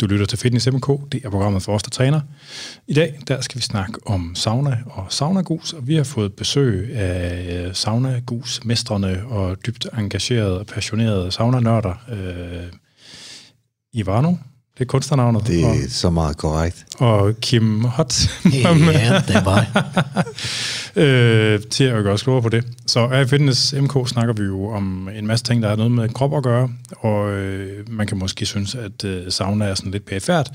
Du 0.00 0.06
lytter 0.06 0.26
til 0.26 0.38
Fitness 0.38 0.68
MK, 0.72 0.88
det 1.12 1.24
er 1.24 1.30
programmet 1.30 1.62
for 1.62 1.74
os, 1.74 1.82
der 1.82 1.90
træner. 1.90 2.20
I 2.86 2.94
dag 2.94 3.20
der 3.28 3.40
skal 3.40 3.56
vi 3.56 3.62
snakke 3.62 3.94
om 4.06 4.34
sauna 4.34 4.78
og 4.86 5.06
saunagus, 5.12 5.72
og 5.72 5.88
vi 5.88 5.94
har 5.94 6.04
fået 6.04 6.34
besøg 6.34 6.94
af 6.94 7.76
saunagusmestrene 7.76 9.26
og 9.26 9.66
dybt 9.66 9.86
engagerede 9.98 10.60
og 10.60 10.66
passionerede 10.66 11.32
saunanørder. 11.32 11.94
Øh, 12.08 12.72
Ivano, 13.92 14.34
det 14.78 14.80
er 14.80 14.84
kunstnernavnet. 14.84 15.46
Det 15.46 15.64
er 15.64 15.68
og, 15.68 15.76
så 15.88 16.10
meget 16.10 16.36
korrekt. 16.36 16.86
og 16.98 17.34
Kim 17.40 17.84
Hot. 17.84 18.14
Ja, 18.44 18.74
det 19.28 19.36
er 19.36 19.44
mig. 19.44 19.66
øh, 21.04 21.60
til 21.70 21.84
at 21.84 22.02
gøre 22.02 22.12
os 22.12 22.22
klogere 22.22 22.42
på 22.42 22.48
det. 22.48 22.64
Så 22.86 23.08
i 23.08 23.26
Fitness 23.26 23.74
MK 23.74 24.08
snakker 24.08 24.34
vi 24.34 24.42
jo 24.42 24.68
om 24.68 25.08
en 25.14 25.26
masse 25.26 25.44
ting, 25.44 25.62
der 25.62 25.68
har 25.68 25.76
noget 25.76 25.92
med 25.92 26.08
krop 26.08 26.36
at 26.36 26.42
gøre, 26.42 26.70
og 26.96 27.30
øh, 27.32 27.92
man 27.92 28.06
kan 28.06 28.18
måske 28.18 28.46
synes, 28.46 28.74
at 28.74 29.04
øh, 29.04 29.32
sauna 29.32 29.64
er 29.64 29.74
sådan 29.74 29.92
lidt 29.92 30.06
perifært, 30.06 30.50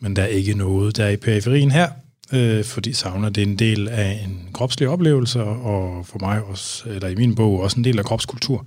men 0.00 0.16
der 0.16 0.22
er 0.22 0.26
ikke 0.26 0.54
noget, 0.54 0.96
der 0.96 1.04
er 1.04 1.10
i 1.10 1.16
periferien 1.16 1.70
her, 1.70 1.88
øh, 2.32 2.64
fordi 2.64 2.92
sauna 2.92 3.28
det 3.28 3.42
er 3.42 3.46
en 3.46 3.56
del 3.56 3.88
af 3.88 4.20
en 4.24 4.48
kropslig 4.52 4.88
oplevelse, 4.88 5.42
og 5.42 6.06
for 6.06 6.18
mig 6.18 6.42
også, 6.42 6.82
eller 6.86 7.08
i 7.08 7.14
min 7.14 7.34
bog, 7.34 7.60
også 7.60 7.76
en 7.76 7.84
del 7.84 7.98
af 7.98 8.04
kropskultur. 8.04 8.66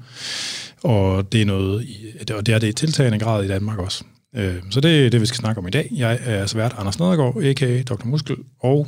Og 0.83 1.31
det 1.31 1.41
er 1.41 1.45
noget, 1.45 1.87
og 2.33 2.45
det 2.45 2.55
er 2.55 2.59
det 2.59 2.67
i 2.67 2.73
tiltagende 2.73 3.19
grad 3.19 3.43
i 3.43 3.47
Danmark 3.47 3.79
også. 3.79 4.03
Øh, 4.35 4.55
så 4.69 4.81
det 4.81 5.05
er 5.05 5.09
det, 5.09 5.21
vi 5.21 5.25
skal 5.25 5.37
snakke 5.37 5.59
om 5.59 5.67
i 5.67 5.71
dag. 5.71 5.89
Jeg 5.95 6.19
er 6.25 6.45
svært 6.45 6.75
Anders 6.77 6.99
Nedergaard, 6.99 7.43
a.k.a. 7.43 7.81
Dr. 7.81 8.05
Muskel, 8.05 8.35
og 8.59 8.87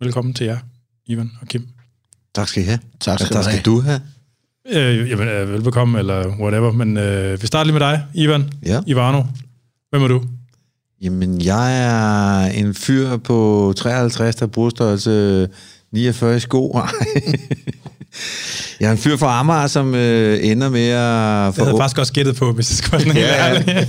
velkommen 0.00 0.34
til 0.34 0.46
jer, 0.46 0.58
Ivan 1.06 1.30
og 1.40 1.48
Kim. 1.48 1.68
Tak 2.34 2.48
skal 2.48 2.62
I 2.62 2.66
have. 2.66 2.78
Tak 3.00 3.18
skal 3.18 3.32
tak 3.32 3.44
du 3.44 3.48
have. 3.48 3.52
skal 3.52 3.64
du 3.64 3.80
have. 3.80 4.00
Øh, 4.72 5.10
jamen, 5.10 5.28
øh, 5.28 5.52
velbekomme, 5.52 5.98
eller 5.98 6.28
whatever, 6.40 6.72
men 6.72 6.96
øh, 6.96 7.42
vi 7.42 7.46
starter 7.46 7.64
lige 7.64 7.78
med 7.78 7.80
dig, 7.80 8.04
Ivan. 8.14 8.50
Ja. 8.66 8.80
Ivano. 8.86 9.22
Hvem 9.90 10.02
er 10.02 10.08
du? 10.08 10.22
Jamen, 11.02 11.44
jeg 11.44 11.84
er 11.84 12.46
en 12.46 12.74
fyr 12.74 13.16
på 13.16 13.72
53, 13.76 14.36
der 14.36 14.46
bruger 14.46 14.70
størrelse 14.70 15.48
49 15.92 16.36
i 16.36 16.40
sko. 16.40 16.70
jeg 18.80 18.86
er 18.88 18.92
en 18.92 18.98
fyr 18.98 19.16
fra 19.16 19.40
Amager, 19.40 19.66
som 19.66 19.94
øh, 19.94 20.38
ender 20.42 20.68
med 20.68 20.88
at 20.88 21.54
få 21.54 21.64
havde 21.64 21.76
faktisk 21.78 21.98
også 21.98 22.12
gættet 22.12 22.36
på, 22.36 22.52
hvis 22.52 22.70
jeg 22.70 22.76
skal 22.76 23.14
være 23.14 23.18
Ja. 23.18 23.48
ærlig. 23.48 23.88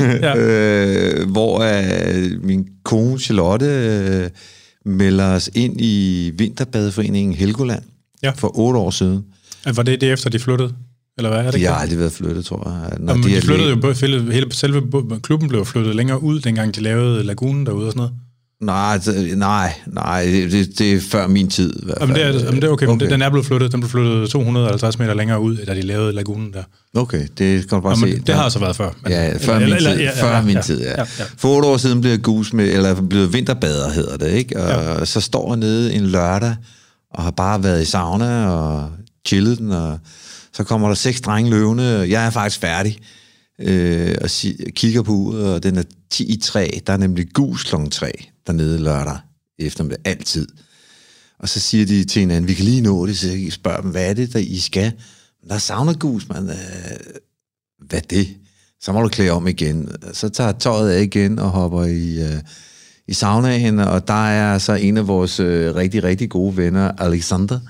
ja. 0.22 0.36
øh, 0.36 1.30
hvor 1.30 1.60
øh, 1.60 2.44
min 2.44 2.66
kone 2.84 3.18
Charlotte 3.18 3.66
øh, 3.66 4.30
melder 4.84 5.24
os 5.26 5.50
ind 5.54 5.80
i 5.80 6.30
Vinterbadeforeningen 6.38 7.34
Helgoland 7.34 7.82
Ja. 8.22 8.30
for 8.36 8.58
otte 8.58 8.78
år 8.78 8.90
siden. 8.90 9.24
Var 9.74 9.82
det 9.82 10.00
det 10.00 10.12
efter, 10.12 10.30
de 10.30 10.38
flyttede? 10.38 10.72
Eller 11.18 11.30
hvad 11.30 11.40
er 11.40 11.50
det? 11.50 11.60
De 11.60 11.64
har 11.66 11.74
det? 11.74 11.82
aldrig 11.82 11.98
været 11.98 12.12
flyttet, 12.12 12.44
tror 12.44 12.70
jeg. 12.90 12.98
Når 12.98 13.12
Jamen, 13.12 13.28
de, 13.28 13.36
er 13.36 13.40
flyttede 13.40 13.68
læ- 13.68 13.74
jo, 13.74 13.80
både- 13.80 14.32
hele, 14.32 14.46
selve 14.52 14.82
klubben 15.22 15.48
blev 15.48 15.66
flyttet 15.66 15.96
længere 15.96 16.22
ud, 16.22 16.40
dengang 16.40 16.74
de 16.76 16.80
lavede 16.80 17.22
lagunen 17.24 17.66
derude 17.66 17.86
og 17.86 17.92
sådan 17.92 17.98
noget. 17.98 18.12
Nej, 18.60 18.96
det- 19.04 19.38
nej, 19.38 19.72
nej, 19.86 20.24
det, 20.24 20.78
det, 20.78 20.92
er 20.92 21.00
før 21.10 21.26
min 21.26 21.50
tid. 21.50 21.72
I 21.82 21.84
hvert 21.84 21.98
Jamen, 22.00 22.16
det 22.16 22.24
er, 22.24 22.32
fald. 22.32 22.44
jamen, 22.44 22.62
det 22.62 22.68
er 22.68 22.72
okay, 22.72 22.86
okay. 22.86 23.02
Men 23.04 23.10
den 23.12 23.22
er 23.22 23.30
blevet 23.30 23.46
flyttet. 23.46 23.72
Den 23.72 23.80
blev 23.80 23.90
flyttet 23.90 24.30
250 24.30 24.98
meter 24.98 25.14
længere 25.14 25.40
ud, 25.40 25.56
da 25.56 25.74
de 25.74 25.82
lavede 25.82 26.12
lagunen 26.12 26.52
der. 26.52 26.62
Okay, 26.94 27.26
det 27.38 27.68
kan 27.68 27.76
du 27.76 27.80
bare 27.80 27.98
Jamen, 27.98 28.16
se. 28.16 28.22
det 28.26 28.34
har 28.34 28.42
altså 28.42 28.58
været 28.58 28.76
før. 28.76 28.90
men- 29.02 29.12
Ja, 29.12 29.36
før 29.36 29.54
eller- 29.54 29.66
min 29.66 29.76
eller- 29.76 29.92
tid. 29.92 30.00
ja, 30.00 30.22
før 30.22 30.36
ja, 30.36 30.42
min 30.42 30.54
ja, 30.54 30.62
tid, 30.62 30.80
ja. 30.82 30.90
ja, 30.90 31.04
ja. 31.18 31.24
For 31.38 31.48
otte 31.56 31.68
år 31.68 31.76
siden 31.76 32.00
blev 32.00 32.10
jeg 32.10 32.22
gus 32.22 32.52
med, 32.52 32.68
eller 32.72 33.02
blev 33.02 33.32
vinterbader, 33.32 33.90
hedder 33.92 34.16
det, 34.16 34.30
ikke? 34.30 34.60
Og 34.62 34.98
Ja. 34.98 35.04
så 35.04 35.20
står 35.20 35.50
jeg 35.52 35.58
nede 35.58 35.94
en 35.94 36.06
lørdag, 36.06 36.56
og 37.14 37.22
har 37.22 37.30
bare 37.30 37.62
været 37.64 37.82
i 37.82 37.84
sauna 37.84 38.46
og 38.46 38.90
chillet 39.26 39.58
den, 39.58 39.70
og 39.72 39.98
så 40.54 40.64
kommer 40.64 40.88
der 40.88 40.94
seks 40.94 41.20
drenge 41.20 41.50
løvende, 41.50 42.00
og 42.00 42.10
jeg 42.10 42.26
er 42.26 42.30
faktisk 42.30 42.60
færdig. 42.60 42.98
Øh, 43.62 44.14
og 44.22 44.30
si- 44.30 44.56
kigger 44.76 45.02
på 45.02 45.12
uret, 45.12 45.54
og 45.54 45.62
den 45.62 45.76
er 45.76 45.82
10 46.10 46.24
i 46.24 46.40
3. 46.40 46.80
Der 46.86 46.92
er 46.92 46.96
nemlig 46.96 47.26
gus 47.34 47.64
klokken 47.64 47.90
3 47.90 48.12
dernede 48.58 48.78
lørdag 48.78 49.18
eftermiddag, 49.58 49.98
altid. 50.04 50.48
Og 51.38 51.48
så 51.48 51.60
siger 51.60 51.86
de 51.86 52.04
til 52.04 52.20
hinanden, 52.20 52.48
vi 52.48 52.54
kan 52.54 52.64
lige 52.64 52.80
nå 52.80 53.06
det, 53.06 53.18
så 53.18 53.28
jeg 53.28 53.52
spørger 53.52 53.80
dem, 53.80 53.90
hvad 53.90 54.10
er 54.10 54.14
det, 54.14 54.32
der 54.32 54.38
I 54.38 54.58
skal? 54.58 54.92
Der 55.48 55.54
er 55.54 55.58
saunagus, 55.58 56.28
man. 56.28 56.50
Øh, 56.50 56.56
hvad 57.88 58.00
det? 58.10 58.28
Så 58.80 58.92
må 58.92 59.02
du 59.02 59.08
klæde 59.08 59.30
om 59.30 59.46
igen. 59.48 59.88
Så 60.12 60.28
tager 60.28 60.52
tøjet 60.52 60.90
af 60.90 61.02
igen 61.02 61.38
og 61.38 61.50
hopper 61.50 61.84
i, 61.84 62.22
øh, 62.22 62.40
i 63.08 63.12
saunaen, 63.12 63.78
og 63.78 64.08
der 64.08 64.28
er 64.28 64.58
så 64.58 64.72
en 64.72 64.96
af 64.96 65.06
vores 65.08 65.40
øh, 65.40 65.74
rigtig, 65.74 66.04
rigtig 66.04 66.30
gode 66.30 66.56
venner, 66.56 66.92
Alexander. 66.98 67.60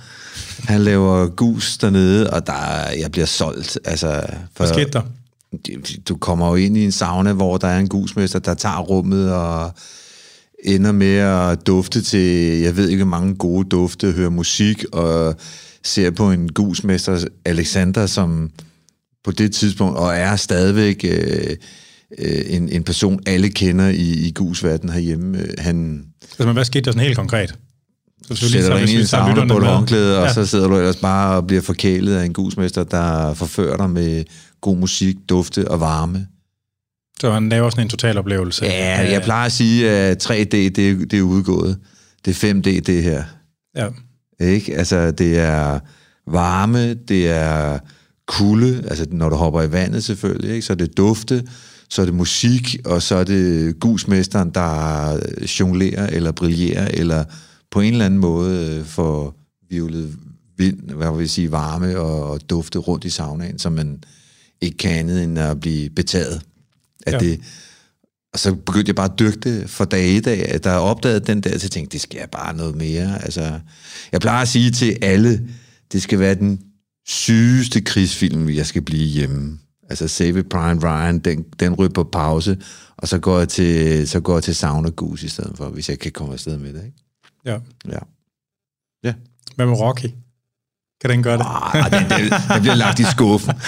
Han 0.64 0.80
laver 0.80 1.26
gus 1.26 1.78
dernede, 1.78 2.30
og 2.30 2.46
der, 2.46 2.52
er- 2.52 2.92
jeg 2.92 3.10
bliver 3.12 3.26
solgt. 3.26 3.78
Altså, 3.84 4.22
for, 4.56 4.64
Hvad 4.64 4.74
skete 4.74 4.90
der? 4.90 5.02
du 6.08 6.16
kommer 6.16 6.48
jo 6.48 6.54
ind 6.54 6.76
i 6.76 6.84
en 6.84 6.92
sauna, 6.92 7.32
hvor 7.32 7.56
der 7.56 7.68
er 7.68 7.78
en 7.78 7.88
gusmester, 7.88 8.38
der 8.38 8.54
tager 8.54 8.78
rummet 8.78 9.32
og 9.32 9.72
ender 10.64 10.92
med 10.92 11.16
at 11.16 11.66
dufte 11.66 12.02
til, 12.02 12.58
jeg 12.60 12.76
ved 12.76 12.88
ikke, 12.88 13.04
hvor 13.04 13.10
mange 13.10 13.34
gode 13.34 13.68
dufte, 13.68 14.12
hører 14.12 14.30
musik 14.30 14.84
og 14.92 15.36
ser 15.84 16.10
på 16.10 16.30
en 16.32 16.48
gusmester, 16.52 17.24
Alexander, 17.44 18.06
som 18.06 18.50
på 19.24 19.30
det 19.30 19.52
tidspunkt, 19.52 19.96
og 19.98 20.14
er 20.14 20.36
stadigvæk 20.36 21.04
øh, 21.04 21.56
øh, 22.18 22.42
en, 22.46 22.68
en 22.68 22.82
person, 22.82 23.20
alle 23.26 23.48
kender 23.50 23.88
i, 23.88 24.26
i 24.26 24.32
gusverdenen 24.34 24.94
herhjemme. 24.94 25.38
Øh, 25.38 25.48
Han 25.58 26.04
Altså, 26.22 26.44
men 26.46 26.52
hvad 26.52 26.64
skete 26.64 26.82
der 26.84 26.90
sådan 26.90 27.04
helt 27.06 27.16
konkret? 27.16 27.54
Så 28.32 28.48
sætter 28.50 28.70
dig 28.74 28.80
ind 28.80 28.90
i 28.90 29.00
en 29.00 29.06
sauna 29.06 29.46
på 29.46 29.58
et 29.58 29.64
håndklæde, 29.66 30.18
og 30.18 30.26
Ja. 30.26 30.32
så 30.32 30.46
sidder 30.46 30.68
du 30.68 30.76
ellers 30.76 30.96
bare 30.96 31.36
og 31.36 31.46
bliver 31.46 31.62
forkælet 31.62 32.16
af 32.16 32.24
en 32.24 32.32
gusmester, 32.32 32.84
der 32.84 33.34
forfører 33.34 33.76
dig 33.76 33.90
med 33.90 34.24
god 34.60 34.76
musik, 34.76 35.16
dufte 35.28 35.68
og 35.70 35.80
varme. 35.80 36.26
Så 37.20 37.32
han 37.32 37.48
laver 37.48 37.70
sådan 37.70 37.84
en 37.84 37.88
total 37.88 38.18
oplevelse. 38.18 38.64
Ja, 38.64 39.10
jeg 39.10 39.22
plejer 39.22 39.46
at 39.46 39.52
sige, 39.52 39.90
at 39.90 40.30
3D, 40.30 40.44
det 40.44 40.78
er, 40.78 40.94
det 40.94 41.14
er 41.14 41.22
udgået. 41.22 41.78
Det 42.24 42.44
er 42.44 42.52
5D, 42.52 42.80
det 42.80 43.02
her. 43.02 43.24
Ja. 43.76 43.88
Ikke? 44.40 44.76
Altså, 44.76 45.10
det 45.10 45.38
er 45.38 45.78
varme, 46.26 46.94
det 46.94 47.30
er 47.30 47.78
kulde, 48.28 48.84
altså 48.90 49.06
når 49.10 49.28
du 49.28 49.36
hopper 49.36 49.62
i 49.62 49.72
vandet 49.72 50.04
selvfølgelig, 50.04 50.50
ikke? 50.50 50.62
så 50.66 50.72
er 50.72 50.76
det 50.76 50.96
dufte, 50.96 51.44
så 51.90 52.02
er 52.02 52.06
det 52.06 52.14
musik, 52.14 52.76
og 52.84 53.02
så 53.02 53.14
er 53.14 53.24
det 53.24 53.80
gusmesteren, 53.80 54.50
der 54.50 55.18
jonglerer 55.60 56.06
eller 56.06 56.32
brillerer, 56.32 56.88
eller 56.94 57.24
på 57.70 57.80
en 57.80 57.92
eller 57.92 58.06
anden 58.06 58.20
måde 58.20 58.78
øh, 58.78 58.84
får 58.84 59.34
vivlet 59.70 60.16
vind, 60.56 60.90
hvad 60.90 61.12
vil 61.12 61.20
jeg 61.20 61.30
sige, 61.30 61.52
varme 61.52 61.98
og, 61.98 62.30
og 62.30 62.50
dufte 62.50 62.78
rundt 62.78 63.04
i 63.04 63.10
saunaen, 63.10 63.58
så 63.58 63.70
man 63.70 64.04
ikke 64.60 64.76
kan 64.76 64.90
andet 64.90 65.22
end 65.22 65.38
at 65.38 65.60
blive 65.60 65.90
betaget 65.90 66.42
af 67.06 67.12
Ja. 67.12 67.18
det. 67.18 67.40
Og 68.32 68.38
så 68.38 68.54
begyndte 68.54 68.88
jeg 68.88 68.96
bare 68.96 69.12
at 69.12 69.18
dyrke 69.18 69.36
det 69.40 69.70
for 69.70 69.84
dag 69.84 70.08
i 70.08 70.20
dag, 70.20 70.48
at 70.48 70.64
der 70.64 70.72
opdagede 70.72 71.20
den 71.20 71.40
der, 71.40 71.58
så 71.58 71.64
jeg 71.64 71.70
tænkte, 71.70 71.92
det 71.92 72.00
skal 72.00 72.18
jeg 72.18 72.30
bare 72.30 72.56
noget 72.56 72.76
mere. 72.76 73.22
Altså, 73.22 73.60
jeg 74.12 74.20
plejer 74.20 74.42
at 74.42 74.48
sige 74.48 74.70
til 74.70 74.98
alle, 75.02 75.48
det 75.92 76.02
skal 76.02 76.18
være 76.18 76.34
den 76.34 76.60
sygeste 77.08 77.80
krigsfilm, 77.80 78.48
jeg 78.50 78.66
skal 78.66 78.82
blive 78.82 79.06
hjemme. 79.06 79.58
Altså 79.90 80.08
Save 80.08 80.42
Brian 80.42 80.84
Ryan, 80.84 81.18
den, 81.18 81.42
den 81.60 81.74
ryger 81.74 81.92
på 81.92 82.04
pause, 82.04 82.58
og 82.96 83.08
så 83.08 83.18
går 83.18 83.38
jeg 83.38 83.48
til, 83.48 84.08
så 84.08 84.20
går 84.20 84.36
jeg 84.36 84.42
til 84.42 84.54
Sauna 84.56 84.88
Gus 84.88 85.22
i 85.22 85.28
stedet 85.28 85.56
for, 85.56 85.68
hvis 85.68 85.88
jeg 85.88 85.98
kan 85.98 86.12
komme 86.12 86.32
afsted 86.32 86.58
med 86.58 86.72
det. 86.72 86.84
Ikke? 86.84 86.96
ja. 87.44 87.58
Ja. 87.88 87.98
Ja. 89.04 89.14
Hvad 89.56 89.66
med 89.66 89.74
Rocky? 89.80 90.06
Kan 91.00 91.10
den 91.10 91.22
gøre 91.22 91.38
det? 91.38 91.46
Ah, 91.48 91.90
den, 91.92 92.10
den, 92.10 92.32
den 92.54 92.60
bliver 92.60 92.74
lagt 92.74 92.98
i 92.98 93.04
skuffen. 93.04 93.54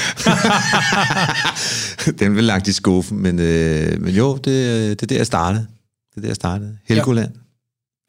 den 2.18 2.32
bliver 2.32 2.40
lagt 2.40 2.68
i 2.68 2.72
skuffen, 2.72 3.18
men, 3.18 3.38
øh, 3.38 4.00
men 4.02 4.14
jo, 4.14 4.36
det, 4.36 4.44
det 4.44 5.02
er 5.02 5.06
der, 5.06 5.16
jeg 5.16 5.26
startede. 5.26 5.66
Det 6.10 6.16
er 6.16 6.20
der, 6.20 6.28
jeg 6.28 6.36
startede. 6.36 6.78
Helgoland, 6.84 7.32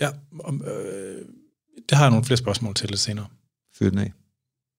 ja. 0.01 0.06
Ja, 0.06 0.12
om, 0.44 0.62
øh, 0.67 1.22
det 1.89 1.97
har 1.97 2.03
jeg 2.06 2.12
nogle 2.12 2.25
flere 2.25 2.38
spørgsmål 2.38 2.73
til 2.73 2.89
lidt 2.89 3.00
senere. 3.00 3.25
fyr 3.79 3.89
den 3.89 4.00
af. 4.00 4.13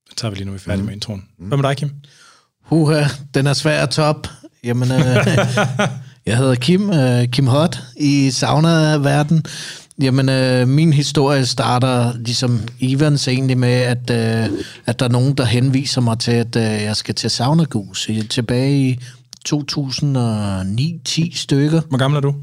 Den 0.08 0.16
tager 0.16 0.30
vi 0.30 0.36
lige 0.36 0.44
nu, 0.46 0.52
vi 0.52 0.56
er 0.56 0.60
færdige 0.60 0.76
Mhm. 0.82 0.86
med 0.86 0.94
introen. 0.94 1.24
Hvad 1.38 1.58
med 1.58 1.68
dig, 1.68 1.76
Kim? 1.76 1.90
Huha, 2.64 3.04
den 3.34 3.46
er 3.46 3.52
svær 3.52 3.82
at 3.82 3.90
top. 3.90 4.28
Jamen, 4.64 4.92
øh, 4.92 5.00
jeg 6.26 6.36
hedder 6.36 6.54
Kim, 6.54 6.90
øh, 6.90 7.28
Kim 7.28 7.46
Hot 7.46 7.78
i 7.96 8.30
sauna-verden. 8.30 9.44
Jamen, 10.00 10.28
øh, 10.28 10.68
min 10.68 10.92
historie 10.92 11.46
starter 11.46 12.12
ligesom 12.18 12.60
Ivans 12.78 13.28
egentlig 13.28 13.58
med, 13.58 13.68
at, 13.68 14.10
øh, 14.10 14.58
at 14.86 14.98
der 15.00 15.06
er 15.06 15.10
nogen, 15.10 15.34
der 15.34 15.44
henviser 15.44 16.00
mig 16.00 16.18
til, 16.18 16.32
at 16.32 16.56
øh, 16.56 16.62
jeg 16.62 16.96
skal 16.96 17.14
til 17.14 17.30
saunagus. 17.30 18.10
Tilbage 18.30 18.78
i 18.78 18.98
2009-10 19.48 21.38
stykker. 21.38 21.80
Hvor 21.88 21.98
gammel 21.98 22.16
er 22.16 22.20
du? 22.20 22.34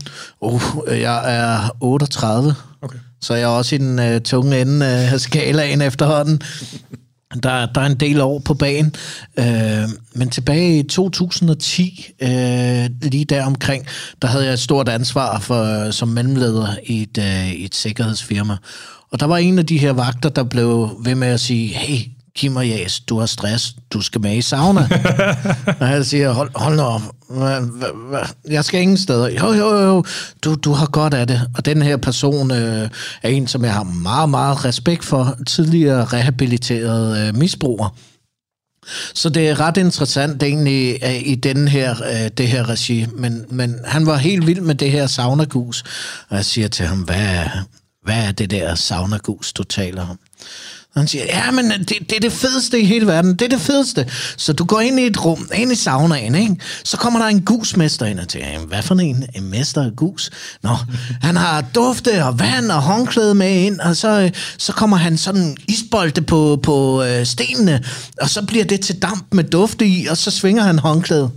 Uh, 0.41 0.61
jeg 0.87 1.35
er 1.37 1.69
38, 1.79 2.55
Okay. 2.81 2.97
så 3.21 3.33
jeg 3.33 3.43
er 3.43 3.47
også 3.47 3.75
i 3.75 3.77
den 3.77 3.99
øh, 3.99 4.21
tunge 4.21 4.61
ende 4.61 4.85
af 4.85 5.19
skalaen 5.19 5.81
efterhånden. 5.81 6.41
Der, 7.43 7.65
der 7.65 7.81
er 7.81 7.85
en 7.85 7.99
del 7.99 8.21
år 8.21 8.39
på 8.39 8.53
banen. 8.53 8.95
Øh, 9.39 9.89
men 10.13 10.29
tilbage 10.29 10.79
i 10.79 10.83
2010, 10.83 12.07
øh, 12.21 12.89
lige 13.01 13.25
der 13.25 13.45
omkring, 13.45 13.85
der 14.21 14.27
havde 14.27 14.45
jeg 14.45 14.53
et 14.53 14.59
stort 14.59 14.89
ansvar 14.89 15.39
for, 15.39 15.91
som 15.91 16.07
mellemleder 16.07 16.67
i 16.83 17.01
et, 17.01 17.17
øh, 17.17 17.51
et 17.51 17.75
sikkerhedsfirma. 17.75 18.57
Og 19.11 19.19
der 19.19 19.25
var 19.25 19.37
en 19.37 19.59
af 19.59 19.65
de 19.65 19.77
her 19.77 19.91
vagter, 19.91 20.29
der 20.29 20.43
blev 20.43 20.99
ved 21.03 21.15
med 21.15 21.27
at 21.27 21.39
sige, 21.39 21.67
hey, 21.67 21.99
Kim 22.35 22.55
og 22.55 22.67
Jas, 22.67 22.99
du 22.99 23.19
har 23.19 23.25
stress, 23.25 23.75
du 23.93 24.01
skal 24.01 24.21
med 24.21 24.37
i 24.37 24.41
sauna. 24.41 24.81
og 25.79 25.87
han 25.87 26.03
siger, 26.03 26.31
hold, 26.31 26.51
hold 26.55 26.75
nu 26.75 26.81
op, 26.81 27.01
jeg 28.49 28.65
skal 28.65 28.81
ingen 28.81 28.97
steder. 28.97 29.29
Jo, 29.29 29.53
jo, 29.53 29.81
jo, 29.81 30.03
du, 30.43 30.55
du 30.55 30.71
har 30.71 30.85
godt 30.85 31.13
af 31.13 31.27
det. 31.27 31.41
Og 31.57 31.65
den 31.65 31.81
her 31.81 31.97
person 31.97 32.51
øh, 32.51 32.89
er 33.23 33.29
en, 33.29 33.47
som 33.47 33.65
jeg 33.65 33.73
har 33.73 33.83
meget, 33.83 34.29
meget 34.29 34.65
respekt 34.65 35.05
for, 35.05 35.37
tidligere 35.47 36.05
rehabiliteret 36.05 37.27
øh, 37.27 37.35
misbruger. 37.35 37.95
Så 39.13 39.29
det 39.29 39.49
er 39.49 39.59
ret 39.59 39.77
interessant 39.77 40.43
egentlig 40.43 40.99
øh, 41.03 41.27
i 41.27 41.35
den 41.35 41.67
her, 41.67 41.95
øh, 42.03 42.29
det 42.37 42.47
her 42.47 42.69
regi, 42.69 43.05
men, 43.13 43.45
men 43.49 43.79
han 43.85 44.05
var 44.05 44.17
helt 44.17 44.47
vild 44.47 44.61
med 44.61 44.75
det 44.75 44.91
her 44.91 45.07
saunagus, 45.07 45.83
og 46.29 46.35
jeg 46.35 46.45
siger 46.45 46.67
til 46.67 46.85
ham, 46.85 46.99
hvad, 46.99 47.45
hvad 48.03 48.27
er 48.27 48.31
det 48.31 48.51
der 48.51 48.75
saunagus, 48.75 49.53
du 49.53 49.63
taler 49.63 50.07
om? 50.07 50.19
Og 50.95 51.01
han 51.01 51.07
siger, 51.07 51.23
ja, 51.25 51.51
men 51.51 51.71
det, 51.71 51.89
det 51.89 52.15
er 52.15 52.19
det 52.19 52.31
fedeste 52.31 52.79
i 52.79 52.85
hele 52.85 53.07
verden. 53.07 53.33
Det 53.33 53.41
er 53.41 53.49
det 53.49 53.61
fedeste. 53.61 54.07
Så 54.37 54.53
du 54.53 54.65
går 54.65 54.79
ind 54.79 54.99
i 54.99 55.05
et 55.05 55.25
rum, 55.25 55.49
ind 55.55 55.71
i 55.71 55.75
saunaen, 55.75 56.35
ikke? 56.35 56.55
Så 56.83 56.97
kommer 56.97 57.19
der 57.19 57.27
en 57.27 57.41
gusmester 57.41 58.05
ind 58.05 58.19
og 58.19 58.25
siger, 58.29 58.59
hvad 58.59 58.81
for 58.81 58.95
en? 58.95 59.25
En 59.35 59.49
mester 59.49 59.83
af 59.83 59.95
gus? 59.95 60.29
Nå, 60.63 60.77
han 61.27 61.35
har 61.35 61.65
dufte 61.75 62.25
og 62.25 62.39
vand 62.39 62.71
og 62.71 62.81
håndklæde 62.81 63.35
med 63.35 63.65
ind, 63.65 63.79
og 63.79 63.95
så, 63.95 64.31
så 64.57 64.73
kommer 64.73 64.97
han 64.97 65.17
sådan 65.17 65.57
isbolde 65.67 66.21
på, 66.21 66.59
på 66.63 67.03
øh, 67.03 67.25
stenene, 67.25 67.83
og 68.21 68.29
så 68.29 68.45
bliver 68.45 68.65
det 68.65 68.81
til 68.81 69.01
damp 69.01 69.25
med 69.31 69.43
dufte 69.43 69.87
i, 69.87 70.07
og 70.07 70.17
så 70.17 70.31
svinger 70.31 70.63
han 70.63 70.79
håndklædet. 70.79 71.31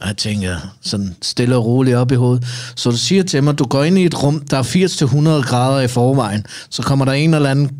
Og 0.00 0.08
jeg 0.08 0.16
tænker 0.16 0.56
sådan 0.82 1.16
stille 1.22 1.56
og 1.56 1.64
roligt 1.64 1.96
op 1.96 2.12
i 2.12 2.14
hovedet. 2.14 2.46
Så 2.76 2.90
du 2.90 2.96
siger 2.96 3.22
til 3.22 3.42
mig, 3.42 3.58
du 3.58 3.64
går 3.64 3.84
ind 3.84 3.98
i 3.98 4.04
et 4.04 4.22
rum, 4.22 4.40
der 4.40 4.58
er 4.58 5.42
80-100 5.42 5.48
grader 5.48 5.80
i 5.80 5.88
forvejen, 5.88 6.46
så 6.70 6.82
kommer 6.82 7.04
der 7.04 7.12
en 7.12 7.34
eller 7.34 7.50
anden 7.50 7.70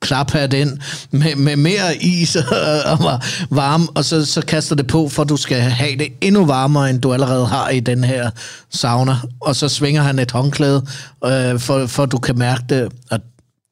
klaphat 0.00 0.52
ind 0.52 0.78
med, 1.10 1.36
med 1.36 1.56
mere 1.56 1.96
is 1.96 2.36
og, 2.36 2.44
og 2.84 3.20
varme, 3.50 3.86
og 3.94 4.04
så, 4.04 4.24
så 4.24 4.40
kaster 4.46 4.76
det 4.76 4.86
på, 4.86 5.08
for 5.08 5.24
du 5.24 5.36
skal 5.36 5.60
have 5.60 5.98
det 5.98 6.08
endnu 6.20 6.46
varmere, 6.46 6.90
end 6.90 7.00
du 7.00 7.12
allerede 7.12 7.46
har 7.46 7.68
i 7.68 7.80
den 7.80 8.04
her 8.04 8.30
sauna. 8.70 9.16
Og 9.40 9.56
så 9.56 9.68
svinger 9.68 10.02
han 10.02 10.18
et 10.18 10.30
håndklæde, 10.30 10.86
øh, 11.24 11.60
for, 11.60 11.86
for 11.86 12.06
du 12.06 12.18
kan 12.18 12.38
mærke 12.38 12.62
det. 12.68 12.92
Og 13.10 13.20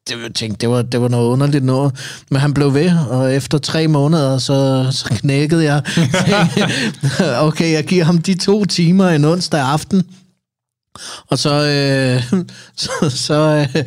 det, 0.08 0.22
jeg 0.22 0.34
tænkte, 0.34 0.60
det 0.60 0.68
var, 0.68 0.82
det 0.82 1.00
var 1.00 1.08
noget 1.08 1.28
underligt 1.28 1.64
noget. 1.64 1.94
Men 2.30 2.40
han 2.40 2.54
blev 2.54 2.74
ved, 2.74 2.92
og 3.08 3.34
efter 3.34 3.58
tre 3.58 3.88
måneder, 3.88 4.38
så, 4.38 4.88
så 4.90 5.04
knækkede 5.04 5.64
jeg. 5.64 5.82
okay, 7.48 7.72
jeg 7.72 7.84
giver 7.84 8.04
ham 8.04 8.18
de 8.18 8.34
to 8.34 8.64
timer 8.64 9.08
en 9.08 9.24
onsdag 9.24 9.60
aften, 9.60 10.04
og 11.28 11.38
så, 11.38 11.50
øh, 11.50 12.40
så, 12.82 13.10
så, 13.10 13.66
øh, 13.74 13.84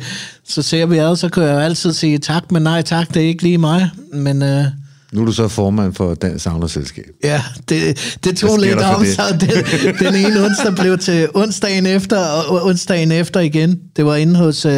så 0.50 0.62
ser 0.62 0.86
vi 0.86 0.98
ad, 0.98 1.16
så 1.16 1.28
kan 1.28 1.42
jeg 1.42 1.54
jo 1.54 1.58
altid 1.58 1.92
sige 1.92 2.18
tak, 2.18 2.52
men 2.52 2.62
nej 2.62 2.82
tak, 2.82 3.14
det 3.14 3.22
er 3.22 3.26
ikke 3.26 3.42
lige 3.42 3.58
mig. 3.58 3.90
Men, 4.12 4.42
øh, 4.42 4.64
nu 5.12 5.20
er 5.20 5.24
du 5.24 5.32
så 5.32 5.48
formand 5.48 5.94
for 5.94 6.14
Dansk 6.14 6.44
Savnerselskab. 6.44 7.04
Ja, 7.24 7.42
det, 7.68 8.16
det 8.24 8.36
tog 8.36 8.58
lidt 8.58 8.78
om, 8.78 9.04
det? 9.04 9.14
så 9.14 9.22
den, 9.40 9.94
den 10.06 10.14
ene 10.14 10.44
onsdag 10.44 10.74
blev 10.74 10.98
til 10.98 11.28
onsdagen 11.34 11.86
efter, 11.86 12.18
og 12.26 12.66
onsdagen 12.66 13.12
efter 13.12 13.40
igen. 13.40 13.80
Det 13.96 14.06
var 14.06 14.16
inde 14.16 14.36
hos 14.36 14.66
uh, 14.66 14.72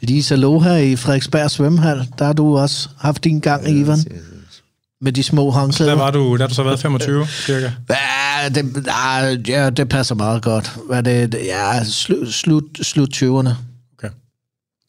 Lisa 0.00 0.34
Loha 0.34 0.76
i 0.76 0.96
Frederiksberg 0.96 1.50
Svømmehal. 1.50 2.08
Der 2.18 2.24
har 2.24 2.32
du 2.32 2.58
også 2.58 2.88
haft 2.98 3.24
din 3.24 3.40
gang, 3.40 3.66
ja, 3.66 3.72
Ivan. 3.72 3.98
Med 5.00 5.12
de 5.12 5.22
små 5.22 5.50
håndklæder. 5.50 5.92
Der 5.92 5.98
var 5.98 6.10
du, 6.10 6.36
der 6.36 6.42
har 6.42 6.48
du 6.48 6.54
så 6.54 6.62
været 6.62 6.80
25, 6.80 7.26
cirka? 7.26 7.70
Ja, 7.90 8.48
det, 8.48 8.88
ja, 9.48 9.70
det 9.70 9.88
passer 9.88 10.14
meget 10.14 10.42
godt. 10.42 10.72
Hvad 10.88 11.02
det, 11.02 11.34
ja, 11.44 11.84
slut, 11.84 12.34
slut, 12.34 12.64
slut 12.82 13.22
20'erne. 13.22 13.71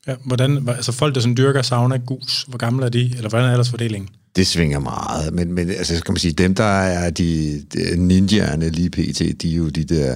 Ja, 0.07 0.15
hvordan, 0.25 0.69
altså 0.69 0.91
folk, 0.91 1.15
der 1.15 1.21
sådan 1.21 1.37
dyrker 1.37 1.61
sauna 1.61 1.97
gus, 1.97 2.45
hvor 2.47 2.57
gamle 2.57 2.85
er 2.85 2.89
de, 2.89 3.11
eller 3.15 3.29
hvordan 3.29 3.47
er 3.47 3.51
ellers 3.51 3.69
fordelingen? 3.69 4.09
Det 4.35 4.47
svinger 4.47 4.79
meget, 4.79 5.33
men, 5.33 5.53
men 5.53 5.69
altså, 5.69 5.97
skal 5.97 6.11
man 6.11 6.19
sige, 6.19 6.33
dem, 6.33 6.55
der 6.55 6.63
er 6.63 7.09
de, 7.09 7.61
de 7.73 7.95
ninjaerne 7.97 8.69
lige 8.69 8.89
pt., 8.89 9.41
de 9.41 9.51
er 9.51 9.55
jo 9.55 9.69
de 9.69 9.83
der 9.83 10.15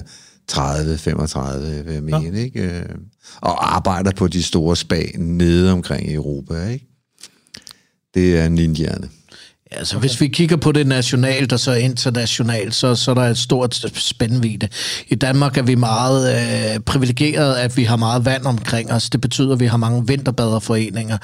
30-35, 0.52 1.58
vil 1.84 1.94
jeg 1.94 2.02
mene, 2.02 2.38
ja. 2.38 2.44
ikke? 2.44 2.62
Øh, 2.62 2.84
og 3.40 3.74
arbejder 3.76 4.12
på 4.12 4.28
de 4.28 4.42
store 4.42 4.76
spag 4.76 5.14
nede 5.18 5.72
omkring 5.72 6.10
i 6.10 6.14
Europa, 6.14 6.68
ikke? 6.68 6.86
Det 8.14 8.38
er 8.38 8.48
ninjaerne. 8.48 9.08
Ja, 9.72 9.84
så 9.84 9.98
hvis 9.98 10.20
vi 10.20 10.28
kigger 10.28 10.56
på 10.56 10.72
det 10.72 10.86
nationalt 10.86 11.52
og 11.52 11.60
så 11.60 11.72
internationalt, 11.72 12.74
så, 12.74 12.94
så 12.94 13.10
er 13.10 13.14
der 13.14 13.22
et 13.22 13.38
stort 13.38 13.84
spændvidde. 13.94 14.68
I 15.08 15.14
Danmark 15.14 15.58
er 15.58 15.62
vi 15.62 15.74
meget 15.74 16.34
øh, 16.34 16.80
privilegeret, 16.80 17.54
at 17.54 17.76
vi 17.76 17.84
har 17.84 17.96
meget 17.96 18.24
vand 18.24 18.44
omkring 18.44 18.92
os. 18.92 19.10
Det 19.10 19.20
betyder, 19.20 19.52
at 19.52 19.60
vi 19.60 19.66
har 19.66 19.76
mange 19.76 20.06
vinterbaderforeninger. 20.06 21.18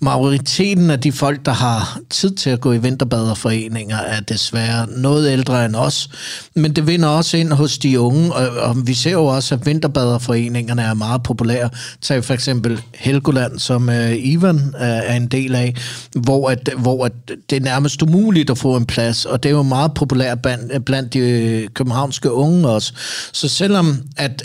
Majoriteten 0.00 0.90
af 0.90 1.00
de 1.00 1.12
folk, 1.12 1.46
der 1.46 1.52
har 1.52 1.98
tid 2.10 2.30
til 2.30 2.50
at 2.50 2.60
gå 2.60 2.72
i 2.72 2.78
vinterbaderforeninger, 2.78 3.98
er 3.98 4.20
desværre 4.20 4.86
noget 4.90 5.32
ældre 5.32 5.64
end 5.64 5.76
os. 5.76 6.08
Men 6.54 6.76
det 6.76 6.86
vinder 6.86 7.08
også 7.08 7.36
ind 7.36 7.52
hos 7.52 7.78
de 7.78 8.00
unge, 8.00 8.32
og, 8.34 8.48
og 8.48 8.86
vi 8.86 8.94
ser 8.94 9.10
jo 9.10 9.24
også, 9.24 9.54
at 9.54 9.66
vinterbaderforeningerne 9.66 10.82
er 10.82 10.94
meget 10.94 11.22
populære. 11.22 11.70
Tag 12.00 12.24
for 12.24 12.34
eksempel 12.34 12.82
Helgoland, 12.94 13.58
som 13.58 13.88
øh, 13.88 14.12
Ivan 14.18 14.56
øh, 14.56 14.80
er 14.80 15.14
en 15.14 15.26
del 15.26 15.54
af, 15.54 15.74
hvor, 16.14 16.50
at, 16.50 16.70
hvor 16.76 17.04
at 17.04 17.12
det 17.50 17.62
nærmest 17.62 17.83
nærmest 17.84 18.02
umuligt 18.02 18.50
at 18.50 18.58
få 18.58 18.76
en 18.76 18.86
plads, 18.86 19.24
og 19.24 19.42
det 19.42 19.48
er 19.48 19.54
jo 19.54 19.62
meget 19.62 19.94
populært 19.94 20.42
blandt, 20.42 20.84
blandt 20.84 21.12
de 21.12 21.18
øh, 21.18 21.68
københavnske 21.74 22.32
unge 22.32 22.68
også. 22.68 22.92
Så 23.32 23.48
selvom 23.48 23.96
at, 24.16 24.42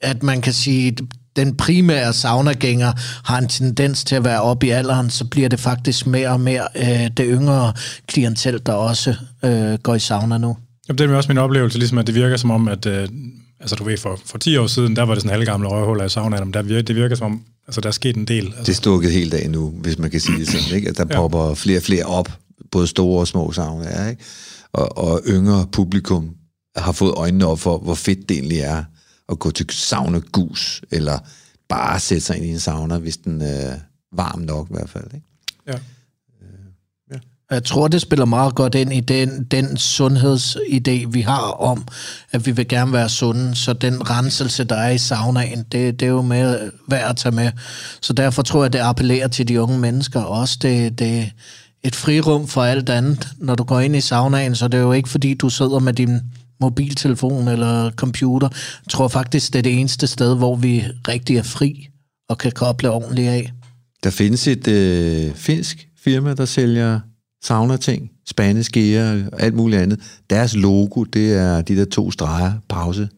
at 0.00 0.22
man 0.22 0.40
kan 0.40 0.52
sige, 0.52 0.96
den 1.36 1.56
primære 1.56 2.12
saunagænger 2.12 2.92
har 3.24 3.38
en 3.38 3.48
tendens 3.48 4.04
til 4.04 4.14
at 4.14 4.24
være 4.24 4.42
oppe 4.42 4.66
i 4.66 4.70
alderen, 4.70 5.10
så 5.10 5.24
bliver 5.24 5.48
det 5.48 5.60
faktisk 5.60 6.06
mere 6.06 6.28
og 6.28 6.40
mere 6.40 6.66
øh, 6.76 7.10
det 7.16 7.26
yngre 7.28 7.72
klientel, 8.06 8.60
der 8.66 8.72
også 8.72 9.14
øh, 9.44 9.78
går 9.82 9.94
i 9.94 9.98
sauna 9.98 10.38
nu. 10.38 10.56
Jamen, 10.88 10.98
det 10.98 11.10
er 11.10 11.16
også 11.16 11.28
min 11.28 11.38
oplevelse, 11.38 11.78
ligesom 11.78 11.98
at 11.98 12.06
det 12.06 12.14
virker 12.14 12.36
som 12.36 12.50
om, 12.50 12.68
at 12.68 12.86
øh, 12.86 13.08
altså 13.60 13.76
du 13.76 13.84
ved, 13.84 13.96
for, 13.96 14.20
for 14.26 14.38
10 14.38 14.56
år 14.56 14.66
siden, 14.66 14.96
der 14.96 15.02
var 15.02 15.14
det 15.14 15.22
sådan 15.22 15.36
halvgamle 15.36 15.68
røvhuller 15.68 16.04
i 16.04 16.08
sauna, 16.08 16.44
men 16.44 16.54
der 16.54 16.62
virker, 16.62 16.82
det 16.82 16.96
virker 16.96 17.16
som 17.16 17.26
om, 17.32 17.42
altså 17.66 17.80
der 17.80 17.88
er 17.88 17.92
sket 17.92 18.16
en 18.16 18.24
del. 18.24 18.46
Altså. 18.46 18.60
Det 18.60 18.68
er 18.68 18.74
stukket 18.74 19.12
helt 19.12 19.34
af 19.34 19.50
nu, 19.50 19.68
hvis 19.70 19.98
man 19.98 20.10
kan 20.10 20.20
sige 20.20 20.38
det 20.38 20.48
sådan, 20.48 20.76
ikke? 20.76 20.88
At 20.88 20.96
der 20.96 21.04
ja. 21.10 21.16
popper 21.16 21.54
flere 21.54 21.78
og 21.78 21.82
flere 21.82 22.04
op 22.04 22.38
både 22.70 22.86
store 22.86 23.20
og 23.20 23.28
små 23.28 23.52
saunaer, 23.52 24.08
ikke? 24.08 24.22
Og, 24.72 24.98
og 24.98 25.20
yngre 25.26 25.66
publikum 25.72 26.36
har 26.76 26.92
fået 26.92 27.14
øjnene 27.16 27.46
op 27.46 27.58
for, 27.58 27.78
hvor 27.78 27.94
fedt 27.94 28.28
det 28.28 28.36
egentlig 28.36 28.58
er 28.58 28.84
at 29.28 29.38
gå 29.38 29.50
til 29.50 29.66
sauna 29.70 30.20
gus, 30.32 30.82
eller 30.90 31.18
bare 31.68 32.00
sætte 32.00 32.24
sig 32.24 32.36
ind 32.36 32.44
i 32.44 32.50
en 32.50 32.60
sauna, 32.60 32.98
hvis 32.98 33.16
den 33.16 33.42
er 33.42 33.74
varm 34.12 34.40
nok 34.40 34.70
i 34.70 34.74
hvert 34.74 34.90
fald. 34.90 35.14
Ikke? 35.14 35.26
Ja. 35.66 35.78
Jeg 37.52 37.64
tror, 37.64 37.88
det 37.88 38.00
spiller 38.00 38.24
meget 38.24 38.54
godt 38.54 38.74
ind 38.74 38.92
i 38.92 39.00
den, 39.00 39.44
den 39.44 39.66
sundhedsidé, 39.76 41.08
vi 41.10 41.20
har 41.20 41.50
om, 41.50 41.86
at 42.30 42.46
vi 42.46 42.50
vil 42.50 42.68
gerne 42.68 42.92
være 42.92 43.08
sunde. 43.08 43.54
Så 43.54 43.72
den 43.72 44.10
renselse, 44.10 44.64
der 44.64 44.76
er 44.76 44.90
i 44.90 44.98
saunaen, 44.98 45.62
det, 45.72 46.00
det 46.00 46.06
er 46.06 46.10
jo 46.10 46.22
med 46.22 46.70
værd 46.88 47.10
at 47.10 47.16
tage 47.16 47.34
med. 47.34 47.50
Så 48.02 48.12
derfor 48.12 48.42
tror 48.42 48.64
jeg, 48.64 48.72
det 48.72 48.78
appellerer 48.78 49.28
til 49.28 49.48
de 49.48 49.60
unge 49.62 49.78
mennesker 49.78 50.20
også. 50.20 50.58
Det, 50.62 50.98
det, 50.98 51.32
et 51.84 51.96
frirum 51.96 52.46
for 52.46 52.62
alt 52.62 52.88
andet. 52.88 53.28
Når 53.38 53.54
du 53.54 53.64
går 53.64 53.80
ind 53.80 53.96
i 53.96 54.00
saunaen, 54.00 54.54
så 54.54 54.68
det 54.68 54.78
er 54.78 54.82
jo 54.82 54.92
ikke, 54.92 55.08
fordi 55.08 55.34
du 55.34 55.48
sidder 55.48 55.78
med 55.78 55.92
din 55.92 56.20
mobiltelefon 56.60 57.48
eller 57.48 57.90
computer. 57.90 58.48
Jeg 58.86 58.90
tror 58.90 59.08
faktisk, 59.08 59.52
det 59.52 59.58
er 59.58 59.62
det 59.62 59.80
eneste 59.80 60.06
sted, 60.06 60.36
hvor 60.36 60.56
vi 60.56 60.84
rigtig 61.08 61.36
er 61.36 61.42
fri 61.42 61.88
og 62.28 62.38
kan 62.38 62.52
koble 62.52 62.90
ordentligt 62.90 63.28
af. 63.28 63.52
Der 64.04 64.10
findes 64.10 64.48
et 64.48 64.68
øh, 64.68 65.34
finsk 65.34 65.88
firma, 66.04 66.34
der 66.34 66.44
sælger 66.44 67.00
sauna-ting, 67.44 68.10
spanisk 68.28 68.72
gear 68.72 69.22
og 69.32 69.42
alt 69.42 69.54
muligt 69.54 69.82
andet. 69.82 70.00
Deres 70.30 70.56
logo, 70.56 71.04
det 71.04 71.32
er 71.32 71.62
de 71.62 71.76
der 71.76 71.84
to 71.84 72.10
streger, 72.10 72.52
pause. 72.68 73.08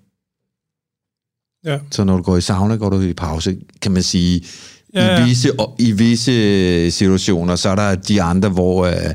Ja. 1.65 1.79
Så 1.91 2.05
når 2.05 2.17
du 2.17 2.23
går 2.23 2.37
i 2.37 2.41
sauna, 2.41 2.77
går 2.77 2.91
du 2.91 3.01
i 3.01 3.13
pause, 3.13 3.57
kan 3.83 3.93
man 3.93 4.03
sige 4.03 4.45
Ja, 4.95 5.07
ja. 5.07 5.25
I, 5.25 5.29
visse, 5.29 5.51
I 5.79 5.93
visse 5.93 6.91
situationer, 6.91 7.57
så 7.57 7.69
er 7.69 7.75
der 7.75 7.95
de 7.95 8.23
andre, 8.23 8.49
hvor 8.49 8.87
øh, 8.87 9.15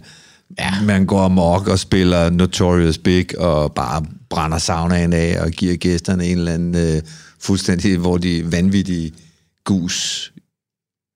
ja. 0.59 0.81
man 0.83 1.05
går 1.05 1.21
amok 1.21 1.67
og 1.67 1.79
spiller 1.79 2.29
Notorious 2.29 2.97
Big 2.97 3.39
og 3.39 3.73
bare 3.73 4.05
brænder 4.29 4.57
saunaen 4.57 5.13
af 5.13 5.37
og 5.41 5.51
giver 5.51 5.75
gæsterne 5.75 6.25
en 6.25 6.37
eller 6.37 6.53
anden 6.53 6.75
øh, 6.75 7.01
fuldstændig, 7.39 7.97
hvor 7.97 8.17
de 8.17 8.51
vanvittige 8.51 9.11
gus 9.63 10.31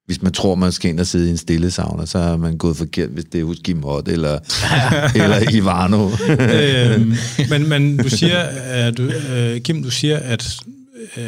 hvis 0.06 0.22
man 0.22 0.32
tror, 0.32 0.56
man 0.56 0.72
skal 0.72 0.90
ind 0.90 1.00
og 1.00 1.08
sidde 1.08 1.28
i 1.28 1.32
en 1.32 1.38
stille 1.38 1.72
sauna, 1.72 2.06
så 2.06 2.18
er 2.18 2.38
man 2.38 2.58
gået 2.58 2.78
forkert, 2.78 3.10
hvis 3.10 3.26
det 3.26 3.42
er 3.42 3.46
hos 3.46 3.60
Kim 3.64 3.84
Hot 3.84 4.08
eller, 4.08 4.40
eller 5.24 5.52
Ivano. 5.56 6.10
øhm, 6.30 7.14
men, 7.52 7.70
men 7.70 7.98
du 7.98 8.10
siger, 8.10 8.40
at 8.40 8.98
du, 8.98 9.04
øh, 9.04 9.62
Kim, 9.62 9.84
du 9.84 9.90
siger, 9.90 10.18
at 10.18 10.60
øh, 11.18 11.24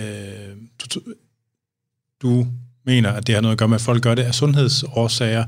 du, 0.93 0.99
du 2.21 2.47
mener, 2.85 3.11
at 3.11 3.27
det 3.27 3.35
har 3.35 3.41
noget 3.41 3.51
at 3.51 3.57
gøre 3.57 3.69
med, 3.69 3.75
at 3.75 3.81
folk 3.81 4.03
gør 4.03 4.15
det 4.15 4.23
af 4.23 4.35
sundhedsårsager. 4.35 5.45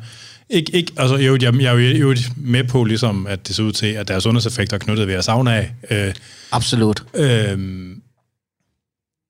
Ikke, 0.50 0.76
ikke, 0.76 0.92
altså, 0.98 1.16
jo, 1.16 1.38
jeg, 1.42 1.62
jeg 1.62 1.76
er 1.76 1.98
jo 1.98 2.16
med 2.36 2.64
på, 2.64 2.84
ligesom, 2.84 3.28
at 3.28 3.48
det 3.48 3.56
ser 3.56 3.64
ud 3.64 3.72
til, 3.72 3.88
at 3.88 4.08
der 4.08 4.16
er 4.16 4.20
sundhedseffekter 4.20 4.76
er 4.76 4.80
knyttet 4.80 5.08
ved 5.08 5.14
at 5.16 5.26
savne 5.26 5.56
af. 5.56 5.74
Øh, 5.92 6.14
Absolut. 6.52 7.04
Øh, 7.14 7.60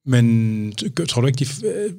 men 0.05 0.73
tror 1.09 1.21
du 1.21 1.27
ikke, 1.27 1.45
de, 1.45 1.67
øh, 1.67 1.93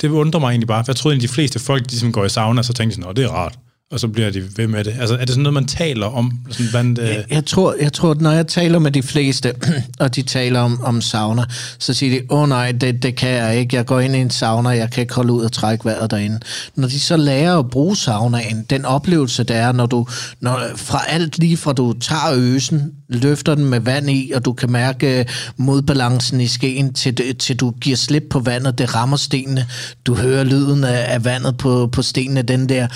det 0.00 0.08
undrer 0.08 0.40
mig 0.40 0.50
egentlig 0.50 0.68
bare, 0.68 0.84
for 0.84 0.92
jeg 0.92 0.96
troede, 0.96 1.16
at 1.16 1.22
de 1.22 1.28
fleste 1.28 1.58
folk, 1.58 1.90
de 1.90 1.98
som 1.98 2.12
går 2.12 2.24
i 2.24 2.28
sauna, 2.28 2.62
så 2.62 2.72
tænkte 2.72 2.96
sådan, 2.96 3.16
det 3.16 3.24
er 3.24 3.28
rart 3.28 3.58
og 3.90 4.00
så 4.00 4.08
bliver 4.08 4.30
de 4.30 4.42
ved 4.56 4.66
med 4.66 4.84
det? 4.84 4.94
Altså, 5.00 5.14
er 5.14 5.18
det 5.18 5.28
sådan 5.28 5.42
noget, 5.42 5.54
man 5.54 5.66
taler 5.66 6.06
om? 6.06 6.38
Sådan 6.50 6.66
blandt, 6.70 6.98
øh... 6.98 7.08
jeg, 7.08 7.24
jeg, 7.30 7.46
tror, 7.46 7.74
jeg 7.80 7.92
tror, 7.92 8.10
at 8.10 8.20
når 8.20 8.30
jeg 8.30 8.46
taler 8.46 8.78
med 8.78 8.90
de 8.90 9.02
fleste, 9.02 9.54
og 10.00 10.16
de 10.16 10.22
taler 10.22 10.60
om, 10.60 10.80
om 10.82 11.00
sauna, 11.00 11.44
så 11.78 11.94
siger 11.94 12.18
de, 12.18 12.26
åh 12.30 12.42
oh, 12.42 12.48
nej, 12.48 12.72
det, 12.72 13.02
det 13.02 13.16
kan 13.16 13.30
jeg 13.30 13.58
ikke. 13.58 13.76
Jeg 13.76 13.86
går 13.86 14.00
ind 14.00 14.16
i 14.16 14.18
en 14.18 14.30
sauna, 14.30 14.68
jeg 14.68 14.90
kan 14.90 15.00
ikke 15.02 15.14
holde 15.14 15.32
ud 15.32 15.42
og 15.42 15.52
trække 15.52 15.84
vejret 15.84 16.10
derinde. 16.10 16.40
Når 16.74 16.88
de 16.88 17.00
så 17.00 17.16
lærer 17.16 17.58
at 17.58 17.70
bruge 17.70 17.96
saunaen, 17.96 18.66
den 18.70 18.84
oplevelse, 18.84 19.44
der 19.44 19.54
er, 19.54 19.72
når 19.72 19.86
du 19.86 20.06
når, 20.40 20.60
fra 20.76 21.04
alt 21.08 21.38
lige 21.38 21.56
fra 21.56 21.72
du 21.72 21.92
tager 21.92 22.32
øsen, 22.34 22.92
løfter 23.08 23.54
den 23.54 23.64
med 23.64 23.80
vand 23.80 24.10
i, 24.10 24.32
og 24.34 24.44
du 24.44 24.52
kan 24.52 24.72
mærke 24.72 25.18
øh, 25.18 25.24
modbalancen 25.56 26.40
i 26.40 26.46
skeen, 26.46 26.94
til, 26.94 27.18
øh, 27.28 27.34
til 27.34 27.56
du 27.56 27.70
giver 27.70 27.96
slip 27.96 28.24
på 28.30 28.38
vandet, 28.38 28.78
det 28.78 28.94
rammer 28.94 29.16
stenene, 29.16 29.66
du 30.06 30.14
hører 30.14 30.44
lyden 30.44 30.84
af, 30.84 31.14
af 31.14 31.24
vandet 31.24 31.56
på, 31.56 31.86
på 31.92 32.02
stenene, 32.02 32.42
den 32.42 32.68
der 32.68 32.86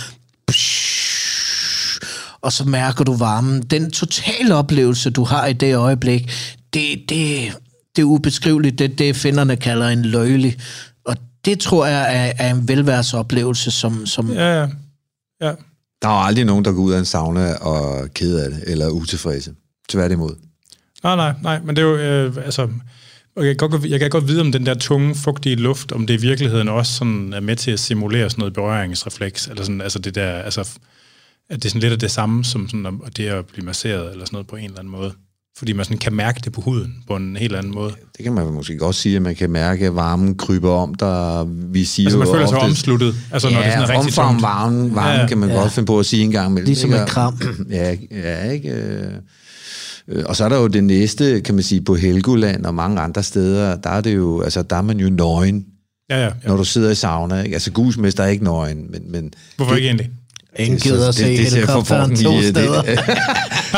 og 2.44 2.52
så 2.52 2.64
mærker 2.64 3.04
du 3.04 3.16
varmen. 3.16 3.62
Den 3.62 3.90
totale 3.90 4.54
oplevelse, 4.54 5.10
du 5.10 5.24
har 5.24 5.46
i 5.46 5.52
det 5.52 5.76
øjeblik, 5.76 6.30
det, 6.74 7.08
det, 7.08 7.52
det 7.96 8.02
er 8.02 8.06
ubeskriveligt. 8.06 8.78
Det 8.78 8.98
det, 8.98 9.16
finderne 9.16 9.56
kalder 9.56 9.88
en 9.88 10.04
løjelig. 10.04 10.58
Og 11.04 11.16
det 11.44 11.60
tror 11.60 11.86
jeg 11.86 12.02
er, 12.02 12.32
er 12.38 12.54
en 12.54 12.68
velværsoplevelse, 12.68 13.70
som... 13.70 14.06
som 14.06 14.32
ja, 14.32 14.60
ja. 14.60 14.68
ja. 15.40 15.52
Der 16.02 16.08
er 16.08 16.24
aldrig 16.24 16.44
nogen, 16.44 16.64
der 16.64 16.72
går 16.72 16.82
ud 16.82 16.92
af 16.92 16.98
en 16.98 17.04
sauna 17.04 17.54
og 17.54 18.08
ked 18.14 18.38
af 18.38 18.50
det, 18.50 18.64
eller 18.66 18.88
utilfredse. 18.88 19.54
Tværtimod. 19.88 20.34
Nej, 21.02 21.16
nej, 21.16 21.34
nej, 21.42 21.60
men 21.60 21.76
det 21.76 21.82
er 21.82 21.86
jo, 21.86 21.96
øh, 21.96 22.36
altså, 22.44 22.68
jeg 23.36 23.58
kan, 23.58 23.68
godt, 23.68 23.84
jeg 23.84 24.00
kan 24.00 24.10
godt 24.10 24.28
vide, 24.28 24.40
om 24.40 24.52
den 24.52 24.66
der 24.66 24.74
tunge, 24.74 25.14
fugtige 25.14 25.56
luft, 25.56 25.92
om 25.92 26.06
det 26.06 26.14
i 26.14 26.20
virkeligheden 26.20 26.68
også 26.68 26.92
sådan 26.92 27.32
er 27.32 27.40
med 27.40 27.56
til 27.56 27.70
at 27.70 27.80
simulere 27.80 28.30
sådan 28.30 28.40
noget 28.40 28.54
berøringsrefleks, 28.54 29.46
eller 29.46 29.62
sådan, 29.62 29.80
altså 29.80 29.98
det 29.98 30.14
der, 30.14 30.30
altså, 30.30 30.78
at 31.50 31.56
det 31.56 31.64
er 31.64 31.68
sådan 31.70 31.80
lidt 31.80 31.92
af 31.92 31.98
det 31.98 32.10
samme, 32.10 32.44
som 32.44 32.68
sådan, 32.68 32.86
at 33.06 33.16
det 33.16 33.26
at 33.26 33.46
blive 33.46 33.66
masseret, 33.66 34.12
eller 34.12 34.24
sådan 34.24 34.34
noget 34.34 34.46
på 34.46 34.56
en 34.56 34.64
eller 34.64 34.78
anden 34.78 34.92
måde. 34.92 35.12
Fordi 35.58 35.72
man 35.72 35.84
sådan 35.84 35.98
kan 35.98 36.12
mærke 36.12 36.40
det 36.44 36.52
på 36.52 36.60
huden 36.60 36.94
på 37.06 37.16
en 37.16 37.36
helt 37.36 37.56
anden 37.56 37.74
måde. 37.74 37.92
Det 38.16 38.24
kan 38.24 38.32
man 38.32 38.46
måske 38.52 38.78
godt 38.78 38.96
sige, 38.96 39.16
at 39.16 39.22
man 39.22 39.34
kan 39.34 39.50
mærke, 39.50 39.86
at 39.86 39.94
varmen 39.94 40.34
kryber 40.36 40.70
om, 40.70 40.94
der 40.94 41.44
vi 41.72 41.84
siger 41.84 42.06
Altså 42.06 42.18
man 42.18 42.28
føler 42.28 42.46
sig 42.46 42.58
ofte- 42.58 42.64
omsluttet, 42.64 43.14
altså 43.32 43.50
når 43.50 43.58
ja, 43.58 43.66
det 43.66 43.74
er 43.74 43.80
sådan 43.86 43.98
rigtig 43.98 44.14
tungt. 44.14 44.42
varmen, 44.42 44.94
varmen 44.94 45.14
Ja, 45.14 45.20
ja, 45.20 45.26
kan 45.26 45.38
man 45.38 45.48
ja. 45.48 45.54
godt 45.54 45.72
finde 45.72 45.86
på 45.86 45.98
at 45.98 46.06
sige 46.06 46.22
en 46.24 46.30
gang 46.30 46.50
imellem. 46.50 46.66
Ligesom 46.66 46.90
ikke? 46.90 47.02
et 47.02 47.08
kram. 47.08 47.40
Ja, 47.70 47.96
ja 48.10 48.50
ikke? 48.50 48.70
Øh, 50.08 50.24
Og 50.26 50.36
så 50.36 50.44
er 50.44 50.48
der 50.48 50.56
jo 50.60 50.66
det 50.66 50.84
næste, 50.84 51.40
kan 51.40 51.54
man 51.54 51.64
sige, 51.64 51.80
på 51.80 51.94
Helgoland 51.94 52.66
og 52.66 52.74
mange 52.74 53.00
andre 53.00 53.22
steder, 53.22 53.76
der 53.76 53.90
er 53.90 54.00
det 54.00 54.14
jo, 54.14 54.40
altså 54.40 54.62
der 54.62 54.76
er 54.76 54.82
man 54.82 55.00
jo 55.00 55.10
nøgen, 55.10 55.64
Ja, 56.10 56.16
ja, 56.18 56.24
ja. 56.24 56.30
når 56.48 56.56
du 56.56 56.64
sidder 56.64 56.90
i 56.90 56.94
sauna. 56.94 57.42
Ikke? 57.42 57.54
Altså 57.54 57.70
gusmester 57.72 58.22
er 58.24 58.28
ikke 58.28 58.44
nøgen, 58.44 58.86
men, 58.90 59.12
men 59.12 59.32
Hvorfor 59.56 59.74
ikke 59.74 59.86
egentlig? 59.88 60.10
Ingen 60.58 60.76
er 60.76 60.80
gider 60.80 61.08
at 61.08 61.14
se 61.14 61.24
det 61.36 61.38
helikopteren 61.52 62.16
to 62.16 62.30
lige- 62.30 62.42
det- 62.42 62.50
steder. 62.56 62.82
det, 62.82 62.96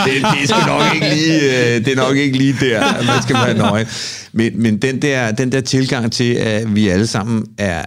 det, 0.06 0.42
er 0.42 0.46
sgu 0.46 0.66
nok 0.66 0.94
ikke 0.94 1.08
lige, 1.14 1.74
øh, 1.76 1.84
det 1.84 1.88
er 1.92 1.96
nok 1.96 2.16
ikke 2.16 2.38
lige 2.38 2.56
der, 2.60 2.80
man 3.02 3.22
skal 3.22 3.34
være 3.36 3.54
nøje. 3.54 3.86
Men, 4.32 4.62
men 4.62 4.78
den, 4.82 5.02
der, 5.02 5.32
den 5.32 5.52
der 5.52 5.60
tilgang 5.60 6.12
til, 6.12 6.34
at 6.34 6.74
vi 6.74 6.88
alle 6.88 7.06
sammen 7.06 7.46
er, 7.58 7.84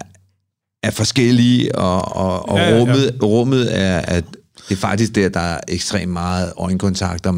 er 0.82 0.90
forskellige, 0.90 1.74
og, 1.74 2.16
og, 2.16 2.48
og 2.48 2.58
Ja, 2.58 2.64
ja, 2.64 2.74
ja, 2.74 2.80
rummet, 2.80 3.16
rummet 3.22 3.78
er, 3.80 3.98
at 3.98 4.24
det 4.68 4.74
er 4.76 4.80
faktisk 4.80 5.14
der, 5.14 5.28
der 5.28 5.40
er 5.40 5.60
ekstremt 5.68 6.12
meget 6.12 6.52
øjenkontakt, 6.56 7.26
og 7.26 7.34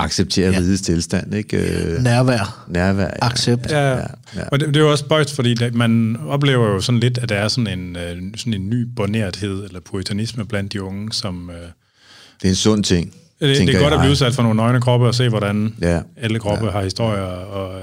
man 0.00 0.04
accepterer 0.06 0.50
Ja. 0.52 0.58
rigets 0.58 0.82
tilstand, 0.82 1.34
ikke? 1.34 1.56
Øh, 1.56 2.02
Nærvær. 2.02 2.64
nærvær. 2.68 3.04
Ja. 3.04 3.26
Accept. 3.26 3.70
Ja, 3.70 3.90
ja. 3.90 3.96
Ja. 4.36 4.42
Og 4.52 4.60
det, 4.60 4.68
det 4.68 4.76
er 4.76 4.80
jo 4.80 4.90
også 4.90 5.04
spøjst, 5.04 5.34
fordi 5.34 5.54
det, 5.54 5.74
man 5.74 6.16
oplever 6.26 6.68
jo 6.68 6.80
sådan 6.80 7.00
lidt, 7.00 7.18
at 7.18 7.28
der 7.28 7.34
er 7.34 7.48
sådan 7.48 7.78
en, 7.78 7.96
øh, 7.96 8.16
sådan 8.36 8.54
en 8.54 8.70
ny 8.70 8.86
bornerthed 8.96 9.64
eller 9.64 9.80
puritanisme 9.80 10.44
blandt 10.44 10.72
de 10.72 10.82
unge, 10.82 11.12
som... 11.12 11.50
Øh, 11.50 11.56
Det 11.56 12.44
er 12.44 12.48
en 12.48 12.54
sund 12.54 12.84
ting, 12.84 13.14
det, 13.40 13.56
det 13.66 13.74
er 13.74 13.80
godt 13.80 13.94
at 13.94 14.00
blive 14.00 14.10
udsat 14.10 14.34
for 14.34 14.42
nogle 14.42 14.56
nøgne 14.56 14.80
kroppe 14.80 15.06
og 15.06 15.14
se, 15.14 15.28
hvordan 15.28 15.74
Ja. 15.82 16.00
alle 16.16 16.38
kroppe 16.38 16.64
ja. 16.64 16.70
har 16.70 16.82
historier. 16.82 17.22
Og, 17.22 17.80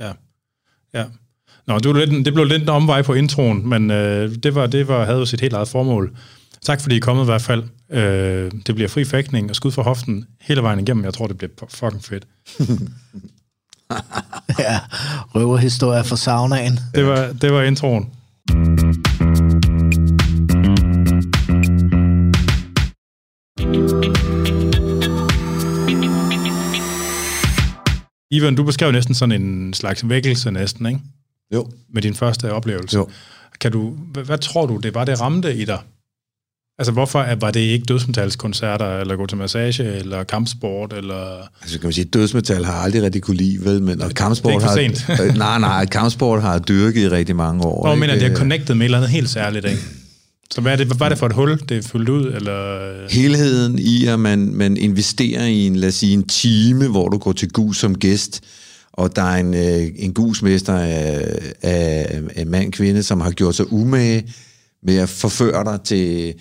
ja. 0.00 0.10
ja. 1.00 1.04
Nå, 1.66 1.78
det, 1.78 1.88
var 1.94 2.04
lidt, 2.04 2.24
det 2.26 2.34
blev 2.34 2.46
lidt 2.46 2.62
en 2.62 2.68
omvej 2.68 3.02
på 3.02 3.14
introen, 3.14 3.68
men 3.68 3.90
øh, 3.90 4.34
det, 4.42 4.54
var, 4.54 4.66
det 4.66 4.88
var, 4.88 5.04
havde 5.04 5.18
jo 5.18 5.26
sit 5.26 5.40
helt 5.40 5.52
eget 5.52 5.68
formål. 5.68 6.16
Tak 6.62 6.80
fordi 6.80 6.94
I 6.94 6.98
er 6.98 7.02
kommet 7.02 7.22
i 7.22 7.24
hvert 7.24 7.42
fald. 7.42 7.62
Øh, 7.90 8.50
det 8.66 8.74
bliver 8.74 8.88
fri 8.88 9.04
fægtning 9.04 9.50
og 9.50 9.56
skud 9.56 9.72
for 9.72 9.82
hoften 9.82 10.26
hele 10.40 10.62
vejen 10.62 10.80
igennem. 10.80 11.04
Jeg 11.04 11.14
tror, 11.14 11.26
det 11.26 11.38
bliver 11.38 11.50
fucking 11.68 12.04
fedt. 12.04 12.26
Ja, 14.58 14.80
røverhistorie 15.34 16.04
fra 16.04 16.16
saunaen. 16.16 16.78
Det 16.94 17.06
var, 17.06 17.32
det 17.40 17.52
var 17.52 17.62
introen. 17.62 18.10
Ivan, 28.30 28.54
du 28.54 28.64
beskrev 28.64 28.92
næsten 28.92 29.14
sådan 29.14 29.42
en 29.42 29.74
slags 29.74 30.08
vækkelse 30.08 30.50
næsten, 30.50 30.86
ikke? 30.86 31.00
Jo. 31.54 31.70
Med 31.88 32.02
din 32.02 32.14
første 32.14 32.52
oplevelse. 32.52 32.98
Jo. 32.98 33.08
Kan 33.60 33.72
du, 33.72 33.90
hvad, 33.90 34.24
hvad 34.24 34.38
tror 34.38 34.66
du, 34.66 34.76
det 34.76 34.94
var, 34.94 35.04
det 35.04 35.20
ramte 35.20 35.54
i 35.54 35.64
dig? 35.64 35.78
Altså, 36.78 36.92
hvorfor 36.92 37.34
var 37.40 37.50
det 37.50 37.60
ikke 37.60 37.84
dødsmetalskoncerter, 37.84 39.00
eller 39.00 39.16
gå 39.16 39.26
til 39.26 39.38
massage, 39.38 39.84
eller 39.84 40.24
kampsport, 40.24 40.92
eller... 40.92 41.48
Altså 41.62 41.78
kan 41.78 41.86
man 41.86 41.92
sige, 41.92 42.04
dødsmetal 42.04 42.64
har 42.64 42.72
aldrig 42.72 43.02
rigtig 43.02 43.22
kunne 43.22 43.36
lide, 43.36 43.64
vel? 43.64 43.82
Men, 43.82 44.02
og 44.02 44.10
kampsport 44.10 44.62
det 44.62 44.62
er 44.62 44.70
har, 44.70 44.76
ikke 44.76 45.00
for 45.00 45.22
øh, 45.22 45.36
nej, 45.36 45.58
nej, 45.58 45.86
kampsport 45.86 46.42
har 46.42 46.58
dyrket 46.58 47.00
i 47.00 47.08
rigtig 47.08 47.36
mange 47.36 47.64
år. 47.64 47.82
Hvor 47.82 47.90
jeg 47.90 47.98
mener, 47.98 48.14
det 48.14 48.22
er 48.22 48.36
connected 48.36 48.74
med 48.74 48.82
et 48.82 48.84
eller 48.84 48.98
andet 48.98 49.10
helt 49.10 49.30
særligt, 49.30 49.64
ikke? 49.64 49.80
Så 50.50 50.60
hvad 50.60 50.72
er 50.72 50.76
det, 50.76 50.86
hvad 50.86 50.96
var 50.96 51.08
det 51.08 51.18
for 51.18 51.26
et 51.26 51.32
hul, 51.32 51.60
det 51.68 51.76
er 51.76 51.82
fyldt 51.82 52.08
ud, 52.08 52.32
eller... 52.32 52.88
Helheden 53.10 53.78
i, 53.78 54.06
at 54.06 54.20
man, 54.20 54.38
man 54.54 54.76
investerer 54.76 55.44
i 55.44 55.66
en, 55.66 55.76
lad 55.76 55.88
os 55.88 55.94
sige, 55.94 56.12
en 56.12 56.26
time, 56.26 56.88
hvor 56.88 57.08
du 57.08 57.18
går 57.18 57.32
til 57.32 57.48
gus 57.50 57.78
som 57.78 57.98
gæst, 57.98 58.40
og 58.92 59.16
der 59.16 59.22
er 59.22 59.36
en, 59.36 59.54
øh, 59.54 59.88
en 59.96 60.14
gusmester 60.14 60.74
af, 60.74 61.38
af, 61.62 62.20
af 62.36 62.46
mand 62.46 62.72
kvinde, 62.72 63.02
som 63.02 63.20
har 63.20 63.30
gjort 63.30 63.54
sig 63.54 63.72
umage 63.72 64.32
med 64.82 64.96
at 64.96 65.08
forføre 65.08 65.64
dig 65.64 65.80
til 65.84 66.34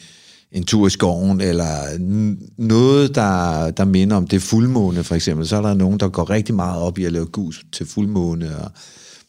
en 0.52 0.64
tur 0.64 0.88
i 0.88 0.90
skoven, 0.90 1.42
eller 1.42 1.82
n- 1.84 2.54
noget, 2.58 3.16
der, 3.16 3.72
der 3.72 3.86
minder 3.86 4.16
om 4.16 4.28
det 4.28 4.42
fuldmåne, 4.42 5.04
for 5.04 5.16
eksempel. 5.16 5.48
Så 5.48 5.56
er 5.58 5.62
der 5.62 5.74
nogen, 5.74 6.00
der 6.00 6.10
går 6.10 6.30
rigtig 6.30 6.56
meget 6.56 6.82
op 6.82 6.98
i 6.98 7.06
at 7.06 7.12
lave 7.12 7.26
gus 7.26 7.66
til 7.72 7.86
fuldmåne, 7.86 8.58
og 8.58 8.72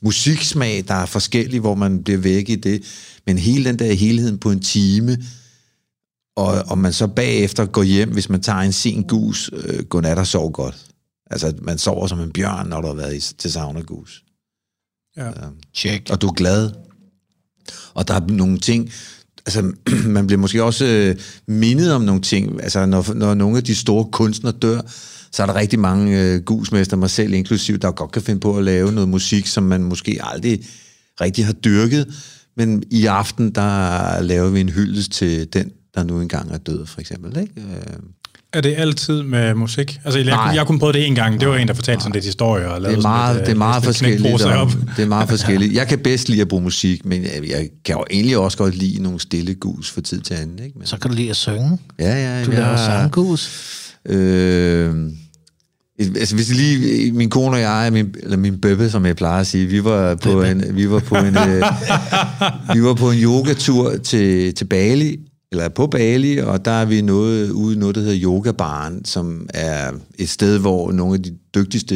musiksmag, 0.01 0.85
der 0.89 0.95
er 0.95 1.07
forskellig, 1.07 1.61
hvor 1.61 1.75
man 1.75 2.05
bliver 2.05 2.19
væk 2.19 2.49
i 2.49 2.57
det. 2.57 2.83
Men 3.27 3.39
hele 3.39 3.65
den 3.65 3.79
der 3.79 3.93
helheden 3.93 4.39
på 4.39 4.51
en 4.51 4.61
time, 4.61 5.19
og, 6.37 6.65
og 6.67 6.79
man 6.79 6.93
så 6.93 7.07
bagefter 7.07 7.67
går 7.67 7.83
hjem, 7.83 8.13
hvis 8.13 8.29
man 8.29 8.41
tager 8.43 8.59
en 8.59 8.73
sen 8.73 9.05
gus, 9.05 9.51
øh, 9.53 9.85
godnat 9.85 10.19
og 10.19 10.27
sov 10.27 10.53
godt. 10.53 10.87
Altså, 11.31 11.55
man 11.63 11.79
sover 11.79 12.07
som 12.07 12.21
en 12.21 12.33
bjørn, 12.33 12.69
når 12.69 12.81
du 12.81 12.87
har 12.87 12.95
været 12.95 13.17
i, 13.17 13.35
til 13.35 13.53
sauna 13.53 13.81
gus. 13.81 14.25
Ja. 15.17 15.31
Check. 15.75 16.11
Og 16.11 16.21
du 16.21 16.29
er 16.29 16.33
glad. 16.33 16.71
Og 17.95 18.09
der 18.09 18.15
er 18.15 18.21
nogle 18.21 18.59
ting, 18.59 18.91
altså, 19.49 19.73
man 20.17 20.27
bliver 20.27 20.41
måske 20.41 20.65
også 20.65 20.85
øh, 20.85 21.17
mindet 21.49 21.93
om 21.93 22.03
nogle 22.03 22.21
ting. 22.21 22.63
Altså, 22.63 22.87
når, 22.87 23.15
når 23.15 23.35
nogle 23.35 23.57
af 23.57 23.65
de 23.65 23.75
store 23.75 24.05
kunstnere 24.13 24.55
dør, 24.63 24.81
så 25.33 25.43
er 25.43 25.47
der 25.47 25.55
rigtig 25.55 25.79
mange 25.79 26.23
øh, 26.23 26.43
gusmester, 26.43 26.97
mig 26.97 27.11
selv 27.11 27.33
inklusiv, 27.33 27.79
der 27.79 27.91
godt 27.91 28.13
kan 28.13 28.23
finde 28.23 28.41
på 28.41 28.57
at 28.57 28.65
lave 28.65 28.93
noget 28.93 29.09
musik, 29.09 29.47
som 29.47 29.63
man 29.65 29.83
måske 29.83 30.19
aldrig 30.23 30.61
rigtig 31.21 31.47
har 31.47 31.53
dyrket. 31.53 32.15
Men 32.57 32.83
i 32.91 33.07
aften, 33.07 33.51
der 33.51 34.21
laver 34.21 34.49
vi 34.51 34.61
en 34.61 34.69
hyldest 34.69 35.13
til 35.13 35.53
den, 35.53 35.71
der 35.95 36.05
nu 36.05 36.21
engang 36.21 36.53
er 36.53 36.59
død, 36.59 36.87
for 36.87 37.01
eksempel. 37.01 37.41
Ikke? 37.41 37.53
Øh, 37.57 37.99
er 38.53 38.61
det 38.61 38.75
altid 38.79 39.23
med 39.23 39.55
musik? 39.55 40.01
Altså, 40.05 40.19
jeg, 40.21 40.27
Nej. 40.27 40.53
jeg, 40.55 40.67
kunne 40.67 40.79
prøve 40.79 40.93
det 40.93 41.07
en 41.07 41.15
gang. 41.15 41.41
Det 41.41 41.49
var 41.49 41.57
en, 41.57 41.69
der 41.69 41.75
fortalte 41.75 42.03
sådan 42.03 42.13
lidt 42.13 42.25
historier. 42.25 42.67
Og 42.67 42.75
Det 42.75 42.83
lavede 42.83 42.99
er 42.99 43.03
meget, 43.03 43.27
sådan 43.27 43.37
lidt, 43.37 43.47
det 43.47 43.51
er 43.51 43.55
øh, 43.55 43.59
meget 43.59 43.85
forskelligt. 43.85 44.43
Og, 44.45 44.53
Op. 44.61 44.71
det 44.97 45.03
er 45.03 45.07
meget 45.09 45.29
forskelligt. 45.35 45.75
Jeg 45.75 45.89
kan 45.89 45.99
bedst 45.99 46.29
lide 46.29 46.41
at 46.41 46.49
bruge 46.49 46.63
musik, 46.63 47.05
men 47.05 47.23
jeg, 47.23 47.31
jeg 47.49 47.69
kan 47.85 47.95
jo 47.95 48.05
egentlig 48.11 48.39
også 48.39 48.59
godt 48.59 48.75
lide 48.77 49.03
nogle 49.03 49.21
stille 49.21 49.55
gus 49.55 49.91
for 49.91 50.01
tid 50.01 50.21
til 50.21 50.35
anden. 50.35 50.59
Ikke? 50.65 50.79
Men, 50.79 50.87
Så 50.87 50.97
kan 50.97 51.11
du 51.11 51.17
lide 51.17 51.31
at 51.31 51.37
synge. 51.37 51.79
ja, 51.99 52.05
ja. 52.39 52.45
Du 52.45 52.51
jeg 52.51 52.61
laver 52.61 52.77
sanggus. 52.77 53.51
Øh, 54.07 54.95
altså 55.99 56.35
hvis 56.35 56.55
lige, 56.55 57.13
min 57.13 57.31
kone 57.31 57.57
og 57.57 57.61
jeg, 57.61 57.91
min, 57.93 58.15
eller 58.23 58.37
min 58.37 58.61
bøbbe, 58.61 58.91
som 58.91 59.07
jeg 59.07 59.17
plejer 59.17 59.41
at 59.41 59.47
sige, 59.47 59.67
vi 59.67 59.85
var 59.85 60.15
på 60.15 60.43
en, 60.43 60.65
vi 60.77 60.91
var 60.91 60.99
på 60.99 61.17
en, 61.17 61.37
øh, 61.37 61.63
vi 62.75 62.83
var 62.83 62.95
på 62.95 63.11
en 63.11 63.19
yogatur 63.19 63.97
til, 63.97 64.55
til 64.55 64.65
Bali, 64.65 65.17
eller 65.53 65.69
på 65.69 65.87
Bali, 65.87 66.39
og 66.39 66.65
der 66.65 66.71
er 66.71 66.85
vi 66.85 67.01
noget 67.01 67.51
ude 67.51 67.75
i 67.77 67.79
noget, 67.79 67.95
der 67.95 68.01
hedder 68.01 68.23
Yogabaren, 68.23 69.05
som 69.05 69.49
er 69.55 69.93
et 70.19 70.29
sted, 70.29 70.59
hvor 70.59 70.93
nogle 70.93 71.15
af 71.15 71.23
de 71.23 71.37
dygtigste 71.55 71.95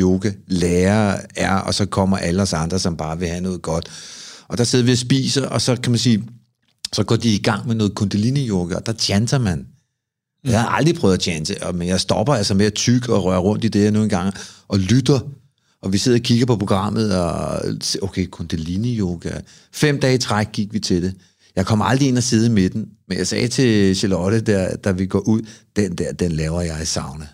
yoga-lærere 0.00 1.18
er, 1.36 1.54
og 1.54 1.74
så 1.74 1.86
kommer 1.86 2.16
alle 2.16 2.42
os 2.42 2.52
andre, 2.52 2.78
som 2.78 2.96
bare 2.96 3.18
vil 3.18 3.28
have 3.28 3.40
noget 3.40 3.62
godt. 3.62 3.88
Og 4.48 4.58
der 4.58 4.64
sidder 4.64 4.84
vi 4.84 4.92
og 4.92 4.98
spiser, 4.98 5.46
og 5.46 5.60
så 5.62 5.76
kan 5.76 5.92
man 5.92 5.98
sige, 5.98 6.24
så 6.92 7.02
går 7.04 7.16
de 7.16 7.34
i 7.34 7.38
gang 7.42 7.66
med 7.66 7.74
noget 7.74 7.94
kundalini-yoga, 7.94 8.74
og 8.74 8.86
der 8.86 8.92
chanter 8.92 9.38
man. 9.38 9.66
Jeg 10.44 10.60
har 10.60 10.68
aldrig 10.68 10.94
prøvet 10.94 11.14
at 11.14 11.22
chante, 11.22 11.62
og- 11.62 11.74
men 11.74 11.88
jeg 11.88 12.00
stopper 12.00 12.34
altså 12.34 12.54
med 12.54 12.66
at 12.66 12.74
tykke 12.74 13.14
og 13.14 13.24
røre 13.24 13.38
rundt 13.38 13.64
i 13.64 13.68
det, 13.68 13.82
jeg 13.82 13.90
nu 13.90 14.02
engang, 14.02 14.34
og 14.68 14.78
lytter. 14.78 15.20
Og 15.82 15.92
vi 15.92 15.98
sidder 15.98 16.18
og 16.18 16.22
kigger 16.22 16.46
på 16.46 16.56
programmet, 16.56 17.14
og 17.16 17.60
okay, 18.02 18.26
kundalini-yoga. 18.26 19.30
Fem 19.72 20.00
dage 20.00 20.14
i 20.14 20.18
træk 20.18 20.46
gik 20.52 20.72
vi 20.72 20.78
til 20.80 21.02
det. 21.02 21.14
Jeg 21.58 21.66
kommer 21.66 21.84
aldrig 21.84 22.08
ind 22.08 22.16
og 22.16 22.22
sidde 22.22 22.46
i 22.46 22.50
midten, 22.50 22.86
men 23.08 23.18
jeg 23.18 23.26
sagde 23.26 23.48
til 23.48 23.96
Charlotte, 23.96 24.40
der, 24.40 24.76
da 24.76 24.90
vi 24.90 25.06
går 25.06 25.18
ud, 25.18 25.40
den 25.76 25.94
der, 25.94 26.12
den 26.12 26.32
laver 26.32 26.60
jeg 26.60 26.82
i 26.82 26.84
sauna. 26.84 27.26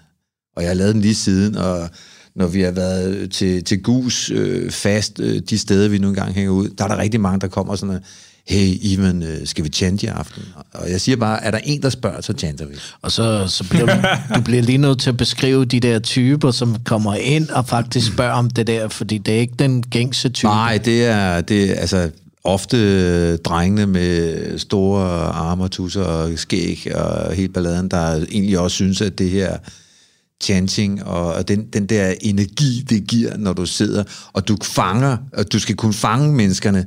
Og 0.57 0.63
jeg 0.63 0.71
har 0.71 0.75
lavet 0.75 0.95
den 0.95 1.03
lige 1.03 1.15
siden, 1.15 1.57
og 1.57 1.91
når 2.37 2.47
vi 2.47 2.61
har 2.61 2.71
været 2.71 3.31
til, 3.31 3.65
til 3.65 3.83
gus 3.83 4.31
øh, 4.31 4.71
fast 4.71 5.21
øh, 5.21 5.43
de 5.51 5.59
steder, 5.59 5.89
vi 5.89 5.99
nu 5.99 6.09
engang 6.09 6.35
hænger 6.35 6.51
ud, 6.51 6.69
der 6.69 6.85
er 6.85 6.89
der 6.89 6.99
rigtig 6.99 7.21
mange, 7.21 7.41
der 7.41 7.49
kommer 7.49 7.77
sådan, 7.77 8.01
hey 8.47 8.77
Ivan, 8.81 9.23
øh, 9.23 9.47
skal 9.47 9.65
vi 9.65 9.69
chante 9.69 10.07
i 10.07 10.09
aften? 10.09 10.43
Og 10.75 10.91
jeg 10.91 11.01
siger 11.01 11.17
bare, 11.17 11.45
er 11.45 11.51
der 11.51 11.59
en, 11.65 11.83
der 11.83 11.91
spørger, 11.91 12.21
så 12.21 12.33
chanter 12.39 12.67
vi. 12.67 12.75
Og 13.03 13.13
så, 13.13 13.49
så 13.49 13.65
bliver 13.71 13.87
du, 14.35 14.41
bliver 14.41 14.63
lige 14.63 14.79
nødt 14.79 15.01
til 15.01 15.11
at 15.11 15.17
beskrive 15.17 15.65
de 15.65 15.81
der 15.81 15.99
typer, 15.99 16.51
som 16.51 16.77
kommer 16.85 17.15
ind 17.15 17.49
og 17.49 17.67
faktisk 17.67 18.13
spørger 18.13 18.33
om 18.33 18.51
det 18.51 18.67
der, 18.67 18.89
fordi 18.89 19.19
det 19.19 19.35
er 19.35 19.39
ikke 19.39 19.55
den 19.59 19.83
gængse 19.83 20.29
type. 20.29 20.49
Nej, 20.49 20.79
det 20.79 21.05
er, 21.05 21.41
det 21.41 21.71
altså 21.71 22.11
ofte 22.45 23.37
drengene 23.37 23.87
med 23.87 24.59
store 24.59 25.07
arme 25.27 25.65
og 25.65 25.71
tusser 25.71 26.03
og 26.03 26.39
skæg 26.39 26.93
og 26.95 27.33
helt 27.33 27.55
balladen, 27.55 27.89
der 27.89 28.17
egentlig 28.17 28.59
også 28.59 28.75
synes, 28.75 29.01
at 29.01 29.19
det 29.19 29.31
her 29.31 29.57
chanting 30.43 31.05
og, 31.05 31.49
den, 31.49 31.67
den 31.73 31.87
der 31.87 32.15
energi, 32.21 32.85
det 32.89 33.07
giver, 33.07 33.37
når 33.37 33.53
du 33.53 33.67
sidder, 33.67 34.05
og 34.33 34.49
du 34.49 34.57
fanger, 34.63 35.17
og 35.33 35.53
du 35.53 35.59
skal 35.59 35.77
kunne 35.77 35.95
fange 35.95 36.33
menneskerne. 36.33 36.87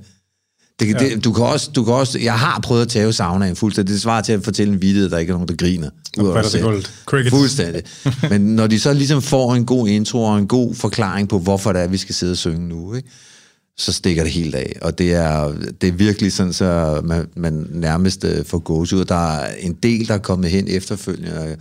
Det, 0.80 0.88
ja. 0.88 1.00
det, 1.00 1.24
du, 1.24 1.34
kan 1.34 1.46
også, 1.46 1.72
du 1.72 1.84
kan 1.84 1.94
også, 1.94 2.20
jeg 2.20 2.40
har 2.40 2.60
prøvet 2.60 2.82
at 2.82 2.88
tage 2.88 3.14
saunaen 3.14 3.56
fuldstændig. 3.56 3.94
Det 3.94 4.02
svarer 4.02 4.22
til 4.22 4.34
at 4.34 4.44
fortælle 4.44 4.74
en 4.74 4.82
vidighed, 4.82 5.06
at 5.06 5.12
der 5.12 5.18
ikke 5.18 5.30
er 5.30 5.34
nogen, 5.34 5.48
der 5.48 5.56
griner. 5.56 5.90
Cricket. 7.06 7.34
Fuldstændig. 7.34 7.84
Men 8.32 8.42
når 8.42 8.68
de 8.68 8.80
så 8.80 8.94
ligesom 8.94 9.22
får 9.22 9.56
en 9.56 9.66
god 9.66 9.88
intro 9.88 10.24
og 10.24 10.38
en 10.38 10.48
god 10.48 10.76
forklaring 10.76 11.30
på, 11.30 11.40
hvorfor 11.40 11.74
det 11.74 11.82
er, 11.82 11.88
vi 11.88 11.98
skal 11.98 12.16
sidde 12.16 12.32
og 12.32 12.38
synge 12.38 12.68
nu, 12.68 12.94
ikke? 12.94 13.10
Så 13.77 13.93
stikker 13.93 14.24
det 14.24 14.31
helt 14.31 14.55
af. 14.55 14.74
Og 14.81 14.98
det 14.98 15.13
er, 15.13 15.53
det 15.81 15.88
er 15.88 15.91
virkelig 15.91 16.34
sådan, 16.34 16.53
så 16.53 17.01
man, 17.03 17.27
man 17.36 17.67
nærmest 17.72 18.24
uh, 18.24 18.46
får 18.46 18.60
gås 18.60 18.93
ud. 18.93 19.05
Der 19.05 19.38
er 19.38 19.55
en 19.55 19.74
del, 19.74 20.07
der 20.07 20.13
er 20.13 20.17
kommet 20.17 20.51
hen 20.51 20.67
efterfølgende, 20.67 21.57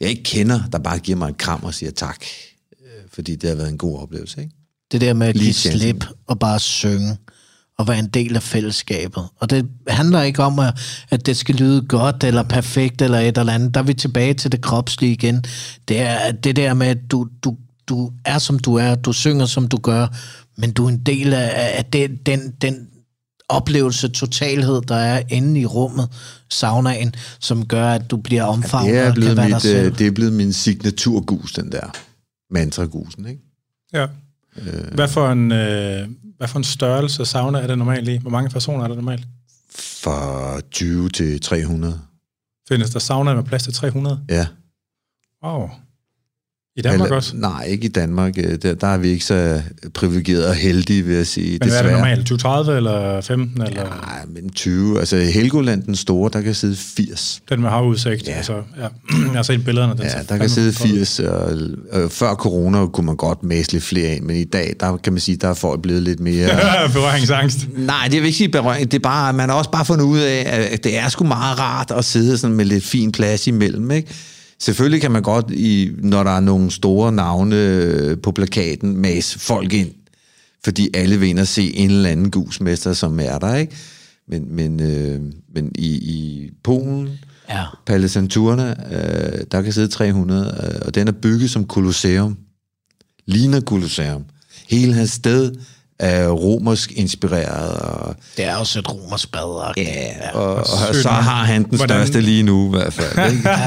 jeg 0.00 0.08
ikke 0.08 0.22
kender, 0.22 0.60
der 0.72 0.78
bare 0.78 0.98
giver 0.98 1.18
mig 1.18 1.28
en 1.28 1.34
kram 1.34 1.64
og 1.64 1.74
siger 1.74 1.90
tak, 1.90 2.24
øh, 2.82 2.88
fordi 3.12 3.36
det 3.36 3.48
har 3.48 3.56
været 3.56 3.68
en 3.68 3.78
god 3.78 3.98
oplevelse. 3.98 4.40
Ikke? 4.40 4.52
Det 4.92 5.00
der 5.00 5.14
med 5.14 5.26
at 5.26 5.34
give 5.34 5.52
slip 5.52 6.04
og 6.26 6.38
bare 6.38 6.60
synge 6.60 7.16
og 7.78 7.88
være 7.88 7.98
en 7.98 8.06
del 8.06 8.36
af 8.36 8.42
fællesskabet. 8.42 9.24
Og 9.36 9.50
det 9.50 9.66
handler 9.88 10.22
ikke 10.22 10.42
om, 10.42 10.60
at 11.10 11.26
det 11.26 11.36
skal 11.36 11.54
lyde 11.54 11.82
godt 11.82 12.24
eller 12.24 12.42
perfekt 12.42 13.02
eller 13.02 13.18
et 13.18 13.38
eller 13.38 13.52
andet. 13.52 13.74
Der 13.74 13.80
er 13.80 13.84
vi 13.84 13.94
tilbage 13.94 14.34
til 14.34 14.52
det 14.52 14.60
kropslige 14.60 15.12
igen. 15.12 15.44
Det 15.88 16.00
er 16.00 16.32
det 16.32 16.56
der 16.56 16.74
med, 16.74 16.86
at 16.86 16.98
du, 17.10 17.28
du, 17.44 17.56
du 17.88 18.12
er, 18.24 18.38
som 18.38 18.58
du 18.58 18.74
er, 18.74 18.94
du 18.94 19.12
synger, 19.12 19.46
som 19.46 19.68
du 19.68 19.76
gør, 19.76 20.06
men 20.58 20.72
du 20.72 20.84
er 20.84 20.88
en 20.88 20.98
del 20.98 21.34
af, 21.34 21.76
af 21.78 21.84
den, 21.84 22.16
den, 22.16 22.54
den 22.60 22.88
oplevelse, 23.48 24.08
totalhed, 24.08 24.82
der 24.82 24.94
er 24.94 25.22
inde 25.28 25.60
i 25.60 25.66
rummet, 25.66 26.08
saunaen, 26.50 27.14
som 27.40 27.66
gør, 27.66 27.88
at 27.88 28.10
du 28.10 28.16
bliver 28.16 28.42
omfavnet 28.42 28.92
ja, 28.92 29.00
det 29.00 29.08
er 29.08 29.14
blevet 29.14 29.38
og 29.38 29.44
kan 29.44 29.54
mit, 29.54 29.64
være 29.64 29.90
Det 29.90 30.06
er 30.06 30.10
blevet 30.10 30.32
min 30.32 30.52
signaturgus, 30.52 31.52
den 31.52 31.72
der 31.72 31.96
mantra-gusen, 32.50 33.26
ikke? 33.26 33.42
Ja. 33.92 34.06
Øh. 34.56 34.94
Hvad, 34.94 35.08
for 35.08 35.28
en, 35.28 35.52
øh, 35.52 36.08
hvad 36.36 36.48
for 36.48 36.58
en 36.58 36.64
størrelse 36.64 37.24
sauna 37.24 37.58
er 37.58 37.66
det 37.66 37.78
normalt 37.78 38.08
i? 38.08 38.16
Hvor 38.16 38.30
mange 38.30 38.50
personer 38.50 38.84
er 38.84 38.88
det 38.88 38.96
normalt? 38.96 39.26
Fra 40.02 40.60
20 40.60 41.08
til 41.08 41.40
300. 41.40 42.00
Findes 42.68 42.90
der 42.90 42.98
sauna 42.98 43.34
med 43.34 43.42
plads 43.42 43.62
til 43.62 43.72
300? 43.72 44.20
Ja. 44.28 44.46
Wow. 45.44 45.70
I 46.78 46.82
Danmark 46.82 47.06
Eller, 47.06 47.16
også? 47.16 47.36
Nej, 47.36 47.64
ikke 47.64 47.84
i 47.84 47.88
Danmark. 47.88 48.34
Øh, 48.38 48.58
der, 48.62 48.74
der 48.74 48.86
er 48.86 48.98
vi 48.98 49.08
ikke 49.08 49.24
så 49.24 49.62
privilegeret 49.94 50.46
og 50.46 50.54
heldige, 50.54 51.02
vil 51.02 51.16
jeg 51.16 51.26
sige. 51.26 51.58
Men 51.60 51.68
hvad 51.68 51.78
er 51.78 51.82
det 51.82 51.92
normalt? 51.92 52.18
2030 52.18 52.76
eller 52.76 53.20
15? 53.20 53.62
Eller? 53.62 53.84
Nej, 53.84 54.24
men 54.34 54.50
20. 54.50 54.98
Altså 54.98 55.16
Helgoland, 55.16 55.82
den 55.82 55.96
store, 55.96 56.30
der 56.32 56.40
kan 56.40 56.54
sidde 56.54 56.76
80. 56.76 57.42
Den 57.48 57.60
med 57.60 57.70
havudsigt? 57.70 58.28
Ja. 58.28 58.32
Altså, 58.32 58.52
ja. 58.52 58.86
Jeg 59.18 59.32
har 59.34 59.42
set 59.42 59.64
billederne. 59.64 59.92
Den 59.92 60.02
ja, 60.02 60.22
der 60.28 60.36
kan 60.36 60.48
sidde 60.48 60.72
80. 60.72 61.20
Og, 61.20 61.52
og, 61.92 62.10
før 62.10 62.34
corona 62.34 62.86
kunne 62.86 63.06
man 63.06 63.16
godt 63.16 63.42
mæse 63.42 63.72
lidt 63.72 63.84
flere 63.84 64.16
ind, 64.16 64.24
men 64.24 64.36
i 64.36 64.44
dag, 64.44 64.74
der 64.80 64.96
kan 64.96 65.12
man 65.12 65.20
sige, 65.20 65.36
der 65.36 65.48
er 65.48 65.54
folk 65.54 65.82
blevet 65.82 66.02
lidt 66.02 66.20
mere... 66.20 66.48
berøringsangst? 66.94 67.58
Nej, 67.76 68.08
det 68.10 68.20
vil 68.20 68.26
ikke 68.26 68.38
sige 68.38 68.48
berøring. 68.48 68.90
Det 68.90 68.98
er 68.98 69.02
bare, 69.02 69.32
man 69.32 69.48
har 69.48 69.56
også 69.56 69.70
bare 69.70 69.84
fundet 69.84 70.04
ud 70.04 70.18
af, 70.18 70.68
at 70.72 70.84
det 70.84 70.98
er 70.98 71.08
sgu 71.08 71.24
meget 71.24 71.58
rart 71.58 71.90
at 71.90 72.04
sidde 72.04 72.38
sådan 72.38 72.56
med 72.56 72.64
lidt 72.64 72.84
fin 72.84 73.12
plads 73.12 73.46
imellem, 73.46 73.90
ikke? 73.90 74.08
Selvfølgelig 74.60 75.00
kan 75.00 75.10
man 75.10 75.22
godt, 75.22 75.50
i, 75.50 75.90
når 75.98 76.22
der 76.22 76.30
er 76.30 76.40
nogle 76.40 76.70
store 76.70 77.12
navne 77.12 77.56
øh, 77.56 78.18
på 78.22 78.32
plakaten, 78.32 78.96
mase 78.96 79.38
folk 79.38 79.72
ind, 79.72 79.90
fordi 80.64 80.88
alle 80.94 81.20
vil 81.20 81.28
ind 81.28 81.38
og 81.38 81.46
se 81.46 81.74
en 81.76 81.90
eller 81.90 82.10
anden 82.10 82.30
gusmester, 82.30 82.92
som 82.92 83.20
er 83.20 83.38
der, 83.38 83.54
ikke? 83.54 83.76
Men, 84.28 84.56
men, 84.56 84.80
øh, 84.80 85.20
men 85.54 85.72
i, 85.74 85.88
i 85.88 86.50
Polen, 86.64 87.08
ja. 87.48 87.64
Palle 87.86 88.08
Santurna, 88.08 88.70
øh, 88.70 89.44
der 89.52 89.62
kan 89.62 89.72
sidde 89.72 89.88
300, 89.88 90.74
øh, 90.74 90.80
og 90.86 90.94
den 90.94 91.08
er 91.08 91.12
bygget 91.12 91.50
som 91.50 91.66
kolosseum. 91.66 92.36
Ligner 93.26 93.60
kolosseum. 93.60 94.24
Hele 94.68 94.94
hans 94.94 95.10
sted 95.10 95.52
er 95.98 96.28
romersk 96.28 96.92
inspireret. 96.92 97.72
Og, 97.72 98.16
det 98.36 98.44
er 98.44 98.56
også 98.56 98.78
et 98.78 98.92
romersk 98.92 99.32
bad. 99.32 99.72
Ja, 99.76 99.82
ja, 99.82 100.38
og, 100.38 100.54
og, 100.54 100.56
og 100.88 100.94
så 100.94 101.08
har 101.08 101.44
han 101.44 101.62
den 101.62 101.76
Hvordan? 101.76 101.96
største 101.96 102.20
lige 102.20 102.42
nu 102.42 102.66
i 102.66 102.70
hvert 102.70 102.92
fald. 102.92 103.32
Ikke? 103.32 103.48
ja. 103.48 103.64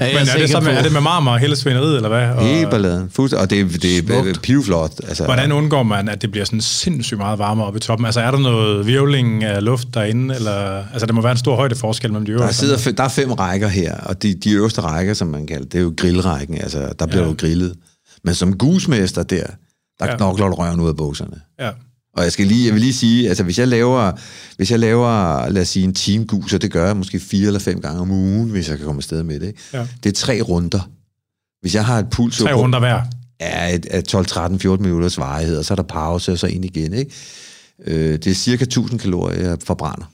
Men 0.00 0.28
er 0.28 0.38
det, 0.38 0.50
så 0.50 0.60
med, 0.60 0.72
er 0.72 0.82
det 0.82 0.92
med 0.92 1.00
marmor 1.00 1.32
og 1.32 1.38
hele 1.38 1.56
svineriet, 1.56 1.96
eller 1.96 2.08
hvad? 2.08 2.28
Og, 2.28 2.42
Hele 2.42 2.70
balladen. 2.70 3.10
Og 3.18 3.50
det, 3.50 3.82
det 3.82 3.98
er 4.10 4.34
pivflot. 4.42 4.92
Altså, 5.08 5.24
Hvordan 5.24 5.52
undgår 5.52 5.82
man, 5.82 6.08
at 6.08 6.22
det 6.22 6.30
bliver 6.30 6.44
sådan 6.44 6.60
sindssygt 6.60 7.18
meget 7.18 7.38
varmere 7.38 7.66
oppe 7.66 7.76
i 7.76 7.80
toppen? 7.80 8.06
Altså 8.06 8.20
er 8.20 8.30
der 8.30 8.38
noget 8.38 8.86
virvling 8.86 9.44
af 9.44 9.64
luft 9.64 9.88
derinde? 9.94 10.34
Eller, 10.34 10.84
altså 10.92 11.06
det 11.06 11.14
må 11.14 11.22
være 11.22 11.32
en 11.32 11.38
stor 11.38 11.56
højdeforskel 11.56 12.12
mellem 12.12 12.26
de 12.26 12.32
øverste. 12.32 12.66
Der, 12.66 12.76
sidder, 12.76 12.92
der 12.96 13.04
er 13.04 13.08
fem 13.08 13.32
rækker 13.32 13.68
her, 13.68 13.94
og 13.96 14.22
de, 14.22 14.34
de 14.34 14.50
øverste 14.50 14.80
rækker, 14.80 15.14
som 15.14 15.28
man 15.28 15.46
kalder 15.46 15.64
det, 15.64 15.74
er 15.74 15.82
jo 15.82 15.94
grillrækken. 15.96 16.60
Altså 16.60 16.92
der 16.98 17.06
bliver 17.06 17.22
ja. 17.22 17.28
jo 17.28 17.34
grillet. 17.38 17.74
Men 18.24 18.34
som 18.34 18.58
gusmester 18.58 19.22
der, 19.22 19.44
der 20.00 20.06
ja. 20.06 20.16
knokler 20.16 20.46
du 20.46 20.54
røven 20.54 20.80
ud 20.80 20.88
af 20.88 20.96
bukserne. 20.96 21.40
Ja. 21.58 21.70
Og 22.16 22.22
jeg 22.24 22.32
skal 22.32 22.46
lige, 22.46 22.66
jeg 22.66 22.74
vil 22.74 22.80
lige 22.80 22.92
sige, 22.92 23.28
altså 23.28 23.44
hvis 23.44 23.58
jeg 23.58 23.68
laver, 23.68 24.12
hvis 24.56 24.70
jeg 24.70 24.78
laver, 24.78 25.48
lad 25.48 25.62
os 25.62 25.68
sige 25.68 25.84
en 25.84 25.94
teamgus, 25.94 26.50
så 26.50 26.58
det 26.58 26.72
gør 26.72 26.86
jeg 26.86 26.96
måske 26.96 27.20
fire 27.20 27.46
eller 27.46 27.60
fem 27.60 27.80
gange 27.80 28.00
om 28.00 28.10
ugen, 28.10 28.50
hvis 28.50 28.68
jeg 28.68 28.76
kan 28.76 28.86
komme 28.86 28.98
afsted 28.98 29.22
med 29.22 29.40
det. 29.40 29.46
Ikke? 29.46 29.60
Ja. 29.72 29.86
Det 30.02 30.08
er 30.10 30.14
tre 30.14 30.40
runder. 30.40 30.90
Hvis 31.60 31.74
jeg 31.74 31.86
har 31.86 31.98
et 31.98 32.10
puls... 32.10 32.38
Tre 32.38 32.54
runder 32.54 32.78
hver? 32.78 33.02
Ja, 33.40 33.78
12, 34.00 34.26
13, 34.26 34.58
14 34.60 34.86
minutters 34.86 35.18
varighed, 35.18 35.58
og 35.58 35.64
så 35.64 35.74
er 35.74 35.76
der 35.76 35.82
pause, 35.82 36.32
og 36.32 36.38
så 36.38 36.46
ind 36.46 36.64
igen. 36.64 36.92
Ikke? 36.92 37.12
Øh, 37.86 38.12
det 38.12 38.26
er 38.26 38.34
cirka 38.34 38.64
1000 38.64 39.00
kalorier, 39.00 39.48
jeg 39.48 39.58
forbrænder. 39.64 40.10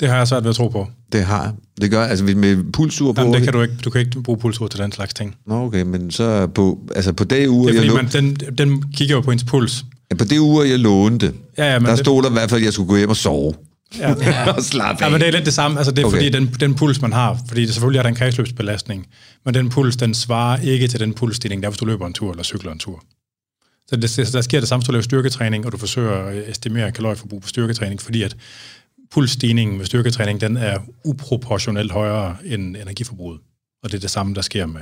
Det 0.00 0.08
har 0.08 0.16
jeg 0.16 0.28
svært 0.28 0.44
ved 0.44 0.50
at 0.50 0.56
tro 0.56 0.68
på. 0.68 0.86
Det 1.12 1.24
har. 1.24 1.54
Det 1.80 1.90
gør 1.90 2.04
altså 2.04 2.24
med 2.24 2.72
pulsur 2.72 3.12
på... 3.12 3.20
Jamen, 3.20 3.34
det 3.34 3.42
kan 3.42 3.52
du 3.52 3.62
ikke. 3.62 3.74
Du 3.84 3.90
kan 3.90 4.00
ikke 4.00 4.22
bruge 4.22 4.38
pulsur 4.38 4.68
til 4.68 4.80
den 4.80 4.92
slags 4.92 5.14
ting. 5.14 5.36
Nå, 5.46 5.64
okay, 5.64 5.82
men 5.82 6.10
så 6.10 6.46
på, 6.46 6.78
altså 6.94 7.12
på 7.12 7.24
det 7.24 7.48
uge... 7.48 7.68
Det 7.68 7.74
er 7.74 7.78
fordi, 7.78 7.94
jeg 7.94 8.22
man, 8.22 8.36
den, 8.36 8.58
den 8.58 8.84
kigger 8.92 9.14
jo 9.14 9.20
på 9.20 9.30
ens 9.30 9.44
puls. 9.44 9.84
Ja, 10.10 10.16
på 10.16 10.24
det 10.24 10.38
uge, 10.38 10.68
jeg 10.68 10.78
lånte, 10.78 11.32
ja, 11.58 11.72
ja, 11.72 11.78
men 11.78 11.86
der 11.86 11.96
det... 11.96 12.04
stod 12.04 12.22
der 12.22 12.28
i 12.28 12.32
hvert 12.32 12.50
fald, 12.50 12.60
at 12.60 12.64
jeg 12.64 12.72
skulle 12.72 12.88
gå 12.88 12.96
hjem 12.96 13.08
og 13.10 13.16
sove. 13.16 13.54
Ja. 13.98 14.52
og 14.52 14.62
slappe 14.62 15.04
af. 15.04 15.06
Ja, 15.06 15.12
men 15.12 15.20
det 15.20 15.28
er 15.28 15.32
lidt 15.32 15.44
det 15.44 15.54
samme. 15.54 15.76
Altså, 15.78 15.92
det 15.92 16.02
er 16.02 16.06
okay. 16.06 16.16
fordi, 16.16 16.28
den, 16.28 16.56
den 16.60 16.74
puls, 16.74 17.02
man 17.02 17.12
har, 17.12 17.38
fordi 17.48 17.66
det 17.66 17.74
selvfølgelig 17.74 17.98
er 17.98 18.02
der 18.02 18.08
en 18.08 18.14
kredsløbsbelastning, 18.14 19.06
men 19.44 19.54
den 19.54 19.68
puls, 19.68 19.96
den 19.96 20.14
svarer 20.14 20.60
ikke 20.60 20.88
til 20.88 21.00
den 21.00 21.14
pulsstigning, 21.14 21.62
der 21.62 21.68
hvis 21.68 21.78
du 21.78 21.84
løber 21.84 22.06
en 22.06 22.12
tur 22.12 22.30
eller 22.30 22.44
cykler 22.44 22.72
en 22.72 22.78
tur. 22.78 23.04
Så 23.88 23.96
det, 23.96 24.32
der 24.32 24.40
sker 24.40 24.60
det 24.60 24.68
samme, 24.68 24.80
hvis 24.80 24.86
du 24.86 24.92
laver 24.92 25.02
styrketræning, 25.02 25.66
og 25.66 25.72
du 25.72 25.78
forsøger 25.78 26.12
at 26.12 26.48
estimere 26.48 26.92
kalorieforbrug 26.92 27.42
på 27.42 27.48
styrketræning, 27.48 28.02
fordi 28.02 28.22
at 28.22 28.36
pulsstigningen 29.12 29.78
med 29.78 29.86
styrketræning, 29.86 30.40
den 30.40 30.56
er 30.56 30.78
uproportionelt 31.04 31.92
højere 31.92 32.36
end 32.44 32.76
energiforbruget. 32.76 33.40
Og 33.82 33.90
det 33.90 33.96
er 33.96 34.00
det 34.00 34.10
samme, 34.10 34.34
der 34.34 34.42
sker 34.42 34.66
med, 34.66 34.80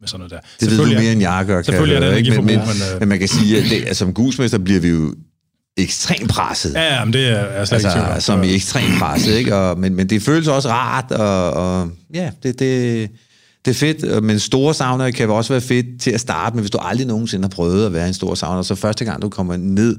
med 0.00 0.08
sådan 0.08 0.18
noget 0.18 0.30
der. 0.30 0.38
Det 0.60 0.70
ved 0.70 0.78
du 0.78 0.84
mere 0.84 1.12
end 1.12 1.20
jeg 1.20 1.44
gør, 1.46 1.58
er 1.58 1.62
det 2.00 2.16
ikke? 2.16 2.30
Men, 2.30 2.46
men, 2.46 2.58
men, 2.58 2.58
øh, 2.58 3.00
men 3.00 3.08
man 3.08 3.18
kan 3.18 3.28
sige, 3.28 3.58
at 3.58 3.64
det, 3.70 3.76
altså, 3.76 3.94
som 3.94 4.14
gusmester 4.14 4.58
bliver 4.58 4.80
vi 4.80 4.88
jo 4.88 5.14
ekstremt 5.76 6.30
presset. 6.30 6.74
Ja, 6.74 6.94
ja 6.94 7.04
men 7.04 7.12
det 7.12 7.28
er, 7.28 7.34
er 7.34 7.64
slet 7.64 7.84
altså, 7.84 8.08
ikke 8.10 8.20
Som 8.20 8.42
i 8.42 8.54
ekstremt 8.54 8.98
presset, 8.98 9.34
ikke? 9.34 9.56
Og, 9.56 9.78
men, 9.78 9.94
men 9.94 10.08
det 10.08 10.22
føles 10.22 10.48
også 10.48 10.68
rart, 10.68 11.12
og, 11.12 11.50
og 11.50 11.90
ja, 12.14 12.30
det, 12.42 12.58
det, 12.58 13.10
det 13.64 13.70
er 13.70 13.74
fedt, 13.74 14.24
men 14.24 14.38
store 14.38 14.74
saunaer 14.74 15.10
kan 15.10 15.30
også 15.30 15.52
være 15.52 15.60
fedt 15.60 16.00
til 16.00 16.10
at 16.10 16.20
starte 16.20 16.56
med, 16.56 16.62
hvis 16.62 16.70
du 16.70 16.78
aldrig 16.78 17.06
nogensinde 17.06 17.44
har 17.44 17.50
prøvet 17.50 17.86
at 17.86 17.92
være 17.92 18.08
en 18.08 18.14
stor 18.14 18.34
sauna, 18.34 18.62
så 18.62 18.74
første 18.74 19.04
gang 19.04 19.22
du 19.22 19.28
kommer 19.28 19.56
ned 19.56 19.96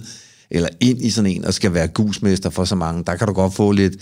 eller 0.50 0.70
ind 0.80 1.02
i 1.02 1.10
sådan 1.10 1.32
en 1.32 1.46
og 1.46 1.54
skal 1.54 1.74
være 1.74 1.88
gusmester 1.88 2.50
for 2.50 2.66
så 2.66 2.76
mange, 2.76 3.04
der 3.08 3.16
kan 3.16 3.28
du 3.28 3.34
godt 3.34 3.54
få 3.54 3.72
lidt, 3.72 3.94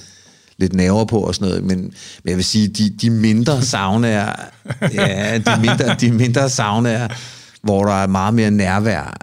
lidt 0.57 0.73
nerver 0.73 1.05
på 1.05 1.19
og 1.19 1.35
sådan 1.35 1.47
noget, 1.47 1.63
men, 1.63 1.79
men 2.23 2.29
jeg 2.29 2.35
vil 2.35 2.45
sige, 2.45 2.67
de, 2.67 2.89
de 2.89 3.09
mindre 3.09 3.61
saunaer, 3.61 4.35
ja, 4.93 5.37
de 5.37 5.61
mindre, 5.61 5.95
de 6.01 6.11
mindre 6.11 6.49
saunaer, 6.49 7.07
hvor 7.63 7.85
der 7.85 7.93
er 7.93 8.07
meget 8.07 8.33
mere 8.33 8.51
nærvær, 8.51 9.17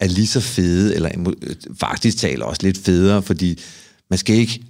er 0.00 0.06
lige 0.06 0.26
så 0.26 0.40
fede, 0.40 0.94
eller 0.94 1.34
faktisk 1.80 2.18
taler 2.18 2.44
også 2.44 2.62
lidt 2.62 2.78
federe, 2.78 3.22
fordi 3.22 3.60
man 4.10 4.18
skal 4.18 4.36
ikke 4.36 4.64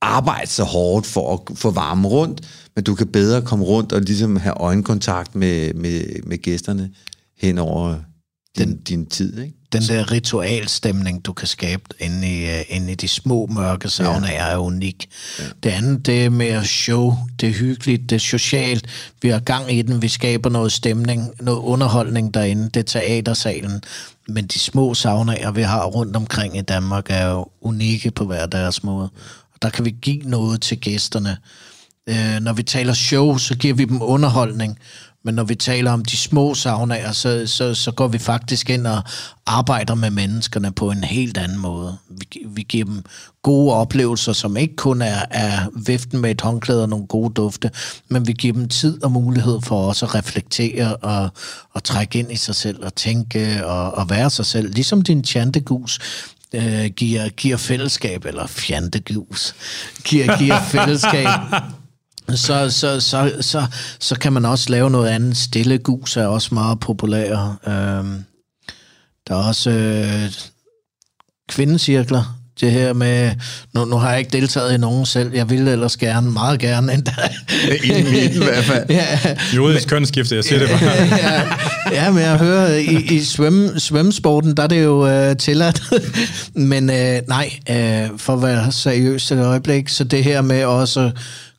arbejde 0.00 0.50
så 0.50 0.64
hårdt 0.64 1.06
for 1.06 1.34
at 1.34 1.58
få 1.58 1.70
varme 1.70 2.08
rundt, 2.08 2.40
men 2.74 2.84
du 2.84 2.94
kan 2.94 3.06
bedre 3.06 3.42
komme 3.42 3.64
rundt 3.64 3.92
og 3.92 4.00
ligesom 4.00 4.36
have 4.36 4.54
øjenkontakt 4.60 5.34
med, 5.34 5.74
med, 5.74 6.22
med 6.26 6.38
gæsterne 6.38 6.90
hen 7.38 7.58
over 7.58 7.96
din, 8.58 8.76
din 8.76 9.06
tid, 9.06 9.38
ikke? 9.38 9.57
Den 9.72 9.82
der 9.82 10.12
ritualstemning, 10.12 11.24
du 11.24 11.32
kan 11.32 11.48
skabe 11.48 11.82
inde 11.98 12.28
i, 12.28 12.44
uh, 12.44 12.76
inde 12.76 12.92
i 12.92 12.94
de 12.94 13.08
små 13.08 13.46
mørke 13.46 13.88
saunaer, 13.88 14.46
ja. 14.46 14.52
er 14.52 14.56
unik. 14.56 15.08
Ja. 15.38 15.44
Det 15.62 15.70
andet, 15.70 16.06
det 16.06 16.24
er 16.24 16.30
mere 16.30 16.64
show, 16.64 17.14
det 17.40 17.48
er 17.48 17.52
hyggeligt, 17.52 18.10
det 18.10 18.16
er 18.16 18.20
socialt. 18.20 18.86
Vi 19.22 19.28
har 19.28 19.38
gang 19.40 19.72
i 19.72 19.82
den, 19.82 20.02
vi 20.02 20.08
skaber 20.08 20.50
noget 20.50 20.72
stemning, 20.72 21.30
noget 21.40 21.58
underholdning 21.58 22.34
derinde, 22.34 22.64
det 22.64 22.76
er 22.76 23.00
teatersalen. 23.00 23.82
Men 24.28 24.46
de 24.46 24.58
små 24.58 24.94
saunaer, 24.94 25.50
vi 25.50 25.62
har 25.62 25.84
rundt 25.84 26.16
omkring 26.16 26.58
i 26.58 26.62
Danmark, 26.62 27.06
er 27.08 27.26
jo 27.26 27.46
unikke 27.60 28.10
på 28.10 28.24
hver 28.24 28.46
deres 28.46 28.82
måde. 28.82 29.10
Og 29.54 29.62
der 29.62 29.70
kan 29.70 29.84
vi 29.84 29.90
give 30.02 30.22
noget 30.22 30.60
til 30.60 30.80
gæsterne. 30.80 31.36
Uh, 32.10 32.38
når 32.40 32.52
vi 32.52 32.62
taler 32.62 32.92
show, 32.92 33.36
så 33.36 33.56
giver 33.56 33.74
vi 33.74 33.84
dem 33.84 34.02
underholdning. 34.02 34.78
Men 35.24 35.34
når 35.34 35.44
vi 35.44 35.54
taler 35.54 35.92
om 35.92 36.04
de 36.04 36.16
små 36.16 36.54
saunaer, 36.54 37.12
så, 37.12 37.46
så, 37.46 37.74
så 37.74 37.92
går 37.92 38.08
vi 38.08 38.18
faktisk 38.18 38.70
ind 38.70 38.86
og 38.86 39.02
arbejder 39.46 39.94
med 39.94 40.10
menneskerne 40.10 40.72
på 40.72 40.90
en 40.90 41.04
helt 41.04 41.38
anden 41.38 41.58
måde. 41.58 41.96
Vi, 42.10 42.26
vi 42.46 42.62
giver 42.62 42.84
dem 42.84 43.04
gode 43.42 43.74
oplevelser, 43.74 44.32
som 44.32 44.56
ikke 44.56 44.76
kun 44.76 45.02
er, 45.02 45.24
er 45.30 45.66
viften 45.86 46.20
med 46.20 46.30
et 46.30 46.40
håndklæde 46.40 46.82
og 46.82 46.88
nogle 46.88 47.06
gode 47.06 47.34
dufte, 47.34 47.70
men 48.08 48.26
vi 48.26 48.32
giver 48.32 48.52
dem 48.52 48.68
tid 48.68 49.04
og 49.04 49.12
mulighed 49.12 49.60
for 49.62 49.88
også 49.88 50.06
at 50.06 50.14
reflektere 50.14 50.96
og, 50.96 51.30
og 51.72 51.84
trække 51.84 52.18
ind 52.18 52.32
i 52.32 52.36
sig 52.36 52.54
selv 52.54 52.84
og 52.84 52.94
tænke 52.94 53.66
og, 53.66 53.94
og 53.94 54.10
være 54.10 54.30
sig 54.30 54.46
selv. 54.46 54.72
Ligesom 54.74 55.02
din 55.02 55.24
chantegus 55.24 55.98
øh, 56.54 56.86
giver, 56.86 57.28
giver 57.28 57.56
fællesskab, 57.56 58.24
eller 58.24 58.46
fjantegus, 58.46 59.54
giver, 60.04 60.38
giver 60.38 60.62
fællesskab 60.72 61.28
så, 62.34 62.70
så, 62.70 63.00
så, 63.00 63.32
så, 63.40 63.66
så 64.00 64.18
kan 64.18 64.32
man 64.32 64.44
også 64.44 64.70
lave 64.70 64.90
noget 64.90 65.08
andet. 65.08 65.36
Stille 65.36 65.78
gus 65.78 66.16
er 66.16 66.26
også 66.26 66.54
meget 66.54 66.80
populære. 66.80 67.56
Øhm, 67.66 68.24
der 69.28 69.34
er 69.34 69.48
også 69.48 69.70
øh, 69.70 70.32
kvindecirkler. 71.48 72.38
Det 72.60 72.72
her 72.72 72.92
med, 72.92 73.32
nu, 73.74 73.84
nu 73.84 73.96
har 73.96 74.10
jeg 74.10 74.18
ikke 74.18 74.30
deltaget 74.30 74.74
i 74.74 74.76
nogen 74.76 75.06
selv, 75.06 75.34
jeg 75.34 75.50
ville 75.50 75.72
ellers 75.72 75.96
gerne, 75.96 76.30
meget 76.30 76.60
gerne 76.60 76.92
endda. 76.92 77.12
I 77.84 78.02
midten 78.02 78.42
i 78.42 78.44
hvert 78.44 78.64
fald. 78.64 78.84
ja, 78.90 79.18
Juridisk 79.56 79.88
kønsskifte, 79.88 80.34
jeg 80.36 80.44
siger 80.44 80.58
det 80.58 80.68
bare. 80.68 80.90
ja, 81.18 81.42
ja, 81.92 82.10
men 82.10 82.22
jeg 82.22 82.38
hører, 82.38 82.74
i, 82.76 82.96
i 83.16 83.24
svøm, 83.24 83.78
svømmesporten, 83.78 84.56
der 84.56 84.62
er 84.62 84.66
det 84.66 84.84
jo 84.84 85.06
øh, 85.08 85.36
tilladt. 85.36 85.82
men 86.54 86.90
øh, 86.90 87.20
nej, 87.28 87.50
øh, 87.70 88.08
for 88.16 88.32
at 88.32 88.42
være 88.42 88.72
seriøs 88.72 89.32
et 89.32 89.38
øjeblik, 89.38 89.88
så 89.88 90.04
det 90.04 90.24
her 90.24 90.42
med 90.42 90.64
også 90.64 91.10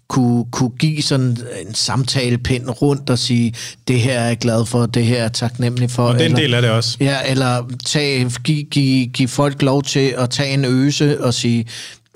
kunne, 0.10 0.46
kunne 0.52 0.70
give 0.70 1.02
sådan 1.02 1.38
en 1.68 1.74
samtalepind 1.74 2.70
rundt 2.82 3.10
og 3.10 3.20
sige, 3.20 3.54
det 3.88 4.00
her 4.00 4.20
er 4.20 4.28
jeg 4.28 4.38
glad 4.38 4.66
for, 4.66 4.86
det 4.86 5.06
her 5.06 5.18
er 5.18 5.22
jeg 5.22 5.34
taknemmelig 5.34 5.92
for. 5.92 6.04
Og 6.04 6.14
det 6.14 6.22
er 6.22 6.30
en 6.30 6.36
del 6.36 6.54
af 6.54 6.62
det 6.62 6.72
også. 6.72 6.98
Ja, 7.00 7.18
eller 7.28 7.70
tage, 7.86 8.32
give, 8.44 8.64
give, 8.64 9.08
give 9.08 9.28
folk 9.28 9.62
lov 9.62 9.84
til 9.84 10.16
at 10.18 10.30
tage 10.30 10.54
en 10.54 10.66
øse 10.66 11.24
og 11.24 11.34
sige, 11.34 11.66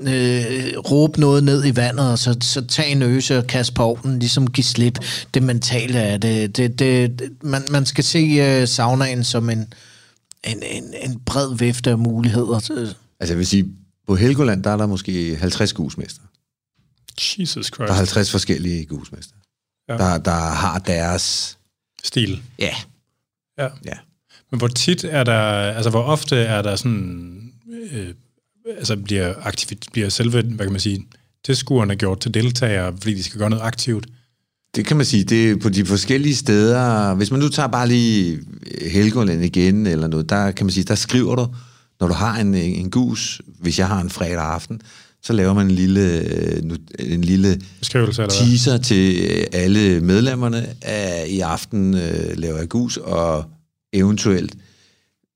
øh, 0.04 0.78
råbe 0.78 1.20
noget 1.20 1.44
ned 1.44 1.66
i 1.66 1.76
vandet, 1.76 2.12
og 2.12 2.20
så, 2.20 2.38
så 2.42 2.66
tage 2.68 2.90
en 2.90 3.02
øse 3.02 3.38
og 3.38 3.48
kaste 3.48 3.74
på 3.74 3.84
ovnen, 3.84 4.20
ligesom 4.20 4.48
give 4.50 4.66
slip. 4.66 5.00
Det 5.34 5.44
mentale 5.44 6.00
er 6.00 6.18
det. 6.18 6.58
det, 6.58 6.80
det 6.80 7.22
man, 7.42 7.62
man 7.72 7.86
skal 7.86 8.04
se 8.04 8.62
uh, 8.62 8.68
saunaen 8.68 9.24
som 9.24 9.50
en, 9.50 9.68
en, 10.44 10.64
en, 10.72 10.84
en 11.04 11.20
bred 11.26 11.58
vifte 11.58 11.90
af 11.90 11.98
muligheder. 11.98 12.56
Altså 13.20 13.34
jeg 13.34 13.38
vil 13.38 13.48
sige, 13.48 13.66
på 14.08 14.16
Helgoland, 14.16 14.64
der 14.64 14.70
er 14.70 14.78
der 14.78 14.86
måske 14.86 15.36
50 15.36 15.74
gusmester. 15.74 16.22
Jesus 17.40 17.66
Christ. 17.66 17.80
Der 17.80 17.94
er 17.94 17.94
50 17.94 18.32
forskellige 18.32 18.86
gusmester, 18.86 19.36
ja. 19.90 19.98
der, 19.98 20.18
der 20.18 20.32
har 20.32 20.80
deres... 20.80 21.58
Stil. 22.04 22.42
Ja. 22.60 22.76
ja. 23.58 23.68
Ja. 23.86 23.98
Men 24.52 24.58
hvor 24.58 24.68
tit 24.68 25.04
er 25.04 25.24
der, 25.24 25.42
altså 25.72 25.90
hvor 25.90 26.04
ofte 26.04 26.36
er 26.36 26.62
der 26.62 26.76
sådan, 26.76 27.52
øh, 27.92 28.14
altså 28.68 28.98
bliver, 28.98 29.34
aktivt, 29.42 29.86
bliver 29.92 30.10
selve, 30.10 30.42
hvad 30.42 30.66
kan 30.66 30.72
man 30.72 30.80
sige, 30.80 31.06
tilskuerne 31.46 31.96
gjort 31.96 32.20
til 32.20 32.34
deltagere, 32.34 32.94
fordi 32.98 33.14
de 33.14 33.24
skal 33.24 33.40
gøre 33.40 33.50
noget 33.50 33.64
aktivt? 33.64 34.08
Det 34.76 34.86
kan 34.86 34.98
man 34.98 35.06
sige, 35.06 35.24
det 35.24 35.52
er 35.52 35.58
på 35.58 35.70
de 35.70 35.86
forskellige 35.86 36.36
steder. 36.36 37.14
Hvis 37.14 37.32
man 37.32 37.40
nu 37.40 37.50
tager 37.50 37.68
bare 37.68 37.88
lige 37.88 38.40
Helgoland 38.92 39.44
igen, 39.44 39.88
eller 39.88 40.08
noget, 40.08 40.30
der 40.30 40.52
kan 40.52 40.66
man 40.66 40.72
sige, 40.72 40.84
der 40.84 40.96
skriver 40.96 41.36
du, 41.36 41.48
når 42.00 42.08
du 42.08 42.14
har 42.14 42.40
en, 42.40 42.54
en 42.54 42.92
gus, 42.92 43.42
hvis 43.60 43.80
jeg 43.80 43.88
har 43.88 44.02
en 44.02 44.10
fredag 44.10 44.46
aften, 44.46 44.82
så 45.26 45.34
laver 45.34 45.54
man 45.54 45.66
en 45.66 45.72
lille, 45.72 46.62
en 47.00 47.22
lille 47.24 47.62
Beskrivelse, 47.80 48.28
teaser 48.28 48.72
hvad? 48.72 48.80
til 48.80 49.22
alle 49.54 50.02
medlemmerne 50.02 50.76
af 50.82 51.26
i 51.30 51.40
aften 51.40 51.94
øh, 51.94 52.38
laver 52.38 52.58
jeg 52.58 52.70
gus, 52.70 52.98
og 52.98 53.46
eventuelt 53.94 54.56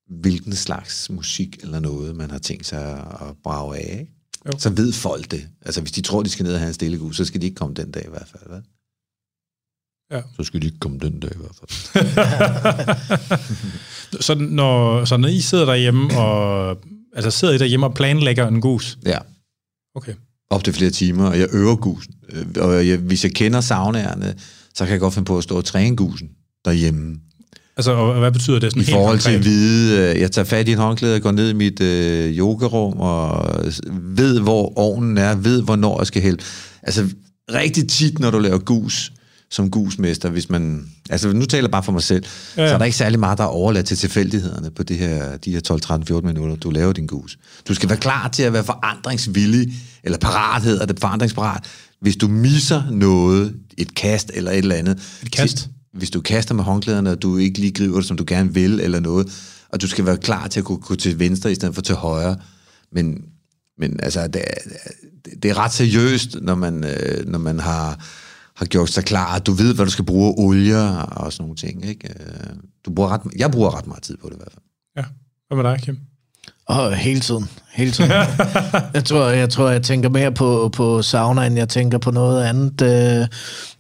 hvilken 0.09 0.55
slags 0.55 1.09
musik 1.09 1.57
eller 1.63 1.79
noget, 1.79 2.15
man 2.15 2.31
har 2.31 2.39
tænkt 2.39 2.65
sig 2.65 2.99
at 2.99 3.35
brage 3.43 3.77
af. 3.77 3.97
Ikke? 3.99 4.11
Jo. 4.47 4.59
Så 4.59 4.69
ved 4.69 4.93
folk 4.93 5.31
det. 5.31 5.47
Altså, 5.65 5.81
hvis 5.81 5.91
de 5.91 6.01
tror, 6.01 6.23
de 6.23 6.29
skal 6.29 6.43
ned 6.43 6.53
og 6.53 6.59
have 6.59 6.67
en 6.67 6.73
stille 6.73 6.97
gus, 6.97 7.17
så 7.17 7.25
skal 7.25 7.41
de 7.41 7.45
ikke 7.45 7.55
komme 7.55 7.75
den 7.75 7.91
dag 7.91 8.05
i 8.05 8.09
hvert 8.09 8.27
fald. 8.31 8.43
Hvad? 8.47 8.61
Ja. 10.11 10.21
Så 10.35 10.43
skal 10.43 10.61
de 10.61 10.65
ikke 10.65 10.79
komme 10.79 10.99
den 10.99 11.19
dag 11.19 11.31
i 11.31 11.37
hvert 11.37 11.55
fald. 11.59 11.69
så, 14.27 14.35
når, 14.35 15.05
så 15.05 15.17
når 15.17 15.27
I 15.27 15.41
sidder 15.41 15.65
derhjemme 15.65 16.17
og 16.17 16.77
altså 17.13 17.31
sidder 17.31 17.53
I 17.53 17.57
derhjemme 17.57 17.85
og 17.85 17.93
planlægger 17.93 18.47
en 18.47 18.61
gus? 18.61 18.97
Ja. 19.05 19.17
Okay. 19.97 20.13
Op 20.49 20.63
til 20.63 20.73
flere 20.73 20.91
timer, 20.91 21.25
og 21.25 21.39
jeg 21.39 21.47
øver 21.53 21.75
gusen. 21.75 22.13
Øh, 22.33 22.45
og 22.59 22.87
jeg, 22.87 22.97
hvis 22.97 23.23
jeg 23.23 23.31
kender 23.31 23.61
saunærerne, 23.61 24.35
så 24.75 24.83
kan 24.83 24.91
jeg 24.91 24.99
godt 24.99 25.13
finde 25.13 25.25
på 25.25 25.37
at 25.37 25.43
stå 25.43 25.57
og 25.57 25.65
træne 25.65 25.95
gusen 25.95 26.27
derhjemme. 26.65 27.15
Altså, 27.77 27.91
og 27.91 28.19
hvad 28.19 28.31
betyder 28.31 28.59
det 28.59 28.71
sådan 28.71 28.81
I 28.81 28.85
forhold 28.85 29.19
til 29.19 29.31
at 29.31 29.45
vide, 29.45 29.97
øh, 29.99 30.21
jeg 30.21 30.31
tager 30.31 30.45
fat 30.45 30.67
i 30.67 30.71
en 30.71 30.77
håndklæde 30.77 31.15
og 31.15 31.21
går 31.21 31.31
ned 31.31 31.49
i 31.49 31.53
mit 31.53 31.81
øh, 31.81 32.37
yogarum, 32.37 32.93
og 32.99 33.55
ved, 34.01 34.39
hvor 34.39 34.77
ovnen 34.77 35.17
er, 35.17 35.35
ved, 35.35 35.61
hvornår 35.61 35.99
jeg 35.99 36.07
skal 36.07 36.21
hælde. 36.21 36.43
Altså, 36.83 37.09
rigtig 37.53 37.89
tit, 37.89 38.19
når 38.19 38.31
du 38.31 38.39
laver 38.39 38.57
gus, 38.57 39.11
som 39.49 39.71
gusmester, 39.71 40.29
hvis 40.29 40.49
man... 40.49 40.89
Altså, 41.09 41.33
nu 41.33 41.45
taler 41.45 41.63
jeg 41.63 41.71
bare 41.71 41.83
for 41.83 41.91
mig 41.91 42.03
selv, 42.03 42.25
ja, 42.57 42.61
ja. 42.61 42.67
så 42.67 42.73
er 42.73 42.77
der 42.77 42.85
ikke 42.85 42.97
særlig 42.97 43.19
meget, 43.19 43.37
der 43.37 43.43
er 43.43 43.47
overladt 43.47 43.85
til 43.85 43.97
tilfældighederne 43.97 44.71
på 44.71 44.83
det 44.83 44.97
her, 44.97 45.37
de 45.37 45.51
her 45.51 45.59
12, 45.59 45.81
13, 45.81 46.07
14 46.07 46.27
minutter, 46.27 46.55
du 46.55 46.69
laver 46.69 46.93
din 46.93 47.07
gus. 47.07 47.37
Du 47.67 47.73
skal 47.73 47.89
være 47.89 47.97
klar 47.97 48.27
til 48.27 48.43
at 48.43 48.53
være 48.53 48.63
forandringsvillig, 48.63 49.73
eller 50.03 50.17
parat 50.17 50.63
hedder 50.63 50.85
det, 50.85 50.99
forandringsparat. 50.99 51.63
Hvis 52.01 52.15
du 52.15 52.27
misser 52.27 52.83
noget, 52.91 53.55
et 53.77 53.95
kast 53.95 54.31
eller 54.33 54.51
et 54.51 54.57
eller 54.57 54.75
andet... 54.75 55.19
Et 55.23 55.31
kast? 55.31 55.69
Hvis 55.93 56.09
du 56.09 56.21
kaster 56.21 56.55
med 56.55 56.63
håndklæderne, 56.63 57.11
og 57.11 57.21
du 57.21 57.37
ikke 57.37 57.59
lige 57.59 57.71
griber 57.71 57.95
det, 57.95 58.05
som 58.05 58.17
du 58.17 58.23
gerne 58.27 58.53
vil, 58.53 58.79
eller 58.79 58.99
noget, 58.99 59.27
og 59.69 59.81
du 59.81 59.87
skal 59.87 60.05
være 60.05 60.17
klar 60.17 60.47
til 60.47 60.59
at 60.59 60.63
kunne 60.63 60.77
gå 60.77 60.95
til 60.95 61.19
venstre, 61.19 61.51
i 61.51 61.55
stedet 61.55 61.75
for 61.75 61.81
til 61.81 61.95
højre. 61.95 62.37
Men, 62.91 63.21
men 63.79 63.99
altså, 64.03 64.27
det, 64.27 64.41
det 65.43 65.51
er 65.51 65.57
ret 65.57 65.73
seriøst, 65.73 66.37
når 66.41 66.55
man, 66.55 66.83
øh, 66.83 67.27
når 67.27 67.39
man 67.39 67.59
har 67.59 67.99
har 68.57 68.65
gjort 68.65 68.89
sig 68.89 69.03
klar, 69.05 69.35
at 69.35 69.47
du 69.47 69.51
ved, 69.51 69.75
hvad 69.75 69.85
du 69.85 69.91
skal 69.91 70.05
bruge 70.05 70.33
olie 70.37 70.77
og 70.99 71.33
sådan 71.33 71.43
nogle 71.43 71.55
ting. 71.55 71.85
Ikke? 71.85 72.09
Øh, 72.19 72.55
du 72.85 72.93
bruger 72.93 73.09
ret, 73.09 73.21
jeg 73.35 73.51
bruger 73.51 73.77
ret 73.77 73.87
meget 73.87 74.03
tid 74.03 74.17
på 74.17 74.27
det 74.27 74.35
i 74.35 74.37
hvert 74.37 74.51
fald. 74.51 74.63
Ja. 74.97 75.03
Hvad 75.47 75.63
med 75.63 75.71
dig, 75.71 75.81
Kim? 75.81 75.97
Og 76.65 76.95
hele 76.95 77.19
tiden. 77.19 77.45
Hele 77.77 77.91
tiden. 77.91 78.11
jeg, 78.93 79.05
tror, 79.05 79.27
jeg 79.29 79.49
tror, 79.49 79.69
jeg 79.69 79.83
tænker 79.83 80.09
mere 80.09 80.31
på, 80.31 80.69
på 80.73 81.01
sauna, 81.01 81.45
end 81.45 81.57
jeg 81.57 81.69
tænker 81.69 81.97
på 81.97 82.11
noget 82.11 82.43
andet. 82.43 82.81
Øh, 82.81 83.27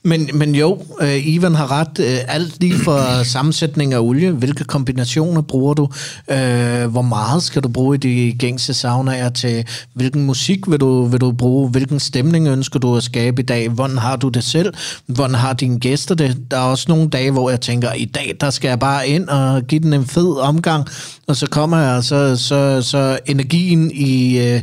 men, 0.03 0.29
men 0.33 0.55
jo, 0.55 0.83
øh, 1.01 1.27
Ivan 1.27 1.55
har 1.55 1.71
ret. 1.71 1.99
Øh, 1.99 2.17
alt 2.27 2.61
lige 2.61 2.79
fra 2.79 3.23
sammensætning 3.33 3.93
af 3.93 3.99
olie, 3.99 4.31
hvilke 4.31 4.63
kombinationer 4.63 5.41
bruger 5.41 5.73
du, 5.73 5.89
øh, 6.31 6.85
hvor 6.85 7.01
meget 7.01 7.43
skal 7.43 7.63
du 7.63 7.69
bruge 7.69 7.95
i 7.95 7.97
de 7.97 8.35
gængse 8.39 8.73
saunaer 8.73 9.29
til, 9.29 9.65
hvilken 9.93 10.25
musik 10.25 10.59
vil 10.67 10.79
du, 10.79 11.05
vil 11.05 11.21
du 11.21 11.31
bruge, 11.31 11.69
hvilken 11.69 11.99
stemning 11.99 12.47
ønsker 12.47 12.79
du 12.79 12.95
at 12.95 13.03
skabe 13.03 13.41
i 13.41 13.45
dag, 13.45 13.69
hvordan 13.69 13.97
har 13.97 14.15
du 14.15 14.29
det 14.29 14.43
selv, 14.43 14.73
hvordan 15.05 15.35
har 15.35 15.53
dine 15.53 15.79
gæster 15.79 16.15
det. 16.15 16.37
Der 16.51 16.57
er 16.57 16.61
også 16.61 16.85
nogle 16.89 17.09
dage, 17.09 17.31
hvor 17.31 17.49
jeg 17.49 17.61
tænker, 17.61 17.93
i 17.93 18.05
dag, 18.05 18.37
der 18.41 18.49
skal 18.49 18.67
jeg 18.67 18.79
bare 18.79 19.07
ind 19.07 19.27
og 19.27 19.63
give 19.67 19.81
den 19.81 19.93
en 19.93 20.05
fed 20.05 20.37
omgang, 20.39 20.87
og 21.27 21.35
så 21.35 21.47
kommer 21.47 21.77
jeg, 21.77 22.03
så, 22.03 22.35
så, 22.35 22.81
så 22.81 23.19
energien 23.25 23.86
i... 23.93 24.39
Øh, 24.39 24.61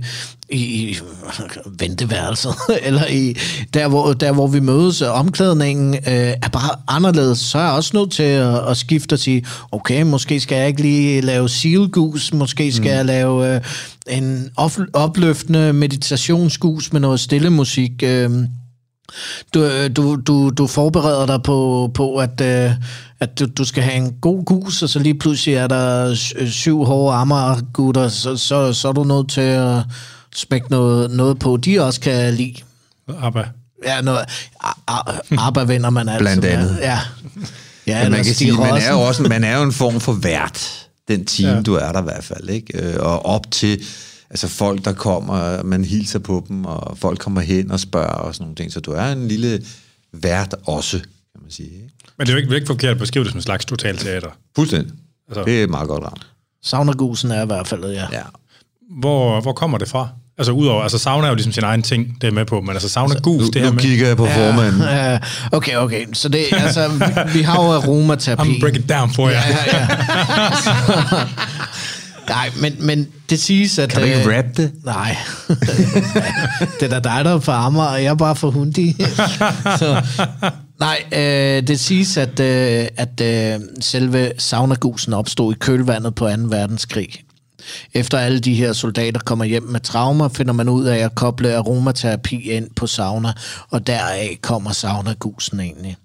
i 0.50 0.96
venteværelset, 1.78 2.54
eller 2.86 3.06
i 3.06 3.36
der 3.74 3.88
hvor, 3.88 4.12
der, 4.12 4.32
hvor 4.32 4.46
vi 4.46 4.60
mødes, 4.60 5.02
omklædningen 5.02 5.94
øh, 5.94 6.34
er 6.42 6.48
bare 6.52 6.70
anderledes, 6.88 7.38
så 7.38 7.58
er 7.58 7.62
jeg 7.62 7.72
også 7.72 7.90
nødt 7.94 8.12
til 8.12 8.22
at, 8.22 8.68
at 8.68 8.76
skifte 8.76 9.12
og 9.12 9.18
sige, 9.18 9.46
okay, 9.72 10.02
måske 10.02 10.40
skal 10.40 10.58
jeg 10.58 10.68
ikke 10.68 10.82
lige 10.82 11.20
lave 11.20 11.48
sealgus, 11.48 12.32
måske 12.32 12.72
skal 12.72 12.90
mm. 12.90 12.96
jeg 12.96 13.04
lave 13.04 13.54
øh, 13.54 13.60
en 14.06 14.50
opløftende 14.92 15.72
meditationsgus 15.72 16.92
med 16.92 17.00
noget 17.00 17.20
stille 17.20 17.50
musik. 17.50 18.02
Øh, 18.02 18.30
du, 19.54 19.88
du, 19.88 20.16
du, 20.16 20.50
du 20.50 20.66
forbereder 20.66 21.26
dig 21.26 21.42
på, 21.42 21.90
på 21.94 22.16
at, 22.16 22.40
øh, 22.40 22.70
at 23.20 23.38
du, 23.38 23.46
du 23.46 23.64
skal 23.64 23.82
have 23.82 23.96
en 23.96 24.12
god 24.20 24.44
gus, 24.44 24.82
og 24.82 24.88
så 24.88 24.98
lige 24.98 25.18
pludselig 25.18 25.54
er 25.54 25.66
der 25.66 26.14
syv 26.50 26.84
hårde 26.84 27.16
ammer 27.16 28.08
så, 28.08 28.36
så, 28.36 28.72
så 28.72 28.88
er 28.88 28.92
du 28.92 29.04
nødt 29.04 29.30
til 29.30 29.40
at 29.40 29.82
smække 30.34 30.70
noget, 30.70 31.10
noget 31.10 31.38
på, 31.38 31.56
de 31.56 31.80
også 31.80 32.00
kan 32.00 32.34
lide. 32.34 32.54
ABBA. 33.22 33.44
Ja, 33.84 34.00
noget, 34.00 34.24
ABBA-venner 35.38 35.90
man 35.90 36.08
altså. 36.08 36.18
Blandt 36.18 36.44
andet. 36.44 36.78
Ja. 36.80 36.98
Ja, 37.86 38.08
man 38.08 38.24
kan 38.24 38.34
sige, 38.34 38.52
man 38.52 38.74
er, 38.74 38.90
jo 38.92 39.00
også, 39.00 39.22
man 39.22 39.44
er 39.44 39.56
jo 39.56 39.62
en 39.62 39.72
form 39.72 40.00
for 40.00 40.12
vært 40.12 40.88
den 41.08 41.24
time, 41.24 41.48
ja. 41.48 41.56
Ja. 41.56 41.62
du 41.62 41.74
er 41.74 41.92
der 41.92 42.00
i 42.00 42.04
hvert 42.04 42.24
fald, 42.24 42.48
ikke? 42.48 42.82
Øh, 42.82 42.96
Og 42.98 43.26
op 43.26 43.50
til, 43.50 43.80
altså 44.30 44.48
folk, 44.48 44.84
der 44.84 44.92
kommer, 44.92 45.62
man 45.62 45.84
hilser 45.84 46.18
på 46.18 46.44
dem, 46.48 46.64
og 46.64 46.98
folk 46.98 47.18
kommer 47.18 47.40
hen 47.40 47.70
og 47.70 47.80
spørger 47.80 48.08
og 48.08 48.34
sådan 48.34 48.44
nogle 48.44 48.56
ting. 48.56 48.72
Så 48.72 48.80
du 48.80 48.90
er 48.92 49.12
en 49.12 49.28
lille 49.28 49.60
vært 50.12 50.54
også, 50.66 50.98
kan 50.98 51.42
man 51.42 51.50
sige. 51.50 51.68
Ikke? 51.70 51.88
Men 52.18 52.26
det 52.26 52.32
er 52.32 52.36
jo 52.36 52.42
ikke, 52.42 52.54
ikke 52.54 52.66
forkert 52.66 52.90
at 52.90 52.98
beskrive 52.98 53.24
det 53.24 53.32
som 53.32 53.38
en 53.38 53.42
slags 53.42 53.64
totalteater. 53.64 54.28
Fuldstændig. 54.56 54.90
Altså- 54.90 55.00
Altså. 55.40 55.42
Det 55.44 55.62
er 55.62 55.66
meget 55.66 55.88
godt 55.88 56.04
ramt. 56.04 56.26
Saunagusen 56.64 57.30
er 57.30 57.42
i 57.42 57.46
hvert 57.46 57.66
fald, 57.68 57.84
ja. 57.84 58.04
Ja. 58.12 58.22
Hvor, 59.00 59.40
hvor 59.40 59.52
kommer 59.52 59.78
det 59.78 59.88
fra? 59.88 60.08
Altså 60.38 60.52
udover, 60.52 60.82
altså 60.82 60.98
sauna 60.98 61.24
er 61.26 61.28
jo 61.28 61.34
ligesom 61.34 61.52
sin 61.52 61.64
egen 61.64 61.82
ting, 61.82 62.16
det 62.20 62.26
er 62.26 62.30
med 62.32 62.44
på, 62.44 62.60
men 62.60 62.70
altså 62.70 62.88
sauna 62.88 63.14
gus, 63.14 63.40
Nu, 63.42 63.46
det 63.46 63.54
her 63.62 63.68
nu 63.68 63.72
med... 63.74 63.82
kigger 63.82 64.06
jeg 64.06 64.16
på 64.16 64.26
formanden. 64.26 64.80
Ja, 64.98 65.18
okay, 65.52 65.76
okay. 65.76 66.06
Så 66.12 66.28
det, 66.28 66.44
altså, 66.52 66.88
vi, 66.88 67.32
vi 67.38 67.42
har 67.42 67.62
jo 67.64 67.70
aromaterapi. 67.78 68.48
I'm 68.50 68.60
break 68.60 68.76
it 68.76 68.88
down 68.88 69.10
for 69.14 69.28
jer. 69.28 69.42
Ja, 69.48 69.78
ja. 69.78 69.86
Nej, 72.28 72.50
men, 72.60 72.86
men 72.86 73.08
det 73.30 73.40
siges, 73.40 73.78
at... 73.78 73.88
Kan 73.88 74.00
du 74.00 74.06
ikke 74.06 74.18
øh, 74.18 74.36
rap 74.36 74.44
det? 74.56 74.72
Nej. 74.84 75.16
det 76.80 76.92
er 76.92 77.00
da 77.00 77.00
dig, 77.00 77.24
der 77.24 77.34
er 77.34 77.40
farmer, 77.40 77.84
og 77.84 78.02
jeg 78.02 78.10
er 78.10 78.14
bare 78.14 78.36
for 78.36 78.50
hundi. 78.50 78.96
Så, 79.80 80.02
nej, 80.80 81.04
øh, 81.12 81.66
det 81.66 81.80
siges, 81.80 82.16
at, 82.16 82.40
øh, 82.40 82.88
at 82.96 83.20
øh, 83.20 83.60
selve 83.80 84.32
saunagusen 84.38 85.12
opstod 85.12 85.54
i 85.54 85.56
kølvandet 85.60 86.14
på 86.14 86.28
2. 86.28 86.30
verdenskrig. 86.48 87.08
Efter 87.94 88.18
alle 88.18 88.40
de 88.40 88.54
her 88.54 88.72
soldater 88.72 89.20
kommer 89.20 89.44
hjem 89.44 89.62
med 89.62 89.80
traumer, 89.80 90.28
finder 90.28 90.52
man 90.52 90.68
ud 90.68 90.84
af 90.84 90.98
at 90.98 91.14
koble 91.14 91.56
aromaterapi 91.56 92.50
ind 92.50 92.68
på 92.76 92.86
sauna, 92.86 93.32
og 93.70 93.86
deraf 93.86 94.38
kommer 94.42 94.72
saunagusen 94.72 95.60
egentlig. 95.60 95.96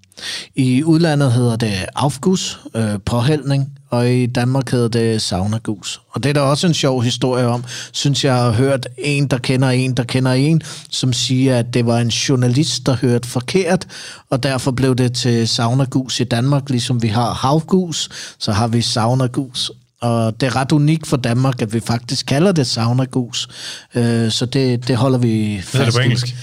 I 0.54 0.82
udlandet 0.82 1.32
hedder 1.32 1.56
det 1.56 1.72
afgus, 1.94 2.60
øh, 2.74 2.98
påhældning, 3.06 3.72
og 3.90 4.10
i 4.10 4.26
Danmark 4.26 4.70
hedder 4.70 4.88
det 4.88 5.22
saunagus. 5.22 6.00
Og 6.10 6.22
det 6.22 6.28
er 6.28 6.32
der 6.32 6.40
også 6.40 6.66
en 6.66 6.74
sjov 6.74 7.02
historie 7.02 7.46
om, 7.46 7.64
synes 7.92 8.24
jeg 8.24 8.34
har 8.34 8.50
hørt 8.50 8.88
en, 8.98 9.26
der 9.26 9.38
kender 9.38 9.70
en, 9.70 9.94
der 9.94 10.04
kender 10.04 10.32
en, 10.32 10.62
som 10.90 11.12
siger, 11.12 11.58
at 11.58 11.74
det 11.74 11.86
var 11.86 11.98
en 11.98 12.08
journalist, 12.08 12.86
der 12.86 12.96
hørte 12.96 13.28
forkert, 13.28 13.86
og 14.30 14.42
derfor 14.42 14.70
blev 14.70 14.94
det 14.94 15.12
til 15.12 15.48
saunagus 15.48 16.20
i 16.20 16.24
Danmark, 16.24 16.70
ligesom 16.70 17.02
vi 17.02 17.08
har 17.08 17.32
havgus, 17.32 18.08
så 18.38 18.52
har 18.52 18.68
vi 18.68 18.82
saunagus. 18.82 19.70
Og 20.00 20.40
det 20.40 20.46
er 20.46 20.56
ret 20.56 20.72
unikt 20.72 21.06
for 21.06 21.16
Danmark, 21.16 21.62
at 21.62 21.72
vi 21.72 21.80
faktisk 21.80 22.26
kalder 22.26 22.52
det 22.52 22.66
saunagus. 22.66 23.48
Øh, 23.94 24.30
så 24.30 24.46
det, 24.46 24.88
det 24.88 24.96
holder 24.96 25.18
vi 25.18 25.60
fast 25.62 25.74
Hvad 25.74 25.80
er 25.80 25.84
det 25.84 25.94
på 25.94 26.00
engelsk? 26.00 26.34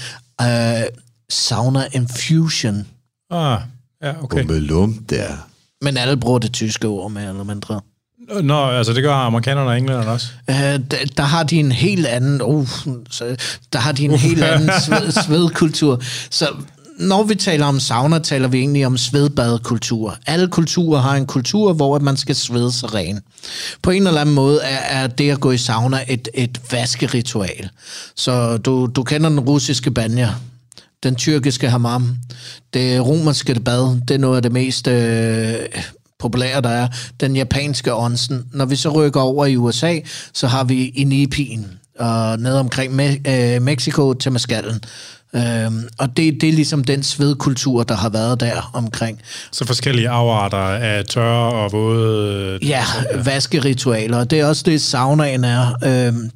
Øh, 0.41 0.87
sauna 1.29 1.87
infusion. 1.91 2.87
Ah, 3.31 3.59
ja, 4.03 4.23
okay. 4.23 4.41
Bummelum 4.41 4.93
der. 4.93 5.27
Men 5.81 5.97
alle 5.97 6.17
bruger 6.17 6.39
det 6.39 6.53
tyske 6.53 6.87
ord 6.87 7.11
med 7.11 7.29
eller 7.29 7.43
mindre. 7.43 7.81
Nå, 8.43 8.65
altså 8.65 8.93
det 8.93 9.03
gør 9.03 9.13
amerikanerne 9.13 9.69
og 9.69 9.77
englænderne 9.77 10.11
også. 10.11 10.27
Øh, 10.49 10.55
der, 10.55 10.97
der 11.17 11.23
har 11.23 11.43
de 11.43 11.55
en 11.55 11.71
helt 11.71 12.05
anden, 12.05 12.41
uh, 12.41 12.67
så, 13.09 13.35
der 13.73 13.79
har 13.79 13.91
de 13.91 14.05
en 14.05 14.15
helt 14.15 14.43
anden 14.43 14.69
sved, 14.85 15.11
svedkultur. 15.11 16.01
Så 16.29 16.47
når 16.99 17.23
vi 17.23 17.35
taler 17.35 17.65
om 17.65 17.79
sauna, 17.79 18.19
taler 18.19 18.47
vi 18.47 18.57
egentlig 18.57 18.85
om 18.85 18.97
svedbadekultur. 18.97 20.17
Alle 20.27 20.47
kulturer 20.47 21.01
har 21.01 21.15
en 21.15 21.25
kultur, 21.25 21.73
hvor 21.73 21.99
man 21.99 22.17
skal 22.17 22.35
svede 22.35 22.71
sig 22.71 22.93
ren. 22.93 23.21
På 23.81 23.91
en 23.91 24.07
eller 24.07 24.21
anden 24.21 24.35
måde 24.35 24.59
er, 24.63 25.03
er 25.03 25.07
det 25.07 25.31
at 25.31 25.39
gå 25.39 25.51
i 25.51 25.57
sauna 25.57 25.99
et, 26.07 26.29
et 26.33 26.61
vaskeritual. 26.71 27.69
Så 28.15 28.57
du, 28.57 28.85
du 28.85 29.03
kender 29.03 29.29
den 29.29 29.39
russiske 29.39 29.91
banja, 29.91 30.29
den 31.03 31.15
tyrkiske 31.15 31.69
hammam, 31.69 32.15
det 32.73 33.05
romerske 33.05 33.59
bad, 33.59 34.01
det 34.07 34.13
er 34.13 34.17
noget 34.17 34.35
af 34.35 34.41
det 34.41 34.51
mest 34.51 34.87
øh, 34.87 35.53
populære, 36.19 36.61
der 36.61 36.69
er. 36.69 36.87
Den 37.19 37.35
japanske 37.35 37.95
onsen. 37.95 38.45
Når 38.53 38.65
vi 38.65 38.75
så 38.75 38.89
rykker 38.89 39.21
over 39.21 39.45
i 39.45 39.55
USA, 39.55 39.99
så 40.33 40.47
har 40.47 40.63
vi 40.63 40.87
Inipien, 40.87 41.67
og 41.99 42.39
ned 42.39 42.53
omkring 42.53 43.01
Me- 43.01 43.31
øh, 43.31 43.61
Mexico 43.61 44.13
til 44.13 44.31
Maskallen. 44.31 44.81
Øhm, 45.35 45.83
og 45.99 46.17
det, 46.17 46.41
det 46.41 46.49
er 46.49 46.53
ligesom 46.53 46.83
den 46.83 47.03
svedkultur, 47.03 47.83
der 47.83 47.95
har 47.95 48.09
været 48.09 48.39
der 48.39 48.71
omkring. 48.73 49.21
Så 49.51 49.65
forskellige 49.65 50.09
afarter 50.09 50.57
af 50.57 51.05
tørre 51.05 51.53
og 51.53 51.71
våde... 51.71 52.59
Ja, 52.61 52.83
vaskeritualer. 53.25 54.23
Det 54.23 54.39
er 54.39 54.45
også 54.45 54.63
det, 54.65 54.81
saunaen 54.81 55.43
er. 55.43 55.75
Øhm, 55.83 56.31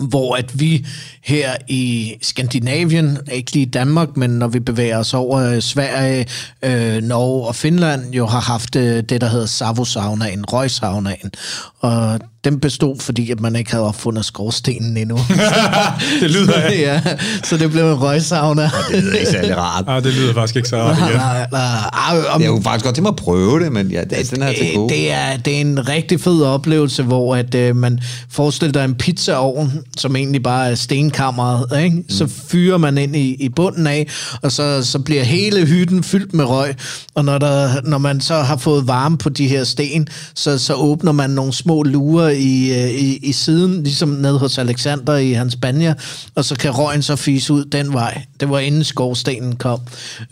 hvor 0.00 0.36
at 0.36 0.60
vi 0.60 0.86
her 1.22 1.56
i 1.68 2.14
Skandinavien, 2.22 3.18
ikke 3.32 3.52
lige 3.52 3.66
Danmark, 3.66 4.16
men 4.16 4.30
når 4.30 4.48
vi 4.48 4.60
bevæger 4.60 4.98
os 4.98 5.14
over 5.14 5.38
øh, 5.38 5.62
Sverige, 5.62 6.26
øh, 6.62 7.02
Norge 7.02 7.46
og 7.46 7.56
Finland, 7.56 8.14
jo 8.14 8.26
har 8.26 8.40
haft 8.40 8.76
øh, 8.76 9.02
det, 9.02 9.20
der 9.20 9.28
hedder 9.28 9.46
savosaunaen, 9.46 10.44
røgsaunaen. 10.44 11.30
Og 11.78 12.20
den 12.44 12.60
bestod, 12.60 12.96
fordi 13.00 13.30
at 13.30 13.40
man 13.40 13.56
ikke 13.56 13.70
havde 13.70 13.84
opfundet 13.84 14.24
skorstenen 14.24 14.96
endnu. 14.96 15.18
det 16.20 16.30
lyder 16.30 16.52
af. 16.54 16.78
ja, 16.88 17.00
så 17.44 17.56
det 17.56 17.70
blev 17.70 17.86
en 17.92 17.94
røgsauna. 18.02 18.62
Det 18.92 19.02
lyder 19.04 19.14
ikke 19.16 19.30
særlig 19.30 19.56
rart. 19.56 19.84
Ah, 19.88 20.04
det 20.04 20.12
lyder 20.14 20.34
faktisk 20.34 20.56
ikke 20.56 20.68
så 20.68 20.76
rart 20.76 20.98
igen. 20.98 21.16
Nej, 21.16 21.46
nej, 21.52 21.70
nej. 22.12 22.24
Om- 22.30 22.40
Jeg 22.42 22.48
kunne 22.50 22.62
faktisk 22.62 22.84
godt 22.84 22.94
tænke 22.94 23.02
mig 23.02 23.08
at 23.10 23.16
prøve 23.16 23.64
det, 23.64 23.72
men 23.72 23.88
ja, 23.90 24.00
det, 24.04 24.30
den 24.30 24.42
er 24.42 24.52
til 24.52 24.66
det, 24.66 24.74
gode. 24.74 24.94
det, 24.94 25.12
er, 25.12 25.36
det 25.36 25.56
er 25.56 25.60
en 25.60 25.88
rigtig 25.88 26.20
fed 26.20 26.42
oplevelse, 26.42 27.02
hvor 27.02 27.36
at, 27.36 27.54
øh, 27.54 27.76
man 27.76 28.00
forestiller 28.30 28.72
dig 28.72 28.84
en 28.84 28.94
pizzaovn, 28.94 29.72
som 29.98 30.16
egentlig 30.16 30.42
bare 30.42 30.70
er 30.70 30.74
stenkammeret. 30.74 31.82
Ikke? 31.84 31.96
Mm. 31.96 32.04
Så 32.10 32.26
fyrer 32.48 32.78
man 32.78 32.98
ind 32.98 33.16
i, 33.16 33.34
i 33.40 33.48
bunden 33.48 33.86
af, 33.86 34.06
og 34.42 34.52
så, 34.52 34.82
så 34.84 34.98
bliver 34.98 35.22
hele 35.22 35.66
hytten 35.66 36.02
fyldt 36.02 36.34
med 36.34 36.44
røg. 36.44 36.74
Og 37.14 37.24
når, 37.24 37.38
der, 37.38 37.68
når 37.84 37.98
man 37.98 38.20
så 38.20 38.34
har 38.42 38.56
fået 38.56 38.88
varme 38.88 39.18
på 39.18 39.28
de 39.28 39.48
her 39.48 39.64
sten, 39.64 40.08
så, 40.34 40.58
så 40.58 40.74
åbner 40.74 41.12
man 41.12 41.30
nogle 41.30 41.52
små 41.52 41.82
lurer 41.82 42.28
i, 42.36 42.72
øh, 42.82 42.90
i, 42.90 43.16
i 43.16 43.32
siden, 43.32 43.82
ligesom 43.82 44.08
nede 44.08 44.38
hos 44.38 44.58
Alexander 44.58 45.16
i 45.16 45.32
hans 45.32 45.56
banja, 45.56 45.94
og 46.34 46.44
så 46.44 46.54
kan 46.54 46.70
røgen 46.70 47.02
så 47.02 47.16
fise 47.16 47.52
ud 47.52 47.64
den 47.64 47.92
vej. 47.92 48.22
Det 48.40 48.50
var 48.50 48.58
inden 48.58 48.84
skovstenen 48.84 49.56
kom. 49.56 49.80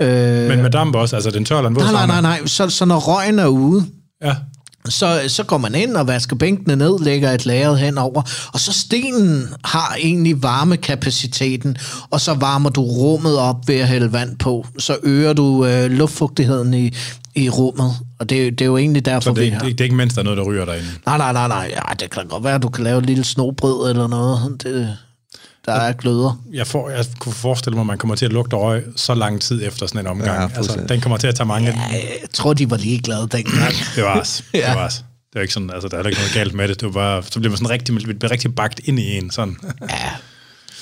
Øh, 0.00 0.48
Men 0.48 0.62
med 0.62 0.70
damp 0.70 0.94
også, 0.94 1.16
altså 1.16 1.30
den 1.30 1.44
tør 1.44 1.56
eller 1.58 1.70
nej, 1.70 1.92
nej, 1.92 2.06
nej, 2.06 2.20
nej. 2.20 2.46
Så, 2.46 2.68
så 2.68 2.84
når 2.84 2.98
røgen 2.98 3.38
er 3.38 3.46
ude, 3.46 3.84
Ja. 4.24 4.34
så, 4.88 5.20
så 5.28 5.42
går 5.44 5.58
man 5.58 5.74
ind 5.74 5.96
og 5.96 6.06
vasker 6.06 6.36
bænkene 6.36 6.76
ned, 6.76 6.98
lægger 7.04 7.30
et 7.32 7.46
lagret 7.46 7.78
henover, 7.78 8.22
og 8.52 8.60
så 8.60 8.72
stenen 8.72 9.48
har 9.64 9.96
egentlig 10.02 10.42
varmekapaciteten, 10.42 11.76
og 12.10 12.20
så 12.20 12.34
varmer 12.34 12.70
du 12.70 12.82
rummet 12.82 13.38
op 13.38 13.56
ved 13.68 13.74
at 13.74 13.88
hælde 13.88 14.12
vand 14.12 14.38
på. 14.38 14.66
Så 14.78 14.96
øger 15.02 15.32
du 15.32 15.66
øh, 15.66 15.90
luftfugtigheden 15.90 16.74
i, 16.74 16.90
i 17.34 17.48
rummet, 17.50 17.90
og 18.18 18.30
det, 18.30 18.58
det 18.58 18.60
er 18.60 18.66
jo 18.66 18.76
egentlig 18.76 19.04
derfor, 19.04 19.20
Så 19.20 19.30
det, 19.30 19.40
vi 19.40 19.44
det, 19.44 19.52
har... 19.52 19.60
det, 19.68 19.80
er 19.80 19.84
ikke 19.84 19.96
mindst, 19.96 20.16
der 20.16 20.22
er 20.22 20.24
noget, 20.24 20.36
der 20.36 20.44
ryger 20.44 20.64
derinde. 20.64 20.88
Nej, 21.06 21.18
nej, 21.18 21.32
nej, 21.32 21.48
nej. 21.48 21.70
Ja, 21.88 21.94
det 22.00 22.10
kan 22.10 22.26
godt 22.28 22.44
være, 22.44 22.54
at 22.54 22.62
du 22.62 22.68
kan 22.68 22.84
lave 22.84 22.98
et 22.98 23.06
lille 23.06 23.24
snobrød 23.24 23.90
eller 23.90 24.06
noget. 24.06 24.56
Det, 24.62 24.96
der 25.66 25.72
er 25.72 25.92
gløder. 25.92 26.42
Jeg, 26.52 26.66
får, 26.66 26.90
jeg 26.90 27.04
kunne 27.18 27.32
forestille 27.32 27.74
mig, 27.74 27.80
at 27.80 27.86
man 27.86 27.98
kommer 27.98 28.14
til 28.16 28.26
at 28.26 28.32
lugte 28.32 28.56
røg 28.56 28.84
så 28.96 29.14
lang 29.14 29.40
tid 29.40 29.66
efter 29.66 29.86
sådan 29.86 30.00
en 30.00 30.06
omgang. 30.06 30.50
Ja, 30.52 30.56
altså, 30.56 30.84
den 30.88 31.00
kommer 31.00 31.16
til 31.18 31.26
at 31.26 31.34
tage 31.34 31.46
mange... 31.46 31.68
Ja, 31.68 31.80
jeg 31.92 32.30
tror, 32.32 32.54
de 32.54 32.70
var 32.70 32.76
ligeglade 32.76 33.28
dengang. 33.32 33.72
Det 33.96 34.04
var 34.04 34.20
os. 34.20 34.44
Det 34.52 34.58
Ja. 34.58 34.74
var 34.74 34.86
os. 34.86 34.94
Det 34.96 35.34
var 35.34 35.40
ikke 35.40 35.54
sådan, 35.54 35.70
altså, 35.70 35.88
der 35.88 35.98
er 35.98 36.06
ikke 36.06 36.18
noget 36.20 36.32
galt 36.34 36.54
med 36.54 36.68
det. 36.68 36.80
det 36.80 36.86
var 36.86 36.92
bare, 36.92 37.22
så 37.30 37.38
bliver 37.40 37.50
man 37.50 37.56
sådan 37.56 37.70
rigtig, 37.70 37.94
bliver 38.18 38.30
rigtig 38.30 38.54
bagt 38.54 38.80
ind 38.84 38.98
i 38.98 39.18
en. 39.18 39.30
Sådan. 39.30 39.56
Ja, 39.90 40.10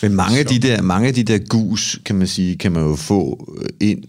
Men 0.02 0.14
mange 0.14 0.38
af, 0.38 0.46
de 0.46 0.58
der, 0.58 0.82
mange 0.82 1.08
af 1.08 1.14
de 1.14 1.22
der 1.24 1.38
gus, 1.48 1.98
kan 2.06 2.16
man 2.16 2.26
sige, 2.26 2.58
kan 2.58 2.72
man 2.72 2.82
jo 2.82 2.96
få 2.96 3.48
øh, 3.62 3.88
ind 3.88 4.04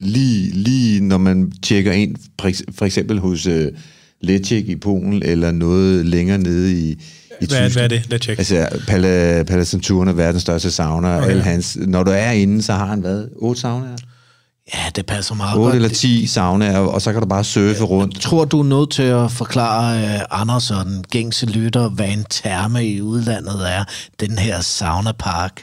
lige, 0.00 0.50
lige 0.54 1.00
når 1.00 1.18
man 1.18 1.52
tjekker 1.62 1.92
ind, 1.92 2.16
for 2.40 2.48
eks- 2.48 2.74
for 2.78 2.84
eksempel 2.86 3.18
hos 3.18 3.46
uh, 3.46 3.54
Lecek 4.20 4.68
i 4.68 4.76
Polen, 4.76 5.22
eller 5.22 5.50
noget 5.50 6.06
længere 6.06 6.38
nede 6.38 6.72
i, 6.72 6.90
i 6.90 6.96
Hvad, 7.48 7.58
er- 7.58 7.68
Tyskland. 7.68 7.72
hvad 7.72 7.82
er 7.84 7.88
det? 7.88 8.14
Let's 8.14 8.18
check. 8.24 8.38
Altså, 8.38 8.68
Pala, 8.88 9.42
Palacenturen 9.42 10.08
er 10.08 10.12
verdens 10.12 10.42
største 10.42 10.70
sauna, 10.70 11.16
okay. 11.16 11.30
alle 11.30 11.42
hans, 11.42 11.78
når 11.86 12.02
du 12.02 12.10
er 12.10 12.30
inde, 12.30 12.62
så 12.62 12.72
har 12.72 12.86
han 12.86 13.00
hvad? 13.00 13.24
8 13.36 13.60
saunaer? 13.60 13.96
ja 14.74 14.78
det 14.96 15.06
passer 15.06 15.34
meget 15.34 15.58
8 15.58 15.64
godt. 15.64 15.74
eller 15.76 15.88
10 15.88 16.26
saunaer, 16.26 16.78
og 16.78 17.02
så 17.02 17.12
kan 17.12 17.22
du 17.22 17.28
bare 17.28 17.44
surfe 17.44 17.84
rundt. 17.84 18.20
tror, 18.20 18.44
du 18.44 18.60
er 18.60 18.64
nødt 18.64 18.90
til 18.90 19.02
at 19.02 19.30
forklare 19.32 20.04
uh, 20.04 20.40
Anders 20.40 20.70
og 20.70 20.84
den 20.84 21.04
gængse 21.10 21.46
lytter, 21.46 21.88
hvad 21.88 22.08
en 22.08 22.24
terme 22.30 22.86
i 22.86 23.00
udlandet 23.02 23.72
er. 23.72 23.84
Den 24.20 24.38
her 24.38 24.60
saunapark. 24.60 25.62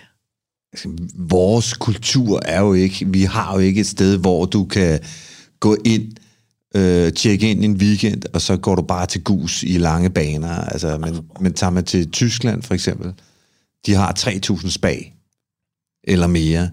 Vores 1.16 1.74
kultur 1.74 2.42
er 2.46 2.62
jo 2.62 2.74
ikke, 2.74 3.06
vi 3.08 3.24
har 3.24 3.54
jo 3.54 3.60
ikke 3.60 3.82
et 3.82 3.88
sted, 3.88 4.18
hvor 4.18 4.46
du 4.46 4.66
kan 4.66 5.00
gå 5.60 5.78
ind, 5.86 6.12
øh, 6.76 7.14
tjekke 7.14 7.52
ind 7.52 7.66
en 7.66 7.76
weekend, 7.76 8.22
og 8.34 8.42
så 8.42 8.58
går 8.58 8.76
du 8.76 8.82
bare 8.82 9.06
til 9.06 9.24
gus 9.24 9.64
i 9.64 9.78
lange 9.78 10.10
baner. 10.10 10.56
Altså, 10.56 10.98
men, 10.98 11.20
men 11.40 11.54
tager 11.54 11.72
man 11.72 11.84
til 11.84 12.12
Tyskland 12.12 12.64
for 12.64 12.74
eksempel, 12.74 13.14
de 13.86 13.94
har 13.94 14.14
3.000 14.20 14.70
spag, 14.70 15.16
eller 16.04 16.28
mere. 16.28 16.70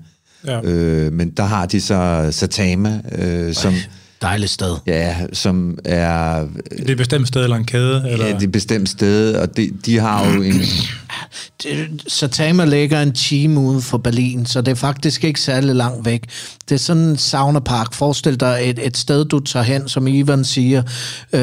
Ja. 0.46 0.60
Øh, 0.62 1.12
men 1.12 1.30
der 1.30 1.44
har 1.44 1.66
de 1.66 1.80
så 1.80 2.28
Satama, 2.30 3.00
øh, 3.12 3.54
som, 3.54 3.74
Dejligt 4.22 4.50
sted. 4.50 4.76
ja, 4.86 5.16
som 5.32 5.78
er 5.84 6.48
Det 6.70 6.88
er 6.88 6.92
et 6.92 6.96
bestemt 6.96 7.28
sted 7.28 7.42
eller 7.44 7.56
en 7.56 7.64
kæde? 7.64 8.10
Eller? 8.10 8.26
Ja, 8.26 8.32
det 8.32 8.42
er 8.42 8.46
et 8.46 8.52
bestemt 8.52 8.88
sted, 8.88 9.34
og 9.34 9.56
de, 9.56 9.70
de 9.86 9.98
har 9.98 10.34
jo 10.34 10.42
en, 10.42 10.60
Satama 12.08 12.64
ligger 12.64 13.02
en 13.02 13.12
time 13.12 13.60
uden 13.60 13.82
for 13.82 13.98
Berlin, 13.98 14.46
så 14.46 14.60
det 14.60 14.70
er 14.70 14.74
faktisk 14.74 15.24
ikke 15.24 15.40
særlig 15.40 15.74
langt 15.74 16.04
væk. 16.06 16.24
Det 16.68 16.74
er 16.74 16.78
sådan 16.78 17.02
en 17.02 17.16
saunapark. 17.16 17.94
Forestil 17.94 18.40
dig 18.40 18.58
et, 18.62 18.86
et 18.86 18.96
sted, 18.96 19.24
du 19.24 19.40
tager 19.40 19.64
hen, 19.64 19.88
som 19.88 20.06
Ivan 20.06 20.44
siger, 20.44 20.82
øh, 21.32 21.40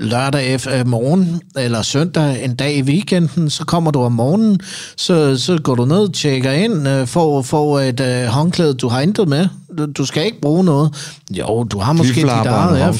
lørdag 0.00 0.54
efter 0.54 0.84
morgen, 0.84 1.40
eller 1.56 1.82
søndag, 1.82 2.44
en 2.44 2.54
dag 2.56 2.76
i 2.76 2.82
weekenden, 2.82 3.50
så 3.50 3.64
kommer 3.64 3.90
du 3.90 4.00
om 4.00 4.12
morgenen, 4.12 4.60
så, 4.96 5.38
så 5.38 5.58
går 5.64 5.74
du 5.74 5.84
ned, 5.84 6.12
tjekker 6.12 6.52
ind, 6.52 6.88
øh, 6.88 7.06
får, 7.06 7.42
får 7.42 7.80
et 7.80 8.00
øh, 8.00 8.24
håndklæde, 8.26 8.74
du 8.74 8.88
har 8.88 9.00
intet 9.00 9.28
med. 9.28 9.48
Du, 9.78 9.86
du 9.86 10.04
skal 10.04 10.26
ikke 10.26 10.40
bruge 10.40 10.64
noget. 10.64 11.16
Jo, 11.30 11.64
du 11.64 11.78
har 11.78 11.92
måske 11.92 12.14
dit 12.14 12.24
eget. 12.24 12.78
Ja, 12.78 12.92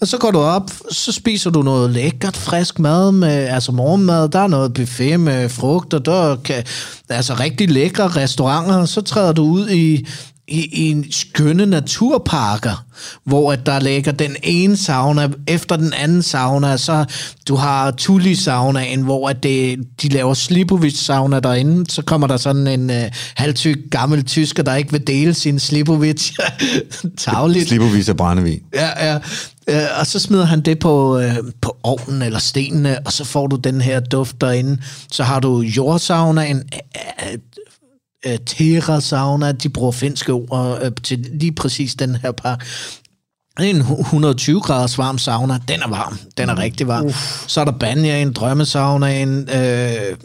og 0.00 0.08
så 0.08 0.18
går 0.18 0.30
du 0.30 0.38
op, 0.38 0.70
så 0.90 1.12
spiser 1.12 1.50
du 1.50 1.62
noget 1.62 1.90
lækkert, 1.90 2.36
frisk 2.36 2.78
mad, 2.78 3.12
med, 3.12 3.28
altså 3.28 3.72
morgenmad, 3.72 4.28
der 4.28 4.38
er 4.38 4.46
noget 4.46 4.74
buffet 4.74 5.20
med 5.20 5.48
frugt, 5.48 5.94
og 5.94 6.04
der 6.04 6.36
kan, 6.36 6.64
altså 7.08 7.34
rigtig 7.34 7.70
lækre 7.70 8.08
restauranter, 8.08 8.76
og 8.76 8.88
så 8.88 9.00
træder 9.00 9.32
du 9.32 9.42
ud 9.42 9.70
i, 9.70 10.06
i, 10.50 10.68
i 10.72 10.90
en 10.90 11.04
skønne 11.10 11.66
naturparker, 11.66 12.84
hvor 13.24 13.52
at 13.52 13.66
der 13.66 13.80
ligger 13.80 14.12
den 14.12 14.36
ene 14.42 14.76
sauna 14.76 15.28
efter 15.46 15.76
den 15.76 15.92
anden 15.92 16.22
sauna, 16.22 16.76
så 16.76 17.04
du 17.48 17.54
har 17.54 17.90
Tuli 17.90 18.34
saunaen, 18.34 19.02
hvor 19.02 19.28
at 19.28 19.42
det, 19.42 19.78
de 20.02 20.08
laver 20.08 20.34
Slipovic 20.34 20.98
sauna 20.98 21.40
derinde, 21.40 21.90
så 21.90 22.02
kommer 22.02 22.26
der 22.26 22.36
sådan 22.36 22.66
en 22.66 22.90
uh, 22.90 22.96
halvtyk 23.34 23.78
gammel 23.90 24.24
tysker, 24.24 24.62
der 24.62 24.74
ikke 24.74 24.92
vil 24.92 25.06
dele 25.06 25.34
sin 25.34 25.58
Slipovic. 25.58 26.32
Tagligt. 27.18 27.68
Slipovis 27.68 28.08
af 28.08 28.16
brændevin. 28.16 28.60
Ja, 28.74 29.06
ja. 29.06 29.18
Øh, 29.68 29.86
og 30.00 30.06
så 30.06 30.18
smider 30.18 30.44
han 30.44 30.60
det 30.60 30.78
på, 30.78 31.18
øh, 31.18 31.36
på 31.60 31.76
ovnen 31.82 32.22
eller 32.22 32.38
stenene, 32.38 32.98
og 33.06 33.12
så 33.12 33.24
får 33.24 33.46
du 33.46 33.56
den 33.56 33.80
her 33.80 34.00
duft 34.00 34.40
derinde. 34.40 34.78
Så 35.12 35.22
har 35.22 35.40
du 35.40 35.60
jordsaunaen, 35.60 36.56
øh, 36.56 37.38
øh, 38.26 38.38
terra-sauna, 38.46 39.52
de 39.52 39.68
bruger 39.68 39.92
finske 39.92 40.32
ord 40.32 40.78
øh, 40.82 40.92
til 41.02 41.18
lige 41.18 41.52
præcis 41.52 41.94
den 41.94 42.16
her 42.16 42.32
er 43.58 43.70
en 43.70 43.76
120 43.76 44.60
graders 44.60 44.98
varm 44.98 45.18
sauna. 45.18 45.58
Den 45.68 45.82
er 45.82 45.88
varm. 45.88 46.18
Den 46.38 46.48
er 46.48 46.58
rigtig 46.58 46.88
varm. 46.88 47.06
Uf. 47.06 47.44
Så 47.48 47.60
er 47.60 47.64
der 47.64 47.72
banjaen, 47.72 48.32
drømmesaunaen, 48.32 49.48
øh, 49.54 50.16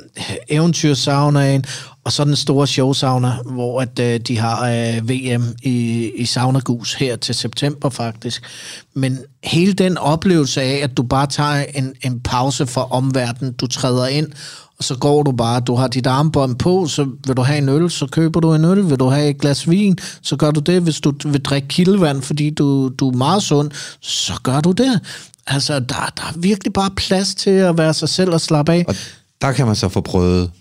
eventyrsaunaen, 0.49 1.65
og 2.03 2.11
så 2.11 2.23
den 2.23 2.35
store 2.35 2.67
showsauna, 2.67 3.33
hvor 3.45 3.81
at, 3.81 3.99
øh, 3.99 4.19
de 4.19 4.37
har 4.37 4.69
øh, 4.69 5.09
VM 5.09 5.55
i, 5.63 6.11
i 6.15 6.25
saunagus 6.25 6.93
her 6.93 7.15
til 7.15 7.35
september 7.35 7.89
faktisk. 7.89 8.43
Men 8.93 9.19
hele 9.43 9.73
den 9.73 9.97
oplevelse 9.97 10.61
af, 10.61 10.79
at 10.83 10.97
du 10.97 11.03
bare 11.03 11.27
tager 11.27 11.65
en, 11.75 11.93
en 12.01 12.19
pause 12.19 12.67
fra 12.67 12.91
omverdenen, 12.91 13.53
du 13.53 13.67
træder 13.67 14.07
ind, 14.07 14.27
og 14.77 14.83
så 14.83 14.95
går 14.95 15.23
du 15.23 15.31
bare, 15.31 15.59
du 15.59 15.75
har 15.75 15.87
dit 15.87 16.07
armbånd 16.07 16.55
på, 16.55 16.87
så 16.87 17.07
vil 17.27 17.37
du 17.37 17.41
have 17.41 17.57
en 17.57 17.69
øl, 17.69 17.91
så 17.91 18.07
køber 18.07 18.39
du 18.39 18.53
en 18.53 18.65
øl. 18.65 18.89
Vil 18.89 18.99
du 18.99 19.05
have 19.05 19.29
et 19.29 19.37
glas 19.37 19.69
vin, 19.69 19.97
så 20.21 20.35
gør 20.35 20.51
du 20.51 20.59
det. 20.59 20.81
Hvis 20.81 21.01
du 21.01 21.13
vil 21.25 21.41
drikke 21.41 21.67
kildevand, 21.67 22.21
fordi 22.21 22.49
du, 22.49 22.89
du 22.89 23.09
er 23.09 23.13
meget 23.13 23.43
sund, 23.43 23.71
så 24.01 24.33
gør 24.43 24.59
du 24.59 24.71
det. 24.71 24.99
Altså, 25.47 25.73
der, 25.73 26.11
der 26.17 26.23
er 26.23 26.37
virkelig 26.37 26.73
bare 26.73 26.91
plads 26.95 27.35
til 27.35 27.49
at 27.49 27.77
være 27.77 27.93
sig 27.93 28.09
selv 28.09 28.31
og 28.31 28.41
slappe 28.41 28.73
af. 28.73 28.85
Og 28.87 28.95
der 29.41 29.51
kan 29.51 29.65
man 29.65 29.75
så 29.75 29.89
få 29.89 30.01
prøvet 30.01 30.51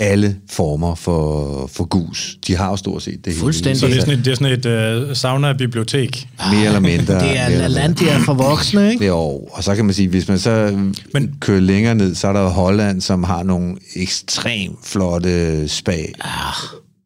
alle 0.00 0.36
former 0.50 0.94
for, 0.94 1.66
for 1.72 1.84
gus. 1.84 2.36
De 2.46 2.56
har 2.56 2.70
jo 2.70 2.76
stort 2.76 3.02
set 3.02 3.24
det 3.24 3.32
hele. 3.32 3.40
Fuldstændig. 3.40 3.80
Så 3.80 3.86
det 3.86 3.96
er 3.96 4.00
sådan 4.00 4.18
et, 4.18 4.24
det 4.24 4.30
er 4.32 4.34
sådan 4.64 5.02
et 5.02 5.08
uh, 5.10 5.16
sauna-bibliotek. 5.16 6.28
Mere 6.52 6.66
eller 6.66 6.80
mindre. 6.80 7.14
Det 7.20 7.38
er. 7.38 7.48
Lalandia 7.48 8.18
for 8.18 8.34
voksne, 8.34 8.90
ikke? 8.92 9.06
Jo, 9.06 9.18
og 9.52 9.64
så 9.64 9.74
kan 9.74 9.84
man 9.84 9.94
sige, 9.94 10.08
hvis 10.08 10.28
man 10.28 10.38
så 10.38 10.78
Men- 11.14 11.34
kører 11.40 11.60
længere 11.60 11.94
ned, 11.94 12.14
så 12.14 12.28
er 12.28 12.32
der 12.32 12.48
Holland, 12.48 13.00
som 13.00 13.24
har 13.24 13.42
nogle 13.42 13.76
ekstremt 13.96 14.78
flotte 14.84 15.68
spa. 15.68 15.96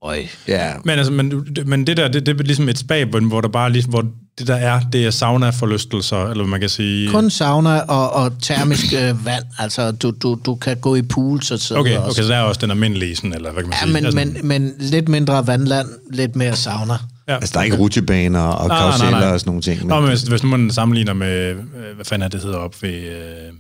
Øj. 0.07 0.27
Ja, 0.49 0.73
Men, 0.85 0.99
altså, 0.99 1.13
men, 1.13 1.47
men 1.67 1.87
det 1.87 1.97
der, 1.97 2.09
det, 2.09 2.27
det 2.27 2.41
er 2.41 2.45
ligesom 2.45 2.69
et 2.69 2.79
spa, 2.79 3.05
hvor 3.05 3.41
der 3.41 3.49
bare 3.49 3.73
ligesom, 3.73 3.91
hvor 3.91 4.05
det 4.39 4.47
der 4.47 4.55
er, 4.55 4.81
det 4.93 5.07
er 5.07 5.11
sauna-forlystelser, 5.11 6.17
eller 6.23 6.35
hvad 6.45 6.51
man 6.51 6.61
kan 6.61 6.69
sige. 6.69 7.11
Kun 7.11 7.31
sauna 7.31 7.81
og, 7.81 8.11
og 8.13 8.33
termisk 8.43 8.85
øh, 8.93 9.27
vand. 9.27 9.45
Altså, 9.59 9.91
du, 9.91 10.11
du, 10.23 10.39
du 10.47 10.55
kan 10.55 10.77
gå 10.77 10.95
i 10.95 11.03
pools 11.03 11.51
og 11.51 11.59
sådan 11.59 11.81
Okay, 11.81 11.97
også. 11.97 12.11
okay, 12.11 12.23
så 12.23 12.29
der 12.33 12.37
er 12.39 12.43
også 12.43 12.61
den 12.61 12.71
almindelige, 12.71 13.17
sådan, 13.17 13.33
eller 13.35 13.53
hvad 13.53 13.63
kan 13.63 13.71
man 13.71 13.79
Ja, 13.79 13.85
sige? 13.85 13.93
men, 13.93 14.05
altså, 14.05 14.41
men, 14.43 14.49
men 14.49 14.73
lidt 14.79 15.09
mindre 15.09 15.47
vandland, 15.47 15.89
lidt 16.13 16.37
mere 16.37 16.57
sauna. 16.57 16.95
ja. 17.29 17.35
altså 17.35 17.51
der 17.55 17.61
er 17.61 17.65
ikke 17.65 17.77
rutsjebaner 17.77 18.41
og 18.41 18.69
nej. 18.69 18.87
og 18.87 18.95
sådan 18.95 19.41
nogle 19.47 19.63
ting. 19.63 19.87
Nå, 19.87 20.01
men 20.01 20.09
hvis, 20.09 20.23
hvis 20.23 20.43
man 20.43 20.71
sammenligner 20.71 21.13
med, 21.13 21.51
øh, 21.51 21.57
hvad 21.95 22.05
fanden 22.05 22.25
er 22.25 22.29
det 22.29 22.43
hedder 22.43 22.59
op 22.59 22.75
ved, 22.83 22.91
øh, 22.91 23.53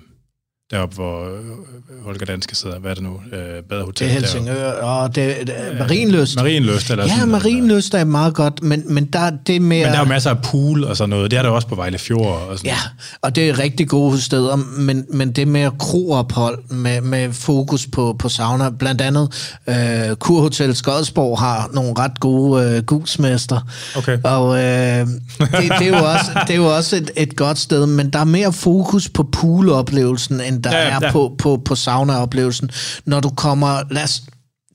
deroppe, 0.71 0.95
hvor 0.95 1.25
øh, 1.25 2.05
Holger 2.05 2.27
Danske 2.27 2.55
sidder, 2.55 2.79
hvad 2.79 2.91
er 2.91 2.95
det 2.95 3.03
nu, 3.03 3.21
øh, 3.33 3.63
badehotel? 3.63 4.07
Det 4.09 4.15
er 4.15 4.19
Helsingør, 4.21 4.73
og 4.73 5.15
det, 5.15 5.37
det 5.47 5.55
Marienlyst. 5.79 6.37
Marienlyst, 6.37 6.91
eller 6.91 7.05
Ja, 7.05 7.15
sådan 7.15 7.29
Marienlyst 7.29 7.95
er 7.95 8.05
meget 8.05 8.35
godt, 8.35 8.63
men, 8.63 8.83
men 8.95 9.05
der 9.05 9.31
det 9.47 9.57
er 9.57 9.61
mere... 9.61 9.85
Men 9.85 9.93
der 9.93 9.99
er 9.99 10.03
jo 10.03 10.09
masser 10.09 10.31
af 10.31 10.43
pool 10.43 10.85
og 10.85 10.97
sådan 10.97 11.11
noget. 11.11 11.31
Det 11.31 11.39
er 11.39 11.43
der 11.43 11.51
også 11.51 11.69
på 11.69 11.75
Vejle 11.75 11.99
Fjord. 11.99 12.49
Og 12.49 12.59
sådan. 12.59 12.71
Ja, 12.71 12.77
og 13.23 13.37
det 13.37 13.49
er 13.49 13.59
rigtig 13.59 13.89
gode 13.89 14.21
steder, 14.21 14.57
men, 14.57 15.07
men 15.11 15.33
det 15.33 15.49
med 15.49 15.71
kroophold 15.79 16.59
med, 16.71 17.01
med 17.01 17.33
fokus 17.33 17.87
på, 17.87 18.17
på 18.19 18.29
sauna, 18.29 18.71
blandt 18.71 19.01
andet 19.01 19.53
øh, 19.69 20.17
Kurhotel 20.17 20.77
Skodsborg 20.77 21.39
har 21.39 21.71
nogle 21.73 21.93
ret 21.99 22.21
gode 22.21 22.65
øh, 22.65 22.83
gusmester. 22.83 23.61
Okay. 23.97 24.19
Og 24.25 24.59
øh, 24.59 24.63
det, 24.63 25.73
det, 25.79 25.87
er 25.87 25.99
jo 25.99 26.05
også, 26.05 26.31
det 26.47 26.51
er 26.51 26.59
jo 26.59 26.77
også 26.77 26.97
et, 26.97 27.11
et 27.17 27.37
godt 27.37 27.59
sted, 27.59 27.87
men 27.87 28.11
der 28.11 28.19
er 28.19 28.25
mere 28.25 28.53
fokus 28.53 29.09
på 29.09 29.23
pooloplevelsen, 29.23 30.41
end 30.41 30.56
der 30.65 30.71
Ja, 30.71 30.79
ja, 30.79 30.89
ja, 30.89 30.97
er 30.97 30.99
ja. 31.03 31.13
på, 31.13 31.35
på, 31.39 31.63
på 31.65 31.75
saunaoplevelsen. 31.75 32.71
Når 33.05 33.21
du 33.21 33.29
kommer, 33.29 33.83
lad 33.91 34.03
os 34.03 34.23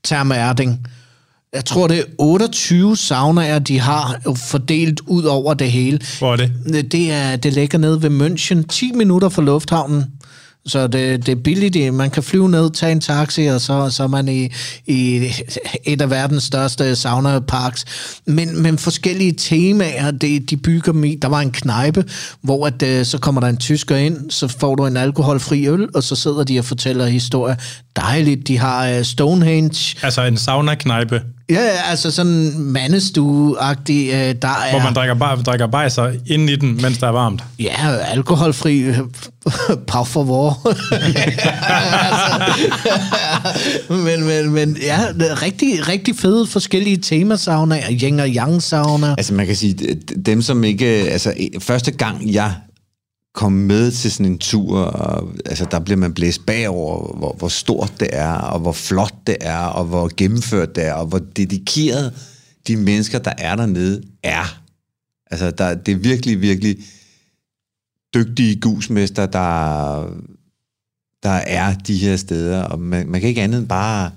tage 0.04 0.26
med 0.26 0.36
Erding, 0.38 0.88
jeg 1.54 1.66
tror, 1.66 1.88
det 1.88 2.00
er 2.00 2.04
28 2.18 2.98
saunaer, 2.98 3.60
de 3.60 3.80
har 3.80 4.20
fordelt 4.36 5.02
ud 5.08 5.24
over 5.24 5.54
det 5.54 5.72
hele. 5.72 6.00
Hvor 6.20 6.34
er 6.34 6.38
det? 6.38 6.92
Det, 6.92 7.12
er, 7.12 7.36
det 7.36 7.54
ligger 7.54 7.78
nede 7.78 8.02
ved 8.02 8.10
München, 8.10 8.68
10 8.68 8.92
minutter 8.92 9.30
fra 9.30 9.42
lufthavnen. 9.42 10.06
Så 10.66 10.88
det, 10.88 11.26
det 11.26 11.32
er 11.32 11.36
billigt. 11.36 11.94
Man 11.94 12.10
kan 12.10 12.24
flyve 12.24 12.50
ned, 12.50 12.72
tage 12.72 12.92
en 12.92 13.00
taxi, 13.00 13.46
og 13.46 13.62
så, 13.62 13.90
så 13.90 14.04
er 14.04 14.08
man 14.08 14.28
i, 14.28 14.50
i 14.86 15.32
et 15.84 16.02
af 16.02 16.10
verdens 16.10 16.44
største 16.44 16.96
sauna-parks. 16.96 17.86
Men, 18.26 18.62
men 18.62 18.78
forskellige 18.78 19.32
temaer, 19.32 20.12
det, 20.12 20.50
de 20.50 20.58
bygger 20.58 20.92
dem 20.92 21.04
i. 21.04 21.16
Der 21.16 21.28
var 21.28 21.40
en 21.40 21.52
knejpe, 21.52 22.06
hvor 22.42 22.68
at, 22.68 22.84
øh, 22.84 23.06
så 23.06 23.18
kommer 23.18 23.42
der 23.42 23.48
en 23.48 23.58
tysker 23.58 23.96
ind, 23.96 24.32
så 24.32 24.48
får 24.48 24.76
du 24.76 24.86
en 24.86 24.98
alkoholfri 24.98 25.68
øl, 25.68 25.88
og 25.96 26.04
så 26.04 26.16
sidder 26.16 26.44
de 26.44 26.60
og 26.60 26.66
fortæller 26.66 27.06
historier. 27.06 27.56
Dejligt. 27.96 28.48
De 28.48 28.58
har 28.58 28.98
uh, 28.98 29.04
Stonehenge. 29.04 29.98
Altså 30.04 30.22
en 30.22 30.38
sauna-knejpe, 30.38 31.22
Ja, 31.52 31.62
ja, 31.62 31.90
altså 31.90 32.12
sådan 32.12 32.52
mandestue-agtig. 32.58 34.10
Øh, 34.14 34.36
der 34.42 34.48
er, 34.48 34.70
hvor 34.72 34.80
man 34.80 34.94
drikker, 34.94 35.16
bar, 35.16 35.36
drikker 35.36 35.68
bajser 35.68 36.12
ind 36.28 36.50
i 36.50 36.56
den, 36.56 36.82
mens 36.82 36.98
der 36.98 37.08
er 37.08 37.12
varmt. 37.12 37.44
Ja, 37.60 37.98
alkoholfri 37.98 38.80
øh, 38.80 38.98
par 39.88 40.04
for 40.04 40.24
vor. 40.24 40.68
altså, 42.08 42.54
men, 43.90 44.24
men, 44.26 44.54
men 44.54 44.78
ja, 44.84 45.00
det 45.20 45.42
rigtig, 45.42 45.88
rigtig 45.88 46.16
fede 46.16 46.48
forskellige 46.48 46.98
temasaunaer. 46.98 47.92
Yin 48.02 48.20
og 48.20 48.28
yang 48.28 48.64
sauna. 48.64 49.16
Altså 49.18 49.34
man 49.34 49.46
kan 49.46 49.56
sige, 49.56 49.98
dem 50.26 50.42
som 50.42 50.64
ikke... 50.64 50.86
Altså 50.86 51.34
første 51.60 51.92
gang 51.92 52.34
jeg 52.34 52.54
komme 53.34 53.64
med 53.66 53.92
til 53.92 54.12
sådan 54.12 54.26
en 54.26 54.38
tur, 54.38 54.80
og, 54.80 55.34
altså 55.46 55.68
der 55.72 55.80
bliver 55.80 55.98
man 55.98 56.14
blæst 56.14 56.46
bagover, 56.46 57.18
hvor, 57.18 57.36
hvor 57.38 57.48
stort 57.48 57.94
det 58.00 58.08
er, 58.12 58.34
og 58.34 58.60
hvor 58.60 58.72
flot 58.72 59.16
det 59.28 59.38
er, 59.42 59.64
og 59.64 59.86
hvor 59.86 60.12
gennemført 60.18 60.76
det 60.76 60.86
er, 60.86 60.94
og 60.94 61.06
hvor 61.06 61.20
dedikeret 61.20 62.14
de 62.68 62.78
mennesker, 62.78 63.20
der 63.20 63.34
er 63.38 63.56
dernede, 63.56 64.04
er. 64.24 64.62
Altså 65.32 65.52
der, 65.52 65.76
det 65.76 65.92
er 65.92 65.96
virkelig, 65.96 66.42
virkelig 66.42 66.78
dygtige 68.14 68.60
gusmester, 68.60 69.26
der, 69.26 70.18
der 71.24 71.30
er 71.30 71.74
de 71.74 71.98
her 71.98 72.16
steder, 72.16 72.64
og 72.64 72.80
man, 72.80 73.08
man 73.08 73.22
kan 73.22 73.30
ikke 73.30 73.42
andet 73.42 73.60
end 73.60 73.68
bare 73.68 74.12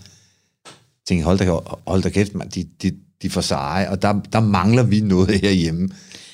tænke, 1.09 1.25
hold 1.25 1.39
da, 1.39 1.45
hold 1.87 2.03
da 2.03 2.09
kæft, 2.09 2.35
man, 2.35 2.49
de, 2.49 2.67
de, 2.83 2.93
de 3.23 3.31
får 3.31 3.41
seje, 3.41 3.91
og 3.91 4.03
der, 4.03 4.21
der 4.33 4.41
mangler 4.41 4.83
vi 4.83 5.01
noget 5.01 5.41
herhjemme 5.41 5.89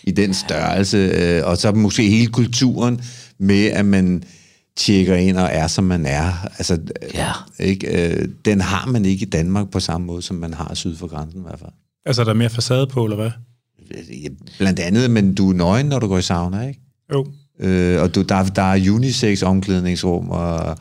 i 0.05 0.11
den 0.11 0.35
størrelse, 0.35 0.97
øh, 0.97 1.43
og 1.47 1.57
så 1.57 1.73
måske 1.73 2.09
hele 2.09 2.27
kulturen 2.27 3.01
med, 3.39 3.65
at 3.67 3.85
man 3.85 4.23
tjekker 4.77 5.15
ind 5.15 5.37
og 5.37 5.49
er, 5.53 5.67
som 5.67 5.85
man 5.85 6.07
er. 6.07 6.33
Altså, 6.59 6.79
Ja. 7.15 7.33
ikke, 7.61 8.09
øh, 8.13 8.29
den 8.45 8.61
har 8.61 8.87
man 8.87 9.05
ikke 9.05 9.27
i 9.27 9.29
Danmark 9.31 9.71
på 9.71 9.81
samme 9.81 10.07
måde, 10.07 10.23
som 10.23 10.37
man 10.37 10.55
har 10.55 10.75
syd 10.75 10.97
for 10.97 11.07
grænsen 11.07 11.41
i 11.41 11.43
hvert 11.43 11.59
fald. 11.59 11.73
Altså, 12.07 12.25
der 12.25 12.31
er 12.31 12.35
mere 12.35 12.51
facade 12.51 12.87
på, 12.87 13.05
eller 13.05 13.17
hvad? 13.17 13.31
Ja, 14.23 14.29
Blandt 14.59 14.81
andet, 14.81 15.11
men 15.11 15.35
du 15.35 15.51
er 15.51 15.55
nøgen, 15.55 15.87
når 15.87 15.99
du 15.99 16.09
går 16.09 16.19
i 16.19 16.23
sauna, 16.23 16.69
ikke? 16.69 16.81
Jo. 17.13 17.27
Øh, 17.63 18.03
og 18.03 18.15
du, 18.15 18.23
der, 18.23 18.45
der 18.45 18.63
er 18.63 18.91
unisex 18.91 19.43
omklædningsrum 19.43 20.31
og 20.31 20.79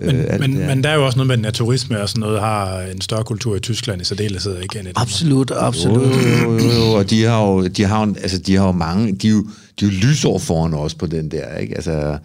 øh, 0.00 0.06
Men, 0.06 0.16
alt 0.16 0.40
men, 0.40 0.56
det 0.56 0.66
men 0.66 0.84
der 0.84 0.90
er 0.90 0.94
jo 0.94 1.06
også 1.06 1.18
noget 1.18 1.26
med, 1.26 1.34
at 1.34 1.40
naturisme 1.40 2.02
og 2.02 2.08
sådan 2.08 2.20
noget 2.20 2.40
har 2.40 2.80
en 2.80 3.00
større 3.00 3.24
kultur 3.24 3.56
i 3.56 3.60
Tyskland 3.60 4.00
i 4.00 4.04
særdeleshed, 4.04 4.62
ikke? 4.62 4.78
End 4.78 4.88
i. 4.88 4.92
Absolut, 4.96 5.50
absolut. 5.50 6.02
Jo, 6.02 6.52
jo, 6.52 6.58
jo, 6.58 6.70
jo, 6.70 6.92
og 6.92 7.10
de 7.10 7.24
har 7.24 7.42
jo, 7.42 7.66
de 7.66 7.84
har 7.84 8.06
jo, 8.06 8.14
altså, 8.22 8.38
de 8.38 8.56
har 8.56 8.66
jo 8.66 8.72
mange, 8.72 9.12
de 9.12 9.26
er 9.26 9.32
jo, 9.32 9.42
de 9.80 9.86
er 9.86 9.90
jo 9.90 9.96
lysår 10.02 10.38
foran 10.38 10.74
os 10.74 10.94
på 10.94 11.06
den 11.06 11.30
der, 11.30 11.56
ikke? 11.56 11.74
Altså, 11.74 12.18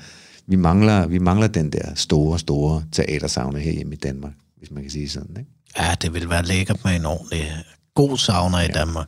vi 0.47 0.55
mangler, 0.55 1.07
vi 1.07 1.19
mangler 1.19 1.47
den 1.47 1.71
der 1.71 1.95
store, 1.95 2.39
store 2.39 2.83
teatersauna 2.91 3.59
her 3.59 3.71
hjemme 3.71 3.93
i 3.93 3.97
Danmark, 3.97 4.33
hvis 4.57 4.71
man 4.71 4.83
kan 4.83 4.91
sige 4.91 5.09
sådan. 5.09 5.35
Ikke? 5.39 5.51
Ja, 5.79 5.95
det 6.01 6.13
vil 6.13 6.29
være 6.29 6.45
lækkert 6.45 6.79
med 6.85 6.95
en 6.95 7.05
ordentlig 7.05 7.63
god 7.95 8.17
sauna 8.17 8.57
i 8.57 8.67
Danmark. 8.67 9.07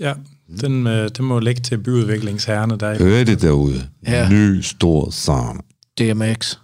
Ja, 0.00 0.14
den, 0.60 0.86
øh, 0.86 1.10
den 1.16 1.24
må 1.24 1.38
ligge 1.38 1.60
til 1.62 1.78
byudviklingsherrene 1.78 2.76
der. 2.78 2.98
Hør 2.98 3.24
det 3.24 3.42
derude. 3.42 3.86
Ja. 4.06 4.28
Ny, 4.28 4.60
stor 4.60 5.10
sauna. 5.10 5.60
DMX. 5.98 6.56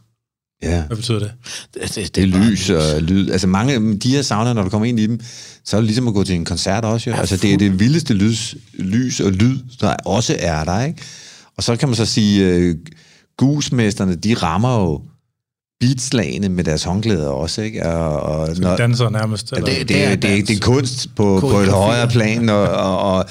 Ja. 0.62 0.82
Hvad 0.86 0.96
betyder 0.96 1.18
det? 1.18 1.32
Det, 1.74 1.94
det, 1.94 2.14
Det 2.16 2.24
er 2.24 2.30
bare 2.32 2.50
lys 2.50 2.70
og 2.70 3.02
lyd. 3.02 3.30
Altså 3.30 3.46
mange 3.46 3.74
af 3.74 3.80
de 4.00 4.10
her 4.10 4.22
saunaer, 4.22 4.54
når 4.54 4.62
du 4.62 4.68
kommer 4.68 4.86
ind 4.86 5.00
i 5.00 5.06
dem, 5.06 5.20
så 5.64 5.76
er 5.76 5.80
det 5.80 5.86
ligesom 5.86 6.08
at 6.08 6.14
gå 6.14 6.24
til 6.24 6.34
en 6.34 6.44
koncert 6.44 6.84
også. 6.84 7.10
Jo. 7.10 7.14
Ja, 7.14 7.20
altså 7.20 7.36
det 7.36 7.52
er 7.54 7.58
det 7.58 7.80
vildeste 7.80 8.14
lys, 8.14 8.56
lys 8.74 9.20
og 9.20 9.32
lyd, 9.32 9.58
der 9.80 9.94
også 10.06 10.36
er 10.38 10.64
der. 10.64 10.84
Ikke? 10.84 11.02
Og 11.56 11.62
så 11.62 11.76
kan 11.76 11.88
man 11.88 11.96
så 11.96 12.06
sige, 12.06 12.46
øh, 12.46 12.76
gusmesterne, 13.36 14.14
de 14.14 14.34
rammer 14.34 14.80
jo 14.80 15.02
beatslagene 15.80 16.48
med 16.48 16.64
deres 16.64 16.84
håndklæder 16.84 17.28
også. 17.28 17.62
Ikke? 17.62 17.86
Og, 17.86 18.20
og 18.20 18.48
Når, 18.58 18.76
danser 18.76 19.08
nærmest. 19.10 19.52
Eller? 19.52 19.64
det, 19.64 19.78
det, 19.78 19.88
det, 19.88 20.04
er, 20.04 20.16
det, 20.16 20.38
er, 20.38 20.44
det 20.44 20.56
er 20.56 20.60
kunst 20.60 21.08
på, 21.16 21.38
på 21.40 21.60
et 21.60 21.68
højere 21.68 22.08
plan, 22.08 22.48
og, 22.48 22.62
og, 22.68 22.98
og, 22.98 23.24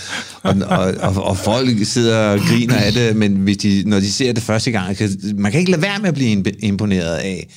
og, 0.44 0.56
og, 0.68 0.94
og, 1.02 1.24
og 1.24 1.38
folk 1.38 1.70
sidder 1.84 2.18
og 2.18 2.40
griner 2.40 2.76
af 2.76 2.92
det, 2.94 3.16
men 3.16 3.36
hvis 3.36 3.58
de, 3.58 3.84
når 3.86 4.00
de 4.00 4.12
ser 4.12 4.34
det 4.34 4.44
første 4.44 4.72
gang, 4.72 4.98
kan, 4.98 5.10
man 5.36 5.52
kan 5.52 5.60
ikke 5.60 5.72
lade 5.72 5.82
være 5.82 6.00
med 6.00 6.08
at 6.10 6.14
blive 6.16 6.38
imp- 6.40 6.60
imponeret 6.60 7.16
af, 7.16 7.48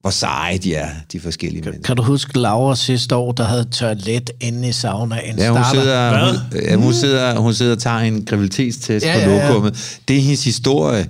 hvor 0.00 0.10
seje 0.10 0.58
de 0.58 0.74
er, 0.74 0.88
de 1.12 1.20
forskellige 1.20 1.62
mennesker. 1.62 1.86
Kan 1.86 1.96
du 1.96 2.02
huske 2.02 2.38
Laura 2.38 2.76
sidste 2.76 3.16
år, 3.16 3.32
der 3.32 3.44
havde 3.44 3.64
toilet 3.64 4.30
inde 4.40 4.68
i 4.68 4.72
saunaen? 4.72 5.38
Ja, 5.38 5.48
hun 5.50 5.58
Starter- 5.64 5.80
sidder, 5.80 6.26
hun, 6.26 6.62
ja, 6.62 6.76
hun, 6.76 6.94
sidder, 6.94 7.38
hun 7.38 7.54
sidder 7.54 7.72
og 7.72 7.78
tager 7.78 7.98
en 7.98 8.24
graviditetstest 8.24 9.06
Ja, 9.06 9.24
på 9.24 9.30
ja, 9.30 9.36
ja. 9.36 9.48
lokummet. 9.48 9.98
Det 10.08 10.16
er 10.16 10.20
hendes 10.20 10.44
historie. 10.44 11.06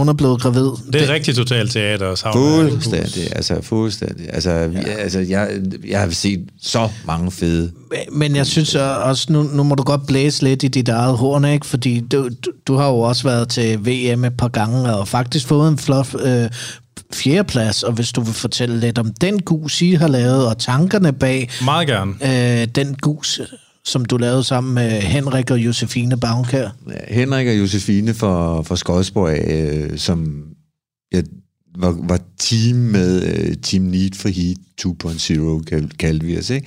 Hun 0.00 0.08
er 0.08 0.12
blevet 0.12 0.40
gravid. 0.40 0.70
Det 0.92 1.02
er 1.02 1.12
rigtig 1.12 1.36
totalt 1.36 1.72
teater. 1.72 2.30
Fuldstændig, 2.32 3.36
altså 3.36 3.58
fuldstændig. 3.62 4.26
Altså, 4.32 4.50
ja. 4.50 4.80
altså 4.80 5.18
jeg, 5.20 5.50
jeg 5.88 6.00
har 6.00 6.10
set 6.10 6.40
så 6.62 6.88
mange 7.06 7.30
fede. 7.30 7.72
Men 8.12 8.36
jeg 8.36 8.46
synes 8.46 8.74
også, 8.74 9.32
nu, 9.32 9.42
nu 9.42 9.62
må 9.62 9.74
du 9.74 9.82
godt 9.82 10.06
blæse 10.06 10.42
lidt 10.42 10.62
i 10.62 10.68
dit 10.68 10.88
eget 10.88 11.16
horn, 11.16 11.44
ikke? 11.44 11.66
Fordi 11.66 12.00
du, 12.00 12.28
du, 12.28 12.50
du 12.66 12.76
har 12.76 12.88
jo 12.88 12.98
også 12.98 13.22
været 13.22 13.48
til 13.48 13.78
VM 13.78 14.24
et 14.24 14.36
par 14.36 14.48
gange, 14.48 14.94
og 14.94 15.08
faktisk 15.08 15.46
fået 15.46 15.68
en 15.68 15.78
flot 15.78 16.14
øh, 16.20 16.50
fjerdeplads, 17.12 17.82
og 17.82 17.92
hvis 17.92 18.12
du 18.12 18.20
vil 18.20 18.34
fortælle 18.34 18.80
lidt 18.80 18.98
om 18.98 19.12
den 19.20 19.42
gus, 19.42 19.82
I 19.82 19.92
har 19.92 20.08
lavet, 20.08 20.46
og 20.46 20.58
tankerne 20.58 21.12
bag 21.12 21.50
Meget 21.64 21.88
gerne. 21.88 22.12
øh, 22.60 22.68
den 22.74 22.94
gus, 22.94 23.40
som 23.84 24.04
du 24.04 24.16
lavede 24.16 24.44
sammen 24.44 24.74
med 24.74 24.90
Henrik 25.00 25.50
og 25.50 25.58
Josefine 25.58 26.16
Bavnkær. 26.20 26.68
Ja, 26.88 27.14
Henrik 27.14 27.46
og 27.46 27.58
Josefine 27.58 28.14
fra, 28.14 28.62
fra 28.62 28.76
Skodsborg, 28.76 29.38
øh, 29.50 29.98
som 29.98 30.44
jeg 31.12 31.24
var, 31.78 31.96
var 32.08 32.20
team 32.38 32.76
med 32.76 33.22
øh, 33.22 33.56
Team 33.56 33.82
Need 33.82 34.14
for 34.14 34.28
Heat 34.28 34.56
2.0, 35.60 35.64
kal- 35.64 35.96
kaldte 35.98 36.26
vi 36.26 36.38
os. 36.38 36.50
Ikke? 36.50 36.66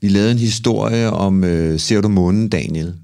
Vi 0.00 0.08
lavede 0.08 0.30
en 0.30 0.38
historie 0.38 1.10
om, 1.10 1.44
øh, 1.44 1.80
ser 1.80 2.00
du 2.00 2.08
månen, 2.08 2.48
Daniel? 2.48 2.94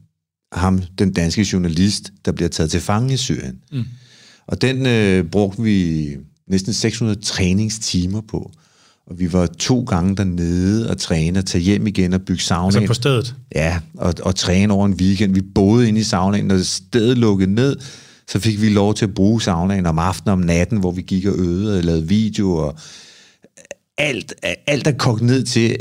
Ham, 0.53 0.83
den 0.99 1.13
danske 1.13 1.47
journalist, 1.53 2.13
der 2.25 2.33
bliver 2.33 2.49
taget 2.49 2.71
til 2.71 2.81
fange 2.81 3.15
i 3.15 3.17
Syrien. 3.17 3.59
Mm. 3.73 3.85
Og 4.47 4.63
den 4.63 4.87
øh, 4.87 5.25
brugte 5.25 5.63
vi 5.63 6.09
næsten 6.49 6.73
600 6.73 7.21
træningstimer 7.21 8.21
på. 8.21 8.51
Og 9.07 9.19
vi 9.19 9.33
var 9.33 9.47
to 9.47 9.83
gange 9.83 10.17
dernede 10.17 10.91
og 10.91 10.99
træne 10.99 11.39
og 11.39 11.47
tage 11.47 11.63
hjem 11.65 11.87
igen 11.87 12.13
og 12.13 12.23
bygge 12.23 12.43
sauna. 12.43 12.67
Altså 12.67 12.87
på 12.87 12.95
stedet. 12.95 13.35
Ja, 13.55 13.79
og, 13.95 14.15
og 14.23 14.37
træne 14.37 14.73
over 14.73 14.87
en 14.87 14.95
weekend. 14.95 15.35
Vi 15.35 15.41
boede 15.55 15.89
inde 15.89 16.01
i 16.01 16.03
saunaen, 16.03 16.45
når 16.45 16.59
stedet 16.63 17.19
lukkede 17.19 17.55
ned, 17.55 17.77
så 18.29 18.39
fik 18.39 18.61
vi 18.61 18.69
lov 18.69 18.95
til 18.95 19.05
at 19.05 19.15
bruge 19.15 19.43
saunaen 19.43 19.87
om 19.87 19.99
aftenen 19.99 20.33
om 20.33 20.39
natten, 20.39 20.79
hvor 20.79 20.91
vi 20.91 21.03
gik 21.03 21.27
og 21.27 21.35
øvede 21.39 21.79
og 21.79 21.85
lavede 21.85 22.09
video, 22.09 22.57
og 22.57 22.77
alt, 23.99 24.35
alt 24.67 24.87
er 24.87 24.93
kogt 24.93 25.23
ned 25.23 25.45
til, 25.45 25.77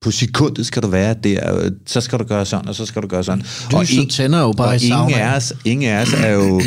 på 0.00 0.10
sekundet 0.10 0.66
skal 0.66 0.82
du 0.82 0.88
være 0.88 1.14
der, 1.24 1.70
så 1.86 2.00
skal 2.00 2.18
du 2.18 2.24
gøre 2.24 2.46
sådan, 2.46 2.68
og 2.68 2.74
så 2.74 2.86
skal 2.86 3.02
du 3.02 3.06
gøre 3.06 3.24
sådan. 3.24 3.44
og 3.72 3.82
Lyset 3.82 4.10
tænder 4.10 4.40
jo 4.40 4.52
bare 4.52 4.68
og 4.68 4.76
i 4.76 4.76
ingen 4.76 4.90
saunaen. 4.90 5.20
af 5.20 5.36
os, 5.36 5.52
ingen 5.64 5.90
af 5.90 6.02
os 6.02 6.12
er 6.12 6.30
jo, 6.30 6.60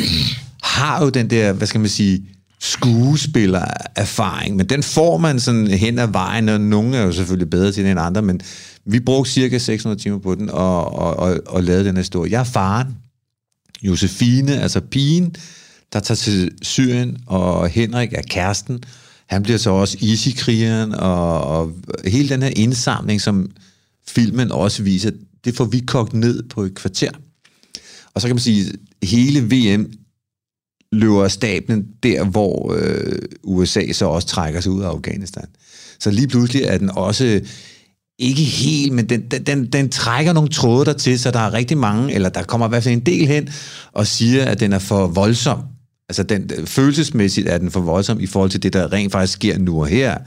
har 0.64 1.04
jo 1.04 1.10
den 1.10 1.30
der, 1.30 1.54
hvad 1.54 1.68
skal 1.68 1.80
man 1.80 1.90
sige, 1.90 2.22
skuespillererfaring, 2.64 4.56
men 4.56 4.70
den 4.70 4.84
får 4.84 5.18
man 5.18 5.40
sådan 5.40 5.68
hen 5.68 6.00
ad 6.00 6.08
vejen, 6.08 6.50
og 6.50 6.62
nogle 6.62 6.98
er 6.98 7.02
jo 7.02 7.12
selvfølgelig 7.12 7.50
bedre 7.50 7.72
til 7.72 7.84
det 7.84 7.92
end 7.92 8.00
andre, 8.00 8.22
men 8.22 8.42
vi 8.86 9.00
brugte 9.00 9.32
cirka 9.32 9.58
600 9.58 10.02
timer 10.02 10.20
på 10.20 10.36
den, 10.36 10.50
og, 10.50 10.94
og, 10.94 11.16
og, 11.16 11.40
og 11.46 11.64
lavede 11.64 11.86
den 11.86 11.96
her 11.96 12.02
historie. 12.02 12.32
Jeg 12.32 12.40
er 12.40 12.44
faren, 12.44 12.88
Josefine, 13.82 14.62
altså 14.62 14.80
pigen, 14.80 15.36
der 15.94 16.00
tager 16.00 16.16
til 16.16 16.52
Syrien, 16.62 17.18
og 17.28 17.70
Henrik 17.70 18.14
er 18.14 18.22
kæresten. 18.22 18.84
Han 19.28 19.44
bliver 19.44 19.58
så 19.58 19.70
også 19.70 19.98
easy-krigeren, 20.02 20.96
og, 20.96 21.42
og 21.42 21.72
hele 22.06 22.30
den 22.30 22.42
her 22.42 22.52
indsamling, 22.56 23.22
som 23.22 23.52
filmen 24.08 24.52
også 24.52 24.84
viser, 24.84 25.12
det 25.46 25.56
får 25.56 25.66
vi 25.66 25.80
kogt 25.80 26.14
ned 26.14 26.44
på 26.44 26.62
et 26.62 26.76
kvarter. 26.76 27.12
Og 28.14 28.22
så 28.22 28.28
kan 28.28 28.36
man 28.36 28.42
sige, 28.42 28.72
hele 29.04 29.42
VM 29.42 29.94
løber 30.94 31.28
stablen 31.28 31.86
der, 32.04 32.24
hvor 32.24 32.76
øh, 32.80 33.20
USA 33.44 33.92
så 33.92 34.06
også 34.06 34.28
trækker 34.28 34.62
sig 34.62 34.72
ud 34.72 34.82
af 34.82 34.88
Afghanistan. 34.88 35.46
Så 36.00 36.12
lige 36.12 36.28
pludselig 36.28 36.64
er 36.64 36.78
den 36.78 36.90
også 36.90 37.42
ikke 38.20 38.42
helt, 38.42 38.94
men 38.94 39.10
den, 39.10 39.22
den, 39.22 39.66
den, 39.66 39.90
trækker 39.90 40.34
nogle 40.34 40.50
tråde 40.50 40.86
der 40.86 40.94
til, 40.94 41.20
så 41.20 41.32
der 41.32 41.40
er 41.40 41.54
rigtig 41.54 41.78
mange, 41.78 42.14
eller 42.14 42.30
der 42.30 42.44
kommer 42.44 42.68
i 42.68 42.70
hvert 42.70 42.84
fald 42.84 42.94
en 42.94 43.06
del 43.06 43.28
hen, 43.28 43.50
og 43.92 44.08
siger, 44.08 44.46
at 44.46 44.60
den 44.60 44.74
er 44.74 44.80
for 44.80 45.08
voldsom. 45.08 45.60
Altså 46.10 46.24
den, 46.24 46.50
følelsesmæssigt 46.66 47.48
er 47.50 47.58
den 47.58 47.72
for 47.72 47.80
voldsom 47.80 48.20
i 48.20 48.26
forhold 48.26 48.50
til 48.50 48.64
det, 48.64 48.74
der 48.74 48.94
rent 48.94 49.12
faktisk 49.12 49.34
sker 49.34 49.58
nu 49.58 49.80
og 49.82 49.88
her. 49.88 50.18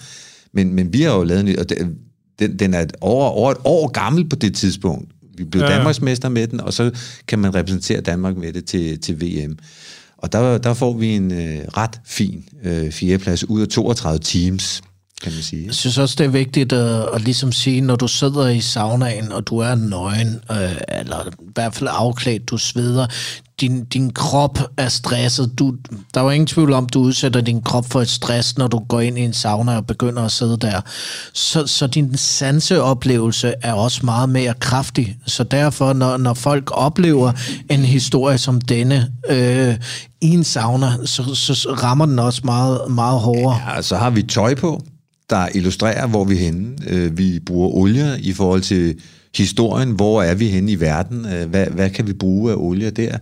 Men, 0.53 0.75
men 0.75 0.93
vi 0.93 1.03
har 1.03 1.15
jo 1.15 1.25
lavet 1.25 1.49
en, 1.49 1.59
og 1.59 1.69
den, 2.39 2.59
den, 2.59 2.75
er 2.75 2.87
over, 3.01 3.29
over 3.29 3.51
et 3.51 3.59
år 3.65 3.89
gammel 3.89 4.29
på 4.29 4.37
det 4.37 4.55
tidspunkt. 4.55 5.13
Vi 5.39 5.45
blev 5.45 5.63
ja. 5.63 5.69
Danmarksmester 5.69 6.29
med 6.29 6.47
den, 6.47 6.61
og 6.61 6.73
så 6.73 6.91
kan 7.29 7.39
man 7.39 7.55
repræsentere 7.55 8.01
Danmark 8.01 8.37
med 8.37 8.53
det 8.53 8.65
til, 8.65 9.01
til 9.01 9.21
VM. 9.21 9.59
Og 10.19 10.33
der, 10.33 10.59
der 10.59 10.75
får 10.75 10.93
vi 10.93 11.17
en 11.17 11.33
øh, 11.33 11.65
ret 11.77 12.01
fin 12.05 12.49
øh, 12.65 12.91
fjerdeplads 12.91 13.45
ud 13.45 13.61
af 13.61 13.69
32 13.69 14.19
teams, 14.19 14.83
kan 15.23 15.33
man 15.33 15.43
sige. 15.43 15.67
Jeg 15.67 15.75
synes 15.75 15.99
også, 15.99 16.15
det 16.19 16.25
er 16.25 16.29
vigtigt 16.29 16.73
at, 16.73 17.09
at 17.15 17.23
ligesom 17.23 17.53
sige, 17.53 17.81
når 17.81 17.97
du 17.97 18.09
sidder 18.09 18.49
i 18.49 18.61
saunaen, 18.61 19.33
og 19.33 19.47
du 19.47 19.59
er 19.59 19.75
nøgen, 19.75 20.41
øh, 20.51 20.77
eller 20.89 21.29
i 21.29 21.51
hvert 21.55 21.75
fald 21.75 21.89
afklædt, 21.93 22.51
du 22.51 22.59
sveder, 22.59 23.07
din, 23.61 23.85
din 23.85 24.13
krop 24.13 24.59
er 24.77 24.89
stresset. 24.89 25.59
Du, 25.59 25.75
der 26.15 26.21
er 26.21 26.25
jo 26.25 26.31
ingen 26.31 26.47
tvivl 26.47 26.73
om, 26.73 26.89
du 26.89 27.01
udsætter 27.01 27.41
din 27.41 27.63
krop 27.63 27.87
for 27.91 28.01
et 28.01 28.09
stress, 28.09 28.59
når 28.59 28.67
du 28.67 28.79
går 28.79 29.01
ind 29.01 29.19
i 29.19 29.21
en 29.21 29.33
sauna 29.33 29.77
og 29.77 29.87
begynder 29.87 30.23
at 30.23 30.33
sidde 30.33 30.57
der. 30.57 30.81
Så, 31.33 31.67
så 31.67 31.87
din 31.87 32.17
sanseoplevelse 32.17 33.55
er 33.63 33.73
også 33.73 34.01
meget 34.05 34.29
mere 34.29 34.55
kraftig. 34.61 35.17
Så 35.27 35.45
derfor, 35.45 35.93
når, 35.93 36.17
når 36.17 36.35
folk 36.35 36.71
oplever 36.73 37.33
en 37.71 37.85
historie 37.85 38.39
som 38.39 38.61
denne 38.61 39.13
øh, 39.29 39.77
i 40.21 40.31
en 40.31 40.45
sauna, 40.45 40.93
så, 41.05 41.35
så 41.35 41.55
så 41.55 41.73
rammer 41.73 42.07
den 42.07 42.19
også 42.19 42.41
meget, 42.45 42.81
meget 42.91 43.21
hårdere. 43.21 43.61
Ja, 43.75 43.83
så 43.83 43.97
har 43.97 44.11
vi 44.11 44.23
tøj 44.23 44.55
på, 44.55 44.83
der 45.31 45.49
illustrerer, 45.55 46.07
hvor 46.07 46.25
vi 46.25 46.35
er 46.35 46.39
henne. 46.39 46.69
Øh, 46.89 47.19
Vi 47.19 47.41
bruger 47.47 47.69
olie 47.69 48.17
i 48.21 48.33
forhold 48.33 48.61
til 48.63 48.95
historien. 49.37 49.91
Hvor 49.91 50.23
er 50.23 50.35
vi 50.35 50.47
henne 50.49 50.73
i 50.73 50.81
verden? 50.81 51.27
Øh, 51.27 51.49
Hvad, 51.51 51.67
hvad 51.67 51.91
kan 51.91 52.07
vi 52.07 52.13
bruge 52.13 52.53
af 52.53 52.57
olie 52.59 52.91
der? 52.91 53.19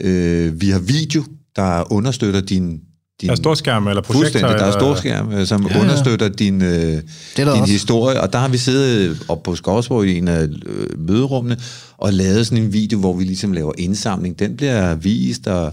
Øh, 0.00 0.60
Vi 0.60 0.70
har 0.70 0.78
video, 0.78 1.24
der 1.56 1.92
understøtter 1.92 2.40
din... 2.40 2.70
din 2.70 2.80
Der 3.28 3.30
er 3.30 3.34
storskærm 3.36 3.86
eller 3.88 4.02
projektor. 4.02 4.20
Fuldstændig. 4.22 4.48
Der 4.48 4.54
er 4.64 4.66
eller- 4.68 4.80
storskærm, 4.80 5.32
øh, 5.32 5.46
som 5.46 5.66
Ja, 5.66 5.74
ja, 5.76 5.80
understøtter 5.80 6.28
din, 6.28 6.62
øh, 6.62 7.02
din 7.36 7.48
også. 7.48 7.72
historie. 7.72 8.20
Og 8.20 8.32
der 8.32 8.38
har 8.38 8.48
vi 8.48 8.58
siddet 8.58 9.18
op 9.28 9.42
på 9.42 9.54
Skovsborg 9.54 10.06
i 10.06 10.18
en 10.18 10.28
af 10.28 10.42
øh, 10.66 10.98
møderummene 11.08 11.56
og 11.98 12.12
lavet 12.12 12.46
sådan 12.46 12.64
en 12.64 12.72
video, 12.72 12.98
hvor 12.98 13.12
vi 13.16 13.24
ligesom 13.24 13.52
laver 13.52 13.72
indsamling. 13.78 14.38
Den 14.38 14.56
bliver 14.56 14.94
vist, 14.94 15.46
og 15.46 15.72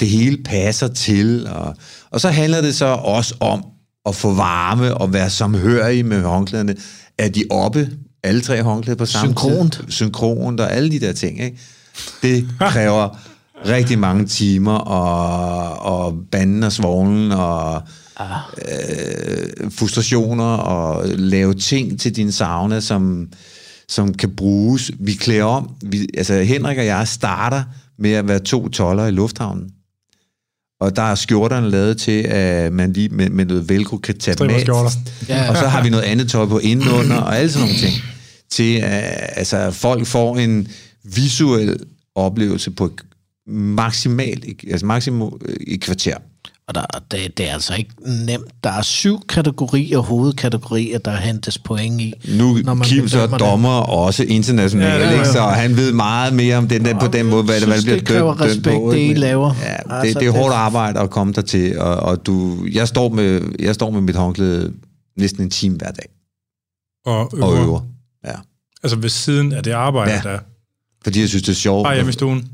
det 0.00 0.08
hele 0.08 0.36
passer 0.44 0.88
til. 0.88 1.46
Og, 1.50 1.76
og 2.10 2.20
så 2.20 2.28
handler 2.28 2.60
det 2.60 2.74
så 2.74 2.84
også 2.86 3.34
om 3.40 3.64
at 4.06 4.14
få 4.14 4.34
varme 4.34 4.94
og 4.94 5.12
være 5.12 5.30
samhørige 5.30 6.02
med 6.02 6.22
håndklæderne. 6.22 6.76
Er 7.18 7.28
de 7.28 7.44
oppe, 7.50 7.90
alle 8.22 8.40
tre 8.40 8.62
håndklæder 8.62 8.98
på 8.98 9.06
samme 9.06 9.28
Synkront. 9.28 9.72
tid? 9.72 9.84
Synkront 9.88 10.60
og 10.60 10.72
alle 10.72 10.90
de 10.90 11.00
der 11.00 11.12
ting. 11.12 11.40
Ikke? 11.40 11.58
Det 12.22 12.48
kræver 12.60 13.08
rigtig 13.76 13.98
mange 13.98 14.26
timer, 14.26 14.74
og, 14.74 15.78
og 15.78 16.14
banden 16.30 16.62
og 16.62 16.72
svoglen, 16.72 17.32
og 17.32 17.82
øh, 18.58 19.70
frustrationer, 19.70 20.44
og 20.44 21.08
lave 21.08 21.54
ting 21.54 22.00
til 22.00 22.16
din 22.16 22.32
sauna, 22.32 22.80
som, 22.80 23.28
som 23.88 24.14
kan 24.14 24.36
bruges. 24.36 24.90
Vi 25.00 25.12
klæder 25.12 25.44
om. 25.44 25.70
Vi, 25.82 26.08
altså 26.16 26.34
Henrik 26.34 26.78
og 26.78 26.86
jeg 26.86 27.08
starter 27.08 27.62
med 27.98 28.12
at 28.12 28.28
være 28.28 28.38
to 28.38 28.68
toller 28.68 29.06
i 29.06 29.10
lufthavnen. 29.10 29.70
Og 30.80 30.96
der 30.96 31.02
er 31.02 31.14
skjorterne 31.14 31.70
lavet 31.70 31.98
til, 31.98 32.22
at 32.22 32.72
man 32.72 32.92
lige 32.92 33.08
med, 33.08 33.30
med 33.30 33.44
noget 33.44 33.68
velcro 33.68 33.96
kan 33.96 34.18
tage 34.18 34.34
dem 34.34 34.50
af. 34.50 34.66
Ja. 35.28 35.50
Og 35.50 35.56
så 35.56 35.66
har 35.66 35.82
vi 35.82 35.90
noget 35.90 36.04
andet 36.04 36.30
tøj 36.30 36.46
på 36.46 36.58
indenunder, 36.58 37.16
og 37.16 37.38
alle 37.38 37.52
sådan 37.52 37.68
nogle 37.68 37.80
ting. 37.80 37.94
Til 38.50 38.76
at 38.76 39.30
altså, 39.36 39.70
folk 39.70 40.06
får 40.06 40.36
en 40.36 40.68
visuel 41.04 41.76
oplevelse 42.14 42.70
på 42.70 42.90
maksimalt, 43.46 44.44
altså 44.70 44.86
maksimum 44.86 45.40
i 45.66 45.76
kvarter. 45.76 46.16
Og 46.68 46.74
der, 46.74 46.84
det, 47.10 47.38
det 47.38 47.48
er 47.48 47.52
altså 47.52 47.74
ikke 47.74 47.90
nemt. 48.26 48.64
Der 48.64 48.70
er 48.70 48.82
syv 48.82 49.20
kategorier, 49.28 49.98
hovedkategorier, 49.98 50.98
der 50.98 51.16
hentes 51.16 51.58
point 51.58 52.00
i. 52.00 52.12
Nu 52.38 52.58
når 52.64 52.74
man 52.74 52.86
Kim 52.88 53.08
så 53.08 53.18
er 53.18 53.26
bedømmer 53.26 53.38
det. 53.38 53.46
dommer 53.46 53.70
også 53.80 54.24
internationalt, 54.24 54.88
Ja, 54.92 54.98
ja, 54.98 55.04
ja, 55.10 55.12
ikke? 55.12 55.26
så 55.26 55.40
han 55.42 55.76
ved 55.76 55.92
meget 55.92 56.34
mere 56.34 56.56
om 56.56 56.68
den 56.68 56.84
der, 56.84 56.98
på 57.00 57.06
den 57.06 57.26
måde, 57.26 57.42
hvad, 57.44 57.54
det, 57.60 57.64
hvad 57.66 57.76
det 57.76 57.82
synes, 57.82 57.84
bliver 57.84 57.98
det 57.98 58.06
kræver 58.08 58.28
dømt, 58.28 58.38
dømt 58.40 58.50
respekt, 58.50 58.76
på. 58.76 58.92
det 58.92 59.10
I 59.10 59.14
laver. 59.14 59.54
Ja, 59.62 59.70
det, 59.76 59.82
Altså, 59.90 60.18
det 60.20 60.26
er 60.26 60.32
det- 60.32 60.40
hårdt 60.40 60.54
arbejde 60.54 61.00
at 61.00 61.10
komme 61.10 61.32
der 61.32 61.42
til, 61.42 61.78
og, 61.78 61.94
og 61.96 62.26
du, 62.26 62.66
jeg, 62.72 62.88
står 62.88 63.08
med, 63.08 63.42
jeg 63.58 63.74
står 63.74 63.90
med 63.90 64.00
mit 64.00 64.16
håndklæde 64.16 64.72
næsten 65.16 65.42
en 65.42 65.50
time 65.50 65.76
hver 65.76 65.90
dag 65.90 66.06
Og 67.06 67.30
øver. 67.34 67.46
og 67.46 67.56
øver. 67.64 67.80
Ja. 68.24 68.32
Altså 68.82 68.96
ved 68.98 69.08
siden 69.08 69.52
af 69.52 69.62
det 69.62 69.70
arbejde, 69.72 70.10
Ja. 70.12 70.20
ja. 70.24 70.32
der 70.32 70.38
Fordi 71.04 71.20
jeg 71.20 71.28
synes, 71.28 71.42
det 71.42 71.52
er 71.52 71.56
sjovt. 71.56 71.84
bare 71.84 71.94
hjemme 71.94 72.08
i 72.10 72.12
stuen. 72.12 72.48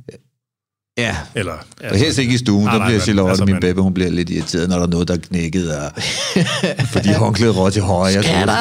Ja, 1.01 1.17
Eller, 1.35 1.53
og 1.91 1.97
helst 1.97 2.19
ikke 2.19 2.35
i 2.35 2.39
stuen, 2.39 2.65
Nej, 2.65 2.73
der 2.73 2.79
nej, 2.79 2.89
bliver 2.89 3.01
Charlotte, 3.01 3.31
altså, 3.31 3.45
min 3.45 3.55
men- 3.55 3.61
baby, 3.61 3.79
hun 3.79 3.95
bliver 3.95 4.11
lidt 4.11 4.31
irriteret, 4.31 4.69
når 4.69 4.77
der 4.77 4.83
er 4.83 4.91
noget, 4.91 5.09
der 5.09 5.15
er 5.15 5.19
knækket, 5.19 5.77
og, 5.77 5.91
fordi 6.93 7.09
håndklædet 7.13 7.57
røg 7.57 7.73
til 7.73 7.83
højre. 7.83 8.13
Jeg 8.15 8.25
Skatter! 8.25 8.55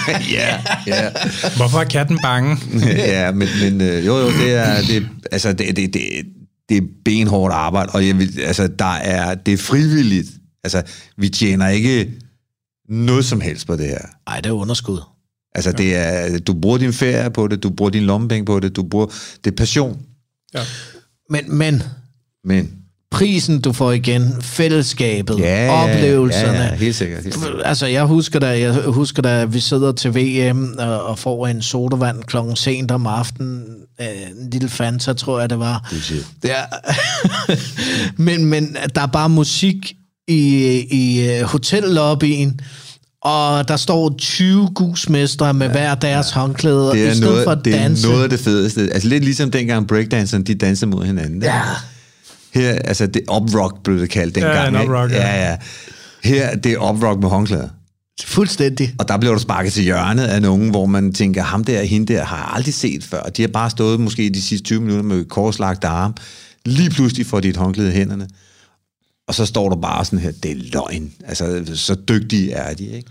ja, 0.38 0.58
ja. 0.86 1.08
hvorfor 1.56 1.78
er 1.78 1.84
katten 1.84 2.18
bange? 2.22 2.56
ja, 2.96 3.30
men, 3.32 3.48
men 3.62 3.80
øh, 3.80 4.06
jo, 4.06 4.16
jo, 4.18 4.26
det 4.26 4.54
er, 4.54 4.80
det, 4.82 5.08
altså, 5.32 5.52
det, 5.52 5.76
det, 5.76 5.94
det, 5.94 6.02
det 6.68 6.76
er 6.76 6.82
benhårdt 7.04 7.54
arbejde, 7.54 7.90
og 7.92 8.06
jeg 8.06 8.18
vil, 8.18 8.40
altså, 8.40 8.66
der 8.78 8.94
er, 8.94 9.34
det 9.34 9.54
er 9.54 9.58
frivilligt. 9.58 10.28
Altså, 10.64 10.82
vi 11.18 11.28
tjener 11.28 11.68
ikke 11.68 12.10
noget 12.88 13.24
som 13.24 13.40
helst 13.40 13.66
på 13.66 13.76
det 13.76 13.86
her. 13.86 13.98
Ej, 14.26 14.40
det 14.40 14.46
er 14.48 14.52
underskud. 14.52 14.98
Altså, 15.54 15.72
det 15.72 15.96
er, 15.96 16.38
du 16.38 16.54
bruger 16.54 16.78
din 16.78 16.92
ferie 16.92 17.30
på 17.30 17.48
det, 17.48 17.62
du 17.62 17.70
bruger 17.70 17.90
din 17.90 18.02
lommepenge 18.02 18.44
på 18.44 18.60
det, 18.60 18.76
du 18.76 18.82
bruger, 18.82 19.06
det 19.44 19.50
er 19.52 19.56
passion, 19.56 19.98
Ja. 20.54 20.60
Men, 21.28 21.56
men 21.56 21.82
men 22.44 22.70
prisen, 23.10 23.60
du 23.60 23.72
får 23.72 23.92
igen, 23.92 24.34
fællesskabet, 24.42 25.38
ja, 25.38 25.82
oplevelserne. 25.82 26.58
Ja, 26.58 26.64
ja, 26.64 26.74
helt 26.74 26.96
sikkert. 26.96 27.22
Helt 27.22 27.34
sikkert. 27.34 27.62
Altså, 27.64 27.86
jeg 27.86 28.04
husker 28.04 28.38
da, 28.38 28.60
jeg 28.60 28.72
husker 28.74 29.22
da, 29.22 29.44
vi 29.44 29.60
sidder 29.60 29.92
til 29.92 30.14
VM 30.14 30.74
og, 30.78 31.02
og 31.02 31.18
får 31.18 31.46
en 31.46 31.62
sodavand 31.62 32.22
klokken 32.22 32.56
sent 32.56 32.90
om 32.90 33.06
aftenen. 33.06 33.64
Øh, 34.00 34.06
en 34.06 34.50
lille 34.50 34.68
Fanta, 34.68 35.12
tror 35.12 35.40
jeg, 35.40 35.50
det 35.50 35.58
var. 35.58 35.88
Det 36.42 36.50
er. 36.50 36.64
Ja. 37.48 37.54
men, 38.24 38.44
men 38.44 38.76
der 38.94 39.00
er 39.00 39.06
bare 39.06 39.28
musik 39.28 39.94
i, 40.28 40.40
i 40.90 41.28
øh, 41.28 41.42
hotellobbyen, 41.42 42.60
og 43.22 43.68
der 43.68 43.76
står 43.76 44.14
20 44.18 44.68
gusmestre 44.74 45.54
med 45.54 45.68
hver 45.68 45.94
deres 45.94 46.30
håndklæder, 46.30 46.90
Det 46.90 46.96
i 46.98 47.02
er, 47.02 47.14
stedet 47.14 47.30
noget, 47.30 47.44
for 47.44 47.50
at 47.50 47.58
det 47.64 47.74
er 47.74 47.78
danse. 47.78 48.08
noget 48.08 48.22
af 48.22 48.30
det 48.30 48.40
fedeste. 48.40 48.80
Altså 48.92 49.08
lidt 49.08 49.24
ligesom 49.24 49.50
dengang 49.50 49.86
breakdancerne, 49.86 50.44
de 50.44 50.54
dansede 50.54 50.90
mod 50.90 51.04
hinanden. 51.04 51.42
Ja. 51.42 51.60
Her, 52.54 52.70
altså 52.72 53.06
det 53.06 53.22
up-rock 53.30 53.82
blev 53.84 54.00
det 54.00 54.10
kaldt 54.10 54.34
dengang. 54.34 54.54
Ja, 54.54 54.68
en 54.68 54.74
ikke? 54.74 54.84
up-rock, 54.92 55.12
ja. 55.12 55.16
ja, 55.36 55.50
ja. 55.50 55.56
Her, 56.24 56.56
det 56.56 56.72
er 56.72 56.90
up-rock 56.90 57.20
med 57.20 57.28
håndklæder. 57.28 57.68
Fuldstændig. 58.24 58.94
Og 58.98 59.08
der 59.08 59.16
blev 59.18 59.32
du 59.32 59.38
sparket 59.38 59.72
til 59.72 59.82
hjørnet 59.82 60.24
af 60.24 60.42
nogen, 60.42 60.70
hvor 60.70 60.86
man 60.86 61.12
tænker, 61.12 61.42
ham 61.42 61.64
der 61.64 61.80
og 61.80 61.86
hende 61.86 62.12
der 62.14 62.24
har 62.24 62.36
jeg 62.36 62.46
aldrig 62.54 62.74
set 62.74 63.04
før. 63.04 63.22
De 63.22 63.42
har 63.42 63.48
bare 63.48 63.70
stået 63.70 64.00
måske 64.00 64.30
de 64.30 64.42
sidste 64.42 64.64
20 64.66 64.80
minutter 64.80 65.02
med 65.04 65.24
korslagt 65.24 65.84
arm. 65.84 66.14
Lige 66.66 66.90
pludselig 66.90 67.26
får 67.26 67.40
de 67.40 67.48
et 67.48 67.56
håndklæde 67.56 67.88
i 67.88 67.92
hænderne. 67.92 68.28
Og 69.28 69.34
så 69.34 69.46
står 69.46 69.68
du 69.68 69.76
bare 69.76 70.04
sådan 70.04 70.18
her, 70.18 70.32
det 70.42 70.50
er 70.50 70.56
løgn. 70.72 71.12
Altså, 71.26 71.62
så 71.74 71.94
dygtige 72.08 72.52
er 72.52 72.74
de, 72.74 72.86
ikke? 72.86 73.10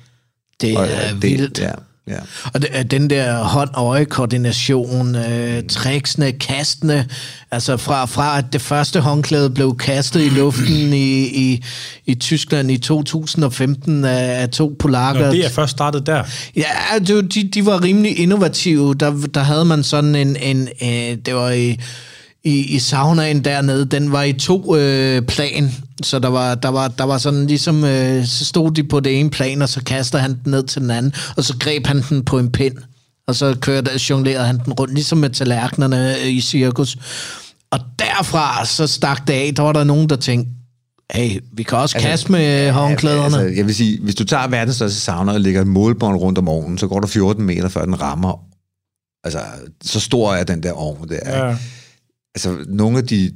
Det 0.62 0.78
Og, 0.78 0.88
er 0.88 1.14
øh, 1.16 1.22
vildt. 1.22 1.60
Ja, 1.60 1.72
ja. 2.08 2.18
Og 2.54 2.62
det, 2.62 2.92
den 2.92 3.10
der 3.10 3.44
hånd-øje-koordination, 3.44 5.16
øh, 5.16 5.64
tricksene, 5.70 6.32
kastene, 6.32 7.06
altså 7.52 7.78
fra, 7.78 8.06
fra 8.06 8.38
at 8.38 8.46
det 8.54 8.62
første 8.62 9.00
håndklæde 9.00 9.50
blev 9.50 9.78
kastet 9.78 10.22
i 10.26 10.30
luften 10.30 10.94
i, 10.94 11.24
i, 11.28 11.64
i 12.06 12.16
Tyskland 12.16 12.72
i 12.72 12.78
2015 12.78 14.06
af, 14.06 14.42
af 14.42 14.50
to 14.50 14.76
polakker. 14.80 15.26
Nå, 15.26 15.32
det 15.32 15.46
er 15.46 15.50
først 15.50 15.72
startet 15.72 16.06
der. 16.06 16.24
Ja, 16.56 16.64
det, 17.08 17.16
var- 17.16 17.22
de, 17.22 17.50
de 17.54 17.66
var 17.66 17.84
rimelig 17.84 18.20
innovative. 18.20 18.94
Der, 18.94 19.28
der 19.34 19.42
havde 19.42 19.66
man 19.66 19.84
sådan 19.84 20.16
en... 20.16 20.36
en 20.36 20.68
øh, 20.82 21.18
det 21.26 21.36
var 21.36 21.50
i, 21.52 21.80
i, 22.44 22.76
i 22.76 22.80
saunaen 22.80 23.46
dernede, 23.46 23.86
den 23.86 24.12
var 24.12 24.24
i 24.24 24.34
to 24.34 24.76
øh, 24.76 25.22
plan. 25.22 25.72
Så 26.04 26.20
der 26.20 26.28
var, 26.28 26.56
der, 26.56 26.70
var, 26.70 26.88
der 26.88 27.04
var 27.04 27.18
sådan 27.18 27.48
ligesom... 27.48 27.84
Øh, 27.84 28.26
så 28.26 28.46
stod 28.46 28.72
de 28.72 28.84
på 28.84 29.00
det 29.00 29.20
ene 29.20 29.30
plan, 29.30 29.62
og 29.62 29.70
så 29.70 29.84
kaster 29.84 30.18
han 30.18 30.40
den 30.44 30.52
ned 30.52 30.64
til 30.64 30.82
den 30.82 30.92
anden, 30.92 31.14
og 31.38 31.44
så 31.44 31.58
greb 31.60 31.88
han 31.88 32.02
den 32.10 32.26
på 32.26 32.40
en 32.40 32.52
pind. 32.52 32.78
Og 33.28 33.36
så 33.36 33.56
kørte, 33.62 33.92
jonglerede 34.10 34.46
han 34.46 34.60
den 34.66 34.74
rundt, 34.74 34.94
ligesom 34.94 35.18
med 35.18 35.30
tallerkenerne 35.30 36.18
øh, 36.22 36.28
i 36.28 36.42
cirkus. 36.42 36.98
Og 37.72 37.80
derfra 38.00 38.66
så 38.66 38.88
stak 38.88 39.28
det 39.28 39.34
af. 39.34 39.54
Der 39.56 39.64
var 39.64 39.74
der 39.74 39.84
nogen, 39.84 40.10
der 40.10 40.16
tænkte, 40.16 40.52
hey, 41.14 41.42
vi 41.54 41.64
kan 41.64 41.78
også 41.78 41.98
altså, 41.98 42.10
kaste 42.10 42.32
med 42.32 42.72
håndklæderne. 42.72 43.24
Altså, 43.26 43.56
jeg 43.58 43.66
vil 43.66 43.76
sige, 43.76 44.00
hvis 44.02 44.16
du 44.16 44.24
tager 44.24 44.48
verdens 44.48 44.76
største 44.76 45.00
sauna 45.00 45.34
og 45.34 45.42
lægger 45.42 45.62
et 45.62 45.68
målbånd 45.68 46.18
rundt 46.18 46.38
om 46.38 46.50
ovnen, 46.50 46.78
så 46.78 46.88
går 46.88 47.00
der 47.00 47.08
14 47.08 47.44
meter, 47.44 47.70
før 47.70 47.86
den 47.86 48.02
rammer. 48.02 48.44
Altså, 49.24 49.40
så 49.84 50.00
stor 50.00 50.34
er 50.34 50.44
den 50.44 50.64
der 50.64 50.72
ovn 50.72 51.10
der. 51.10 51.20
Ja. 51.26 51.48
Ja. 51.48 51.58
Altså, 52.36 52.58
nogle 52.68 52.98
af 52.98 53.08
de 53.08 53.32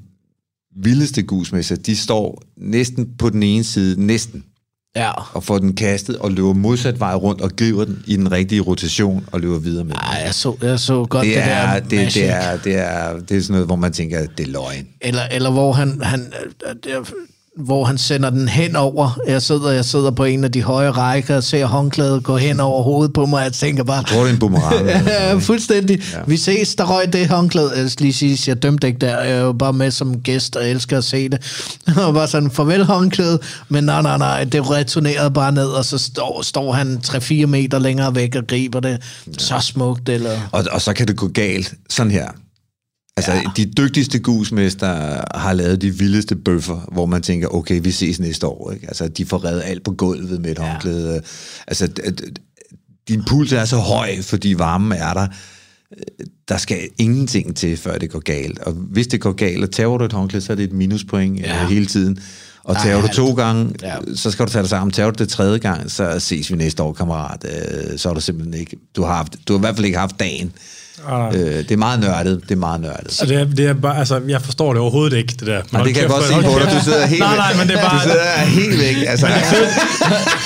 vildeste 0.75 1.23
gusmesser, 1.23 1.75
de 1.75 1.95
står 1.95 2.41
næsten 2.57 3.09
på 3.17 3.29
den 3.29 3.43
ene 3.43 3.63
side, 3.63 4.05
næsten, 4.05 4.43
ja. 4.95 5.11
og 5.35 5.43
får 5.43 5.57
den 5.57 5.75
kastet 5.75 6.17
og 6.17 6.31
løber 6.31 6.53
modsat 6.53 6.99
vej 6.99 7.15
rundt 7.15 7.41
og 7.41 7.51
griber 7.55 7.85
den 7.85 8.03
i 8.07 8.15
den 8.15 8.31
rigtige 8.31 8.61
rotation 8.61 9.25
og 9.31 9.39
løber 9.39 9.59
videre 9.59 9.85
med. 9.85 9.95
Ej, 9.95 10.21
jeg 10.25 10.33
så, 10.33 10.55
jeg 10.61 10.79
så 10.79 11.05
godt 11.05 11.25
det, 11.25 11.35
Det 11.35 11.43
det 11.43 11.51
er, 11.51 11.73
der 11.73 11.79
det, 11.79 11.91
det, 11.91 11.99
Magic. 11.99 12.23
er, 12.25 12.57
det, 12.57 12.75
er, 12.75 13.19
det 13.19 13.37
er 13.37 13.41
sådan 13.41 13.53
noget, 13.53 13.67
hvor 13.67 13.75
man 13.75 13.93
tænker, 13.93 14.27
det 14.37 14.47
er 14.47 14.51
løgn. 14.51 14.87
Eller, 15.01 15.23
eller 15.31 15.51
hvor 15.51 15.71
han, 15.71 16.01
han 16.01 16.33
øh, 16.65 16.75
øh, 16.97 17.05
hvor 17.57 17.85
han 17.85 17.97
sender 17.97 18.29
den 18.29 18.49
hen 18.49 18.75
over. 18.75 19.19
Jeg 19.27 19.41
sidder, 19.41 19.71
jeg 19.71 19.85
sidder 19.85 20.11
på 20.11 20.23
en 20.23 20.43
af 20.43 20.51
de 20.51 20.63
høje 20.63 20.89
rækker 20.89 21.35
og 21.35 21.43
ser 21.43 21.65
håndklædet 21.65 22.23
gå 22.23 22.37
hen 22.37 22.59
over 22.59 22.83
hovedet 22.83 23.13
på 23.13 23.25
mig, 23.25 23.37
og 23.37 23.43
jeg 23.43 23.53
tænker 23.53 23.83
bare, 23.83 23.97
Jeg 23.97 24.05
tror, 24.05 24.19
det 24.19 24.29
er 24.29 24.33
en 24.33 24.39
boomerang. 24.39 24.87
Ja, 25.07 25.33
fuldstændig. 25.33 26.01
Ja. 26.13 26.17
Vi 26.27 26.37
ses, 26.37 26.75
der 26.75 26.83
røg 26.83 27.13
det 27.13 27.27
håndklæde. 27.27 27.71
Jeg 27.75 27.91
skal 27.91 28.03
lige 28.03 28.13
sige, 28.13 28.37
jeg 28.47 28.63
dømte 28.63 28.87
ikke 28.87 28.99
der. 28.99 29.21
Jeg 29.21 29.31
er 29.31 29.41
jo 29.41 29.53
bare 29.53 29.73
med 29.73 29.91
som 29.91 30.21
gæst 30.21 30.55
og 30.55 30.69
elsker 30.69 30.97
at 30.97 31.03
se 31.03 31.29
det. 31.29 31.67
Og 32.07 32.13
bare 32.13 32.27
sådan, 32.27 32.51
farvel 32.51 32.85
håndklæde. 32.85 33.39
Men 33.69 33.83
nej, 33.83 34.01
nej, 34.01 34.17
nej, 34.17 34.43
det 34.43 34.69
returnerede 34.69 35.31
bare 35.31 35.51
ned, 35.51 35.67
og 35.67 35.85
så 35.85 35.97
står, 35.97 36.41
står 36.41 36.71
han 36.71 37.01
3-4 37.07 37.45
meter 37.45 37.79
længere 37.79 38.15
væk 38.15 38.35
og 38.35 38.43
griber 38.47 38.79
det. 38.79 38.89
Ja. 39.27 39.31
Så 39.37 39.59
smukt, 39.59 40.09
eller... 40.09 40.39
Og, 40.51 40.65
og 40.71 40.81
så 40.81 40.93
kan 40.93 41.07
det 41.07 41.17
gå 41.17 41.27
galt 41.27 41.73
sådan 41.89 42.11
her. 42.11 42.27
Altså, 43.17 43.31
ja. 43.33 43.41
de 43.57 43.65
dygtigste 43.77 44.19
gusmester 44.19 45.21
har 45.37 45.53
lavet 45.53 45.81
de 45.81 45.97
vildeste 45.97 46.35
bøffer, 46.35 46.89
hvor 46.91 47.05
man 47.05 47.21
tænker, 47.21 47.47
okay, 47.55 47.79
vi 47.83 47.91
ses 47.91 48.19
næste 48.19 48.47
år. 48.47 48.71
Ikke? 48.71 48.87
Altså, 48.87 49.07
de 49.07 49.25
får 49.25 49.45
reddet 49.45 49.61
alt 49.65 49.83
på 49.83 49.91
gulvet 49.91 50.41
med 50.41 50.51
et 50.51 50.57
ja. 50.59 50.63
håndklæde. 50.71 51.21
Altså, 51.67 51.87
din 53.07 53.23
puls 53.27 53.51
er 53.53 53.65
så 53.65 53.77
høj, 53.77 54.21
fordi 54.21 54.53
varmen 54.57 54.91
er 54.91 55.13
der. 55.13 55.27
Der 56.47 56.57
skal 56.57 56.77
ingenting 56.97 57.55
til, 57.55 57.77
før 57.77 57.97
det 57.97 58.09
går 58.11 58.19
galt. 58.19 58.59
Og 58.59 58.71
hvis 58.73 59.07
det 59.07 59.21
går 59.21 59.31
galt, 59.31 59.63
og 59.63 59.71
tager 59.71 59.97
du 59.97 60.05
et 60.05 60.13
håndklæde, 60.13 60.43
så 60.45 60.51
er 60.51 60.55
det 60.55 60.63
et 60.63 60.73
minuspoint 60.73 61.39
ja. 61.39 61.61
Ja. 61.61 61.67
hele 61.67 61.85
tiden. 61.85 62.19
Og 62.63 62.75
Ej, 62.75 62.83
tager 62.83 62.97
du 63.01 63.07
alt. 63.07 63.15
to 63.15 63.33
gange, 63.33 63.73
Ja. 63.81 63.87
ja. 63.93 64.15
så 64.15 64.31
skal 64.31 64.45
du 64.45 64.51
tage 64.51 64.61
dig 64.61 64.69
sammen. 64.69 64.91
Tager 64.91 65.11
du 65.11 65.23
det 65.23 65.29
tredje 65.29 65.57
gang, 65.57 65.91
så 65.91 66.19
ses 66.19 66.51
vi 66.51 66.55
næste 66.57 66.83
år, 66.83 66.93
kammerat. 66.93 67.45
Øh, 67.91 67.97
Så 67.99 68.09
er 68.09 68.13
du 68.13 68.21
simpelthen 68.21 68.53
ikke... 68.53 68.77
Du 68.95 69.03
har, 69.03 69.15
haft, 69.15 69.35
du 69.47 69.53
har 69.53 69.57
i 69.57 69.61
hvert 69.61 69.75
fald 69.75 69.85
ikke 69.85 69.97
haft 69.97 70.19
dagen. 70.19 70.51
Ah, 71.07 71.33
Øh, 71.35 71.41
det 71.41 71.71
er 71.71 71.77
meget 71.77 71.99
nørdet. 71.99 72.41
Det 72.43 72.51
er 72.51 72.55
meget 72.55 72.81
nørdet. 72.81 73.21
Og 73.21 73.27
det 73.27 73.37
er, 73.39 73.45
det 73.45 73.65
er 73.67 73.73
bare, 73.73 73.97
altså, 73.97 74.21
jeg 74.27 74.41
forstår 74.41 74.73
det 74.73 74.81
overhovedet 74.81 75.17
ikke, 75.17 75.33
det 75.39 75.47
der. 75.47 75.61
Og 75.73 75.85
det 75.85 75.93
kan 75.93 76.01
jeg 76.03 76.09
godt 76.09 76.23
se 76.23 76.33
på 76.33 76.41
dig. 76.59 76.71
Du 76.79 76.83
sidder 76.83 77.05
helt 77.15 77.19
Nej, 77.19 77.29
væk. 77.29 77.37
nej, 77.37 77.53
men 77.57 77.67
det 77.67 77.77
er 77.77 77.81
bare... 77.89 77.97
Du 77.97 78.01
sidder 78.03 78.37
helt 78.37 78.79
væk. 78.79 78.95
Altså, 79.07 79.27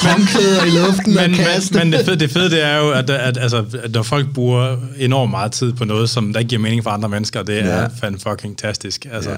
Håndklæder 0.02 0.64
i 0.66 0.70
luften 0.70 1.18
og 1.18 1.30
men, 1.30 1.36
kaste. 1.36 1.74
men, 1.78 1.90
men 1.90 2.00
det, 2.00 2.06
fede, 2.06 2.20
det 2.20 2.32
fede, 2.32 2.50
det 2.50 2.64
er 2.64 2.78
jo, 2.78 2.92
at, 2.92 3.10
at, 3.10 3.38
altså, 3.38 3.66
at 3.84 3.92
når 3.92 4.04
folk 4.04 4.34
bruger 4.34 4.78
enormt 4.98 5.32
meget 5.32 5.52
tid 5.52 5.74
på 5.74 5.86
noget, 5.86 6.10
som 6.10 6.34
der 6.34 6.40
ikke 6.40 6.50
giver 6.50 6.62
mening 6.62 6.84
for 6.84 6.90
andre 6.90 7.10
mennesker, 7.10 7.44
det 7.44 7.60
er 7.60 7.82
Ja. 7.82 7.88
fandme 8.02 8.20
fucking 8.30 8.58
tastisk. 8.58 9.06
Altså, 9.12 9.30
Ja. 9.30 9.36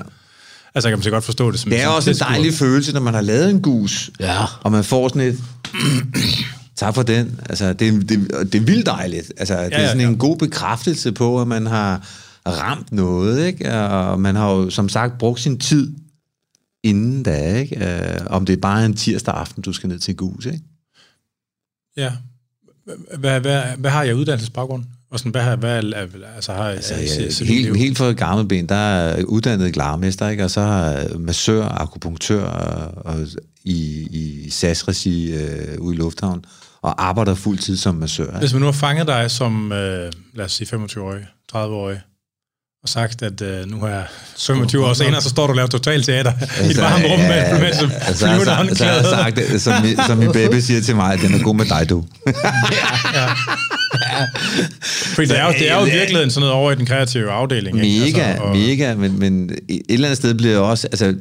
altså 0.75 0.87
jeg 0.87 0.91
kan 0.91 0.97
måske 0.97 1.11
godt 1.11 1.23
forstå 1.25 1.51
det 1.51 1.59
som 1.59 1.71
det 1.71 1.79
er 1.81 1.85
som 1.85 1.93
også 1.93 2.09
en 2.09 2.15
dejlig 2.17 2.53
følelse, 2.53 2.93
når 2.93 3.01
man 3.01 3.13
har 3.13 3.21
lavet 3.21 3.49
en 3.49 3.61
gus, 3.61 4.09
Ja. 4.19 4.35
og 4.61 4.71
man 4.71 4.83
får 4.83 5.07
sådan 5.07 5.21
et... 5.21 5.37
Tak 6.77 6.95
for 6.95 7.03
den. 7.03 7.39
Altså, 7.49 7.73
det, 7.73 8.09
det, 8.09 8.29
det 8.53 8.55
er 8.55 8.65
vildt 8.65 8.85
dejligt. 8.85 9.31
Altså, 9.37 9.53
det 9.53 9.73
er 9.73 9.81
ja, 9.81 9.87
sådan 9.87 10.01
ja. 10.01 10.07
en 10.07 10.17
god 10.17 10.37
bekræftelse 10.37 11.11
på, 11.11 11.41
at 11.41 11.47
man 11.47 11.65
har 11.65 12.07
ramt 12.47 12.91
noget, 12.91 13.47
ikke? 13.47 13.73
Og 13.73 14.19
man 14.19 14.35
har 14.35 14.51
jo, 14.51 14.69
som 14.69 14.89
sagt, 14.89 15.17
brugt 15.17 15.39
sin 15.39 15.59
tid 15.59 15.93
inden 16.83 17.23
da, 17.23 17.55
ikke? 17.55 17.85
Øh, 17.85 18.19
om 18.25 18.45
det 18.45 18.53
er 18.53 18.61
bare 18.61 18.85
en 18.85 18.93
tirsdag 18.93 19.33
aften, 19.33 19.63
du 19.63 19.73
skal 19.73 19.89
ned 19.89 19.99
til 19.99 20.15
gus, 20.15 20.45
ikke? 20.45 20.61
Ja. 21.97 22.11
Hvad, 23.17 23.39
hvad, 23.39 23.61
hvad 23.77 23.91
har 23.91 24.03
jeg 24.03 24.15
uddannelsesbaggrund? 24.15 24.83
Og 25.11 25.19
sådan, 25.19 25.31
hvad 25.31 25.41
har, 25.41 25.55
hvad, 25.55 25.83
er- 25.83 26.07
altså, 26.35 26.53
har 26.53 26.65
jeg, 26.67 26.75
Altså, 26.75 26.93
ja, 26.95 27.29
så, 27.31 27.45
helt, 27.45 27.77
helt 27.77 27.97
fra 27.97 28.11
gammel 28.11 28.47
ben, 28.47 28.69
der 28.69 28.75
er 28.75 29.23
uddannet 29.23 29.73
glarmester, 29.73 30.29
ikke? 30.29 30.43
og 30.43 30.51
så 30.51 30.61
har 30.61 31.17
massør, 31.17 31.63
akupunktør 31.63 32.43
og, 32.43 33.05
og 33.05 33.27
i, 33.63 34.07
i 34.11 34.49
SAS-regi 34.49 35.33
øh, 35.33 35.79
ude 35.79 35.95
i 35.95 35.97
Lufthavn, 35.97 36.45
og 36.87 37.05
arbejder 37.07 37.35
fuldtid 37.35 37.77
som 37.77 37.95
massør. 37.95 38.25
Ikke? 38.27 38.39
Hvis 38.39 38.53
man 38.53 38.59
nu 38.59 38.65
har 38.65 38.71
fanget 38.71 39.07
dig 39.07 39.31
som, 39.31 39.71
øh, 39.71 40.11
lad 40.35 40.45
os 40.45 40.51
sige, 40.51 40.67
25-årig, 40.75 41.21
30-årig, 41.55 41.99
og 42.83 42.89
sagt, 42.89 43.21
at 43.21 43.41
uh, 43.41 43.71
nu 43.71 43.85
er 43.85 44.01
25 44.37 44.85
år 44.85 44.93
senere, 44.93 45.21
så 45.21 45.29
står 45.29 45.47
du 45.47 45.51
og 45.51 45.55
laver 45.55 45.67
totalteater 45.67 46.31
i 46.67 46.71
et 46.71 46.77
varmt 46.77 47.03
rum 47.05 47.19
med, 47.19 47.59
med 47.59 47.67
altså, 47.67 47.87
så, 48.13 48.15
så, 48.15 48.75
så 48.75 49.15
har 49.15 49.25
jeg 49.25 49.61
sagt, 49.61 49.61
som, 49.61 49.73
som 50.07 50.17
min 50.17 50.31
baby 50.31 50.55
siger 50.59 50.81
til 50.81 50.95
mig, 50.95 51.13
at 51.13 51.19
den 51.21 51.33
er 51.33 51.43
god 51.43 51.55
med 51.55 51.65
dig, 51.65 51.89
du. 51.89 52.03
Fordi 55.15 55.27
det 55.27 55.39
er 55.39 55.45
jo, 55.45 55.51
det 55.51 55.71
er 55.71 55.79
jo 55.79 55.85
i 55.85 55.89
virkeligheden 55.91 56.31
sådan 56.31 56.41
noget 56.41 56.53
over 56.53 56.71
i 56.71 56.75
den 56.75 56.85
kreative 56.85 57.31
afdeling. 57.31 57.83
ikke? 57.85 57.99
Mega, 58.05 58.21
Altså, 58.27 58.43
og- 58.43 58.55
mega, 58.57 58.95
men, 58.95 59.19
men 59.19 59.49
et 59.69 59.81
eller 59.89 60.07
andet 60.07 60.17
sted 60.17 60.33
bliver 60.33 60.51
jeg 60.51 60.61
også, 60.61 60.87
altså, 60.87 61.15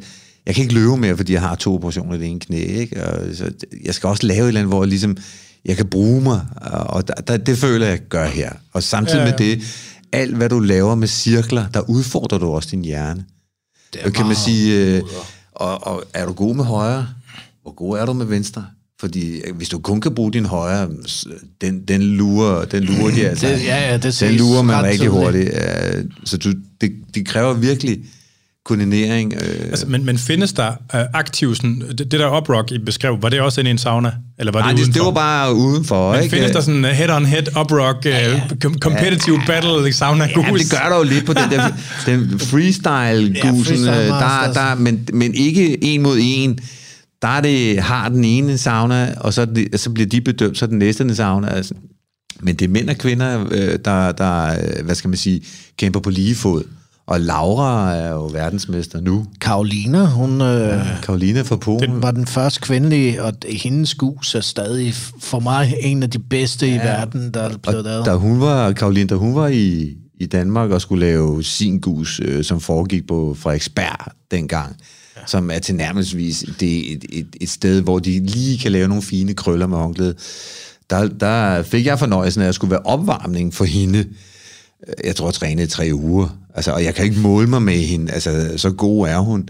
jeg 0.46 0.54
kan 0.54 0.62
ikke 0.62 0.74
løbe 0.74 0.96
mere, 0.96 1.16
fordi 1.16 1.32
jeg 1.32 1.40
har 1.40 1.54
to 1.54 1.74
operationer 1.74 2.14
i 2.14 2.18
det 2.18 2.26
ene 2.26 2.40
knæ, 2.40 2.56
ikke? 2.58 3.04
Og 3.04 3.18
så 3.34 3.50
jeg 3.84 3.94
skal 3.94 4.08
også 4.08 4.26
lave 4.26 4.42
et 4.42 4.48
eller 4.48 4.60
andet, 4.60 4.70
hvor 4.74 4.82
jeg 4.82 4.88
ligesom, 4.88 5.16
jeg 5.66 5.76
kan 5.76 5.86
bruge 5.86 6.20
mig, 6.22 6.40
og 6.70 7.08
der, 7.08 7.14
der, 7.14 7.36
det 7.36 7.58
føler 7.58 7.86
jeg, 7.86 7.92
jeg 7.92 8.08
gør 8.08 8.26
her. 8.26 8.52
Og 8.72 8.82
samtidig 8.82 9.18
Ja, 9.18 9.24
ja, 9.24 9.30
med 9.30 9.38
det, 9.38 9.62
alt 10.12 10.36
hvad 10.36 10.48
du 10.48 10.58
laver 10.60 10.94
med 10.94 11.08
cirkler, 11.08 11.68
der 11.74 11.80
udfordrer 11.90 12.38
du 12.38 12.46
også 12.50 12.68
din 12.70 12.84
hjerne. 12.84 13.24
Det 13.92 14.00
Og 14.04 14.12
kan 14.12 14.26
man 14.26 14.36
sige, 14.36 14.96
øh, 14.96 15.02
og, 15.52 15.86
og 15.86 16.04
er 16.14 16.26
du 16.26 16.32
god 16.32 16.54
med 16.54 16.64
højre? 16.64 17.08
Hvor 17.62 17.72
god 17.74 17.98
er 17.98 18.06
du 18.06 18.12
med 18.12 18.26
venstre? 18.26 18.66
Fordi 19.00 19.38
øh, 19.40 19.56
hvis 19.56 19.68
du 19.68 19.78
kun 19.78 20.00
kan 20.00 20.14
bruge 20.14 20.32
din 20.32 20.46
højre, 20.46 20.88
s- 21.08 21.26
den, 21.60 21.80
den 21.88 22.02
lurer, 22.02 22.64
den 22.64 22.82
lurer 22.84 23.14
de 23.14 23.26
altså. 23.30 23.46
Det- 23.48 23.64
ja, 23.64 23.90
ja, 23.90 23.96
det 23.96 24.16
den 24.20 24.34
lurer 24.34 24.62
man 24.62 24.84
rigtig 24.84 25.08
hurtigt. 25.08 25.50
Øh, 25.54 26.04
Så 26.24 26.36
du, 26.36 26.52
det, 26.80 26.92
det 27.14 27.26
kræver 27.26 27.54
virkelig 27.54 27.98
koordinering. 28.66 29.34
øh, 29.34 29.66
Altså, 29.70 29.86
men, 29.86 30.04
men 30.04 30.18
findes 30.18 30.52
der 30.52 30.68
uh, 30.94 31.00
aktiv, 31.14 31.54
sådan, 31.54 31.82
det, 31.88 31.98
det 31.98 32.20
der 32.20 32.36
uprock, 32.40 32.72
I 32.72 32.78
beskrev, 32.78 33.18
var 33.22 33.28
det 33.28 33.40
også 33.40 33.60
inde 33.60 33.68
i 33.68 33.72
en 33.72 33.78
sauna? 33.78 34.12
Eller 34.38 34.52
var 34.52 34.60
Nej, 34.60 34.70
det, 34.72 34.78
det, 34.78 34.86
det 34.86 35.00
udenfor? 35.00 35.04
var 35.04 35.14
bare 35.14 35.54
udenfor. 35.54 36.12
Men 36.12 36.22
ikke? 36.22 36.36
findes 36.36 36.50
der 36.52 36.60
sådan 36.60 36.84
uh, 36.84 36.90
head-on-head 36.90 37.60
uprock, 37.60 38.06
uh, 38.06 38.42
com- 38.64 38.78
competitive 38.78 39.40
battle, 39.46 39.92
sauna 39.92 40.24
Ja, 40.36 40.50
gus? 40.50 40.60
det 40.60 40.70
gør 40.70 40.88
der 40.88 40.96
jo 40.96 41.02
lidt 41.02 41.26
på 41.26 41.32
den 41.32 41.50
der 41.50 41.68
den 42.06 42.40
freestyle-gusen, 42.40 43.64
freestyle 43.64 43.90
ja, 43.90 44.06
der, 44.06 44.46
masters. 44.46 44.54
der, 44.54 44.74
men, 44.74 45.08
men 45.12 45.34
ikke 45.34 45.84
en 45.84 46.02
mod 46.02 46.18
en. 46.20 46.58
Der 47.22 47.28
er 47.28 47.40
det, 47.40 47.80
har 47.82 48.08
den 48.08 48.24
ene 48.24 48.58
sauna, 48.58 49.14
og 49.20 49.32
så, 49.34 49.44
det, 49.44 49.80
så 49.80 49.90
bliver 49.90 50.06
de 50.08 50.20
bedømt, 50.20 50.58
så 50.58 50.66
den 50.66 50.78
næste 50.78 51.04
en 51.04 51.14
sauna. 51.14 51.48
Altså. 51.48 51.74
Men 52.40 52.54
det 52.54 52.64
er 52.64 52.68
mænd 52.68 52.90
og 52.90 52.96
kvinder, 52.98 53.44
øh, 53.50 53.78
der, 53.84 54.12
der, 54.12 54.46
øh, 54.50 54.84
hvad 54.84 54.94
skal 54.94 55.08
man 55.08 55.16
sige, 55.16 55.40
kæmper 55.78 56.00
på 56.00 56.10
lige 56.10 56.34
fod. 56.34 56.62
Og 57.06 57.20
Laura 57.20 57.94
er 57.94 58.10
jo 58.10 58.26
verdensmester 58.26 59.00
nu. 59.00 59.26
Karoline, 59.40 60.06
hun 60.06 60.40
øh, 60.40 61.02
Karolina 61.02 61.42
fra 61.42 61.56
Polen. 61.56 62.02
var 62.02 62.10
den 62.10 62.26
første 62.26 62.60
kvindelige, 62.60 63.22
og 63.22 63.32
hendes 63.48 63.94
gus 63.94 64.34
er 64.34 64.40
stadig 64.40 64.94
for 65.20 65.40
mig 65.40 65.74
en 65.80 66.02
af 66.02 66.10
de 66.10 66.18
bedste 66.18 66.66
ja. 66.66 66.74
i 66.74 66.78
verden, 66.78 67.34
der 67.34 67.40
er 67.42 67.56
blevet 67.56 67.84
lavet. 67.84 68.06
Da 68.06 68.14
hun 68.14 68.40
var, 68.40 68.72
Karoline, 68.72 69.06
da 69.06 69.14
hun 69.14 69.34
var 69.34 69.48
i, 69.48 69.96
i 70.20 70.26
Danmark 70.26 70.70
og 70.70 70.80
skulle 70.80 71.06
lave 71.06 71.42
sin 71.44 71.80
gus, 71.80 72.20
øh, 72.24 72.44
som 72.44 72.60
foregik 72.60 73.06
på 73.06 73.36
Frederiksberg 73.38 74.12
dengang, 74.30 74.76
ja. 75.16 75.20
som 75.26 75.50
er 75.50 75.58
tilnærmelsesvis 75.58 76.44
det, 76.60 76.92
et, 76.92 77.04
et, 77.12 77.36
et 77.40 77.48
sted, 77.48 77.82
hvor 77.82 77.98
de 77.98 78.26
lige 78.26 78.58
kan 78.58 78.72
lave 78.72 78.88
nogle 78.88 79.02
fine 79.02 79.34
krøller 79.34 79.66
med 79.66 79.78
håndklæde, 79.78 80.14
der, 80.90 81.08
der 81.08 81.62
fik 81.62 81.86
jeg 81.86 81.98
fornøjelsen 81.98 82.40
af, 82.40 82.44
at 82.44 82.46
jeg 82.46 82.54
skulle 82.54 82.70
være 82.70 82.82
opvarmning 82.84 83.54
for 83.54 83.64
hende. 83.64 84.04
Jeg 85.04 85.16
tror, 85.16 85.26
jeg 85.26 85.34
trænede 85.34 85.66
i 85.66 85.70
tre 85.70 85.90
uger. 85.92 86.38
Altså, 86.54 86.72
og 86.72 86.84
jeg 86.84 86.94
kan 86.94 87.04
ikke 87.04 87.20
måle 87.20 87.46
mig 87.46 87.62
med 87.62 87.78
hende. 87.78 88.12
Altså, 88.12 88.52
så 88.56 88.70
god 88.70 89.08
er 89.08 89.18
hun. 89.18 89.48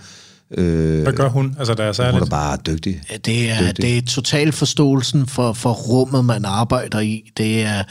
Øh, 0.50 1.02
Hvad 1.02 1.12
gør 1.12 1.28
hun? 1.28 1.56
Altså, 1.58 1.74
der 1.74 1.82
er 1.82 1.88
hun 1.88 1.94
særligt. 1.94 2.22
er 2.22 2.26
bare 2.26 2.58
dygtig. 2.66 3.02
Ja, 3.10 3.16
det 3.16 3.50
er, 3.50 3.72
det 3.72 3.98
er 3.98 4.02
total 4.02 4.52
forståelsen 4.52 5.26
for, 5.26 5.52
for 5.52 5.72
rummet, 5.72 6.24
man 6.24 6.44
arbejder 6.44 7.00
i. 7.00 7.30
Det 7.36 7.62
er, 7.62 7.82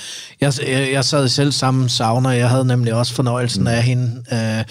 jeg, 0.42 0.54
jeg, 0.68 0.90
jeg 0.92 1.06
sad 1.06 1.28
selv 1.28 1.52
sammen 1.52 1.90
sauna, 1.90 2.30
jeg 2.30 2.50
havde 2.50 2.66
nemlig 2.66 2.94
også 2.94 3.14
fornøjelsen 3.14 3.62
mm. 3.62 3.68
af 3.68 3.84
hende, 3.84 4.24
øh, 4.34 4.64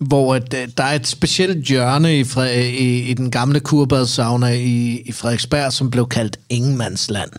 hvor 0.00 0.34
at, 0.34 0.54
øh, 0.54 0.68
der 0.76 0.84
er 0.84 0.94
et 0.94 1.06
specielt 1.06 1.66
hjørne 1.66 2.18
i, 2.18 2.22
Fre- 2.22 2.58
i, 2.58 3.00
i 3.00 3.14
den 3.14 3.30
gamle 3.30 3.60
kurbadssauna 3.60 4.46
i, 4.48 5.02
i 5.06 5.12
Frederiksberg, 5.12 5.72
som 5.72 5.90
blev 5.90 6.08
kaldt 6.08 6.38
Ingenmandsland. 6.48 7.30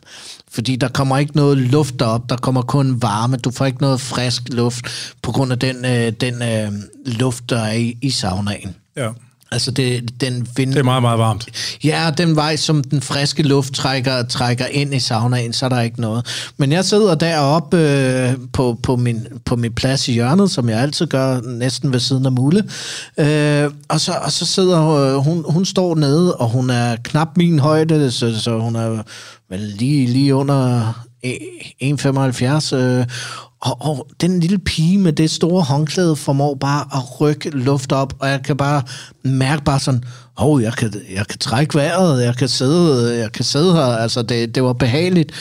Fordi 0.52 0.76
der 0.76 0.88
kommer 0.88 1.18
ikke 1.18 1.36
noget 1.36 1.58
luft 1.58 2.02
op, 2.02 2.30
der 2.30 2.36
kommer 2.38 2.62
kun 2.62 3.02
varme, 3.02 3.38
du 3.38 3.52
får 3.52 3.66
ikke 3.66 3.82
noget 3.82 4.02
frisk 4.02 4.44
luft 4.50 4.86
på 5.22 5.32
grund 5.32 5.52
af 5.52 5.60
den, 5.60 5.86
øh, 5.86 6.12
den 6.22 6.42
øh, 6.42 6.72
luft, 7.06 7.50
der 7.50 7.60
er 7.60 7.74
i, 7.74 7.98
i 8.02 8.10
saunaen. 8.10 8.76
Ja. 8.98 9.10
Altså 9.52 9.72
det, 9.72 10.22
den 10.22 10.48
vind, 10.56 10.72
Det 10.72 10.80
er 10.80 10.84
meget, 10.84 11.02
meget 11.02 11.20
varmt. 11.20 11.46
Ja, 11.84 12.12
den 12.18 12.36
vej, 12.36 12.56
som 12.56 12.84
den 12.84 13.02
friske 13.02 13.44
luft 13.44 13.74
trækker, 13.74 14.24
trækker 14.24 14.66
ind 14.66 14.94
i 14.94 15.00
saunaen, 15.00 15.54
så 15.54 15.66
er 15.66 15.70
der 15.70 15.82
ikke 15.82 16.02
noget. 16.02 16.52
Men 16.58 16.72
jeg 16.72 16.86
sidder 16.86 17.16
deroppe 17.16 17.78
øh, 17.78 18.34
på, 18.54 18.80
på, 18.84 18.96
min, 18.96 19.28
på 19.46 19.56
min 19.56 19.74
plads 19.74 20.08
i 20.08 20.14
hjørnet, 20.14 20.52
som 20.52 20.70
jeg 20.70 20.80
altid 20.80 21.08
gør, 21.08 21.42
næsten 21.42 21.94
ved 21.94 22.00
siden 22.00 22.26
af 22.26 22.32
Mulle. 22.32 22.64
Øh, 23.18 23.72
og, 23.88 24.02
så, 24.02 24.12
og 24.22 24.32
så 24.32 24.46
sidder 24.46 24.90
øh, 24.90 25.16
hun, 25.16 25.46
hun 25.50 25.66
står 25.66 25.96
nede, 25.96 26.36
og 26.36 26.50
hun 26.50 26.70
er 26.70 26.96
knap 27.04 27.38
min 27.38 27.60
højde, 27.60 28.12
så, 28.12 28.42
så 28.42 28.60
hun 28.60 28.76
er 28.76 29.04
vel 29.50 29.60
lige, 29.60 30.08
lige 30.08 30.36
under 30.36 30.94
e, 31.24 31.38
1,75. 31.84 32.76
Øh, 32.76 33.06
og, 33.62 33.78
og 33.82 34.08
den 34.22 34.40
lille 34.40 34.60
pige 34.60 34.98
med 34.98 35.14
det 35.14 35.32
store 35.32 35.64
håndklæde 35.64 36.16
formår 36.16 36.56
bare 36.56 36.86
at 36.94 37.22
rykke 37.22 37.50
luft 37.50 37.92
op, 37.92 38.14
og 38.20 38.30
jeg 38.30 38.44
kan 38.44 38.58
bare 38.58 38.84
mærke 39.24 39.64
bare 39.64 39.80
sådan, 39.80 40.04
åh, 40.40 40.46
oh, 40.46 40.64
jeg, 40.64 40.74
kan, 40.74 40.94
jeg 41.14 41.28
kan 41.28 41.40
trække 41.40 41.76
vejret, 41.76 42.24
jeg 42.24 42.36
kan 42.36 42.48
sidde, 42.48 43.18
jeg 43.18 43.32
kan 43.32 43.46
sidde 43.46 43.74
her, 43.74 43.82
altså 43.82 44.22
det, 44.22 44.56
det 44.56 44.64
var 44.64 44.74
behageligt. 44.74 45.32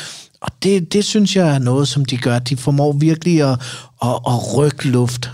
Og 0.40 0.48
det, 0.62 0.92
det 0.92 1.04
synes 1.04 1.36
jeg 1.36 1.54
er 1.54 1.58
noget, 1.58 1.88
som 1.88 2.04
de 2.04 2.16
gør. 2.16 2.38
De 2.38 2.56
formår 2.56 2.92
virkelig 2.92 3.42
at, 3.42 3.60
at, 4.02 4.14
at 4.26 4.56
rykke 4.56 4.88
luft. 4.88 5.30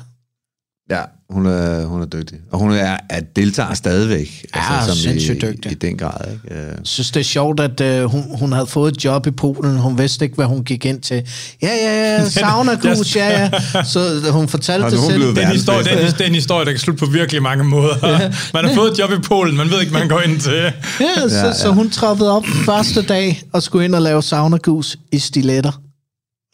Ja, 0.91 1.03
hun 1.35 1.47
er, 1.47 1.85
hun 1.87 2.03
er 2.03 2.07
dygtig. 2.07 2.39
Og 2.53 2.59
hun 2.59 2.73
er, 2.73 2.97
er 3.11 3.21
deltager 3.37 3.75
stadigvæk. 3.75 4.47
Ja, 4.57 4.63
som 4.87 4.95
sindssygt 4.97 5.43
i, 5.43 5.47
dygtig. 5.47 5.73
I 5.73 5.75
den 5.75 5.97
grad, 5.99 6.21
ikke? 6.33 6.61
Øh, 6.61 6.67
Jeg 6.69 6.77
synes, 6.85 7.11
det 7.11 7.21
er 7.21 7.25
sjovt, 7.25 7.61
at 7.61 7.81
øh, 7.81 8.05
hun, 8.05 8.25
hun 8.39 8.53
havde 8.53 8.67
fået 8.67 8.97
et 8.97 9.05
job 9.05 9.27
i 9.27 9.31
Polen. 9.31 9.77
Hun 9.79 9.99
vidste 9.99 10.25
ikke, 10.25 10.35
hvad 10.37 10.47
hun 10.47 10.65
gik 10.65 10.85
ind 10.85 11.01
til. 11.01 11.23
Ja, 11.63 11.69
ja, 11.85 12.15
ja, 12.17 12.29
sauna-gus, 12.41 13.17
ja, 13.17 13.41
ja. 13.41 13.51
Så 13.85 14.31
hun 14.31 14.49
fortalte 14.49 14.91
det 14.91 14.99
selv. 14.99 15.15
blevet 15.15 15.37
Det 15.37 15.43
en 15.43 15.47
Verdens 15.47 15.55
historie, 15.61 15.85
det, 15.85 15.93
er, 15.93 15.99
en- 16.07 16.13
det 16.13 16.21
er 16.21 16.25
en 16.27 16.35
historie, 16.35 16.65
der 16.65 16.71
kan 16.71 16.81
slutte 16.81 17.05
på 17.07 17.11
virkelig 17.11 17.43
mange 17.43 17.65
måder. 17.65 18.19
Man 18.55 18.65
har 18.65 18.75
fået 18.75 18.93
et 18.93 18.99
job 18.99 19.11
i 19.13 19.19
Polen, 19.29 19.57
man 19.57 19.71
ved 19.71 19.81
ikke, 19.81 19.91
hvad 19.91 20.01
man 20.01 20.09
går 20.09 20.21
ind 20.21 20.41
til. 20.41 20.53
Ja, 20.53 20.71
så, 20.71 21.01
Ja, 21.01 21.07
ja, 21.41 21.47
ja. 21.47 21.55
så 21.55 21.71
hun 21.71 21.91
troppede 21.91 22.31
op 22.37 22.45
første 22.67 23.03
dag 23.03 23.43
og 23.53 23.63
skulle 23.63 23.85
ind 23.85 23.95
og 23.95 24.03
lave 24.03 24.23
saunagus 24.23 24.97
i 25.13 25.19
stiletter. 25.19 25.81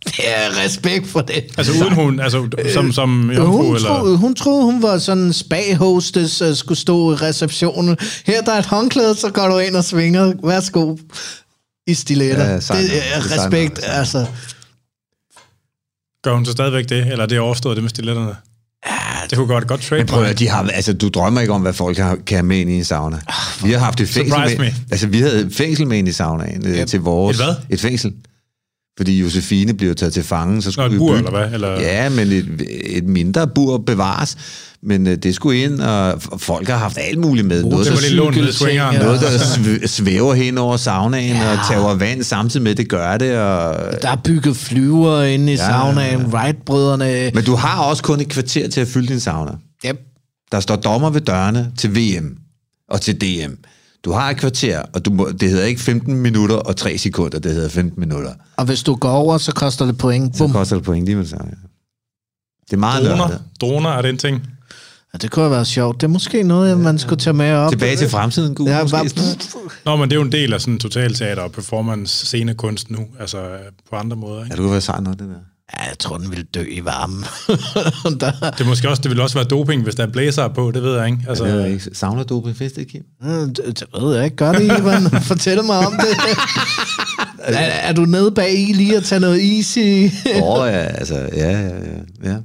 Det 0.17 0.25
er 0.29 0.65
respekt 0.65 1.07
for 1.07 1.21
det. 1.21 1.45
Altså 1.59 1.73
uden 1.73 1.95
hun, 1.95 2.21
altså 2.21 2.49
som, 2.75 2.93
som 2.93 3.31
Øh, 3.31 3.37
jomfru, 3.37 3.63
hun, 3.63 3.77
eller... 3.77 3.89
troede, 3.89 4.17
hun 4.17 4.35
troede, 4.35 4.65
hun 4.65 4.83
var 4.83 4.99
sådan 4.99 5.23
en 5.23 5.33
spa-hostess, 5.33 6.49
uh, 6.49 6.57
skulle 6.57 6.79
stå 6.79 7.13
i 7.13 7.15
receptionen. 7.15 7.97
Her 8.25 8.43
der 8.43 8.53
er 8.53 8.59
et 8.59 8.67
håndklæde, 8.67 9.15
så 9.15 9.31
går 9.31 9.49
du 9.49 9.59
ind 9.59 9.77
og 9.77 9.85
svinger. 9.85 10.33
Værsgo. 10.45 10.97
I 11.87 11.95
stiletter. 11.95 12.45
Ja, 12.45 12.51
Ja, 12.51 12.57
det 12.57 13.03
er 13.15 13.39
respekt, 13.39 13.79
er 13.79 13.83
sejt 13.83 13.99
altså. 13.99 14.27
Gør 16.25 16.35
hun 16.35 16.47
så 16.47 16.53
stadigvæk 16.53 16.89
det, 16.89 17.07
eller 17.07 17.23
er 17.23 17.27
det 17.27 17.41
overstået 17.41 17.77
det 17.77 17.83
med 17.85 17.91
stiletterne? 17.91 18.35
Det 19.31 19.39
kunne 19.39 19.47
godt 19.47 19.67
godt 19.67 19.81
trade 19.81 20.01
Men 20.01 20.07
prøv 20.07 20.23
at, 20.23 20.39
de 20.39 20.49
har, 20.49 20.69
altså, 20.75 20.93
du 20.93 21.09
drømmer 21.09 21.41
ikke 21.41 21.53
om, 21.53 21.63
hvad 21.63 21.73
folk 21.73 21.99
har, 21.99 22.17
kan 22.27 22.37
have 22.37 22.47
med 22.47 22.59
ind 22.59 22.71
i 22.71 22.75
en 22.75 22.85
sauna. 22.85 23.21
Vi 23.65 23.73
har 23.73 23.79
haft 23.79 24.01
et 24.01 24.09
fængsel 24.09 24.35
Surprise 24.35 24.59
med, 24.59 24.67
me. 24.67 24.75
altså, 24.91 25.07
vi 25.07 25.21
havde 25.21 25.41
et 25.41 25.55
fængsel 25.55 25.87
med 25.87 25.99
ind 25.99 26.09
i 26.09 26.13
saunaen 26.13 26.67
øh, 26.67 26.87
til 26.87 27.01
vores... 27.01 27.39
Et 27.39 27.45
hvad? 27.45 27.55
Et 27.71 27.81
fængsel. 27.81 28.13
Fordi 29.01 29.21
Josefine 29.21 29.75
blev 29.75 29.95
taget 29.95 30.13
til 30.13 30.23
fange, 30.23 30.63
så 30.63 30.69
Nå, 30.69 30.73
skulle 30.73 30.87
et 30.87 30.93
vi 30.93 30.99
bur, 30.99 31.15
bygge... 31.17 31.27
eller 31.27 31.41
hvad? 31.41 31.55
Eller... 31.55 31.81
Ja, 31.81 32.09
men 32.09 32.29
et, 32.33 32.47
et 32.87 33.05
mindre 33.05 33.49
bur 33.55 33.79
bevares. 33.79 34.37
Men 34.83 35.07
øh, 35.07 35.17
det 35.17 35.35
skulle 35.35 35.63
ind, 35.63 35.81
og 35.81 36.23
folk 36.39 36.69
har 36.69 36.77
haft 36.77 36.99
alt 37.01 37.19
muligt 37.19 37.47
med. 37.47 37.65
Noget, 37.65 37.87
det 37.87 37.93
var 37.93 37.99
der, 37.99 38.03
lidt 38.07 38.15
lånt 38.15 38.37
med 38.37 38.53
swingeren. 38.53 38.97
noget, 39.01 39.21
der 39.21 39.27
sv- 39.27 39.87
svæver 39.87 40.35
hen 40.35 40.59
over 40.59 40.77
saunaen 40.77 41.37
Ja. 41.37 41.53
og 41.53 41.59
tager 41.69 41.95
vand 41.95 42.23
samtidig 42.23 42.65
med, 42.65 42.75
det 42.75 42.89
gør 42.89 43.17
det. 43.17 43.37
Og, 43.39 43.75
Der 44.03 44.11
er 44.11 44.17
bygget 44.25 44.57
flyver 44.57 45.23
inde 45.23 45.53
i 45.53 45.57
Ja, 45.57 45.65
ja, 45.65 45.71
saunaen, 45.71 46.27
Wright-brødrene. 46.27 47.31
men 47.35 47.45
du 47.45 47.55
har 47.55 47.83
også 47.83 48.03
kun 48.03 48.21
et 48.21 48.29
kvarter 48.29 48.69
til 48.69 48.81
at 48.81 48.89
fylde 48.89 49.09
din 49.09 49.21
sauna. 49.21 49.53
Yep. 49.87 50.01
Der 50.53 50.61
står 50.61 50.77
dommer 50.77 51.11
ved 51.11 51.21
dørene 51.21 51.73
til 51.79 51.97
VM 51.97 52.37
og 52.91 53.01
til 53.01 53.21
DM. 53.21 53.53
Du 54.05 54.13
har 54.13 54.31
et 54.31 54.37
kvarter, 54.37 54.83
og 54.95 55.05
du 55.05 55.11
må, 55.13 55.31
det 55.41 55.51
hedder 55.51 55.65
ikke 55.65 55.81
15 55.81 56.15
minutter 56.17 56.57
og 56.57 56.77
3 56.77 56.99
sekunder, 56.99 57.39
det 57.39 57.53
hedder 57.53 57.69
15 57.69 58.01
minutter. 58.01 58.33
Og 58.57 58.65
hvis 58.65 58.83
du 58.83 58.95
går 58.95 59.11
over, 59.11 59.39
så 59.39 59.53
koster 59.55 59.87
det 59.87 59.99
point. 59.99 60.37
Så 60.37 60.45
Bum. 60.45 60.53
koster 60.53 60.77
det 60.77 60.85
point 60.85 61.07
lige 61.07 61.17
med 61.17 61.25
det 61.25 61.31
samme. 61.31 61.51
Det 62.71 62.73
er 62.73 62.77
meget 62.77 63.03
Droner, 63.05 63.17
lørdag. 63.29 63.39
droner 63.61 63.91
er 63.91 64.03
det 64.03 64.09
en 64.09 64.19
ting. 64.19 64.43
Ja, 65.13 65.19
det 65.19 65.31
kunne 65.31 65.43
have 65.43 65.51
været 65.51 65.67
sjovt. 65.67 66.01
Det 66.01 66.07
er 66.07 66.11
måske 66.11 66.43
noget, 66.43 66.79
man 66.81 66.99
skulle 66.99 67.21
tage 67.21 67.35
med 67.35 67.53
op. 67.55 67.71
Tilbage 67.73 67.97
til 67.97 68.09
fremtiden, 68.09 68.55
Gud, 68.55 68.67
Ja, 68.67 68.87
bare, 68.91 69.05
Nå, 69.85 69.97
men 69.97 70.11
det 70.11 70.17
er 70.17 70.21
jo 70.21 70.27
en 70.27 70.33
del 70.33 70.53
af 70.55 70.61
sådan 70.61 70.79
totalteater 70.79 71.43
og 71.43 71.53
performance 71.53 72.27
scenekunst 72.27 72.91
nu, 72.91 73.07
altså 73.21 73.59
på 73.91 73.97
andre 73.97 74.17
måder. 74.17 74.37
Ja, 74.39 74.45
Ikke? 74.45 74.51
det 74.57 74.61
kunne 74.61 74.73
være 74.73 74.81
sejt 74.81 75.03
nok, 75.03 75.13
det 75.19 75.29
der. 75.29 75.35
Ja, 75.79 75.89
jeg 75.89 75.99
tror, 75.99 76.19
den 76.19 76.31
ville 76.31 76.45
dø 76.55 76.65
i 76.71 76.85
varmen. 76.85 77.25
der, 78.21 78.51
Det, 78.59 78.67
måske 78.67 78.89
også, 78.89 79.03
det 79.03 79.11
vil 79.11 79.21
også 79.21 79.37
være 79.37 79.45
doping, 79.45 79.83
hvis 79.83 79.95
der 79.95 80.03
er 80.07 80.11
blæser 80.11 80.49
på, 80.49 80.71
det 80.71 80.83
ved 80.83 80.97
jeg 80.97 81.07
ikke. 81.07 81.19
Altså, 81.29 81.45
Det 81.45 81.61
er 81.63 81.65
ikke. 81.65 81.91
Savner 81.93 82.23
doping 82.23 82.57
findes 82.57 82.73
det, 82.73 82.89
Kim? 82.89 83.03
det, 83.23 83.57
det 83.67 84.03
ved 84.03 84.15
jeg 84.17 84.25
ikke. 84.25 84.37
Gør 84.37 84.53
det, 84.53 84.65
Ivan. 84.65 85.11
Fortæl 85.31 85.65
mig 85.65 85.79
om 85.79 85.93
det. 85.93 86.17
er, 87.39 87.59
er 87.61 87.93
du 87.93 88.05
nede 88.05 88.31
bag 88.31 88.69
i 88.69 88.73
lige 88.73 88.97
at 88.97 89.05
tage 89.05 89.21
noget 89.21 89.57
easy? 89.57 90.15
Åh, 90.43 90.43
oh, 90.43 90.69
ja, 90.69 90.73
altså, 90.79 91.29
ja, 91.37 91.51
ja, 91.61 91.69
ja. 92.25 92.37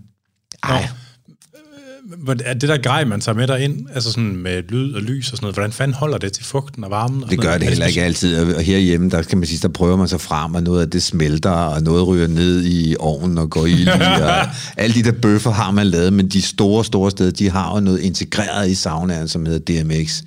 Er 2.28 2.54
det 2.54 2.70
der 2.70 2.78
grej, 2.78 3.06
man 3.06 3.22
tager 3.22 3.36
med 3.36 3.48
dig 3.48 3.60
ind, 3.60 3.88
altså 3.94 4.12
sådan 4.12 4.36
med 4.36 4.64
lyd 4.70 4.94
og 4.94 5.02
lys 5.02 5.32
og 5.32 5.38
sådan 5.38 5.44
noget, 5.44 5.56
hvordan 5.56 5.72
fanden 5.72 5.96
holder 5.96 6.18
det 6.18 6.34
til 6.34 6.46
fugten 6.46 6.84
og 6.84 6.92
varmen? 6.92 7.24
Og 7.24 7.30
Det 7.30 7.40
gør 7.40 7.48
noget? 7.48 7.62
det 7.62 7.66
Er 7.66 7.70
heller 7.70 7.86
ikke 7.86 8.04
altid, 8.04 8.56
og 8.56 8.62
herhjemme, 8.62 9.10
der 9.10 9.22
kan 9.22 9.38
man 9.38 9.48
sige, 9.48 9.60
der 9.62 9.68
prøver 9.68 9.98
man 9.98 10.08
sig 10.08 10.22
frem, 10.22 10.56
og 10.56 10.64
noget 10.64 10.82
af 10.82 10.90
det 10.90 11.04
smelter, 11.04 11.50
og 11.50 11.82
noget 11.82 12.08
ryger 12.08 12.28
ned 12.28 12.66
i 12.66 12.96
ovnen 13.00 13.38
og 13.38 13.50
går 13.50 13.66
i, 13.66 13.88
og 14.24 14.48
alle 14.78 14.94
de 14.94 15.04
der 15.04 15.12
bøffer 15.12 15.52
har 15.52 15.72
man 15.72 15.88
lavet, 15.88 16.14
men 16.14 16.28
de 16.28 16.42
store, 16.42 16.86
store 16.86 17.12
steder, 17.12 17.32
de 17.32 17.50
har 17.50 17.76
jo 17.76 17.80
noget 17.80 18.00
integreret 18.00 18.70
i 18.70 18.76
saunaen, 18.76 19.28
som 19.28 19.46
hedder 19.46 19.84
DMX, 19.84 20.22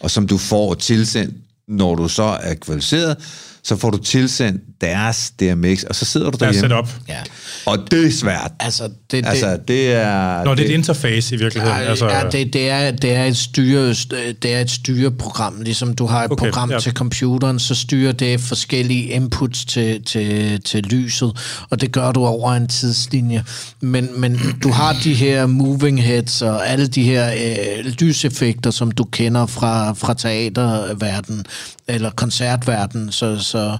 og 0.00 0.10
som 0.10 0.26
du 0.26 0.38
får 0.38 0.74
tilsendt, 0.74 1.34
når 1.68 1.94
du 1.94 2.08
så 2.08 2.22
er 2.22 2.54
kvalificeret, 2.54 3.16
så 3.62 3.76
får 3.76 3.90
du 3.90 3.98
tilsendt 3.98 4.62
deres 4.80 5.30
DMX, 5.40 5.82
og 5.82 5.94
så 5.94 6.04
sidder 6.04 6.30
du 6.30 6.36
Der 6.40 6.46
er 6.46 6.52
derhjemme. 6.52 6.86
setup. 6.86 7.00
Ja. 7.08 7.20
Og 7.66 7.78
det 7.90 8.06
er 8.06 8.10
svært. 8.12 8.52
Altså, 8.60 8.88
det, 9.10 9.26
Altså, 9.26 9.58
det 9.68 9.92
er... 9.92 10.44
Nå, 10.44 10.54
det 10.54 10.62
er 10.62 10.68
et 10.68 10.74
interface 10.74 11.34
i 11.34 11.38
virkeligheden. 11.38 11.78
Ja, 11.78 11.84
altså, 11.84 12.08
ja 12.08 12.22
det, 12.32 12.52
det, 12.52 12.70
er, 12.70 12.90
det, 12.90 13.12
er 13.12 13.24
et 13.24 13.36
styre, 13.36 13.88
det 14.42 14.54
er 14.54 14.60
et 14.60 14.70
styreprogram. 14.70 15.60
Ligesom 15.60 15.94
du 15.94 16.06
har 16.06 16.24
et 16.24 16.32
Okay, 16.32 16.44
program 16.44 16.70
ja. 16.70 16.78
til 16.80 16.92
computeren, 16.92 17.58
så 17.58 17.74
styrer 17.74 18.12
det 18.12 18.40
forskellige 18.40 19.04
inputs 19.04 19.64
til, 19.64 20.04
til, 20.04 20.60
til 20.62 20.82
lyset, 20.84 21.32
og 21.70 21.80
det 21.80 21.92
gør 21.92 22.12
du 22.12 22.24
over 22.26 22.52
en 22.52 22.68
tidslinje. 22.68 23.44
Men, 23.80 24.20
men 24.20 24.40
du 24.62 24.70
har 24.70 24.96
de 25.04 25.14
her 25.14 25.46
moving 25.46 26.02
heads 26.02 26.42
og 26.42 26.68
alle 26.68 26.86
de 26.86 27.02
her 27.02 27.32
øh, 27.32 27.84
lyseffekter, 28.00 28.70
som 28.70 28.90
du 28.90 29.04
kender 29.04 29.46
fra, 29.46 29.92
fra 29.92 30.14
teaterverden 30.14 31.44
eller 31.88 32.10
koncertverden. 32.10 33.12
Så, 33.12 33.38
så 33.50 33.76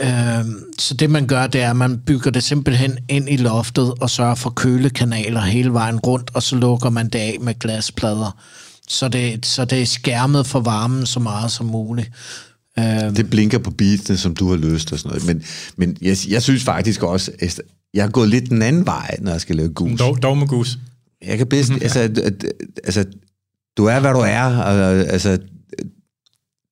Øh, 0.00 0.44
så 0.78 0.94
det 0.94 1.10
man 1.10 1.26
gør, 1.26 1.46
det 1.46 1.60
er, 1.60 1.70
at 1.70 1.76
man 1.76 1.98
bygger 1.98 2.30
det 2.30 2.42
simpelthen 2.42 2.98
ind 3.08 3.28
i 3.28 3.36
loftet 3.36 3.94
og 4.00 4.10
sørger 4.10 4.34
for 4.34 4.50
kølekanaler 4.50 5.40
hele 5.40 5.72
vejen 5.72 5.98
rundt, 5.98 6.30
og 6.34 6.42
så 6.42 6.56
lukker 6.56 6.90
man 6.90 7.08
det 7.08 7.18
af 7.18 7.36
med 7.40 7.58
glasplader. 7.58 8.38
Så 8.88 9.08
det, 9.08 9.46
så 9.46 9.64
det 9.64 9.82
er 9.82 9.86
skærmet 9.86 10.46
for 10.46 10.60
varmen 10.60 11.06
så 11.06 11.20
meget 11.20 11.50
som 11.50 11.66
muligt. 11.66 12.10
Øh, 12.78 13.16
Det 13.16 13.30
blinker 13.30 13.58
på 13.58 13.70
beatene, 13.70 14.18
som 14.18 14.34
du 14.34 14.48
har 14.50 14.56
lyst 14.56 14.92
og 14.92 14.98
sådan 14.98 15.08
noget. 15.08 15.26
Men, 15.26 15.42
men 15.76 15.96
jeg, 16.02 16.16
jeg 16.28 16.42
synes 16.42 16.64
faktisk 16.64 17.02
også, 17.02 17.30
at 17.38 17.60
jeg 17.94 18.04
har 18.04 18.10
gået 18.10 18.28
lidt 18.28 18.50
den 18.50 18.62
anden 18.62 18.86
vej, 18.86 19.16
når 19.20 19.30
jeg 19.30 19.40
skal 19.40 19.56
lave 19.56 19.68
gus. 19.68 19.98
dog, 19.98 20.22
dog 20.22 20.38
med 20.38 20.46
gus. 20.46 20.78
Jeg 21.26 21.38
kan 21.38 21.46
bedst, 21.46 21.72
altså, 21.72 22.00
at, 22.00 22.18
at, 22.18 22.44
altså, 22.84 23.04
du 23.76 23.84
er, 23.84 24.00
hvad 24.00 24.12
du 24.12 24.18
er, 24.18 24.42
og, 24.42 24.74
altså, 25.12 25.38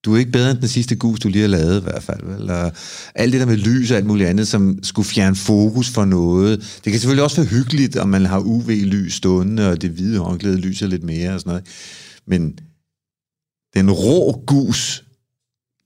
du 0.05 0.15
er 0.15 0.19
ikke 0.19 0.33
bedre 0.33 0.51
end 0.51 0.59
den 0.59 0.69
sidste 0.69 0.97
gus, 0.97 1.21
du 1.21 1.29
lige 1.29 1.43
har 1.43 1.49
lavet 1.49 1.81
i 1.81 1.83
hvert 1.83 2.03
fald. 2.03 2.21
Vel? 2.23 2.51
Og 2.51 2.73
alt 3.15 3.33
det 3.33 3.41
der 3.41 3.47
med 3.47 3.57
lys 3.57 3.91
og 3.91 3.97
alt 3.97 4.07
muligt 4.07 4.29
andet, 4.29 4.49
som 4.49 4.79
skulle 4.83 5.09
fjerne 5.09 5.37
fokus 5.37 5.89
for 5.89 6.05
noget. 6.05 6.81
Det 6.85 6.93
kan 6.93 7.01
selvfølgelig 7.01 7.25
også 7.25 7.37
være 7.37 7.47
hyggeligt, 7.47 7.97
om 7.97 8.09
man 8.09 8.27
har 8.27 8.39
UV-lys 8.39 9.15
stående, 9.15 9.71
og 9.71 9.83
det 9.83 9.91
hvide 9.91 10.19
håndklæde 10.19 10.57
lyser 10.57 10.87
lidt 10.87 11.03
mere 11.03 11.35
og 11.35 11.41
sådan 11.41 11.51
noget. 11.51 11.67
Men 12.27 12.59
den 13.75 13.91
rå 13.91 14.43
gus 14.47 15.05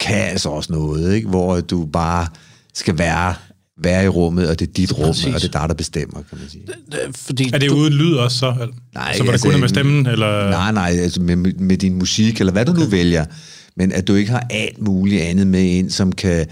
kan 0.01 0.31
altså 0.31 0.49
også 0.49 0.73
noget, 0.73 1.15
ikke? 1.15 1.29
hvor 1.29 1.61
du 1.61 1.87
bare 1.87 2.27
skal 2.75 2.99
være, 2.99 3.35
være 3.83 4.05
i 4.05 4.09
rummet, 4.09 4.49
og 4.49 4.59
det 4.59 4.69
er 4.69 4.73
dit 4.73 4.99
rum, 4.99 5.07
Præcis. 5.07 5.27
og 5.27 5.41
det 5.41 5.55
er 5.55 5.61
dig, 5.61 5.69
der 5.69 5.75
bestemmer, 5.75 6.23
kan 6.23 6.39
man 6.39 6.49
sige. 6.49 6.65
fordi 7.15 7.51
Er 7.53 7.59
det 7.59 7.71
du, 7.71 7.77
uden 7.77 7.93
lyd 7.93 8.15
også 8.15 8.39
så? 8.39 8.69
Nej, 8.95 9.17
så 9.17 9.23
var 9.23 9.27
det 9.27 9.33
altså, 9.33 9.47
kun 9.47 9.55
er 9.55 9.59
med 9.59 9.69
stemmen? 9.69 10.07
Eller? 10.07 10.51
Nej, 10.51 10.73
nej, 10.73 10.91
altså 10.91 11.21
med, 11.21 11.37
med 11.37 11.77
din 11.77 11.95
musik, 11.95 12.41
eller 12.41 12.53
hvad 12.53 12.65
du 12.65 12.73
okay. 12.73 12.83
nu 12.83 12.89
vælger. 12.89 13.25
Men 13.79 13.93
at 13.93 14.09
du 14.09 14.15
ikke 14.15 14.31
har 14.31 14.47
alt 14.51 14.81
muligt 14.81 15.23
andet 15.23 15.47
med 15.47 15.63
ind, 15.63 15.91
som 15.91 16.13
kan 16.13 16.47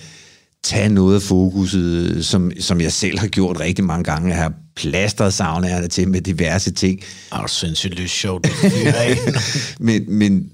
tage 0.64 0.89
noget 0.89 1.14
af 1.14 1.22
fokuset, 1.22 2.27
som, 2.27 2.53
som 2.61 2.81
jeg 2.81 2.93
selv 2.93 3.18
har 3.18 3.27
gjort 3.27 3.61
rigtig 3.61 3.85
mange 3.85 4.05
gange. 4.05 4.29
Jeg 4.29 4.43
har 4.43 4.53
plastret 4.77 5.35
saunaerne 5.35 5.89
til 5.89 6.09
med 6.09 6.20
diverse 6.20 6.70
ting. 6.70 7.01
er 7.33 7.43
du 7.43 7.49
sindssygt 7.49 7.95
lysshow, 7.95 8.39
det. 8.39 8.51
Men, 9.81 10.05
men 10.09 10.51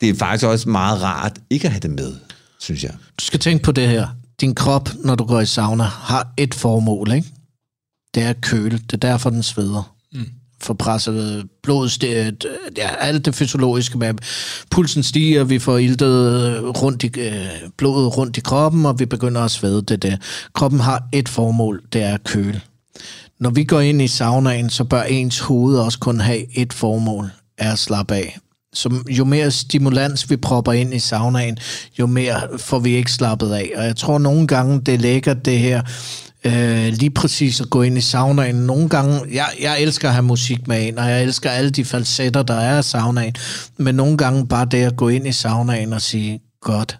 det 0.00 0.08
er 0.08 0.14
faktisk 0.14 0.46
også 0.46 0.68
meget 0.68 1.02
rart 1.02 1.38
ikke 1.50 1.66
at 1.66 1.72
have 1.72 1.80
det 1.80 1.90
med, 1.90 2.14
synes 2.60 2.84
jeg. 2.84 2.92
Du 3.20 3.24
skal 3.24 3.40
tænke 3.40 3.64
på 3.64 3.72
det 3.72 3.88
her. 3.88 4.08
Din 4.40 4.54
krop, 4.54 4.88
når 5.04 5.14
du 5.14 5.24
går 5.24 5.40
i 5.40 5.46
sauna, 5.46 5.84
har 5.84 6.32
et 6.36 6.54
formål, 6.54 7.12
ikke? 7.12 7.28
Det 8.14 8.22
er 8.22 8.30
at 8.30 8.40
køle. 8.40 8.78
Det 8.78 8.92
er 8.92 8.96
derfor, 8.96 9.30
den 9.30 9.42
sveder. 9.42 9.95
Mm. 10.56 10.64
For 10.64 10.74
presset 10.74 11.44
blodet, 11.62 12.00
det, 12.00 12.46
ja, 12.76 12.88
alt 13.00 13.24
det 13.24 13.34
fysiologiske 13.34 13.98
med, 13.98 14.14
pulsen 14.70 15.02
stiger, 15.02 15.44
vi 15.44 15.58
får 15.58 15.78
iltet 15.78 16.60
rundt 16.82 17.04
i, 17.04 17.20
øh, 17.20 17.46
blodet 17.76 18.16
rundt 18.16 18.36
i 18.36 18.40
kroppen, 18.40 18.86
og 18.86 18.98
vi 18.98 19.06
begynder 19.06 19.40
at 19.40 19.50
svede 19.50 19.82
det 19.82 20.02
der. 20.02 20.16
Kroppen 20.54 20.80
har 20.80 21.08
et 21.12 21.28
formål, 21.28 21.82
det 21.92 22.02
er 22.02 22.14
at 22.14 22.24
køle. 22.24 22.60
Når 23.40 23.50
vi 23.50 23.64
går 23.64 23.80
ind 23.80 24.02
i 24.02 24.08
saunaen, 24.08 24.70
så 24.70 24.84
bør 24.84 25.02
ens 25.02 25.38
hoved 25.38 25.78
også 25.78 25.98
kun 25.98 26.20
have 26.20 26.58
et 26.58 26.72
formål, 26.72 27.30
er 27.58 27.72
at 27.72 27.78
slappe 27.78 28.14
af. 28.14 28.38
Så 28.72 28.94
jo 29.08 29.24
mere 29.24 29.50
stimulans 29.50 30.30
vi 30.30 30.36
propper 30.36 30.72
ind 30.72 30.94
i 30.94 30.98
saunaen, 30.98 31.58
jo 31.98 32.06
mere 32.06 32.40
får 32.58 32.78
vi 32.78 32.96
ikke 32.96 33.12
slappet 33.12 33.52
af. 33.52 33.72
Og 33.76 33.84
jeg 33.84 33.96
tror 33.96 34.18
nogle 34.18 34.46
gange, 34.46 34.80
det 34.80 35.00
lægger 35.00 35.34
det 35.34 35.58
her, 35.58 35.82
øh, 36.46 36.92
lige 36.92 37.10
præcis 37.10 37.60
at 37.60 37.70
gå 37.70 37.82
ind 37.82 37.98
i 37.98 38.00
saunaen. 38.00 38.54
Nogle 38.54 38.88
gange, 38.88 39.20
jeg, 39.32 39.48
jeg 39.62 39.82
elsker 39.82 40.08
at 40.08 40.14
have 40.14 40.24
musik 40.24 40.68
med 40.68 40.82
ind, 40.82 40.98
og 40.98 41.10
jeg 41.10 41.22
elsker 41.22 41.50
alle 41.50 41.70
de 41.70 41.84
falsetter, 41.84 42.42
der 42.42 42.54
er 42.54 42.78
i 42.78 42.82
saunaen. 42.82 43.34
Men 43.76 43.94
nogle 43.94 44.16
gange 44.16 44.46
bare 44.46 44.66
det 44.70 44.82
at 44.82 44.96
gå 44.96 45.08
ind 45.08 45.26
i 45.26 45.32
saunaen 45.32 45.92
og 45.92 46.02
sige, 46.02 46.40
godt, 46.60 46.98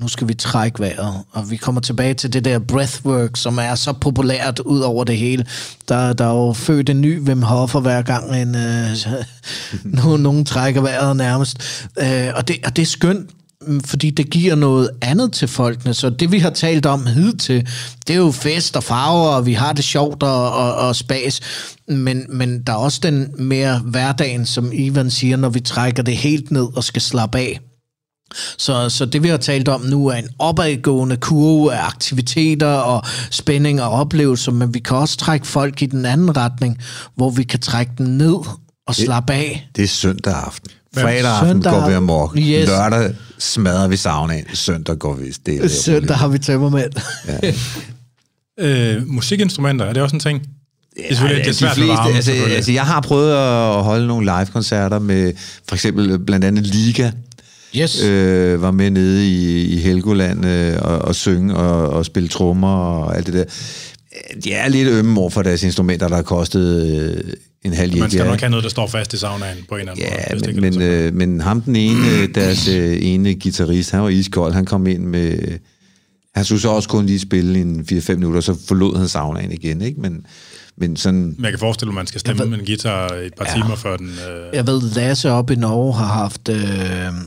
nu 0.00 0.08
skal 0.08 0.28
vi 0.28 0.34
trække 0.34 0.80
vejret, 0.80 1.22
og 1.32 1.50
vi 1.50 1.56
kommer 1.56 1.80
tilbage 1.80 2.14
til 2.14 2.32
det 2.32 2.44
der 2.44 2.58
breathwork, 2.58 3.36
som 3.36 3.58
er 3.58 3.74
så 3.74 3.92
populært 3.92 4.58
ud 4.58 4.80
over 4.80 5.04
det 5.04 5.16
hele. 5.18 5.46
Der, 5.88 6.12
der 6.12 6.24
er 6.24 6.46
jo 6.46 6.52
født 6.52 6.90
en 6.90 7.00
ny 7.00 7.20
Wim 7.20 7.42
Hofer 7.42 7.80
hver 7.80 8.02
gang, 8.02 8.36
en, 8.36 8.54
øh, 8.54 8.96
nogen, 10.04 10.22
nogen 10.22 10.44
trækker 10.44 10.80
vejret 10.80 11.16
nærmest. 11.16 11.86
Øh, 11.98 12.28
og, 12.34 12.48
det, 12.48 12.56
og 12.64 12.76
det 12.76 12.82
er 12.82 12.86
skønt, 12.86 13.30
fordi 13.84 14.10
det 14.10 14.30
giver 14.30 14.54
noget 14.54 14.90
andet 15.02 15.32
til 15.32 15.48
folkene. 15.48 15.94
Så 15.94 16.10
det, 16.10 16.32
vi 16.32 16.38
har 16.38 16.50
talt 16.50 16.86
om 16.86 17.06
hidtil, 17.06 17.68
det 18.06 18.14
er 18.14 18.18
jo 18.18 18.30
fest 18.30 18.76
og 18.76 18.84
farver, 18.84 19.28
og 19.28 19.46
vi 19.46 19.52
har 19.52 19.72
det 19.72 19.84
sjovt 19.84 20.22
og, 20.22 20.52
og, 20.52 20.74
og 20.74 20.96
spas. 20.96 21.40
Men, 21.88 22.26
men 22.28 22.62
der 22.62 22.72
er 22.72 22.76
også 22.76 23.00
den 23.02 23.34
mere 23.38 23.78
hverdagen, 23.78 24.46
som 24.46 24.70
Ivan 24.72 25.10
siger, 25.10 25.36
når 25.36 25.48
vi 25.48 25.60
trækker 25.60 26.02
det 26.02 26.16
helt 26.16 26.50
ned 26.50 26.76
og 26.76 26.84
skal 26.84 27.02
slappe 27.02 27.38
af. 27.38 27.60
Så, 28.58 28.88
så 28.88 29.06
det 29.06 29.22
vi 29.22 29.28
har 29.28 29.36
talt 29.36 29.68
om 29.68 29.80
nu 29.80 30.06
er 30.06 30.14
en 30.14 30.28
opadgående 30.38 31.16
kurve 31.16 31.74
af 31.74 31.86
aktiviteter 31.86 32.66
og 32.66 33.02
spænding 33.30 33.82
og 33.82 33.90
oplevelser, 33.90 34.52
men 34.52 34.74
vi 34.74 34.78
kan 34.78 34.96
også 34.96 35.16
trække 35.16 35.46
folk 35.46 35.82
i 35.82 35.86
den 35.86 36.06
anden 36.06 36.36
retning, 36.36 36.78
hvor 37.14 37.30
vi 37.30 37.42
kan 37.42 37.60
trække 37.60 37.92
dem 37.98 38.06
ned 38.06 38.36
og 38.86 38.94
slappe 38.94 39.32
af. 39.32 39.68
Det 39.76 39.84
er 39.84 39.88
søndag 39.88 40.34
aften. 40.34 40.70
Fredag 40.94 41.30
aften 41.30 41.48
Søndag- 41.48 41.72
går 41.72 41.88
vi 41.88 41.94
amok. 41.94 42.36
Yes. 42.38 42.68
Lørdag 42.68 43.14
smadrer 43.38 43.88
vi 43.88 43.96
saunaen. 43.96 44.44
Søndag 44.54 44.98
går 44.98 45.14
vi 45.14 45.32
stille. 45.32 45.68
Søndag 45.68 46.16
har 46.16 46.28
vi 46.28 46.38
tømmermænd. 46.38 46.92
Øh, 48.60 49.06
musikinstrumenter, 49.06 49.84
er 49.86 49.92
det 49.92 50.02
også 50.02 50.16
en 50.16 50.20
ting? 50.20 50.40
Det 50.96 51.04
er 51.10 51.28
det 51.28 51.38
er 51.40 51.44
de 51.44 51.54
svært 51.54 51.68
med 51.68 51.74
fleste, 51.74 51.92
varmen, 51.96 52.16
altså, 52.16 52.32
altså, 52.32 52.72
jeg 52.72 52.82
har 52.86 53.00
prøvet 53.00 53.32
at 53.32 53.84
holde 53.84 54.06
nogle 54.06 54.24
live-koncerter 54.38 54.98
med 54.98 55.32
for 55.68 55.74
eksempel 55.74 56.18
blandt 56.18 56.44
andet 56.44 56.66
Liga, 56.66 57.10
Yes. 57.76 58.02
øh, 58.04 58.62
var 58.62 58.70
med 58.70 58.90
nede 58.90 59.28
i, 59.28 59.62
i 59.64 59.76
Helgoland 59.80 60.46
øh, 60.46 60.76
og, 60.82 60.98
og 60.98 61.14
synge 61.14 61.54
og, 61.56 61.88
og 61.90 62.04
spille 62.06 62.28
trommer 62.28 62.76
og 62.76 63.16
alt 63.16 63.26
det 63.26 63.34
der. 63.34 63.44
De 64.44 64.52
er 64.52 64.68
lidt 64.68 64.88
ømme 64.88 65.20
over 65.20 65.30
for 65.30 65.42
deres 65.42 65.62
instrumenter, 65.62 66.08
der 66.08 66.16
har 66.16 66.22
kostet 66.22 66.86
øh, 66.86 67.32
en 67.64 67.72
halv 67.72 67.98
Man 67.98 68.10
skal 68.10 68.22
ja. 68.24 68.30
nok 68.30 68.40
have 68.40 68.50
noget, 68.50 68.62
der 68.64 68.70
står 68.70 68.86
fast 68.86 69.12
i 69.12 69.16
saunaen 69.16 69.56
på 69.68 69.74
en 69.74 69.80
eller 69.80 69.92
anden 69.92 70.04
Ja, 70.04 70.34
måde. 70.34 70.44
det 70.44 70.54
men, 70.62 70.74
men, 70.78 70.82
øh, 70.82 71.14
men 71.14 71.40
ham 71.40 71.60
den 71.60 71.76
ene, 71.76 72.10
øh, 72.22 72.34
deres 72.34 72.68
øh, 72.68 72.98
ene 73.00 73.34
guitarist, 73.34 73.90
han 73.90 74.02
var 74.02 74.08
iskold, 74.08 74.52
han 74.54 74.64
kom 74.64 74.86
ind 74.86 75.04
med... 75.04 75.58
Han 76.34 76.44
skulle 76.44 76.60
så 76.60 76.68
også 76.68 76.88
kun 76.88 77.06
lige 77.06 77.18
spille 77.20 77.60
en 77.60 77.86
4-5 77.92 78.14
minutter, 78.14 78.40
så 78.40 78.56
forlod 78.68 78.96
han 78.98 79.08
saunaen 79.08 79.52
igen, 79.52 79.82
ikke? 79.82 80.00
Men, 80.00 80.26
men 80.76 80.96
sådan... 80.96 81.36
Jeg 81.42 81.50
kan 81.52 81.58
forestille 81.58 81.90
at 81.90 81.94
man 81.94 82.06
skal 82.06 82.20
stemme 82.20 82.44
med 82.46 82.58
en 82.58 82.64
guitar 82.66 83.08
et 83.08 83.34
par 83.34 83.44
Ja. 83.48 83.54
timer 83.62 83.76
før 83.76 83.96
den... 83.96 84.06
Øh, 84.08 84.54
Jeg 84.54 84.66
ved, 84.66 84.82
Lasse 84.94 85.30
op 85.30 85.50
i 85.50 85.54
Norge 85.54 85.94
har 85.94 86.06
haft 86.06 86.48
øh, 86.48 86.58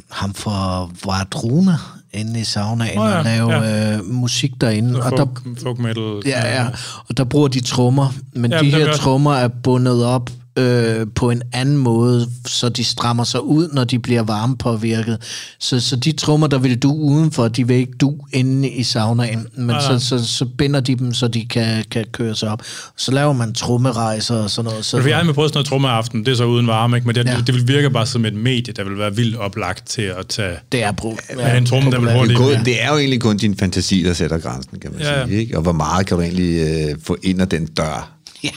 ham 0.09 0.33
fra 0.33 0.89
Vardruna 1.05 1.75
inde 2.13 2.39
i 2.39 2.43
saunaen 2.43 2.97
Nå 2.97 3.05
ja, 3.07 3.17
og 3.17 3.23
lave 3.23 3.53
ja. 3.53 3.97
øh, 3.97 4.05
musik 4.05 4.51
derinde. 4.61 5.03
Og 5.03 5.11
der, 5.11 5.17
folk, 5.17 5.59
folk 5.63 5.79
metal. 5.79 6.21
Ja, 6.25 6.61
ja. 6.61 6.67
Og 7.09 7.17
der 7.17 7.23
bruger 7.23 7.47
de 7.47 7.59
trommer, 7.59 8.13
men 8.33 8.51
Ja, 8.51 8.59
de 8.59 8.71
her 8.71 8.93
trommer 8.93 9.33
er 9.33 9.47
bundet 9.47 10.05
op 10.05 10.29
øh, 10.55 11.07
på 11.15 11.29
en 11.31 11.41
anden 11.53 11.77
måde, 11.77 12.27
så 12.45 12.69
de 12.69 12.83
strammer 12.83 13.23
sig 13.23 13.43
ud, 13.43 13.69
når 13.73 13.83
de 13.83 13.99
bliver 13.99 14.21
varmepåvirket. 14.23 15.17
Så, 15.59 15.79
så 15.79 15.95
de 15.95 16.11
trommer, 16.11 16.47
der 16.47 16.57
vil 16.57 16.77
du 16.77 16.93
udenfor, 16.93 17.47
de 17.47 17.67
vil 17.67 17.75
ikke 17.77 17.93
du 18.01 18.15
inde 18.33 18.69
i 18.69 18.83
saunaen, 18.83 19.47
men 19.57 19.65
Nej, 19.65 19.81
så, 19.81 19.89
nej. 19.89 19.97
så, 19.99 20.25
så 20.27 20.45
binder 20.45 20.79
de 20.79 20.95
dem, 20.95 21.13
så 21.13 21.27
de 21.27 21.45
kan, 21.45 21.83
kan 21.91 22.05
køre 22.11 22.35
sig 22.35 22.49
op. 22.49 22.61
Så 22.97 23.11
laver 23.11 23.33
man 23.33 23.53
trommerejser 23.53 24.35
og 24.35 24.49
sådan 24.49 24.69
noget. 24.71 24.85
Så, 24.85 24.99
jeg 25.07 25.17
har 25.17 25.23
med 25.23 25.33
prøvet 25.33 25.49
sådan 25.49 25.57
noget 25.57 25.67
trommeaften, 25.67 26.25
det 26.25 26.31
er 26.31 26.35
så 26.35 26.45
uden 26.45 26.67
varme, 26.67 26.97
ikke? 26.97 27.07
men 27.07 27.15
det, 27.15 27.25
Ja. 27.25 27.31
ja. 27.31 27.37
det 27.47 27.55
vil 27.55 27.67
virke 27.67 27.89
bare 27.89 28.05
som 28.05 28.25
et 28.25 28.33
medie, 28.33 28.73
der 28.73 28.83
vil 28.83 28.97
være 28.97 29.15
vildt 29.15 29.35
oplagt 29.37 29.87
til 29.87 30.01
at 30.01 30.27
tage... 30.27 30.55
det 30.71 30.83
er 30.83 30.91
brug. 30.91 31.19
Ja, 31.37 31.57
en 31.57 31.65
tromme, 31.65 31.91
der 31.91 31.99
vil 31.99 32.07
Det 32.07 32.13
er, 32.13 32.17
hurtigt... 32.19 32.39
kun, 32.39 32.51
Ja. 32.51 32.61
det 32.65 32.83
er 32.83 32.87
jo 32.91 32.97
egentlig 32.97 33.21
kun 33.21 33.37
din 33.37 33.57
fantasi, 33.57 34.03
der 34.03 34.13
sætter 34.13 34.37
grænsen, 34.39 34.79
kan 34.79 34.91
man 34.91 35.01
Ja, 35.01 35.19
ja. 35.19 35.27
sige. 35.27 35.39
Ikke? 35.39 35.57
Og 35.57 35.61
hvor 35.63 35.71
meget 35.71 36.05
kan 36.07 36.17
du 36.17 36.23
egentlig 36.23 36.61
øh, 36.61 36.95
få 37.03 37.17
ind 37.23 37.41
ad 37.41 37.47
den 37.47 37.65
dør? 37.65 38.11
Ja. 38.43 38.49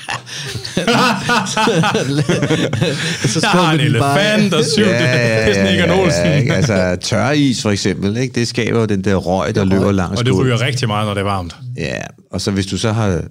så 3.28 3.41
jeg 3.43 3.51
har 3.51 3.72
en 3.72 3.80
elefant 3.80 4.55
og 4.55 4.64
syv 4.64 4.82
ja, 4.82 4.91
ja, 4.91 5.49
ja, 5.49 5.74
ja, 5.74 6.03
Olsen. 6.03 6.24
Ja, 6.24 6.37
ikke? 6.37 6.55
altså 6.55 6.97
tør 7.01 7.30
is 7.30 7.62
for 7.62 7.70
eksempel, 7.70 8.16
ikke? 8.16 8.35
det 8.35 8.49
skaber 8.49 8.80
jo 8.80 8.87
den 8.87 9.05
der 9.05 9.14
røg, 9.14 9.55
der 9.55 9.64
løber 9.64 9.93
langs 9.93 10.18
Og 10.18 10.26
det 10.26 10.39
ryger 10.39 10.61
rigtig 10.61 10.89
meget, 10.89 11.07
når 11.07 11.14
det 11.14 11.20
er 11.20 11.24
varmt. 11.24 11.57
Ja, 11.76 12.01
og 12.30 12.41
så 12.41 12.51
hvis 12.51 12.66
du 12.66 12.78
så 12.78 12.93
har 12.93 13.22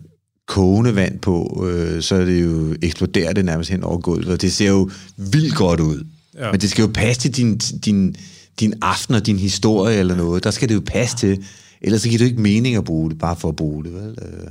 kogende 0.47 0.95
vand 0.95 1.19
på, 1.19 1.67
øh, 1.69 2.01
så 2.01 2.15
er 2.15 2.25
det 2.25 2.43
jo, 2.43 2.75
eksploderer 2.81 3.33
det 3.33 3.45
nærmest 3.45 3.69
hen 3.69 3.83
over 3.83 3.97
gulvet, 3.97 4.33
og 4.33 4.41
det 4.41 4.53
ser 4.53 4.67
jo 4.67 4.89
vildt 5.17 5.55
godt 5.55 5.79
ud. 5.79 6.03
Ja. 6.39 6.51
Men 6.51 6.61
det 6.61 6.69
skal 6.69 6.81
jo 6.81 6.91
passe 6.93 7.21
til 7.21 7.31
din, 7.35 7.57
din, 7.57 8.15
din 8.59 8.73
aften 8.81 9.15
og 9.15 9.25
din 9.25 9.39
historie 9.39 9.97
eller 9.97 10.15
noget. 10.15 10.43
Der 10.43 10.51
skal 10.51 10.69
det 10.69 10.75
jo 10.75 10.81
passe 10.85 11.17
til. 11.17 11.43
Ellers 11.83 12.01
så 12.01 12.09
giver 12.09 12.17
det 12.17 12.25
ikke 12.25 12.41
mening 12.41 12.75
at 12.75 12.83
bruge 12.83 13.09
det, 13.09 13.17
bare 13.17 13.35
for 13.35 13.49
at 13.49 13.55
bruge 13.55 13.83
det. 13.83 13.93
Vel? 13.93 14.17
Øh. 14.21 14.47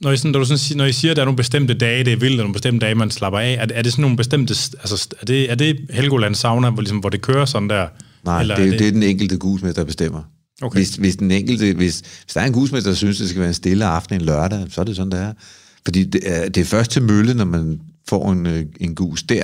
Når, 0.00 0.10
I 0.12 0.16
sådan, 0.16 0.30
når, 0.30 0.38
du 0.38 0.44
sådan, 0.44 0.76
når 0.76 0.84
I 0.84 0.92
siger, 0.92 1.10
at 1.10 1.16
der 1.16 1.22
er 1.22 1.26
nogle 1.26 1.36
bestemte 1.36 1.74
dage, 1.74 2.04
det 2.04 2.12
er 2.12 2.16
vildt, 2.16 2.40
og 2.40 2.44
nogle 2.44 2.52
bestemte 2.52 2.86
dage, 2.86 2.94
man 2.94 3.10
slapper 3.10 3.38
af, 3.38 3.52
er, 3.60 3.66
er 3.74 3.82
det 3.82 3.92
sådan 3.92 4.02
nogle 4.02 4.16
bestemte... 4.16 4.52
Altså, 4.52 5.08
er 5.20 5.24
det, 5.24 5.50
er 5.50 5.54
det 5.54 5.76
Helgoland 5.90 6.34
sauna, 6.34 6.70
hvor, 6.70 6.82
ligesom, 6.82 6.98
hvor 6.98 7.08
det 7.08 7.20
kører 7.20 7.44
sådan 7.44 7.68
der? 7.68 7.86
Nej, 8.24 8.40
eller 8.40 8.56
det, 8.56 8.66
er, 8.66 8.70
det... 8.70 8.78
det 8.78 8.88
er 8.88 8.92
den 8.92 9.02
enkelte 9.02 9.36
gusmester, 9.36 9.82
der 9.82 9.86
bestemmer. 9.86 10.22
Okay. 10.62 10.78
Hvis, 10.78 10.96
hvis, 10.96 11.16
den 11.16 11.30
enkelte, 11.30 11.74
hvis, 11.74 12.00
hvis 12.00 12.34
der 12.34 12.40
er 12.40 12.46
en 12.46 12.52
gusmester, 12.52 12.90
der 12.90 12.96
synes, 12.96 13.18
det 13.18 13.28
skal 13.28 13.40
være 13.40 13.48
en 13.48 13.54
stille 13.54 13.84
aften 13.84 14.14
en 14.16 14.22
lørdag, 14.22 14.66
så 14.70 14.80
er 14.80 14.84
det 14.84 14.96
sådan, 14.96 15.12
det 15.12 15.20
er. 15.20 15.32
Fordi 15.84 16.04
det 16.04 16.20
er, 16.24 16.48
det 16.48 16.60
er 16.60 16.64
først 16.64 16.90
til 16.90 17.02
mølle, 17.02 17.34
når 17.34 17.44
man 17.44 17.80
får 18.08 18.32
en, 18.32 18.46
øh, 18.46 18.64
en 18.80 18.94
gus 18.94 19.22
der. 19.22 19.42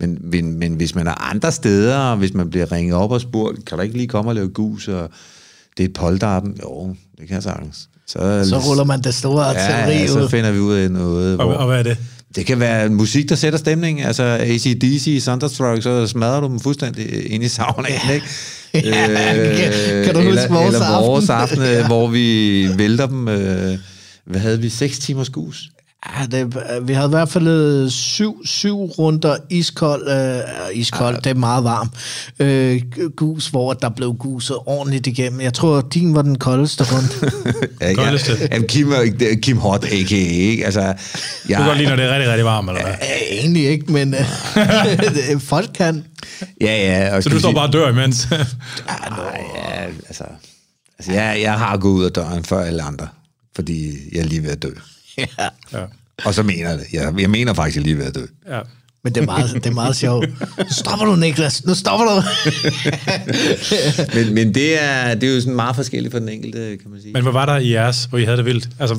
Men, 0.00 0.18
men, 0.22 0.58
men 0.58 0.74
hvis 0.74 0.94
man 0.94 1.06
er 1.06 1.30
andre 1.30 1.52
steder, 1.52 2.16
hvis 2.16 2.34
man 2.34 2.50
bliver 2.50 2.72
ringet 2.72 2.94
op 2.94 3.10
og 3.10 3.20
spurgt, 3.20 3.64
kan 3.64 3.78
du 3.78 3.82
ikke 3.82 3.96
lige 3.96 4.08
komme 4.08 4.30
og 4.30 4.34
lave 4.34 4.48
gus, 4.48 4.88
og 4.88 5.10
det 5.76 5.84
er 5.84 5.88
et 5.88 5.92
polterappen? 5.92 6.56
Jo, 6.62 6.94
det 7.18 7.26
kan 7.26 7.34
jeg 7.34 7.42
sagtens. 7.42 7.88
Så, 8.06 8.46
så 8.48 8.58
ruller 8.58 8.84
man 8.84 9.00
det 9.00 9.14
store 9.14 9.44
artilleri 9.44 9.96
ja, 9.96 10.00
ja, 10.00 10.06
så 10.06 10.28
finder 10.28 10.50
vi 10.50 10.58
ud 10.58 10.74
af 10.74 10.90
noget. 10.90 11.38
Og, 11.38 11.46
hvor, 11.46 11.54
og 11.54 11.66
hvad 11.66 11.78
er 11.78 11.82
det? 11.82 11.98
Det 12.36 12.46
kan 12.46 12.60
være 12.60 12.88
musik, 12.88 13.28
der 13.28 13.34
sætter 13.34 13.58
stemning. 13.58 14.02
Altså 14.02 14.22
ACDC, 14.22 15.22
Thunderstruck, 15.22 15.82
så 15.82 16.06
smadrer 16.06 16.40
du 16.40 16.48
dem 16.48 16.60
fuldstændig 16.60 17.32
ind 17.32 17.44
i 17.44 17.48
saunaen, 17.48 18.14
ikke? 18.14 18.26
ja, 18.88 19.50
øh, 19.50 19.56
kan, 19.56 19.72
kan 20.04 20.14
du 20.14 20.20
huske 20.20 20.30
eller, 20.30 20.48
vores 20.48 20.74
eller 20.74 21.00
vores 21.00 21.30
aften, 21.30 21.62
aften 21.62 21.74
ja. 21.78 21.86
hvor 21.86 22.08
vi 22.08 22.68
vælter 22.78 23.06
dem. 23.06 23.28
Øh, 23.28 23.78
hvad 24.26 24.40
havde 24.40 24.60
vi? 24.60 24.68
6 24.68 24.98
timers 24.98 25.30
gus? 25.30 25.68
Ja, 26.12 26.26
det, 26.26 26.56
vi 26.82 26.92
havde 26.92 27.06
i 27.06 27.10
hvert 27.10 27.28
fald 27.28 27.48
øh, 27.48 27.90
syv, 27.90 28.46
syv 28.46 28.84
runder 28.84 29.36
iskold, 29.50 30.08
øh, 30.08 30.78
iskold, 30.78 31.14
ja. 31.14 31.20
det 31.20 31.30
er 31.30 31.34
meget 31.34 31.64
varmt, 31.64 31.90
øh, 32.38 32.82
gus, 33.16 33.48
hvor 33.48 33.72
der 33.72 33.88
blev 33.88 34.14
guset 34.14 34.56
ordentligt 34.66 35.06
igennem. 35.06 35.40
Jeg 35.40 35.54
tror, 35.54 35.80
din 35.80 36.14
var 36.14 36.22
den 36.22 36.38
koldeste 36.38 36.84
runde. 36.84 37.32
ja, 37.80 37.94
koldeste. 37.94 38.32
Ja, 38.50 38.58
Kim, 38.62 38.92
Kim 39.42 39.58
Hot, 39.58 39.84
a.k.a. 39.84 40.16
Ikke? 40.16 40.64
Altså, 40.64 40.80
jeg, 40.80 40.94
du 41.48 41.54
kan 41.54 41.66
godt 41.66 41.78
lide, 41.78 41.88
når 41.88 41.96
det 41.96 42.04
er 42.04 42.12
rigtig, 42.12 42.28
rigtig 42.28 42.44
varmt, 42.44 42.70
eller 42.70 42.82
hvad? 42.82 42.94
Ja, 43.02 43.36
egentlig 43.40 43.66
ikke, 43.66 43.92
men 43.92 44.14
øh, 44.14 45.40
folk 45.52 45.70
kan. 45.74 46.04
Ja, 46.60 46.76
ja. 46.76 47.16
Og 47.16 47.22
Så 47.22 47.28
du 47.28 47.38
står 47.38 47.52
bare 47.52 47.66
og 47.66 47.72
dør 47.72 47.88
imens? 47.88 48.28
ja, 48.30 48.36
nej, 49.10 49.44
ja, 49.56 49.84
altså, 50.08 50.24
altså 50.98 51.12
jeg, 51.12 51.38
jeg 51.42 51.52
har 51.52 51.76
gået 51.76 51.92
ud 51.92 52.04
af 52.04 52.12
døren 52.12 52.44
før 52.44 52.64
alle 52.64 52.82
andre, 52.82 53.08
fordi 53.56 53.92
jeg 54.12 54.20
er 54.20 54.24
lige 54.24 54.42
ved 54.42 54.50
at 54.50 54.62
dø. 54.62 54.70
Ja. 55.18 55.26
ja. 55.72 55.84
Og 56.24 56.34
så 56.34 56.42
mener 56.42 56.70
jeg 56.70 56.78
det. 56.78 56.86
Jeg, 56.92 57.14
jeg 57.20 57.30
mener 57.30 57.54
faktisk, 57.54 57.76
at 57.76 57.80
jeg 57.80 57.84
lige 57.84 57.98
ved 57.98 58.06
at 58.06 58.14
dø. 58.14 58.26
Ja. 58.48 58.60
Men 59.04 59.14
det 59.14 59.20
er 59.20 59.26
meget, 59.26 59.54
det 59.54 59.66
er 59.66 59.70
meget 59.70 59.96
sjovt. 59.96 60.28
Nu 60.58 60.64
stopper 60.70 61.06
du, 61.06 61.16
Niklas. 61.16 61.66
Nu 61.66 61.74
stopper 61.74 62.06
du. 62.06 62.22
men, 64.18 64.34
men 64.34 64.54
det, 64.54 64.82
er, 64.82 65.14
det 65.14 65.28
er 65.28 65.34
jo 65.34 65.40
sådan 65.40 65.54
meget 65.54 65.76
forskelligt 65.76 66.12
for 66.12 66.18
den 66.18 66.28
enkelte, 66.28 66.76
kan 66.82 66.90
man 66.90 67.00
sige. 67.00 67.12
Men 67.12 67.22
hvad 67.22 67.32
var 67.32 67.46
der 67.46 67.56
i 67.56 67.72
jeres, 67.72 68.04
hvor 68.04 68.18
I 68.18 68.24
havde 68.24 68.36
det 68.36 68.44
vildt? 68.44 68.68
Altså... 68.78 68.96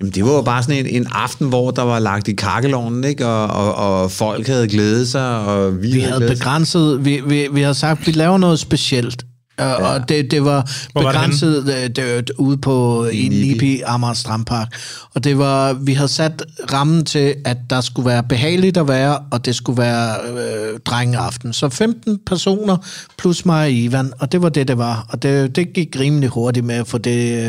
Jamen, 0.00 0.12
det 0.12 0.24
var 0.24 0.32
jo 0.32 0.42
bare 0.42 0.62
sådan 0.62 0.86
en, 0.86 0.86
en 0.86 1.06
aften, 1.10 1.48
hvor 1.48 1.70
der 1.70 1.82
var 1.82 1.98
lagt 1.98 2.28
i 2.28 2.32
kakkelovnen, 2.32 3.04
ikke? 3.04 3.26
Og, 3.26 3.46
og, 3.48 3.74
og 3.74 4.10
folk 4.10 4.46
havde 4.46 4.68
glædet 4.68 5.08
sig, 5.08 5.38
og 5.38 5.82
vi, 5.82 5.92
vi 5.92 6.00
havde, 6.00 6.12
havde 6.12 6.34
begrænset... 6.34 7.04
Vi, 7.04 7.20
vi, 7.26 7.48
vi 7.52 7.60
havde 7.60 7.74
sagt, 7.74 8.00
at 8.00 8.06
vi 8.06 8.12
laver 8.12 8.38
noget 8.38 8.58
specielt. 8.58 9.24
Ja. 9.58 9.74
Og 9.74 10.08
det, 10.08 10.30
det 10.30 10.44
var 10.44 10.70
Hvor 10.92 11.02
begrænset 11.02 11.66
var 11.66 11.72
det, 11.72 11.96
det, 11.96 12.30
ude 12.38 12.56
på 12.56 13.06
i 13.06 13.28
Nipi, 13.28 13.80
Amager 13.80 14.14
Strandpark. 14.14 14.68
Og 15.14 15.24
det 15.24 15.38
var, 15.38 15.72
vi 15.72 15.92
havde 15.92 16.08
sat 16.08 16.44
rammen 16.72 17.04
til, 17.04 17.34
at 17.44 17.56
der 17.70 17.80
skulle 17.80 18.06
være 18.06 18.22
behageligt 18.22 18.76
at 18.76 18.88
være, 18.88 19.18
og 19.30 19.46
det 19.46 19.54
skulle 19.54 19.82
være 19.82 20.16
øh, 20.30 20.78
drengeaften. 20.84 21.52
Så 21.52 21.68
15 21.68 22.18
personer 22.26 22.76
plus 23.18 23.46
mig 23.46 23.62
og 23.62 23.72
Ivan, 23.72 24.12
og 24.18 24.32
det 24.32 24.42
var 24.42 24.48
det, 24.48 24.68
det 24.68 24.78
var. 24.78 25.06
Og 25.08 25.22
det, 25.22 25.56
det 25.56 25.72
gik 25.72 25.96
rimelig 26.00 26.28
hurtigt 26.28 26.66
med 26.66 26.74
at 26.74 26.86
få 26.86 26.98
det 26.98 27.48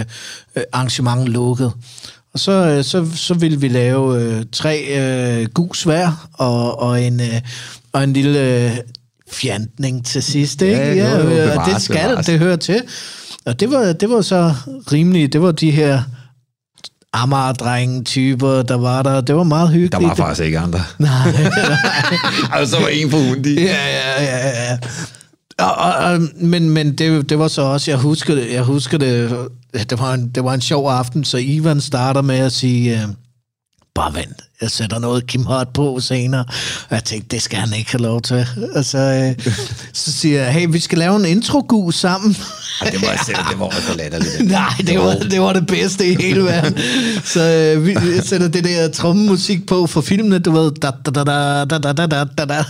øh, 0.55 0.63
arrangement 0.73 1.27
lukket. 1.27 1.71
Og 2.33 2.39
så, 2.39 2.51
øh, 2.51 2.83
så, 2.83 3.05
så 3.15 3.33
ville 3.33 3.59
vi 3.59 3.67
lave 3.67 4.21
øh, 4.21 4.45
tre 4.51 4.85
øh, 4.99 5.47
gus 5.47 5.83
hver, 5.83 6.29
og, 6.33 6.79
og 6.79 7.03
en... 7.03 7.21
Øh, 7.21 7.41
og 7.93 8.03
en 8.03 8.13
lille 8.13 8.39
øh, 8.39 8.77
fjantning 9.31 10.05
til 10.05 10.23
sidst, 10.23 10.61
ikke? 10.61 10.77
Ja, 10.77 10.93
ja, 10.93 11.17
jo, 11.17 11.29
jo, 11.29 11.61
det 11.73 11.81
skal, 11.81 12.07
bevares. 12.07 12.25
det 12.25 12.39
hører 12.39 12.55
til. 12.55 12.81
Og 13.45 13.59
det 13.59 13.71
var, 13.71 13.93
det 13.93 14.09
var 14.09 14.21
så 14.21 14.53
rimeligt, 14.91 15.33
det 15.33 15.41
var 15.41 15.51
de 15.51 15.71
her 15.71 16.03
Amager-drenge-typer, 17.13 18.61
der 18.61 18.77
var 18.77 19.03
der. 19.03 19.21
Det 19.21 19.35
var 19.35 19.43
meget 19.43 19.69
hyggeligt. 19.69 19.91
Der 19.91 20.07
var 20.07 20.15
faktisk 20.15 20.45
ikke 20.45 20.59
andre. 20.59 20.79
Nej. 20.99 21.31
nej. 21.31 21.51
altså, 22.53 22.75
så 22.75 22.81
var 22.81 22.87
en 22.87 23.09
på 23.09 23.17
hundi. 23.17 23.61
Ja, 23.61 23.87
ja, 23.87 24.23
ja, 24.23 24.63
ja. 24.63 24.77
Og, 25.59 25.75
og, 25.75 25.93
og, 25.93 26.21
men 26.35 26.69
men 26.69 26.95
det, 26.95 27.29
det 27.29 27.39
var 27.39 27.47
så 27.47 27.61
også, 27.61 27.91
jeg 27.91 27.97
husker 27.99 28.35
det, 28.35 28.53
jeg 28.53 28.63
husker 28.63 28.97
det, 28.97 29.37
det 29.73 29.99
var 29.99 30.13
en, 30.13 30.29
det 30.29 30.43
var 30.43 30.53
en 30.53 30.61
sjov 30.61 30.89
aften, 30.89 31.23
så 31.23 31.37
Ivan 31.37 31.81
starter 31.81 32.21
med 32.21 32.37
at 32.37 32.51
sige, 32.51 33.01
øh, 33.01 33.07
bare 33.95 34.15
vent, 34.15 34.41
jeg 34.61 34.71
sætter 34.71 34.99
noget 34.99 35.27
Kim 35.27 35.45
Hart 35.45 35.69
på 35.73 35.99
senere. 35.99 36.45
Og 36.89 36.95
jeg 36.95 37.03
tænkte, 37.03 37.35
det 37.35 37.41
skal 37.41 37.59
han 37.59 37.73
ikke 37.77 37.91
have 37.91 38.01
lov 38.01 38.21
til. 38.21 38.47
Og 38.75 38.85
så, 38.85 38.97
øh, 38.97 39.55
så 39.93 40.11
siger 40.11 40.43
jeg, 40.43 40.53
hey, 40.53 40.67
vi 40.69 40.79
skal 40.79 40.97
lave 40.97 41.15
en 41.15 41.25
intro 41.25 41.91
sammen. 41.91 42.35
Det 42.85 43.01
var 43.01 43.07
jeg 43.07 43.45
det 43.49 43.59
var 43.59 43.69
så 43.87 43.97
latterligt. 43.97 44.51
Nej, 44.51 44.73
det 44.87 44.99
var, 44.99 45.13
det 45.13 45.41
var 45.41 45.53
det 45.53 45.67
bedste 45.67 46.07
i 46.07 46.15
hele 46.19 46.43
verden. 46.43 46.77
Så 47.25 47.73
øh, 47.75 47.85
vi 47.85 47.95
sætter 48.23 48.47
det 48.47 48.63
der 48.63 48.87
trommemusik 48.87 49.67
på 49.67 49.87
for 49.87 50.01
filmene, 50.01 50.39
du 50.39 50.51
ved, 50.51 50.71
da, 50.71 50.91
da, 51.05 51.11
da, 51.11 51.23
da, 51.23 51.65
da, 51.65 51.93
da, 51.93 52.05
da, 52.05 52.23
da, 52.37 52.45
da, 52.45 52.63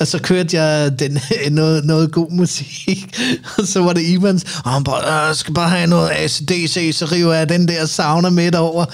og 0.00 0.06
så 0.06 0.18
kørte 0.18 0.60
jeg 0.60 0.98
den, 0.98 1.18
noget, 1.50 1.84
noget 1.84 2.12
god 2.12 2.30
musik. 2.30 3.18
Og 3.58 3.66
så 3.66 3.82
var 3.82 3.92
det 3.92 4.02
Ivans, 4.06 4.44
og 4.64 4.70
han 4.70 4.84
bare, 4.84 5.26
jeg 5.26 5.36
skal 5.36 5.54
bare 5.54 5.68
have 5.68 5.86
noget 5.86 6.10
ACDC, 6.10 6.90
så 6.92 7.04
river 7.12 7.34
jeg 7.34 7.48
den 7.48 7.68
der 7.68 7.86
sauna 7.86 8.30
midt 8.30 8.54
over. 8.54 8.84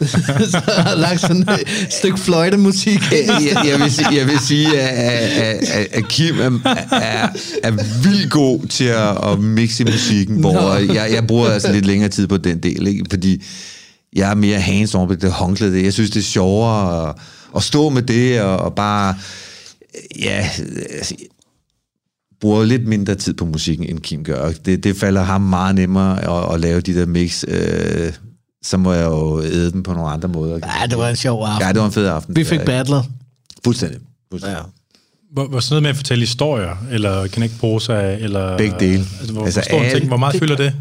så 0.52 0.62
har 0.68 0.94
lagt 0.94 1.20
sådan 1.20 1.48
et 1.48 1.86
stykke 1.90 2.18
fløjtemusik. 2.18 3.00
jeg, 3.12 3.66
jeg, 3.66 3.80
vil 3.80 3.92
sige, 3.92 4.08
jeg 4.12 4.26
vil 4.26 4.38
sige, 4.38 4.80
at, 4.80 5.68
at, 5.70 5.86
at 5.92 6.08
Kim 6.08 6.40
er, 6.40 6.74
er, 6.92 7.28
er 7.62 7.70
vildt 8.02 8.30
god 8.30 8.66
til 8.66 8.84
at, 8.84 9.30
at 9.32 9.38
mixe 9.38 9.84
musik 9.84 10.15
musikken, 10.16 10.40
hvor 10.40 10.52
no. 10.52 10.94
jeg, 10.94 11.12
jeg 11.12 11.26
bruger 11.26 11.48
altså 11.48 11.72
lidt 11.72 11.86
længere 11.86 12.08
tid 12.08 12.26
på 12.26 12.36
den 12.36 12.58
del, 12.58 12.86
ikke? 12.86 13.04
fordi 13.10 13.42
jeg 14.12 14.30
er 14.30 14.34
mere 14.34 14.60
hands 14.60 14.94
on 14.94 15.08
på 15.08 15.14
det 15.14 15.32
håndklæde. 15.32 15.84
Jeg 15.84 15.92
synes, 15.92 16.10
det 16.10 16.20
er 16.20 16.24
sjovere 16.24 17.08
at, 17.08 17.14
at 17.56 17.62
stå 17.62 17.88
med 17.88 18.02
det 18.02 18.40
og, 18.40 18.56
og 18.56 18.74
bare, 18.74 19.14
ja, 20.20 20.48
altså, 20.90 21.14
bruger 22.40 22.64
lidt 22.64 22.86
mindre 22.86 23.14
tid 23.14 23.34
på 23.34 23.44
musikken, 23.44 23.90
end 23.90 24.00
Kim 24.00 24.24
gør. 24.24 24.50
Det, 24.50 24.84
det 24.84 24.96
falder 24.96 25.22
ham 25.22 25.40
meget 25.40 25.74
nemmere 25.74 26.44
at, 26.48 26.54
at 26.54 26.60
lave 26.60 26.80
de 26.80 26.94
der 26.94 27.06
mix. 27.06 27.44
Øh, 27.48 28.12
så 28.62 28.76
må 28.76 28.92
jeg 28.92 29.04
jo 29.04 29.42
æde 29.42 29.72
dem 29.72 29.82
på 29.82 29.92
nogle 29.92 30.10
andre 30.10 30.28
måder. 30.28 30.58
Ja, 30.80 30.86
det 30.86 30.98
var 30.98 31.08
en 31.08 31.16
sjov 31.16 31.44
aften. 31.44 31.66
Ja, 31.66 31.72
det 31.72 31.80
var 31.80 31.86
en 31.86 31.92
fed 31.92 32.06
aften. 32.06 32.36
Vi 32.36 32.44
fik 32.44 32.60
battler. 32.60 33.02
Fuldstændig. 33.64 34.00
Fuldstændig. 34.30 34.58
Ja. 34.58 34.62
Hvor, 35.36 35.46
hvor 35.48 35.60
sådan 35.60 35.72
noget 35.72 35.82
med 35.82 35.90
at 35.90 35.96
fortælle 35.96 36.22
historier, 36.22 36.76
eller 36.90 37.26
kan 37.26 37.42
ikke 37.42 37.58
bruge 37.58 37.80
sig, 37.80 38.18
eller... 38.20 38.58
Begge 38.58 38.76
dele. 38.80 39.04
Altså, 39.18 39.32
hvor, 39.32 39.44
altså, 39.44 39.66
hvor, 39.70 39.78
alle, 39.78 39.98
ting, 39.98 40.08
hvor 40.08 40.16
meget 40.16 40.32
det, 40.32 40.40
fylder 40.40 40.56
det? 40.56 40.74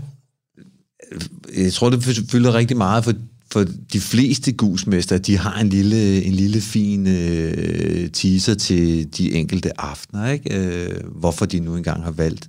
Jeg 1.58 1.74
tror, 1.74 1.90
det 1.90 2.04
fylder 2.32 2.54
rigtig 2.54 2.78
meget, 2.78 3.04
for, 3.04 3.14
for 3.52 3.66
de 3.94 4.00
fleste 4.00 4.52
gusmester, 4.52 5.18
de 5.18 5.38
har 5.38 5.60
en 5.60 5.70
lille, 5.70 6.24
en 6.24 6.34
lille 6.34 6.62
fin 6.62 7.08
uh, 7.08 8.12
teaser 8.14 8.56
til 8.56 9.18
de 9.18 9.34
enkelte 9.34 9.82
aftener, 9.82 10.30
ikke? 10.30 10.90
Uh, 11.04 11.20
hvorfor 11.20 11.46
de 11.46 11.60
nu 11.60 11.76
engang 11.76 12.04
har 12.04 12.12
valgt 12.12 12.48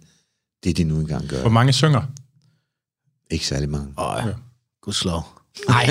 det, 0.64 0.76
de 0.76 0.84
nu 0.84 1.00
engang 1.00 1.28
gør. 1.28 1.40
Hvor 1.40 1.50
mange 1.50 1.72
synger? 1.72 2.02
Ikke 3.30 3.46
særlig 3.46 3.68
mange. 3.68 3.88
Åh, 3.98 4.14
oh, 4.14 4.22
ja. 4.26 4.32
Gudslov. 4.82 5.26
Nej, 5.68 5.88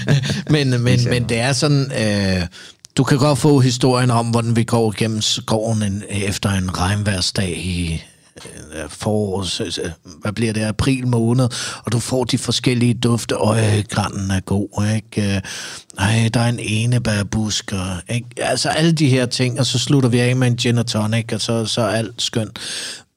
men, 0.50 0.70
men, 0.70 0.98
men 1.10 1.28
det 1.28 1.38
er 1.38 1.52
sådan... 1.52 1.86
Uh, 1.86 2.46
du 2.96 3.04
kan 3.04 3.18
godt 3.18 3.38
få 3.38 3.60
historien 3.60 4.10
om, 4.10 4.26
hvordan 4.26 4.56
vi 4.56 4.64
går 4.64 4.94
gennem 4.98 5.20
skoven 5.20 5.82
en, 5.82 6.02
efter 6.10 6.50
en 6.50 6.78
regnværsdag 6.78 7.56
i 7.56 8.02
øh, 8.74 8.88
forårs, 8.88 9.60
øh, 9.60 9.90
hvad 10.22 10.32
bliver 10.32 10.52
det, 10.52 10.60
april 10.60 11.06
måned, 11.06 11.48
og 11.84 11.92
du 11.92 11.98
får 11.98 12.24
de 12.24 12.38
forskellige 12.38 12.94
dufte, 12.94 13.36
og 13.36 13.58
øh, 13.58 13.84
granen 13.90 14.30
er 14.30 14.40
god, 14.40 14.94
ikke? 14.94 15.34
Øh, 15.34 15.40
Nej, 15.98 16.30
der 16.34 16.40
er 16.40 16.48
en 16.48 16.58
enebærbusk, 16.58 17.72
og, 17.72 18.14
ikke? 18.14 18.28
altså 18.36 18.68
alle 18.68 18.92
de 18.92 19.08
her 19.08 19.26
ting, 19.26 19.60
og 19.60 19.66
så 19.66 19.78
slutter 19.78 20.08
vi 20.08 20.18
af 20.18 20.36
med 20.36 20.46
en 20.46 20.56
gin 20.56 20.78
og 20.78 20.86
tonic, 20.86 21.32
og 21.32 21.40
så, 21.40 21.66
så 21.66 21.80
er 21.80 21.88
alt 21.88 22.22
skønt. 22.22 22.58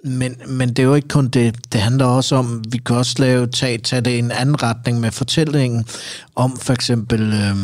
Men, 0.04 0.36
men 0.48 0.70
det 0.70 0.80
er 0.80 0.84
jo 0.84 0.96
ikke 0.96 1.08
kun 1.08 1.28
det. 1.28 1.74
Det 1.74 1.82
handler 1.82 2.06
også 2.06 2.36
om, 2.36 2.64
vi 2.70 2.78
kan 2.78 2.96
også 2.96 3.16
lave, 3.18 3.48
tage, 3.48 3.78
tage 3.78 4.02
det 4.02 4.12
i 4.12 4.20
en 4.20 4.32
anden 4.32 4.64
retning 4.64 5.00
med 5.00 5.12
fortællingen 5.12 5.86
om 6.36 6.58
for 6.58 6.74
eksempel... 6.74 7.34
Øh, 7.34 7.56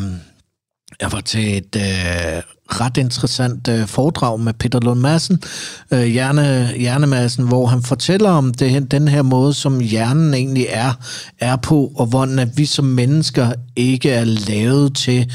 jeg 1.02 1.12
var 1.12 1.20
til 1.20 1.58
et 1.58 1.76
øh, 1.76 2.42
ret 2.68 2.98
interessant 2.98 3.68
øh, 3.68 3.88
foredrag 3.88 4.40
med 4.40 4.54
Peter 4.54 4.80
Lund 4.80 5.00
Madsen, 5.00 5.42
øh, 5.92 6.04
hjerne, 6.04 6.74
hjernemassen, 6.78 7.48
hvor 7.48 7.66
han 7.66 7.84
fortæller 7.84 8.30
om 8.30 8.54
det, 8.54 8.92
den 8.92 9.08
her 9.08 9.22
måde, 9.22 9.54
som 9.54 9.80
hjernen 9.80 10.34
egentlig 10.34 10.66
er, 10.70 10.94
er 11.40 11.56
på, 11.56 11.92
og 11.96 12.06
hvordan 12.06 12.40
at 12.40 12.58
vi 12.58 12.66
som 12.66 12.86
mennesker 12.86 13.52
ikke 13.76 14.12
er 14.12 14.24
lavet 14.24 14.96
til 14.96 15.32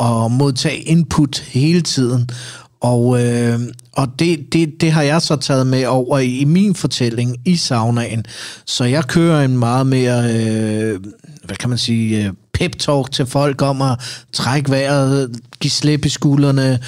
at 0.00 0.30
modtage 0.30 0.76
input 0.76 1.38
hele 1.38 1.80
tiden. 1.80 2.30
Og, 2.80 3.24
øh, 3.24 3.60
og 3.92 4.08
det, 4.18 4.52
det, 4.52 4.80
det 4.80 4.92
har 4.92 5.02
jeg 5.02 5.22
så 5.22 5.36
taget 5.36 5.66
med 5.66 5.86
over 5.86 6.18
i, 6.18 6.38
i 6.38 6.44
min 6.44 6.74
fortælling 6.74 7.36
i 7.44 7.56
saunaen. 7.56 8.24
Så 8.66 8.84
jeg 8.84 9.04
kører 9.04 9.44
en 9.44 9.58
meget 9.58 9.86
mere, 9.86 10.34
øh, 10.34 11.00
hvad 11.44 11.56
kan 11.56 11.68
man 11.68 11.78
sige, 11.78 12.26
øh, 12.26 12.32
pep-talk 12.54 13.12
til 13.12 13.26
folk 13.26 13.62
om 13.62 13.82
at 13.82 13.98
trække 14.32 14.70
vejret, 14.70 15.30
give 15.60 15.70
slip 15.70 16.04
i 16.04 16.08
skuldrene, 16.08 16.78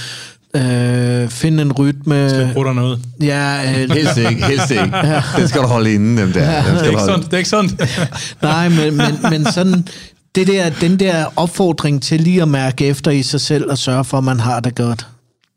øh, 0.57 1.29
finde 1.29 1.63
en 1.63 1.73
rytme. 1.73 2.31
Slip 2.31 2.53
brutterne 2.53 2.85
ud. 2.85 2.99
Ja, 3.21 3.63
øh, 3.83 3.91
Helst 3.97 4.17
ikke, 4.19 4.45
helst 4.47 4.71
ikke. 4.71 4.97
Ja. 5.07 5.23
Den 5.37 5.49
skal 5.49 5.63
du 5.63 5.67
holde 5.67 5.95
inden, 5.95 6.17
dem 6.19 6.33
der. 6.33 6.63
Den 6.63 6.65
Det 6.65 6.73
er 6.75 6.79
skal 6.79 6.89
ikke 6.89 6.99
holde. 7.01 7.13
sundt. 7.13 7.27
Det 7.27 7.33
er 7.33 7.39
ikke 7.39 7.51
sundt. 7.51 7.81
Nej, 8.43 8.69
men, 8.69 8.97
men, 8.97 9.19
men 9.31 9.53
sådan, 9.53 9.89
det 10.35 10.47
der, 10.47 10.71
den 10.81 11.01
der 11.01 11.25
opfordring 11.37 12.03
til 12.03 12.21
lige 12.21 12.43
at 12.43 12.49
mærke 12.49 12.87
efter 12.87 13.11
i 13.11 13.23
sig 13.23 13.41
selv 13.41 13.71
og 13.71 13.79
sørge 13.79 14.05
for, 14.05 14.19
at 14.19 14.25
man 14.25 14.41
har 14.41 14.61
det 14.61 14.75
godt. 14.75 15.07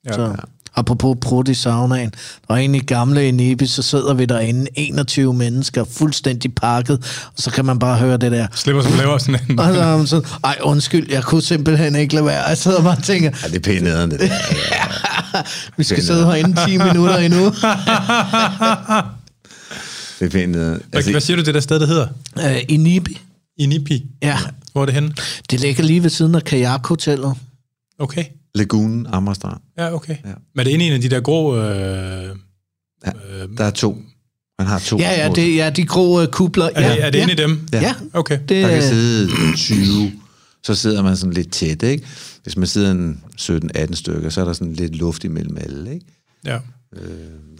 Ja. 0.07 0.13
Så, 0.13 0.33
apropos 0.75 1.17
prut 1.21 1.47
i 1.47 1.53
saunaen, 1.53 2.11
og 2.47 2.59
egentlig 2.59 2.81
gamle 2.81 3.27
i 3.27 3.31
Nibi, 3.31 3.65
så 3.67 3.81
sidder 3.81 4.13
vi 4.13 4.25
derinde, 4.25 4.67
21 4.75 5.33
mennesker, 5.33 5.83
fuldstændig 5.91 6.55
pakket, 6.55 7.25
og 7.25 7.33
så 7.41 7.51
kan 7.51 7.65
man 7.65 7.79
bare 7.79 7.97
høre 7.97 8.17
det 8.17 8.31
der. 8.31 8.47
Slipper 8.55 8.83
som 8.83 8.91
laver 8.97 9.17
sådan 9.17 9.39
en... 9.49 9.59
Og 9.59 9.73
så 9.73 9.81
er 9.81 9.97
man 9.97 10.07
sådan, 10.07 10.29
ej 10.43 10.57
undskyld, 10.61 11.11
jeg 11.11 11.23
kunne 11.23 11.41
simpelthen 11.41 11.95
ikke 11.95 12.13
lade 12.13 12.25
være. 12.25 12.43
Jeg 12.47 12.57
sidder 12.57 12.83
bare 12.83 12.97
og 12.97 13.03
tænker, 13.03 13.31
Ja, 13.43 13.47
det 13.47 13.55
er 13.55 13.59
pænt 13.59 13.83
nederen, 13.83 14.11
det 14.11 14.19
der. 14.19 14.29
vi 15.77 15.83
skal 15.83 16.03
sidde 16.03 16.25
herinde 16.25 16.65
10 16.67 16.77
minutter 16.77 17.17
endnu. 17.17 17.45
Det 20.19 20.25
er 20.25 20.29
pænt 20.29 20.51
nederen. 20.51 20.81
Hvad, 20.89 21.11
hvad 21.11 21.21
siger 21.21 21.37
du, 21.37 21.43
det 21.43 21.53
der 21.53 21.59
sted, 21.59 21.79
der 21.79 21.85
hedder? 21.87 22.07
Øh, 22.39 22.61
I 22.69 22.77
Nibi, 22.77 23.21
I 23.57 23.65
Nipi? 23.65 24.05
ja. 24.21 24.37
Hvor 24.71 24.81
er 24.81 24.85
det 24.85 24.95
henne? 24.95 25.13
Det 25.49 25.59
ligger 25.59 25.83
lige 25.83 26.03
ved 26.03 26.09
siden 26.09 26.35
af 26.35 26.43
kajakhotellet. 26.43 27.33
Okay. 27.99 28.25
Lagunen, 28.59 29.07
Amagerstrand. 29.07 29.61
Ja, 29.77 29.93
okay. 29.93 30.15
Ja. 30.25 30.33
Men 30.55 30.59
er 30.59 30.63
det 30.63 30.71
inde 30.71 30.85
i 30.85 30.87
en 30.87 30.93
af 30.93 31.01
de 31.01 31.09
der 31.09 31.19
grå... 31.19 31.57
Øh, 31.57 32.29
Ja, 33.05 33.11
der 33.57 33.63
er 33.63 33.71
to. 33.71 33.97
Man 34.59 34.67
har 34.67 34.79
to. 34.79 34.97
Ja, 34.97 35.11
ja, 35.25 35.29
det, 35.33 35.55
ja 35.55 35.69
de 35.69 35.85
grå 35.85 36.21
øh, 36.21 36.27
kubler. 36.27 36.69
er, 36.75 36.81
ja, 36.81 36.93
det, 36.95 37.03
er 37.03 37.09
det 37.09 37.17
ja. 37.17 37.23
inde 37.23 37.33
i 37.33 37.35
dem? 37.35 37.67
Ja. 37.73 37.81
ja. 37.81 37.93
Okay. 38.13 38.39
Det, 38.39 38.49
Der 38.49 38.67
kan 38.67 38.77
øh, 38.77 38.83
sidde 38.83 39.29
20, 39.55 40.11
så 40.63 40.75
sidder 40.75 41.01
man 41.01 41.17
sådan 41.17 41.33
lidt 41.33 41.51
tæt, 41.51 41.83
ikke? 41.83 42.07
Hvis 42.43 42.57
man 42.57 42.67
sidder 42.67 42.91
en 42.91 43.23
17-18 43.41 43.95
stykker, 43.95 44.29
så 44.29 44.41
er 44.41 44.45
der 44.45 44.53
sådan 44.53 44.73
lidt 44.73 44.95
luft 44.95 45.23
imellem 45.23 45.57
alle, 45.57 45.93
ikke? 45.93 46.05
Ja. 46.45 46.59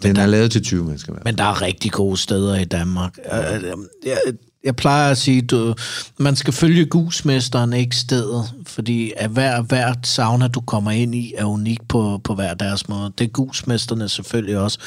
Den 0.02 0.16
er 0.16 0.26
lavet 0.26 0.50
til 0.50 0.62
20 0.62 0.84
mennesker. 0.84 1.12
Men 1.24 1.38
der 1.38 1.44
er 1.44 1.62
rigtig 1.62 1.92
gode 1.92 2.16
steder 2.16 2.56
i 2.56 2.64
Danmark. 2.64 3.18
Øh, 3.32 3.62
Jeg, 4.06 4.18
jeg 4.64 4.76
plejer 4.76 5.10
at 5.10 5.18
sige, 5.18 5.42
du, 5.42 5.74
man 6.18 6.36
skal 6.36 6.52
følge 6.52 6.86
gusmesteren, 6.86 7.72
ikke 7.72 7.96
stedet, 7.96 8.52
fordi 8.66 9.12
at 9.16 9.30
hver, 9.30 9.62
hver 9.62 9.94
sauna, 10.02 10.48
du 10.48 10.60
kommer 10.60 10.90
ind 10.90 11.14
i, 11.14 11.34
er 11.38 11.44
unik 11.44 11.88
på, 11.88 12.20
på 12.24 12.34
hver 12.34 12.54
deres 12.54 12.88
måde. 12.88 13.12
Det 13.18 13.24
er 13.24 13.28
gusmesterne 13.28 14.08
selvfølgelig 14.08 14.58
også, 14.58 14.78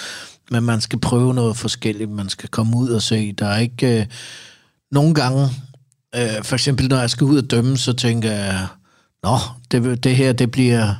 men 0.51 0.63
man 0.63 0.81
skal 0.81 0.99
prøve 0.99 1.33
noget 1.33 1.57
forskelligt. 1.57 2.09
Man 2.09 2.29
skal 2.29 2.49
komme 2.49 2.77
ud 2.77 2.89
og 2.89 3.01
se. 3.01 3.31
Der 3.31 3.47
er 3.47 3.59
ikke... 3.59 3.99
Øh, 3.99 4.05
nogle 4.91 5.13
gange, 5.13 5.49
øh, 6.15 6.43
for 6.43 6.53
eksempel 6.53 6.87
når 6.89 6.99
jeg 6.99 7.09
skal 7.09 7.25
ud 7.25 7.37
og 7.37 7.51
dømme, 7.51 7.77
så 7.77 7.93
tænker 7.93 8.31
jeg, 8.31 8.67
nå, 9.23 9.37
det, 9.71 10.03
det 10.03 10.15
her, 10.15 10.33
det 10.33 10.51
bliver 10.51 10.95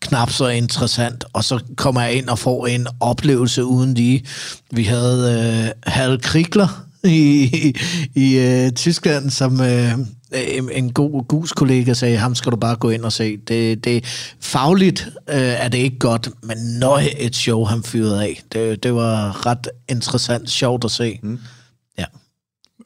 knap 0.00 0.30
så 0.30 0.48
interessant, 0.48 1.24
og 1.32 1.44
så 1.44 1.60
kommer 1.76 2.00
jeg 2.00 2.14
ind 2.14 2.28
og 2.28 2.38
får 2.38 2.66
en 2.66 2.86
oplevelse 3.00 3.64
uden 3.64 3.94
lige. 3.94 4.26
Vi 4.70 4.84
havde 4.84 5.72
øh, 5.86 5.92
Hal 5.92 6.20
Krigler 6.22 6.86
i, 7.04 7.74
i, 8.14 8.38
øh, 8.38 8.72
Tyskland, 8.72 9.30
som 9.30 9.60
øh, 9.60 9.92
en, 10.32 10.70
en 10.72 10.92
god 10.92 11.24
gus-kollega 11.28 11.94
sagde, 11.94 12.16
ham 12.16 12.34
skal 12.34 12.52
du 12.52 12.56
bare 12.56 12.76
gå 12.76 12.90
ind 12.90 13.04
og 13.04 13.12
se. 13.12 13.36
Det, 13.36 13.84
det 13.84 14.04
fagligt 14.40 15.08
øh, 15.28 15.36
er 15.36 15.68
det 15.68 15.78
ikke 15.78 15.98
godt, 15.98 16.28
men 16.42 16.56
nøj 16.78 17.02
et 17.18 17.36
show, 17.36 17.64
han 17.64 17.82
fyrede 17.82 18.22
af. 18.22 18.42
Det, 18.52 18.82
det 18.82 18.94
var 18.94 19.46
ret 19.46 19.68
interessant, 19.88 20.50
sjovt 20.50 20.84
at 20.84 20.90
se. 20.90 21.18
Mm. 21.22 21.38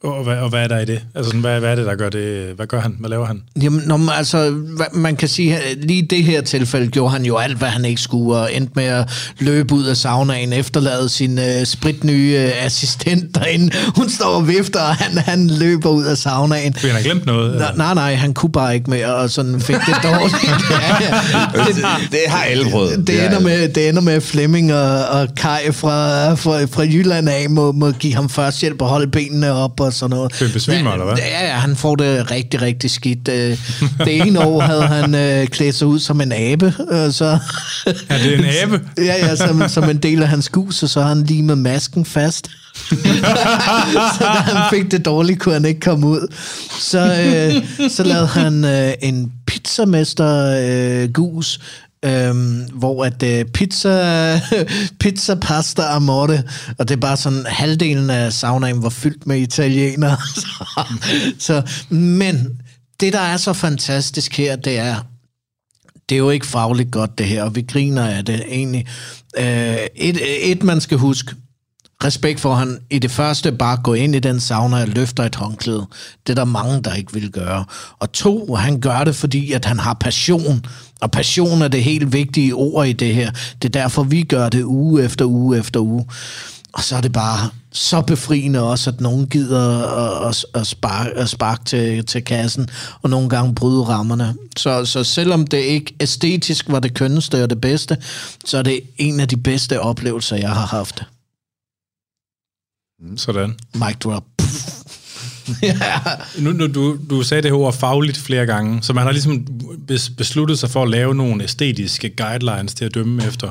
Og 0.04 0.24
hvad, 0.24 0.36
og 0.36 0.48
hvad 0.48 0.62
er 0.62 0.68
der 0.68 0.78
i 0.78 0.84
det? 0.84 1.00
Altså, 1.14 1.28
sådan, 1.28 1.40
hvad, 1.40 1.60
hvad 1.60 1.70
er 1.70 1.74
det, 1.74 1.86
der 1.86 1.94
gør 1.94 2.08
det? 2.08 2.52
Hvad 2.56 2.66
gør 2.66 2.80
han? 2.80 2.96
Hvad 3.00 3.10
laver 3.10 3.26
han? 3.26 3.42
Jamen, 3.62 3.82
når 3.86 3.96
man, 3.96 4.14
altså, 4.18 4.54
man 4.92 5.16
kan 5.16 5.28
sige, 5.28 5.56
at 5.56 5.78
lige 5.82 5.98
i 5.98 6.06
det 6.06 6.24
her 6.24 6.42
tilfælde 6.42 6.88
gjorde 6.88 7.12
han 7.12 7.24
jo 7.24 7.36
alt, 7.36 7.58
hvad 7.58 7.68
han 7.68 7.84
ikke 7.84 8.00
skulle, 8.00 8.38
og 8.38 8.54
endte 8.54 8.72
med 8.74 8.84
at 8.84 9.10
løbe 9.38 9.74
ud 9.74 9.84
af 9.84 9.96
saunaen, 9.96 10.52
efterlade 10.52 11.08
sin 11.08 11.38
øh, 11.38 11.66
spritnye 11.66 12.38
øh, 12.38 12.64
assistent 12.64 13.34
derinde. 13.34 13.72
Hun 13.96 14.08
står 14.08 14.26
og 14.26 14.48
vifter, 14.48 14.80
og 14.80 14.94
han, 14.94 15.18
han 15.18 15.46
løber 15.46 15.90
ud 15.90 16.04
af 16.04 16.16
saunaen. 16.16 16.74
Fordi 16.74 16.86
han 16.86 16.96
har 16.96 17.02
glemt 17.02 17.26
noget? 17.26 17.58
Nej, 17.58 17.72
nej, 17.76 17.94
nej, 17.94 18.14
han 18.14 18.34
kunne 18.34 18.52
bare 18.52 18.74
ikke 18.74 18.90
mere, 18.90 19.14
og 19.14 19.30
sådan 19.30 19.60
fik 19.60 19.76
det 19.76 19.94
dårligt. 20.10 20.36
ja, 20.70 20.76
ja. 21.00 21.64
Det, 21.64 21.76
det 22.10 22.20
har 22.28 22.42
alle 22.42 22.70
prøvet. 22.70 23.06
Det 23.06 23.20
har 23.20 23.26
ender, 23.26 23.40
med, 23.40 23.68
det 23.68 23.88
ender 23.88 24.02
med, 24.02 24.12
at 24.12 24.22
Flemming 24.22 24.74
og, 24.74 25.06
og 25.06 25.28
Kai 25.36 25.72
fra, 25.72 26.34
fra, 26.34 26.64
fra 26.64 26.82
Jylland 26.82 27.28
af 27.28 27.50
må, 27.50 27.72
må 27.72 27.90
give 27.90 28.14
ham 28.14 28.28
førstehjælp 28.28 28.82
og 28.82 28.88
holde 28.88 29.06
benene 29.10 29.52
op 29.52 29.80
og 29.80 29.93
sådan 29.94 30.16
noget. 30.16 30.38
Det 30.40 30.52
besvimer, 30.52 30.92
eller 30.92 31.04
hvad? 31.04 31.16
Ja, 31.16 31.46
ja, 31.46 31.52
han 31.52 31.76
får 31.76 31.96
det 31.96 32.30
rigtig, 32.30 32.62
rigtig 32.62 32.90
skidt. 32.90 33.28
Øh, 33.28 33.58
Det 33.98 34.16
ene 34.16 34.40
år 34.40 34.60
havde 34.60 34.86
han 34.86 35.14
øh, 35.14 35.46
klædt 35.46 35.74
sig 35.74 35.86
ud 35.86 35.98
som 35.98 36.20
en 36.20 36.32
abe, 36.32 36.74
og 36.90 37.12
så... 37.14 37.38
Er 38.08 38.18
det 38.18 38.38
en 38.38 38.44
abe? 38.62 38.80
ja, 39.08 39.26
ja, 39.26 39.36
som, 39.36 39.68
som 39.68 39.90
en 39.90 39.96
del 39.96 40.22
af 40.22 40.28
hans 40.28 40.48
gus, 40.48 40.82
og 40.82 40.88
så 40.88 41.00
har 41.00 41.08
han 41.08 41.22
limet 41.24 41.58
masken 41.58 42.04
fast. 42.04 42.50
så 44.16 44.20
da 44.20 44.26
han 44.28 44.70
fik 44.70 44.90
det 44.90 45.04
dårligt, 45.04 45.40
kunne 45.40 45.52
han 45.54 45.64
ikke 45.64 45.80
komme 45.80 46.06
ud. 46.06 46.32
Så, 46.80 46.98
øh, 47.00 47.88
så 47.90 48.02
lavede 48.02 48.26
han 48.26 48.64
øh, 48.64 48.92
en 49.02 49.32
pizzamester 49.46 50.56
øh, 51.04 51.12
gus, 51.12 51.60
Øhm, 52.04 52.68
hvor 52.72 53.04
at 53.04 53.22
øh, 53.22 53.44
pizza, 53.44 54.40
pizza 55.00 55.34
pasta 55.34 55.82
amore, 55.82 56.42
og 56.78 56.88
det 56.88 56.94
er 56.96 57.00
bare 57.00 57.16
sådan, 57.16 57.46
halvdelen 57.46 58.10
af 58.10 58.32
saunaen 58.32 58.82
var 58.82 58.88
fyldt 58.88 59.26
med 59.26 59.38
italienere. 59.38 60.16
så, 60.36 60.82
så, 61.38 61.62
men 61.94 62.60
det, 63.00 63.12
der 63.12 63.20
er 63.20 63.36
så 63.36 63.52
fantastisk 63.52 64.36
her, 64.36 64.56
det 64.56 64.78
er, 64.78 64.96
det 66.08 66.14
er 66.14 66.18
jo 66.18 66.30
ikke 66.30 66.46
fagligt 66.46 66.90
godt 66.90 67.18
det 67.18 67.26
her, 67.26 67.42
og 67.42 67.54
vi 67.54 67.62
griner 67.62 68.08
af 68.08 68.24
det 68.24 68.42
egentlig. 68.48 68.86
Øh, 69.38 69.76
et, 69.96 70.50
et, 70.50 70.62
man 70.62 70.80
skal 70.80 70.98
huske, 70.98 71.34
respekt 72.04 72.40
for, 72.40 72.52
at 72.52 72.58
han 72.58 72.78
i 72.90 72.98
det 72.98 73.10
første 73.10 73.52
bare 73.52 73.76
går 73.76 73.94
ind 73.94 74.14
i 74.14 74.18
den 74.18 74.40
sauna 74.40 74.80
og 74.80 74.88
løfter 74.88 75.22
et 75.24 75.34
håndklæde. 75.34 75.86
Det 76.26 76.32
er 76.32 76.34
der 76.34 76.44
mange, 76.44 76.82
der 76.82 76.94
ikke 76.94 77.12
vil 77.12 77.30
gøre. 77.30 77.64
Og 77.98 78.12
to, 78.12 78.54
han 78.54 78.80
gør 78.80 79.04
det, 79.04 79.16
fordi 79.16 79.52
at 79.52 79.64
han 79.64 79.78
har 79.78 79.94
passion. 79.94 80.66
Og 81.00 81.10
passion 81.10 81.62
er 81.62 81.68
det 81.68 81.82
helt 81.82 82.12
vigtige 82.12 82.54
ord 82.54 82.86
i 82.86 82.92
det 82.92 83.14
her. 83.14 83.30
Det 83.62 83.68
er 83.76 83.80
derfor, 83.82 84.02
vi 84.02 84.22
gør 84.22 84.48
det 84.48 84.62
uge 84.62 85.04
efter 85.04 85.24
uge 85.24 85.58
efter 85.58 85.80
uge. 85.80 86.06
Og 86.72 86.84
så 86.84 86.96
er 86.96 87.00
det 87.00 87.12
bare 87.12 87.50
så 87.72 88.00
befriende 88.00 88.62
også, 88.62 88.90
at 88.90 89.00
nogen 89.00 89.26
gider 89.26 89.82
at, 89.82 90.28
at, 90.28 90.60
at 90.60 90.66
sparke, 90.66 91.10
at 91.10 91.28
sparke 91.28 91.64
til, 91.64 92.06
til 92.06 92.24
kassen, 92.24 92.68
og 93.02 93.10
nogle 93.10 93.28
gange 93.28 93.54
bryde 93.54 93.82
rammerne. 93.82 94.34
Så, 94.56 94.84
så 94.84 95.04
selvom 95.04 95.46
det 95.46 95.58
ikke 95.58 95.94
æstetisk 96.00 96.64
var 96.68 96.80
det 96.80 96.94
kønneste 96.94 97.42
og 97.42 97.50
det 97.50 97.60
bedste, 97.60 97.96
så 98.44 98.58
er 98.58 98.62
det 98.62 98.80
en 98.98 99.20
af 99.20 99.28
de 99.28 99.36
bedste 99.36 99.80
oplevelser, 99.80 100.36
jeg 100.36 100.50
har 100.50 100.66
haft. 100.66 101.04
Sådan. 103.16 103.54
Mic 103.74 103.96
drop. 104.04 104.24
ja. 105.62 105.74
Nu, 106.38 106.52
nu, 106.52 106.66
du, 106.66 106.96
du 107.10 107.22
sagde 107.22 107.42
det 107.42 107.50
her 107.50 107.56
ord 107.58 107.74
fagligt 107.74 108.16
flere 108.18 108.46
gange, 108.46 108.82
så 108.82 108.92
man 108.92 109.04
har 109.04 109.12
ligesom 109.12 109.46
bes- 109.92 110.14
besluttet 110.16 110.58
sig 110.58 110.70
for 110.70 110.82
at 110.82 110.90
lave 110.90 111.14
nogle 111.14 111.44
æstetiske 111.44 112.10
guidelines 112.16 112.74
til 112.74 112.84
at 112.84 112.94
dømme 112.94 113.26
efter. 113.26 113.48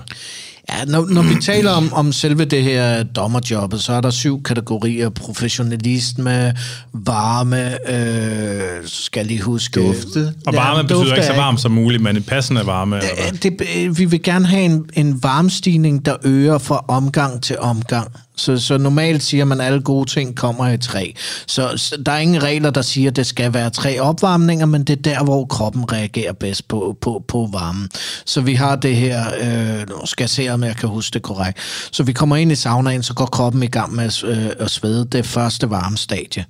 Ja, 0.70 0.86
når, 0.86 1.08
når 1.10 1.22
vi 1.22 1.36
taler 1.42 1.72
om, 1.72 1.94
om 1.94 2.12
selve 2.14 2.46
det 2.46 2.64
her 2.64 3.04
dommerjobbet, 3.04 3.82
så 3.82 3.94
er 3.94 4.02
der 4.02 4.10
syv 4.10 4.44
kategorier. 4.44 5.10
Professionalisme, 5.10 6.54
varme, 6.94 7.90
øh, 7.92 8.82
skal 8.86 9.26
lige 9.26 9.42
huske... 9.42 9.80
Dufte. 9.88 10.34
Og 10.48 10.54
varme 10.54 10.78
Ja, 10.78 10.82
betyder 10.82 11.16
ikke 11.16 11.28
så 11.28 11.34
varmt 11.36 11.62
som 11.62 11.72
muligt, 11.72 12.04
men 12.04 12.16
en 12.18 12.24
passende 12.24 12.66
varme. 12.66 12.96
Eller 12.98 13.10
Ja, 13.18 13.30
hvad? 13.30 13.40
det, 13.40 13.62
øh, 13.78 13.98
vi 13.98 14.06
vil 14.06 14.24
gerne 14.24 14.46
have 14.48 14.64
en, 14.66 14.86
en 14.94 15.24
varmstigning, 15.24 16.06
der 16.06 16.16
øger 16.24 16.58
fra 16.58 16.86
omgang 16.88 17.44
til 17.44 17.60
omgang. 17.60 18.12
Så, 18.38 18.58
så 18.58 18.78
normalt 18.78 19.24
siger 19.24 19.46
man, 19.46 19.62
at 19.62 19.68
alle 19.68 19.82
gode 19.82 20.10
ting 20.10 20.36
kommer 20.36 20.70
i 20.70 20.78
tre. 20.78 21.16
Så, 21.48 21.74
så 21.78 21.98
der 22.06 22.12
er 22.12 22.18
ingen 22.18 22.44
regler, 22.44 22.70
der 22.70 22.82
siger, 22.82 23.10
at 23.10 23.16
det 23.16 23.26
skal 23.26 23.54
være 23.54 23.70
tre 23.70 24.00
opvarmninger, 24.00 24.66
men 24.66 24.84
det 24.84 24.98
er 24.98 25.02
der, 25.02 25.24
hvor 25.24 25.46
kroppen 25.46 25.92
reagerer 25.92 26.34
bedst 26.34 26.68
på, 26.68 26.98
på, 27.02 27.24
på 27.28 27.50
varmen. 27.52 27.90
Så 28.26 28.42
vi 28.42 28.54
har 28.54 28.76
det 28.76 28.96
her, 28.96 29.24
øh, 29.42 29.90
nu 29.90 30.06
skal 30.06 30.24
jeg 30.24 30.30
se, 30.30 30.50
om 30.50 30.64
jeg 30.64 30.76
kan 30.76 30.90
huske 30.90 31.14
det 31.14 31.22
korrekt. 31.22 31.60
Så 31.92 32.04
vi 32.04 32.14
kommer 32.14 32.36
ind 32.36 32.52
i 32.52 32.56
saunaen, 32.56 33.04
så 33.04 33.14
går 33.14 33.26
kroppen 33.26 33.64
i 33.64 33.68
gang 33.68 33.96
med 33.96 34.04
at, 34.04 34.24
øh, 34.24 34.50
at 34.60 34.72
svede. 34.72 35.06
Det 35.06 35.26
første 35.26 35.70
varme 35.70 35.98
stadie 35.98 36.46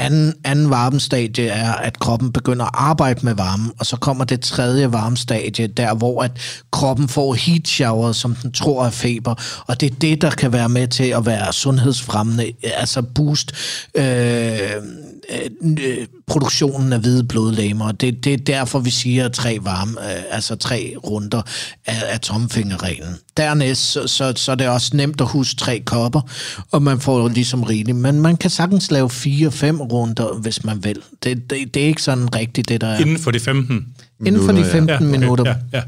anden, 0.00 0.34
anden 0.44 0.70
varmestadie 0.70 1.48
er, 1.48 1.72
at 1.72 1.98
kroppen 1.98 2.32
begynder 2.32 2.64
at 2.64 2.70
arbejde 2.74 3.20
med 3.22 3.34
varme, 3.34 3.72
og 3.78 3.86
så 3.86 3.96
kommer 3.96 4.24
det 4.24 4.40
tredje 4.40 4.92
varmestadie, 4.92 5.66
der 5.66 5.94
hvor 5.94 6.22
at 6.22 6.30
kroppen 6.72 7.08
får 7.08 7.34
heat 7.34 7.68
shower, 7.68 8.12
som 8.12 8.34
den 8.34 8.52
tror 8.52 8.86
er 8.86 8.90
feber, 8.90 9.34
og 9.66 9.80
det 9.80 9.90
er 9.92 9.94
det, 10.00 10.22
der 10.22 10.30
kan 10.30 10.52
være 10.52 10.68
med 10.68 10.88
til 10.88 11.04
at 11.04 11.26
være 11.26 11.52
sundhedsfremmende, 11.52 12.52
altså 12.62 13.02
boost 13.02 13.52
øh, 13.94 14.04
øh, 15.62 16.06
produktionen 16.26 16.92
af 16.92 17.00
hvide 17.00 17.24
blodlegemer. 17.24 17.92
Det, 17.92 18.24
det 18.24 18.32
er 18.32 18.36
derfor, 18.36 18.78
vi 18.78 18.90
siger 18.90 19.28
tre 19.28 19.58
varme, 19.62 19.92
øh, 20.00 20.22
altså 20.30 20.56
tre 20.56 20.94
runder 21.06 21.42
af, 21.86 22.02
af 22.12 22.20
tomfingerreglen. 22.20 23.14
Dernæst, 23.36 23.80
så, 23.80 24.06
så, 24.06 24.32
så 24.36 24.52
er 24.52 24.56
det 24.56 24.68
også 24.68 24.96
nemt 24.96 25.20
at 25.20 25.26
huske 25.26 25.56
tre 25.56 25.82
kopper, 25.86 26.20
og 26.70 26.82
man 26.82 27.00
får 27.00 27.28
ligesom 27.28 27.62
rigeligt. 27.62 27.96
Men 27.96 28.20
man 28.20 28.36
kan 28.36 28.50
sagtens 28.50 28.90
lave 28.90 29.10
fire-fem 29.10 29.80
runder, 29.80 30.38
hvis 30.40 30.64
man 30.64 30.84
vil. 30.84 30.98
Det, 31.24 31.50
det, 31.50 31.74
det 31.74 31.82
er 31.82 31.86
ikke 31.86 32.02
sådan 32.02 32.34
rigtigt, 32.34 32.68
det 32.68 32.80
der 32.80 32.86
er. 32.86 32.98
Inden 32.98 33.18
for 33.18 33.30
de 33.30 33.40
15 33.40 33.86
Inden 34.26 34.44
for 34.44 34.52
de 34.52 34.64
15 34.64 34.88
ja, 34.88 34.96
okay, 34.96 35.04
minutter. 35.04 35.44
Ja, 35.44 35.54
ja. 35.72 35.82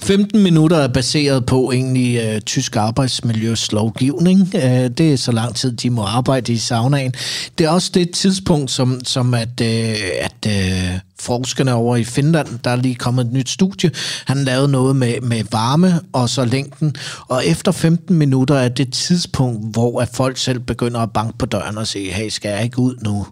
15 0.00 0.42
minutter 0.42 0.76
er 0.76 0.88
baseret 0.88 1.46
på 1.46 1.72
egentlig 1.72 2.20
øh, 2.24 2.40
tysk 2.40 2.76
arbejdsmiljøslovgivning. 2.76 4.52
Øh, 4.54 4.90
det 4.98 5.12
er 5.12 5.16
så 5.16 5.32
lang 5.32 5.54
tid, 5.54 5.72
de 5.72 5.90
må 5.90 6.02
arbejde 6.02 6.52
i 6.52 6.58
saunaen. 6.58 7.14
Det 7.58 7.66
er 7.66 7.70
også 7.70 7.90
det 7.94 8.10
tidspunkt, 8.10 8.70
som, 8.70 9.00
som 9.04 9.34
at, 9.34 9.60
øh, 9.62 9.96
at 10.20 10.46
øh, 10.46 10.98
forskerne 11.20 11.74
over 11.74 11.96
i 11.96 12.04
Finland, 12.04 12.58
der 12.64 12.70
er 12.70 12.76
lige 12.76 12.94
kommet 12.94 13.26
et 13.26 13.32
nyt 13.32 13.48
studie, 13.48 13.90
han 14.26 14.44
lavede 14.44 14.68
noget 14.68 14.96
med, 14.96 15.20
med 15.20 15.44
varme 15.50 16.00
og 16.12 16.28
så 16.28 16.44
længden, 16.44 16.96
og 17.28 17.46
efter 17.46 17.72
15 17.72 18.16
minutter 18.16 18.54
er 18.54 18.68
det 18.68 18.92
tidspunkt, 18.92 19.72
hvor 19.72 20.00
at 20.00 20.08
folk 20.14 20.38
selv 20.38 20.58
begynder 20.58 21.00
at 21.00 21.12
banke 21.12 21.38
på 21.38 21.46
døren 21.46 21.78
og 21.78 21.86
sige, 21.86 22.12
hey, 22.12 22.28
skal 22.28 22.48
jeg 22.48 22.64
ikke 22.64 22.78
ud 22.78 22.94
nu? 23.04 23.26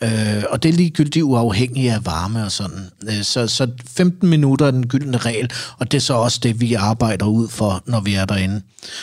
Øh, 0.00 0.42
og 0.50 0.62
det 0.62 0.68
er 0.68 0.72
ligegyldigt 0.72 1.22
uafhængigt 1.22 1.92
af 1.92 2.06
varme 2.06 2.44
og 2.44 2.52
sådan. 2.52 2.86
Øh, 3.08 3.22
så, 3.22 3.46
så 3.46 3.68
15 3.96 4.28
minutter 4.28 4.66
er 4.66 4.70
den 4.70 4.86
gyldne 4.86 5.18
regel, 5.18 5.50
og 5.78 5.90
det 5.90 5.96
er 5.96 6.02
så 6.02 6.14
også 6.14 6.40
det, 6.42 6.60
vi 6.60 6.74
arbejder 6.74 7.26
ud 7.26 7.48
for, 7.48 7.82
når 7.86 8.00
vi 8.00 8.14
er 8.14 8.24
derinde. 8.24 8.60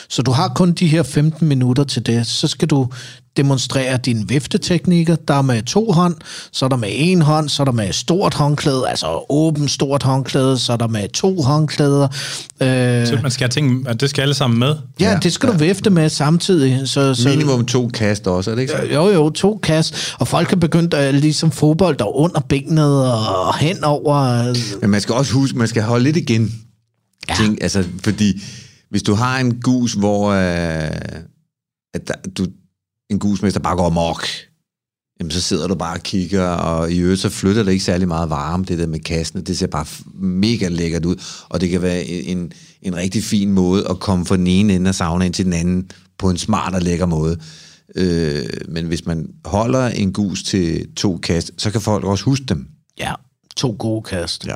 Så 0.09 0.21
du 0.21 0.31
har 0.31 0.47
kun 0.47 0.71
de 0.71 0.87
her 0.87 1.03
15 1.03 1.47
minutter 1.47 1.83
til 1.83 2.05
det, 2.05 2.27
så 2.27 2.47
skal 2.47 2.67
du 2.67 2.89
demonstrere 3.37 3.97
dine 3.97 4.27
vifteteknikker. 4.27 5.15
Der 5.15 5.33
er 5.33 5.41
med 5.41 5.63
to 5.63 5.91
hånd, 5.91 6.15
så 6.51 6.65
er 6.65 6.69
der 6.69 6.75
med 6.75 6.89
en 6.91 7.21
hånd, 7.21 7.49
så 7.49 7.63
er 7.63 7.65
der 7.65 7.71
med 7.71 7.93
stort 7.93 8.33
håndklæde, 8.33 8.83
altså 8.89 9.25
åben 9.29 9.67
stort 9.69 10.03
håndklæde, 10.03 10.57
så 10.57 10.73
er 10.73 10.77
der 10.77 10.87
med 10.87 11.09
to 11.09 11.41
håndklæder. 11.41 12.03
Øh, 12.61 13.07
Så 13.07 13.19
man 13.21 13.31
skal 13.31 13.43
have 13.43 13.49
ting, 13.49 13.87
at 13.87 14.01
det 14.01 14.09
skal 14.09 14.21
alle 14.21 14.33
sammen 14.33 14.59
med. 14.59 14.75
ja, 14.99 15.11
Ja, 15.11 15.19
det 15.23 15.33
skal 15.33 15.49
du 15.49 15.57
vifte 15.57 15.89
med 15.89 16.09
samtidig. 16.09 16.89
Så, 16.89 17.15
så, 17.15 17.29
Minimum 17.29 17.65
to 17.65 17.87
kast 17.87 18.27
også, 18.27 18.51
er 18.51 18.55
det 18.55 18.61
ikke 18.61 18.73
så? 18.73 18.93
Jo, 18.93 19.07
jo, 19.07 19.29
to 19.29 19.59
kast, 19.63 20.13
og 20.19 20.27
folk 20.27 20.51
er 20.51 20.57
begyndt 20.57 20.93
at 20.93 21.15
ligesom 21.15 21.51
fodbold 21.51 21.97
der 21.97 22.15
under 22.17 22.39
benet 22.39 23.07
og 23.07 23.57
hen 23.57 23.83
over. 23.83 24.43
Men 24.81 24.89
man 24.89 25.01
skal 25.01 25.15
også 25.15 25.33
huske, 25.33 25.57
man 25.57 25.67
skal 25.67 25.83
holde 25.83 26.03
lidt 26.03 26.17
igen. 26.17 26.51
Ja. 27.29 27.35
Ting, 27.35 27.63
altså, 27.63 27.83
fordi 28.03 28.41
hvis 28.89 29.03
du 29.03 29.13
har 29.13 29.39
en 29.39 29.59
gus, 29.61 29.93
hvor 29.93 30.29
øh, 30.31 30.91
at 31.93 32.07
der, 32.07 32.13
du, 32.37 32.45
en 33.13 33.19
gusmester 33.19 33.59
bare 33.59 33.75
går 33.75 33.89
mok, 33.89 34.27
jamen 35.19 35.31
så 35.31 35.41
sidder 35.41 35.67
du 35.67 35.75
bare 35.75 35.97
og 35.97 36.03
kigger, 36.03 36.47
og 36.47 36.91
i 36.91 36.97
øvrigt 36.97 37.21
så 37.21 37.29
flytter 37.29 37.63
det 37.63 37.71
ikke 37.71 37.83
særlig 37.83 38.07
meget 38.07 38.29
varme, 38.29 38.65
det 38.65 38.79
der 38.79 38.87
med 38.87 38.99
kassene. 38.99 39.41
Det 39.41 39.57
ser 39.57 39.67
bare 39.67 39.85
mega 40.13 40.67
lækkert 40.67 41.05
ud, 41.05 41.15
og 41.49 41.61
det 41.61 41.69
kan 41.69 41.81
være 41.81 42.05
en, 42.05 42.51
en 42.81 42.95
rigtig 42.95 43.23
fin 43.23 43.51
måde 43.51 43.87
at 43.89 43.99
komme 43.99 44.25
fra 44.25 44.37
den 44.37 44.47
ene 44.47 44.73
ende 44.73 44.87
af 44.87 44.95
saunaen 44.95 45.33
til 45.33 45.45
den 45.45 45.53
anden 45.53 45.91
på 46.17 46.29
en 46.29 46.37
smart 46.37 46.75
og 46.75 46.81
lækker 46.81 47.05
måde. 47.05 47.37
Øh, 47.95 48.45
men 48.67 48.85
hvis 48.85 49.05
man 49.05 49.29
holder 49.45 49.87
en 49.87 50.13
gus 50.13 50.43
til 50.43 50.95
to 50.95 51.17
kast, 51.17 51.51
så 51.57 51.71
kan 51.71 51.81
folk 51.81 52.03
også 52.03 52.23
huske 52.23 52.45
dem. 52.45 52.67
Ja, 52.99 53.13
to 53.55 53.75
gode 53.79 54.03
kast. 54.03 54.45
Ja. 54.47 54.55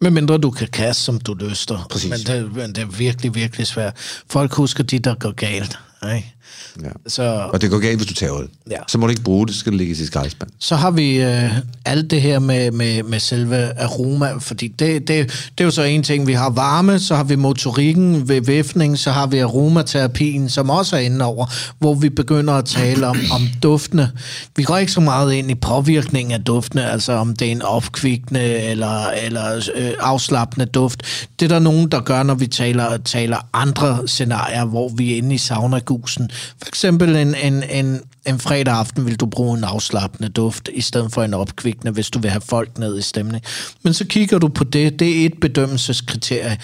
Med 0.00 0.10
mindre 0.10 0.38
du 0.38 0.50
kan 0.50 0.68
kaste, 0.68 1.02
som 1.02 1.20
du 1.20 1.34
lyster. 1.34 1.86
Præcis. 1.90 2.10
Men 2.10 2.18
det, 2.18 2.56
men 2.56 2.74
det 2.74 2.78
er 2.78 2.86
virkelig, 2.86 3.34
virkelig 3.34 3.66
svært. 3.66 3.96
Folk 4.30 4.52
husker 4.52 4.84
de, 4.84 4.98
der 4.98 5.14
går 5.14 5.32
galt. 5.32 5.78
Ikke? 6.16 6.35
Ja. 6.82 6.88
Så, 7.06 7.48
Og 7.52 7.60
det 7.60 7.70
går 7.70 7.78
galt, 7.78 7.96
hvis 7.96 8.06
du 8.06 8.14
tager 8.14 8.36
det. 8.36 8.50
Ja. 8.70 8.76
Så 8.88 8.98
må 8.98 9.06
du 9.06 9.10
ikke 9.10 9.22
bruge 9.22 9.46
det, 9.46 9.54
så 9.54 9.60
skal 9.60 9.72
det 9.72 9.78
ligge 9.78 9.92
i 9.92 9.94
sit 9.94 10.06
skraldespand. 10.06 10.50
så 10.58 10.76
har 10.76 10.90
vi 10.90 11.22
øh, 11.22 11.50
alt 11.84 12.10
det 12.10 12.22
her 12.22 12.38
med, 12.38 12.70
med, 12.70 13.02
med 13.02 13.20
selve 13.20 13.78
aroma, 13.78 14.32
fordi 14.38 14.68
det, 14.68 15.08
det, 15.08 15.08
det 15.28 15.60
er 15.60 15.64
jo 15.64 15.70
så 15.70 15.82
en 15.82 16.02
ting. 16.02 16.26
Vi 16.26 16.32
har 16.32 16.50
varme, 16.50 16.98
så 16.98 17.14
har 17.14 17.24
vi 17.24 17.36
motorikken 17.36 18.28
ved 18.28 18.40
væfning, 18.40 18.98
så 18.98 19.10
har 19.10 19.26
vi 19.26 19.38
aromaterapien, 19.38 20.48
som 20.48 20.70
også 20.70 20.96
er 20.96 21.00
inde 21.00 21.24
over, 21.24 21.46
hvor 21.78 21.94
vi 21.94 22.08
begynder 22.08 22.54
at 22.54 22.64
tale 22.64 23.06
om, 23.06 23.18
om 23.32 23.42
duftene. 23.62 24.10
Vi 24.56 24.62
går 24.62 24.76
ikke 24.76 24.92
så 24.92 25.00
meget 25.00 25.32
ind 25.32 25.50
i 25.50 25.54
påvirkningen 25.54 26.32
af 26.32 26.44
duftene, 26.44 26.90
altså 26.90 27.12
om 27.12 27.36
det 27.36 27.48
er 27.48 27.52
en 27.52 27.62
opkvikkende 27.62 28.42
eller, 28.42 29.06
eller 29.10 29.70
øh, 29.74 29.90
afslappende 30.00 30.66
duft. 30.66 31.02
Det 31.40 31.44
er 31.44 31.48
der 31.48 31.58
nogen, 31.58 31.88
der 31.88 32.00
gør, 32.00 32.22
når 32.22 32.34
vi 32.34 32.46
taler, 32.46 32.96
taler 32.96 33.36
andre 33.52 34.08
scenarier, 34.08 34.64
hvor 34.64 34.88
vi 34.88 35.12
er 35.12 35.16
inde 35.16 35.34
i 35.34 35.38
saunagusen. 35.38 36.30
For 36.58 36.68
eksempel 36.68 37.16
en, 37.16 37.34
en, 37.34 37.62
en, 37.62 38.00
en 38.26 38.40
fredag 38.40 38.74
aften 38.74 39.06
vil 39.06 39.16
du 39.16 39.26
bruge 39.26 39.58
en 39.58 39.64
afslappende 39.64 40.28
duft, 40.28 40.68
i 40.72 40.80
stedet 40.80 41.12
for 41.12 41.22
en 41.22 41.34
opkvikkende, 41.34 41.92
hvis 41.92 42.10
du 42.10 42.18
vil 42.18 42.30
have 42.30 42.40
folk 42.40 42.78
ned 42.78 42.98
i 42.98 43.02
stemning. 43.02 43.44
Men 43.82 43.94
så 43.94 44.04
kigger 44.04 44.38
du 44.38 44.48
på 44.48 44.64
det, 44.64 44.98
det 45.00 45.22
er 45.22 45.26
et 45.26 45.40
bedømmelseskriterie. 45.40 46.58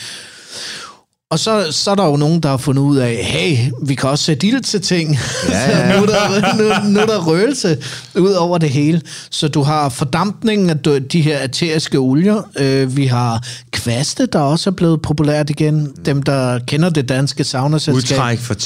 Og 1.32 1.38
så, 1.38 1.66
så 1.70 1.90
er 1.90 1.94
der 1.94 2.06
jo 2.06 2.16
nogen, 2.16 2.40
der 2.40 2.48
har 2.48 2.56
fundet 2.56 2.82
ud 2.82 2.96
af, 2.96 3.16
hey, 3.24 3.56
vi 3.86 3.94
kan 3.94 4.10
også 4.10 4.24
sætte 4.24 4.46
ild 4.46 4.60
til 4.60 4.80
ting. 4.80 5.18
Ja, 5.48 5.70
ja, 5.92 5.96
nu, 6.00 6.02
er 6.02 6.06
der, 6.06 6.56
nu, 6.84 6.90
nu 6.90 7.00
er 7.00 7.06
der 7.06 7.24
røgelse 7.26 7.78
ud 8.18 8.32
over 8.32 8.58
det 8.58 8.70
hele. 8.70 9.00
Så 9.30 9.48
du 9.48 9.62
har 9.62 9.88
fordampningen 9.88 10.70
af 10.70 10.78
de- 10.78 11.00
de 11.00 11.20
her 11.20 11.42
æteriske 11.42 11.98
olier. 11.98 12.48
Øh, 12.58 12.96
vi 12.96 13.06
har 13.06 13.46
kvaste, 13.70 14.26
der 14.26 14.38
også 14.38 14.70
er 14.70 14.74
blevet 14.74 15.02
populært 15.02 15.50
igen. 15.50 15.92
Dem, 16.04 16.22
der 16.22 16.58
kender 16.66 16.90
det 16.90 17.08
danske 17.08 17.44
saunaselskab. 17.44 17.96
Udtræk 18.18 18.38
for 18.38 18.54
te 18.54 18.64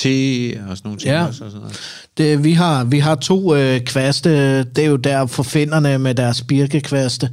og 0.68 0.76
sådan 0.76 0.80
nogle 0.84 0.98
ting 0.98 1.10
Ja. 1.10 1.26
også. 1.26 1.44
Og 1.44 1.50
sådan 1.50 1.60
noget. 1.60 1.76
Det, 2.18 2.44
vi, 2.44 2.52
har, 2.52 2.84
vi 2.84 2.98
har 2.98 3.14
to 3.14 3.54
øh, 3.56 3.80
kvaste. 3.80 4.58
Det 4.64 4.78
er 4.84 4.88
jo 4.88 4.96
der 4.96 5.26
for 5.26 5.42
finderne 5.42 5.98
med 5.98 6.14
deres 6.14 6.42
birkekvaste. 6.42 7.30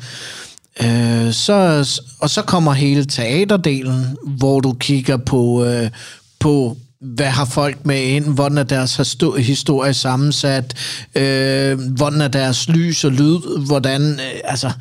Øh, 0.81 1.33
så, 1.33 1.85
og 2.19 2.29
så 2.29 2.41
kommer 2.41 2.73
hele 2.73 3.05
teaterdelen, 3.05 4.17
hvor 4.37 4.59
du 4.59 4.73
kigger 4.73 5.17
på, 5.17 5.65
øh, 5.65 5.89
på 6.39 6.77
hvad 7.01 7.25
har 7.25 7.45
folk 7.45 7.85
med 7.85 8.01
ind, 8.03 8.25
hvordan 8.25 8.57
er 8.57 8.63
deres 8.63 8.99
histo- 8.99 9.37
historie 9.39 9.93
sammensat, 9.93 10.73
øh, 11.15 11.79
hvordan 11.97 12.21
er 12.21 12.27
deres 12.27 12.69
lys 12.69 13.03
og 13.03 13.11
lyd, 13.11 13.65
hvordan, 13.67 14.01
øh, 14.01 14.19
altså, 14.43 14.71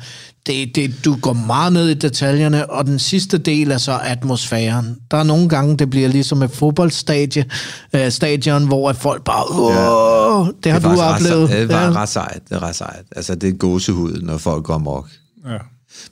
det, 0.45 0.75
det, 0.75 1.05
du 1.05 1.15
går 1.21 1.33
meget 1.33 1.73
ned 1.73 1.89
i 1.89 1.93
detaljerne, 1.93 2.71
og 2.71 2.85
den 2.85 2.99
sidste 2.99 3.37
del 3.37 3.71
er 3.71 3.77
så 3.77 3.99
atmosfæren. 4.03 4.97
Der 5.11 5.17
er 5.17 5.23
nogle 5.23 5.49
gange, 5.49 5.77
det 5.77 5.89
bliver 5.89 6.07
ligesom 6.09 6.41
et 6.43 6.51
fodboldstadie, 6.51 7.45
øh, 7.93 8.11
stadion, 8.11 8.67
hvor 8.67 8.89
at 8.89 8.95
folk 8.95 9.23
bare, 9.23 9.43
åh, 9.51 10.47
det 10.63 10.71
har 10.71 10.79
det 10.79 10.97
du 10.97 11.01
oplevet. 11.01 11.49
Ret, 11.49 11.69
det 11.69 11.75
er 11.75 11.81
Ja. 11.81 11.89
ret 11.91 12.09
sejt. 12.09 12.39
Det 12.49 12.55
er 12.55 12.63
ret 12.63 12.75
sejt. 12.75 13.03
Altså, 13.15 13.35
det 13.35 13.49
er 13.49 13.57
gåsehud, 13.57 14.21
når 14.21 14.37
folk 14.37 14.63
går 14.63 14.73
amok. 14.73 15.09
Ja. 15.49 15.57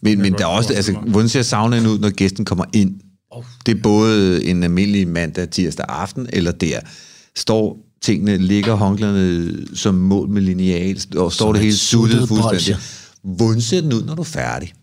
Men, 0.02 0.22
men 0.22 0.34
der 0.34 0.42
er 0.42 0.46
også, 0.46 0.74
altså, 0.74 0.94
hvordan 0.94 1.30
ser 1.30 1.42
saunaen 1.42 1.88
ud, 1.88 2.00
når 2.00 2.10
gæsten 2.10 2.46
kommer 2.46 2.66
ind? 2.74 3.00
Det 3.66 3.78
er 3.78 3.82
både 3.82 4.46
en 4.46 4.64
almindelig 4.64 5.08
mandag, 5.08 5.50
tirsdag 5.50 5.86
aften, 5.90 6.28
eller 6.34 6.52
der. 6.52 6.80
Står 7.36 7.78
tingene, 8.02 8.38
ligger 8.38 8.74
håndklæderne 8.74 9.54
som 9.76 9.96
mål 9.96 10.30
med 10.30 10.42
lineal, 10.42 11.02
og 11.16 11.34
står 11.34 11.46
Som 11.46 11.54
det 11.54 11.60
et 11.60 11.66
helt 11.66 11.80
suttet 11.80 12.20
suttet 12.20 12.28
fuldstændig. 12.28 12.84
Hvordan 13.24 13.62
ser 13.62 13.82
den 13.82 13.94
ud, 13.94 14.04
når 14.04 14.16
du 14.16 14.22
er 14.22 14.26
færdig? 14.26 14.74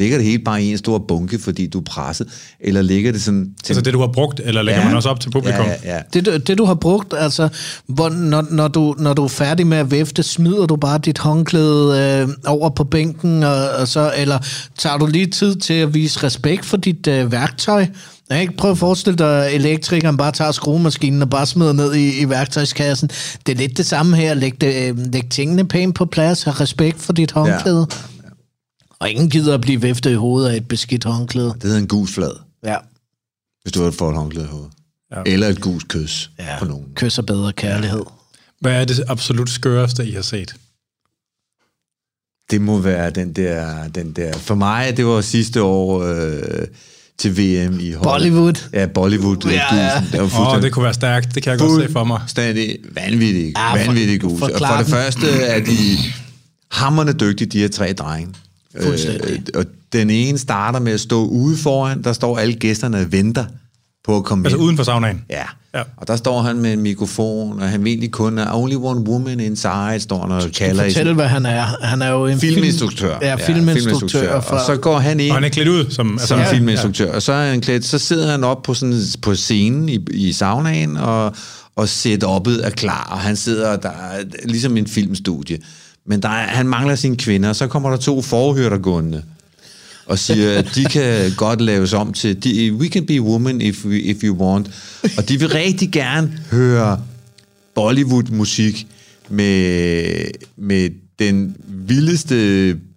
Ligger 0.00 0.16
det 0.18 0.26
helt 0.26 0.44
bare 0.44 0.62
i 0.62 0.70
en 0.70 0.78
stor 0.78 0.98
bunke, 0.98 1.38
fordi 1.38 1.66
du 1.66 1.78
er 1.78 1.82
presset? 1.84 2.26
Eller 2.60 2.82
ligger 2.82 3.12
det 3.12 3.22
sådan... 3.22 3.50
Til, 3.64 3.72
Altså 3.72 3.80
det, 3.82 3.92
du 3.94 4.00
har 4.00 4.06
brugt, 4.06 4.40
eller 4.44 4.62
lægger 4.62 4.80
Ja. 4.80 4.86
man 4.86 4.96
også 4.96 5.08
op 5.08 5.20
til 5.20 5.30
publikum? 5.30 5.64
Ja, 5.66 5.72
ja, 5.84 5.94
ja. 5.96 6.00
Det, 6.12 6.26
du- 6.26 6.36
det 6.36 6.58
du 6.58 6.64
har 6.64 6.74
brugt, 6.74 7.14
altså, 7.18 7.48
hvor, 7.86 8.08
når, 8.08 8.46
når, 8.50 8.68
du, 8.68 8.94
når 8.98 9.12
du 9.14 9.24
er 9.24 9.28
færdig 9.28 9.66
med 9.66 9.78
at 9.78 9.90
væfte, 9.90 10.22
smider 10.22 10.66
du 10.66 10.76
bare 10.76 10.98
dit 10.98 11.18
håndklæde 11.18 11.98
øh, 12.28 12.28
over 12.46 12.70
på 12.70 12.84
bænken, 12.84 13.42
og, 13.42 13.68
og 13.70 13.88
så, 13.88 14.12
eller 14.16 14.38
tager 14.78 14.96
du 14.98 15.06
lige 15.06 15.26
tid 15.26 15.56
til 15.56 15.74
at 15.74 15.94
vise 15.94 16.22
respekt 16.22 16.64
for 16.64 16.76
dit 16.76 17.06
øh, 17.06 17.32
værktøj? 17.32 17.86
Ja, 18.30 18.38
ikke? 18.40 18.56
Prøv 18.56 18.70
at 18.70 18.78
forestille 18.78 19.16
dig, 19.16 19.46
at 19.46 19.54
elektrikeren 19.54 20.16
bare 20.16 20.32
tager 20.32 20.52
skruemaskinen 20.52 21.22
og 21.22 21.30
bare 21.30 21.46
smider 21.46 21.72
ned 21.72 21.94
i, 21.94 22.20
i 22.20 22.28
værktøjskassen. 22.28 23.10
Det 23.46 23.52
er 23.52 23.56
lidt 23.56 23.76
det 23.76 23.86
samme 23.86 24.16
her. 24.16 24.34
Læg, 24.34 24.60
det, 24.60 24.88
øh, 24.88 24.98
læg 25.12 25.22
tingene 25.30 25.64
pænt 25.68 25.94
på 25.94 26.04
plads. 26.04 26.42
Have 26.42 26.54
respekt 26.54 27.00
for 27.02 27.12
dit 27.12 27.32
håndklæde. 27.32 27.86
Ja. 27.90 27.96
Og 29.00 29.10
ingen 29.10 29.30
gider 29.30 29.54
at 29.54 29.60
blive 29.60 29.82
væftet 29.82 30.10
i 30.10 30.14
hovedet 30.14 30.50
af 30.50 30.56
et 30.56 30.68
beskidt 30.68 31.04
håndklæde. 31.04 31.46
Det 31.54 31.62
hedder 31.62 31.78
en 31.78 31.88
gusflad, 31.88 32.32
Ja. 32.64 32.76
hvis 33.62 33.72
du 33.72 33.82
har 33.82 33.90
fået 33.90 34.10
et 34.10 34.16
håndklæde 34.16 34.46
i 34.46 34.48
hovedet. 34.48 34.70
Ja. 35.16 35.22
Eller 35.26 35.48
et 35.48 35.60
guskys 35.60 36.30
ja. 36.38 36.58
på 36.58 36.64
nogen. 36.64 36.86
Kys 36.94 37.18
og 37.18 37.26
bedre 37.26 37.52
kærlighed. 37.52 38.02
Hvad 38.60 38.72
er 38.80 38.84
det 38.84 39.04
absolut 39.08 39.50
skøreste, 39.50 40.06
I 40.06 40.12
har 40.12 40.22
set? 40.22 40.54
Det 42.50 42.60
må 42.60 42.78
være 42.78 43.10
den 43.10 43.32
der, 43.32 43.88
den 43.88 44.12
der... 44.12 44.32
For 44.38 44.54
mig, 44.54 44.96
det 44.96 45.06
var 45.06 45.20
sidste 45.20 45.62
år 45.62 46.02
øh, 46.02 46.66
til 47.18 47.30
VM 47.38 47.80
i 47.80 47.92
Holland. 47.92 48.02
Bollywood. 48.02 48.68
Ja, 48.72 48.86
Bollywood. 48.86 49.36
Ja, 49.44 49.50
Ja, 49.50 49.76
ja. 49.76 50.04
Det 50.12 50.18
var 50.18 50.24
Åh, 50.24 50.30
fuldstændig 50.30 50.62
det 50.62 50.72
kunne 50.72 50.82
være 50.84 50.94
stærkt. 50.94 51.34
Det 51.34 51.42
kan 51.42 51.50
jeg 51.50 51.58
godt 51.58 51.82
se 51.86 51.92
for 51.92 52.04
mig. 52.04 52.20
Fuldstændig 52.20 52.78
vanvittig, 52.94 53.52
Ja, 53.56 53.76
ja, 53.76 53.86
for- 53.86 54.18
gus. 54.18 54.32
Og 54.32 54.38
forklar 54.50 54.76
for 54.76 54.82
det 54.82 54.92
første 54.92 55.26
er 55.30 55.64
de 55.64 55.96
hammerne 56.70 57.12
dygtige, 57.12 57.48
de 57.48 57.58
her 57.58 57.68
tre 57.68 57.92
drenge. 57.92 58.34
Fuldstændig. 58.82 59.32
Øh, 59.32 59.38
og 59.54 59.64
den 59.92 60.10
ene 60.10 60.38
starter 60.38 60.80
med 60.80 60.92
at 60.92 61.00
stå 61.00 61.24
ude 61.24 61.56
foran, 61.56 62.02
der 62.04 62.12
står 62.12 62.38
alle 62.38 62.54
gæsterne 62.54 62.98
og 62.98 63.12
venter 63.12 63.44
på 64.04 64.16
at 64.16 64.24
komme 64.24 64.44
Altså 64.46 64.56
ind. 64.56 64.64
uden 64.64 64.76
for 64.76 64.84
saunaen. 64.84 65.24
Ja. 65.30 65.36
Ja. 65.74 65.78
ja, 65.78 65.84
og 65.96 66.08
der 66.08 66.16
står 66.16 66.42
han 66.42 66.56
med 66.56 66.72
en 66.72 66.80
mikrofon, 66.80 67.60
og 67.60 67.68
han 67.68 67.84
vil 67.84 67.90
egentlig 67.90 68.10
kun, 68.10 68.38
only 68.52 68.74
one 68.74 69.00
woman 69.00 69.40
inside, 69.40 70.00
står 70.00 70.20
han 70.20 70.30
og 70.30 70.42
kalder 70.56 70.84
i 70.84 70.92
Fortæl, 70.92 71.14
hvad 71.14 71.26
han 71.26 71.46
er. 71.46 71.64
Han 71.82 72.02
er 72.02 72.10
jo 72.10 72.26
en 72.26 72.40
filminstruktør. 72.40 73.18
Film, 73.18 73.22
ja, 73.22 73.34
filminstruktør. 73.34 74.32
Og 74.32 74.60
så 74.66 74.76
går 74.76 74.98
han 74.98 75.20
ind 75.20 75.30
Og 75.30 75.36
han 75.36 75.44
er 75.44 75.48
klædt 75.48 75.68
ud 75.68 75.90
som... 75.90 76.12
Altså, 76.12 76.26
som 76.26 76.38
ja, 76.38 76.52
filminstruktør. 76.52 77.12
Og 77.14 77.22
så, 77.22 77.32
er 77.32 77.50
han 77.50 77.60
klædt, 77.60 77.84
så 77.84 77.98
sidder 77.98 78.30
han 78.30 78.44
op 78.44 78.62
på, 78.62 78.74
sådan, 78.74 79.00
på 79.22 79.34
scenen 79.34 79.88
i, 79.88 79.98
i 80.10 80.32
saunaen, 80.32 80.96
og, 80.96 81.34
og 81.76 81.84
setup'et 81.84 82.66
er 82.66 82.70
klar, 82.76 83.08
og 83.12 83.20
han 83.20 83.36
sidder 83.36 83.76
der 83.76 83.88
er 83.88 84.22
ligesom 84.44 84.76
en 84.76 84.86
filmstudie. 84.86 85.58
Men 86.10 86.22
der 86.22 86.28
er, 86.28 86.46
han 86.46 86.68
mangler 86.68 86.94
sine 86.94 87.16
kvinder, 87.16 87.48
og 87.48 87.56
så 87.56 87.66
kommer 87.66 87.90
der 87.90 87.96
to 87.96 88.22
forhørter 88.22 88.78
gående 88.78 89.22
og 90.06 90.18
siger, 90.18 90.58
at 90.58 90.70
de 90.74 90.84
kan 90.84 91.32
godt 91.36 91.60
laves 91.60 91.92
om 91.92 92.12
til, 92.12 92.44
de, 92.44 92.72
we 92.72 92.88
can 92.88 93.06
be 93.06 93.20
women 93.20 93.60
if, 93.60 93.84
we, 93.84 94.00
if 94.00 94.16
you 94.22 94.36
want. 94.36 94.70
Og 95.18 95.28
de 95.28 95.38
vil 95.38 95.48
rigtig 95.48 95.92
gerne 95.92 96.38
høre 96.50 97.02
Bollywood-musik 97.74 98.86
med, 99.28 100.24
med 100.56 100.90
den 101.18 101.56
vildeste 101.66 102.34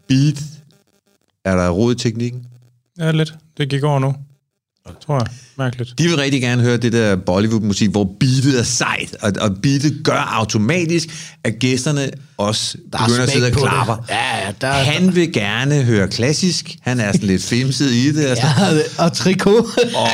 beat. 0.07 0.43
Er 1.45 1.55
der 1.55 1.69
råd 1.69 1.95
i 1.95 1.97
teknikken? 1.97 2.45
Ja, 2.99 3.11
lidt. 3.11 3.35
Det 3.57 3.69
gik 3.69 3.83
over 3.83 3.99
nu. 3.99 4.15
Tror 5.05 5.15
jeg. 5.17 5.27
Mærkeligt. 5.57 5.93
De 5.97 6.03
vil 6.03 6.15
rigtig 6.15 6.41
gerne 6.41 6.61
høre 6.63 6.77
det 6.77 6.93
der 6.93 7.15
Bollywood-musik, 7.15 7.89
hvor 7.89 8.03
beatet 8.19 8.59
er 8.59 8.63
sejt, 8.63 9.15
og, 9.21 9.31
og 9.41 9.57
beatet 9.61 10.01
gør 10.03 10.17
automatisk, 10.33 11.07
at 11.43 11.53
gæsterne 11.59 12.11
også 12.37 12.77
Der 12.93 12.99
er 12.99 13.03
begynder 13.05 13.23
at 13.23 13.29
sidde 13.29 13.45
og 13.45 13.51
det. 13.51 13.61
klapper. 13.61 14.05
Ja, 14.09 14.45
ja, 14.45 14.51
der 14.61 14.67
er- 14.67 14.83
Han 14.83 15.15
vil 15.15 15.33
gerne 15.33 15.83
høre 15.83 16.07
klassisk, 16.07 16.75
han 16.81 16.99
er 16.99 17.11
sådan 17.11 17.27
lidt 17.27 17.43
filmsid 17.53 17.89
i 17.89 18.11
det, 18.11 18.31
og, 18.31 18.37
sådan, 18.37 18.77
Ja, 18.97 19.03
og 19.05 19.13
trikot. 19.13 19.65
og, 19.95 20.09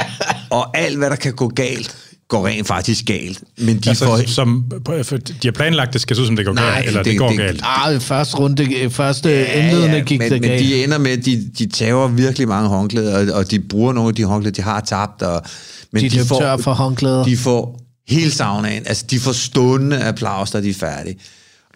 og 0.50 0.78
alt, 0.78 0.98
hvad 0.98 1.10
der 1.10 1.16
kan 1.16 1.34
gå 1.34 1.48
galt, 1.48 1.96
går 2.30 2.48
rent 2.48 2.68
faktisk 2.68 3.06
galt. 3.06 3.44
Men 3.58 3.78
de 3.80 3.90
Altså, 3.90 4.06
får... 4.06 4.22
som, 4.28 4.72
for 5.04 5.18
de 5.18 5.34
har 5.44 5.52
planlagt, 5.52 5.94
det 5.94 6.02
skal 6.02 6.16
se 6.16 6.22
ud 6.22 6.28
som, 6.28 6.36
det 6.36 6.46
går 6.46 6.54
Nej, 6.54 6.72
galt, 6.74 6.88
eller 6.88 7.04
det, 7.04 7.06
det- 7.06 7.12
det 7.12 7.20
går 7.20 7.30
det- 7.30 7.38
galt. 7.38 7.62
ah, 7.64 8.00
første 8.02 8.36
runde, 8.38 8.90
første 8.90 9.30
ja, 9.30 9.64
indledende 9.70 10.02
gik 10.02 10.20
men, 10.20 10.32
det 10.32 10.42
men 10.42 10.50
galt. 10.50 10.64
de 10.64 10.84
ender 10.84 10.98
med, 10.98 11.12
at 11.12 11.26
de, 11.26 11.50
de 11.60 11.66
tager 11.66 12.08
virkelig 12.08 12.48
mange 12.48 12.70
håndklæder, 12.70 13.32
og, 13.32 13.38
og 13.40 13.52
de 13.52 13.60
bruger 13.60 13.94
nogle 13.94 14.10
af 14.10 14.16
de 14.16 14.24
håndklæder, 14.24 14.54
de 14.56 14.62
har 14.62 14.80
tabt. 14.80 15.22
Og, 15.22 15.42
men 15.94 16.04
De 16.04 16.10
løb 16.18 16.26
tør 16.40 16.58
for 16.58 16.74
håndklæder. 16.74 17.24
De 17.24 17.38
får 17.38 17.80
hele 18.08 18.32
saunaen, 18.32 18.84
altså 18.86 19.06
de 19.10 19.20
får 19.20 19.32
stående 19.32 20.04
applaus, 20.04 20.52
da 20.52 20.62
de 20.62 20.70
er 20.70 20.74
færdige. 20.74 21.16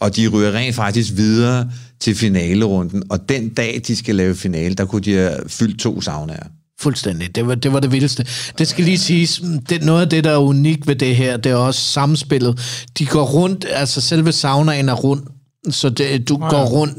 Og 0.02 0.16
de 0.16 0.28
ryger 0.28 0.52
rent 0.54 0.76
faktisk 0.76 1.12
videre 1.16 1.70
til 2.00 2.16
finalerunden, 2.16 3.04
og 3.10 3.30
den 3.30 3.50
dag, 3.50 3.82
de 3.88 3.96
skal 3.96 4.16
lave 4.16 4.36
finale, 4.36 4.76
der 4.76 4.86
kunne 4.86 5.02
de 5.02 5.14
have 5.14 5.38
fyldt 5.48 5.80
to 5.80 6.02
saunaer. 6.02 6.44
Fuldstændig. 6.84 7.36
Det 7.36 7.48
var, 7.48 7.56
det 7.56 7.74
var 7.74 7.80
det 7.80 7.92
vildeste. 7.92 8.26
Det 8.58 8.68
skal 8.68 8.84
lige 8.84 8.98
siges, 8.98 9.42
mm, 9.42 9.60
det, 9.60 9.84
noget 9.84 10.02
af 10.02 10.10
det, 10.10 10.24
der 10.24 10.32
er 10.32 10.38
unikt 10.38 10.88
ved 10.88 10.96
det 10.96 11.16
her, 11.16 11.38
det 11.38 11.52
er 11.52 11.56
også 11.56 11.82
samspillet. 11.82 12.60
De 13.00 13.06
går 13.06 13.24
rundt, 13.24 13.66
altså 13.70 14.02
selve 14.02 14.32
saunaen 14.32 14.90
er 14.90 14.94
rundt, 14.94 15.28
så 15.72 15.90
det, 15.90 16.30
du 16.30 16.40
ja. 16.42 16.50
går 16.50 16.66
rundt, 16.66 16.98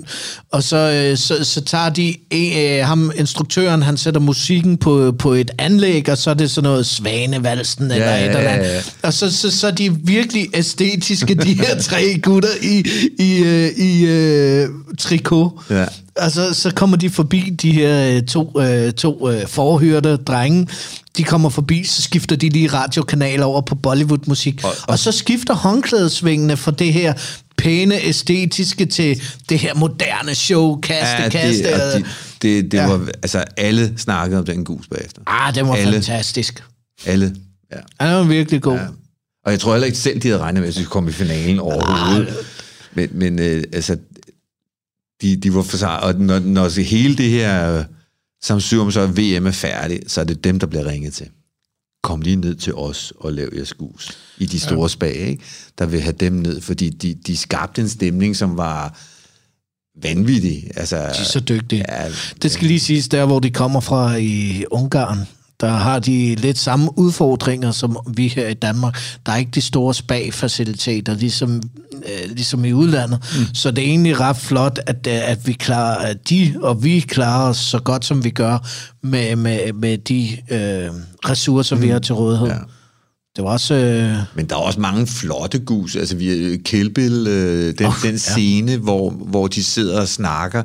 og 0.53 0.63
så, 0.63 0.77
øh, 0.77 1.17
så, 1.19 1.45
så 1.45 1.61
tager 1.61 1.89
de, 1.89 2.15
øh, 2.33 2.87
ham, 2.87 3.13
instruktøren, 3.17 3.83
han 3.83 3.97
sætter 3.97 4.21
musikken 4.21 4.77
på, 4.77 5.13
på 5.19 5.33
et 5.33 5.51
anlæg, 5.59 6.09
og 6.09 6.19
så 6.19 6.31
er 6.31 6.35
det 6.35 6.51
sådan 6.51 6.71
noget 6.71 6.87
svanevalsen 6.87 7.91
eller 7.91 8.07
Ja, 8.11 8.17
et 8.17 8.21
ja, 8.21 8.27
eller 8.29 8.41
ja, 8.41 8.49
andet. 8.49 8.69
ja. 8.69 8.81
Og 9.03 9.13
så, 9.13 9.33
så, 9.37 9.51
så 9.51 9.67
er 9.67 9.71
de 9.71 9.97
virkelig 10.05 10.49
æstetiske, 10.55 11.35
de 11.35 11.55
her 11.55 11.81
tre 11.81 12.19
gutter 12.23 12.49
i, 12.63 12.85
i, 13.19 13.39
øh, 13.45 13.71
i 13.77 14.05
øh, 14.07 14.69
trikot. 14.99 15.51
Ja. 15.71 15.85
Og 16.17 16.31
så, 16.31 16.55
så 16.55 16.71
kommer 16.75 16.97
de 16.97 17.11
forbi, 17.11 17.41
de 17.63 17.73
her 17.73 18.17
øh, 18.17 18.23
to, 18.23 18.61
øh, 18.61 18.93
to 18.93 19.31
øh, 19.31 19.47
forhørte 19.47 20.17
drenge. 20.17 20.67
De 21.17 21.25
kommer 21.25 21.49
forbi, 21.49 21.85
så 21.85 22.03
skifter 22.03 22.37
de 22.37 22.49
lige 22.49 22.69
radiokanaler 22.69 23.45
over 23.45 23.61
på 23.61 23.75
Bollywood-musik. 23.75 24.61
Og, 24.65 24.71
og, 24.71 24.77
og 24.89 24.99
så 24.99 25.13
skifter 25.13 25.55
håndklædesvingene 25.55 26.57
fra 26.57 26.71
det 26.71 26.93
her 26.93 27.15
pæne, 27.65 28.05
æstetiske 28.05 28.87
til 28.87 29.23
det 29.49 29.59
her 29.59 29.75
moderne 29.75 30.35
show, 30.35 30.81
kaste, 30.81 31.23
Ja, 31.23 31.29
kaste. 31.29 31.65
det, 31.65 31.75
og 31.75 32.01
øh. 32.01 32.05
de, 32.05 32.09
det, 32.43 32.73
det 32.73 32.79
Ja. 32.79 32.87
var, 32.87 33.09
altså 33.23 33.45
alle 33.57 33.93
snakkede 33.97 34.39
om 34.39 34.47
den 34.47 34.65
gus 34.65 34.89
bagefter. 34.89 35.23
Ah, 35.27 35.55
det 35.55 35.67
var 35.67 35.75
alle. 35.75 35.93
fantastisk. 35.93 36.63
Alle, 37.07 37.37
ja. 37.73 37.77
Han 38.01 38.15
var 38.17 38.23
virkelig 38.23 38.63
god. 38.63 38.75
Ja. 38.77 38.87
Og 39.45 39.53
jeg 39.53 39.61
tror 39.61 39.73
heller 39.73 39.87
ikke 39.87 39.99
selv, 39.99 40.21
de 40.21 40.29
havde 40.29 40.41
regnet 40.41 40.61
med, 40.61 40.69
at 40.69 40.75
de 40.75 40.79
skulle 40.81 40.91
komme 40.91 41.11
i 41.11 41.13
finalen 41.13 41.59
overhovedet. 41.61 42.35
Men, 42.95 43.09
men 43.13 43.39
øh, 43.39 43.65
altså, 43.73 43.97
de, 45.23 45.37
de 45.37 45.55
var 45.55 45.63
for 45.63 45.77
sig, 45.77 46.01
og 46.01 46.15
når, 46.15 46.39
når 46.39 46.81
hele 46.83 47.17
det 47.17 47.31
her 47.31 47.79
øh, 47.79 47.85
samsur, 48.43 48.91
så 48.91 49.01
er 49.01 49.07
VM 49.07 49.47
er 49.47 49.51
færdig, 49.51 50.01
så 50.07 50.21
er 50.21 50.25
det 50.25 50.45
dem, 50.45 50.59
der 50.59 50.67
bliver 50.67 50.87
ringet 50.87 51.13
til. 51.13 51.27
Kom 52.05 52.21
lige 52.21 52.37
ned 52.37 52.55
til 52.55 52.75
os 52.75 53.13
og 53.21 53.33
lav 53.33 53.49
jeres 53.57 53.69
skus 53.69 54.19
i 54.39 54.47
de 54.47 54.61
store 54.61 54.83
ja. 54.83 54.89
spag, 54.89 55.15
ikke? 55.15 55.43
der 55.79 55.87
vil 55.87 56.01
have 56.01 56.13
dem 56.21 56.33
ned, 56.33 56.61
fordi 56.61 56.91
de, 56.91 57.15
de 57.15 57.37
skabte 57.37 57.83
en 57.83 57.89
stemning, 57.89 58.37
som 58.37 58.57
var 58.57 58.99
vanvittig. 60.03 60.71
Altså, 60.77 60.97
De 60.97 61.03
er 61.03 61.25
så 61.25 61.41
dygtige. 61.41 61.85
Ja, 61.89 62.09
Det 62.43 62.51
skal 62.51 62.67
lige 62.67 62.81
siges, 62.81 63.09
der 63.09 63.27
hvor 63.27 63.39
de 63.39 63.51
kommer 63.51 63.81
fra 63.81 64.17
i 64.17 64.65
Ungarn, 64.71 65.19
der 65.61 65.71
har 65.71 65.99
de 65.99 66.35
lidt 66.35 66.59
samme 66.59 66.99
udfordringer 66.99 67.71
som 67.71 67.99
vi 68.17 68.29
her 68.29 68.49
i 68.49 68.55
Danmark. 68.55 68.99
Der 69.27 69.33
er 69.33 69.37
ikke 69.37 69.51
de 69.51 69.61
store 69.61 69.95
spag-faciliteter, 69.95 71.15
ligesom, 71.15 71.63
øh, 71.93 72.31
ligesom 72.31 72.65
i 72.65 72.73
udlandet. 72.73 73.19
Mm. 73.39 73.55
Så 73.55 73.71
det 73.71 73.85
er 73.85 73.89
egentlig 73.89 74.21
ret 74.21 74.37
flot, 74.37 74.81
at, 74.87 75.07
øh, 75.07 75.31
at 75.31 75.47
vi 75.47 75.53
klarer, 75.53 75.97
at 75.97 76.29
de 76.31 76.55
og 76.63 76.85
vi 76.85 77.01
klarer 77.01 77.49
os 77.49 77.57
så 77.57 77.79
godt, 77.79 78.05
som 78.05 78.25
vi 78.25 78.31
gør, 78.31 78.59
med, 79.03 79.37
med, 79.37 79.73
med 79.73 79.99
de 79.99 80.29
øh, 80.51 80.91
ressourcer, 81.29 81.77
mm. 81.77 81.83
vi 81.83 81.89
har 81.89 81.99
til 81.99 82.15
rådighed. 82.15 82.49
Ja. 82.49 82.59
Det 83.37 83.45
var 83.45 83.51
også... 83.51 83.75
Øh, 83.75 84.17
Men 84.35 84.47
der 84.47 84.57
er 84.57 84.61
også 84.61 84.81
mange 84.81 85.07
flotte 85.07 85.59
gus. 85.59 85.97
Altså, 85.97 86.17
vi 86.17 86.57
Kill 86.65 86.91
Bill, 86.91 87.27
øh, 87.27 87.79
den, 87.79 87.87
oh, 87.87 87.95
den 88.03 88.19
scene, 88.19 88.73
ja. 88.73 88.79
hvor, 88.79 89.11
hvor 89.11 89.47
de 89.47 89.65
sidder 89.65 90.01
og 90.01 90.09
snakker 90.09 90.63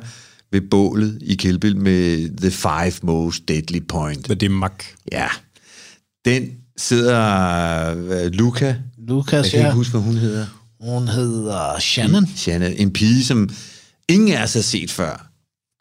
ved 0.52 0.60
bålet 0.60 1.18
i 1.20 1.34
Kill 1.34 1.58
Bill 1.58 1.76
med 1.76 2.30
The 2.36 2.50
Five 2.50 2.92
Most 3.02 3.48
Deadly 3.48 3.80
Point. 3.88 4.28
Det 4.28 4.42
er 4.42 4.48
mak. 4.48 4.84
Ja. 5.12 5.26
Den 6.24 6.50
sidder 6.76 7.94
uh, 7.94 8.32
Luca. 8.32 8.66
Jeg 8.66 8.76
Lukas, 8.98 9.50
kan 9.50 9.58
ikke 9.58 9.72
huske, 9.72 9.90
hvad 9.90 10.00
hun 10.00 10.16
hedder. 10.16 10.46
Hun 10.80 11.08
hedder 11.08 11.78
Shannon. 11.78 12.26
Shannon. 12.36 12.72
En 12.72 12.92
pige, 12.92 13.24
som 13.24 13.50
ingen 14.08 14.32
af 14.32 14.42
os 14.42 14.54
har 14.54 14.60
set 14.60 14.90
før. 14.90 15.26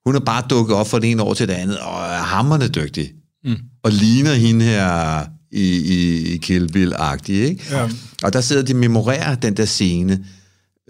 Hun 0.06 0.16
er 0.16 0.20
bare 0.20 0.44
dukket 0.50 0.76
op 0.76 0.88
fra 0.88 1.00
det 1.00 1.12
ene 1.12 1.24
år 1.24 1.34
til 1.34 1.48
det 1.48 1.54
andet, 1.54 1.78
og 1.80 2.02
er 2.02 2.18
hammerne 2.18 2.68
dygtig. 2.68 3.12
Mm. 3.44 3.58
Og 3.84 3.92
ligner 3.92 4.34
hende 4.34 4.66
her 4.66 5.26
i, 5.52 5.78
i, 5.78 6.34
i 6.34 6.38
Kill 6.38 6.72
Bill-agtig, 6.72 7.32
ikke? 7.32 7.64
Ja. 7.72 7.90
Og 8.24 8.34
der 8.34 8.42
sidder 8.42 8.64
de 8.64 8.74
og 8.74 8.78
memorerer 8.78 9.36
den 9.36 9.58
der 9.58 9.66
scene, 9.66 10.26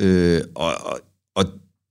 øh, 0.02 0.42
og, 0.56 0.74
og, 0.86 1.00
og 1.36 1.46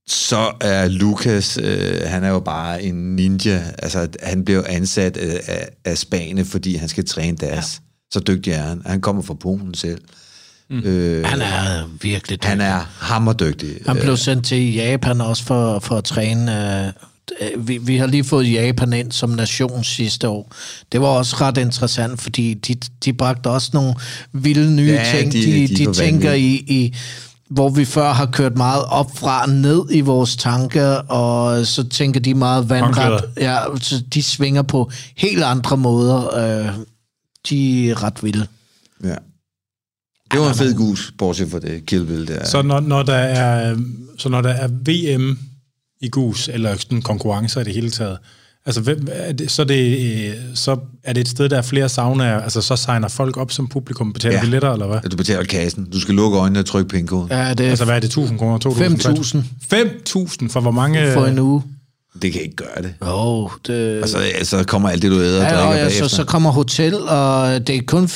så 0.09 0.51
er 0.61 0.87
Lukas, 0.87 1.57
øh, 1.63 2.01
han 2.05 2.23
er 2.23 2.29
jo 2.29 2.39
bare 2.39 2.83
en 2.83 3.15
ninja, 3.15 3.63
altså 3.77 4.07
han 4.23 4.45
bliver 4.45 4.63
ansat 4.67 5.17
af, 5.17 5.41
af, 5.47 5.67
af 5.85 5.97
Spanien, 5.97 6.45
fordi 6.45 6.75
han 6.75 6.89
skal 6.89 7.05
træne 7.05 7.37
deres. 7.37 7.81
Ja. 7.81 8.09
Så 8.13 8.19
dygtig 8.19 8.53
er 8.53 8.63
han. 8.63 8.81
Han 8.85 9.01
kommer 9.01 9.21
fra 9.21 9.33
Polen 9.33 9.73
selv. 9.73 10.01
Mm. 10.69 10.79
Øh, 10.79 11.25
Han 11.25 11.41
er 11.41 11.89
virkelig 12.01 12.37
dygtig. 12.37 12.49
han 12.49 12.61
er 12.61 12.79
hammerdygtig. 12.99 13.75
Han 13.87 13.97
blev 13.97 14.17
sendt 14.17 14.45
til 14.45 14.73
Japan 14.73 15.21
også 15.21 15.43
for, 15.43 15.79
for 15.79 15.95
at 15.97 16.03
træne. 16.03 16.87
øh, 17.41 17.67
Vi, 17.67 17.77
vi 17.77 17.97
har 17.97 18.07
lige 18.07 18.23
fået 18.23 18.51
Japan 18.53 18.93
ind 18.93 19.11
som 19.11 19.29
nation 19.29 19.83
sidste 19.83 20.27
år. 20.27 20.53
Det 20.91 21.01
var 21.01 21.07
også 21.07 21.35
ret 21.41 21.57
interessant, 21.57 22.21
fordi 22.21 22.53
de, 22.53 22.75
de 23.05 23.13
bragte 23.13 23.47
også 23.47 23.69
nogle 23.73 23.93
vilde 24.33 24.75
nye 24.75 24.91
Ja, 24.91 25.17
ting. 25.19 25.33
de- 25.33 25.41
De, 25.43 25.67
de 25.67 25.85
de, 25.85 25.93
tænker 25.93 26.33
i, 26.33 26.47
i, 26.67 26.95
hvor 27.49 27.69
vi 27.69 27.85
før 27.85 28.13
har 28.13 28.25
kørt 28.25 28.57
meget 28.57 28.85
op 28.85 29.17
fra 29.17 29.45
ned 29.45 29.85
i 29.91 30.01
vores 30.01 30.35
tanker, 30.35 30.89
og 30.91 31.65
så 31.65 31.89
tænker 31.89 32.19
de 32.19 32.33
meget 32.33 32.69
vandret. 32.69 33.23
Ja, 33.37 33.57
så 33.81 34.03
de 34.13 34.23
svinger 34.23 34.61
på 34.61 34.91
helt 35.15 35.43
andre 35.43 35.77
måder. 35.77 36.35
Øh, 36.35 36.73
de 37.49 37.89
er 37.89 38.03
ret 38.03 38.23
vilde. 38.23 38.47
Ja. 39.03 39.15
Det 40.31 40.39
var 40.39 40.49
en 40.49 40.55
fed 40.55 40.75
gus, 40.75 41.13
bortset 41.17 41.51
fra 41.51 41.59
det 41.59 41.85
Kill 41.85 42.05
Bill 42.05 42.27
der. 42.27 42.45
Så 42.45 42.61
når, 42.61 42.79
når 42.79 43.03
der 43.03 43.15
er, 43.15 43.77
så 44.17 44.29
når 44.29 44.41
der 44.41 44.49
er 44.49 44.67
VM 44.67 45.39
i 46.01 46.09
gus, 46.09 46.49
eller 46.53 46.75
sådan 46.75 47.01
konkurrencer 47.01 47.61
i 47.61 47.63
det 47.63 47.73
hele 47.73 47.89
taget, 47.89 48.17
altså, 48.65 48.81
hvem, 48.81 49.07
er 49.11 49.31
det, 49.31 49.51
så, 49.51 49.61
er 49.61 49.65
det, 49.65 49.97
øh, 50.27 50.33
så 50.55 50.77
er 51.03 51.13
det 51.13 51.21
et 51.21 51.27
sted, 51.29 51.49
der 51.49 51.57
er 51.57 51.61
flere 51.61 51.89
saunaer, 51.89 52.41
altså 52.41 52.61
så 52.61 52.75
signer 52.75 53.07
folk 53.07 53.37
op 53.37 53.51
som 53.51 53.67
publikum, 53.67 54.13
betaler 54.13 54.33
Ja. 54.33 54.37
ja. 54.37 54.43
billetter, 54.43 54.71
eller 54.73 54.87
hvad? 54.87 55.09
Du 55.09 55.17
betaler 55.17 55.43
kassen. 55.43 55.85
Du 55.93 55.99
skal 55.99 56.15
lukke 56.15 56.37
øjnene 56.37 56.59
og 56.59 56.65
trykke 56.65 56.89
pindkoden. 56.89 57.27
Ja, 57.31 57.53
det 57.53 57.65
er 57.65 57.69
Altså, 57.69 57.85
hvad 57.85 57.95
er 57.95 57.99
det, 57.99 58.07
1000 58.07 58.39
kroner? 58.39 58.57
2.000? 58.57 59.37
5.000 59.73 59.75
5.000 60.47 60.49
for 60.49 60.59
hvor 60.59 60.71
mange? 60.71 61.13
for 61.13 61.25
en 61.25 61.39
uge. 61.39 61.61
Det 62.21 62.33
kan 62.33 62.41
ikke 62.41 62.55
gøre 62.55 62.81
det. 62.83 62.93
Jo, 63.05 63.49
det... 63.67 64.03
Og 64.03 64.09
så, 64.09 64.17
så 64.43 64.63
kommer 64.63 64.89
alt 64.89 65.01
det, 65.01 65.11
du 65.11 65.19
æder 65.21 65.45
og 65.45 65.51
Ja, 65.51 65.55
drikker 65.57 65.85
og 65.85 65.91
ja, 65.91 65.99
så, 65.99 66.07
så 66.15 66.23
kommer 66.23 66.51
hotel, 66.51 66.95
og 66.95 67.67
det 67.67 67.75
er 67.75 67.81
kun 67.87 68.03
5.000 68.03 68.09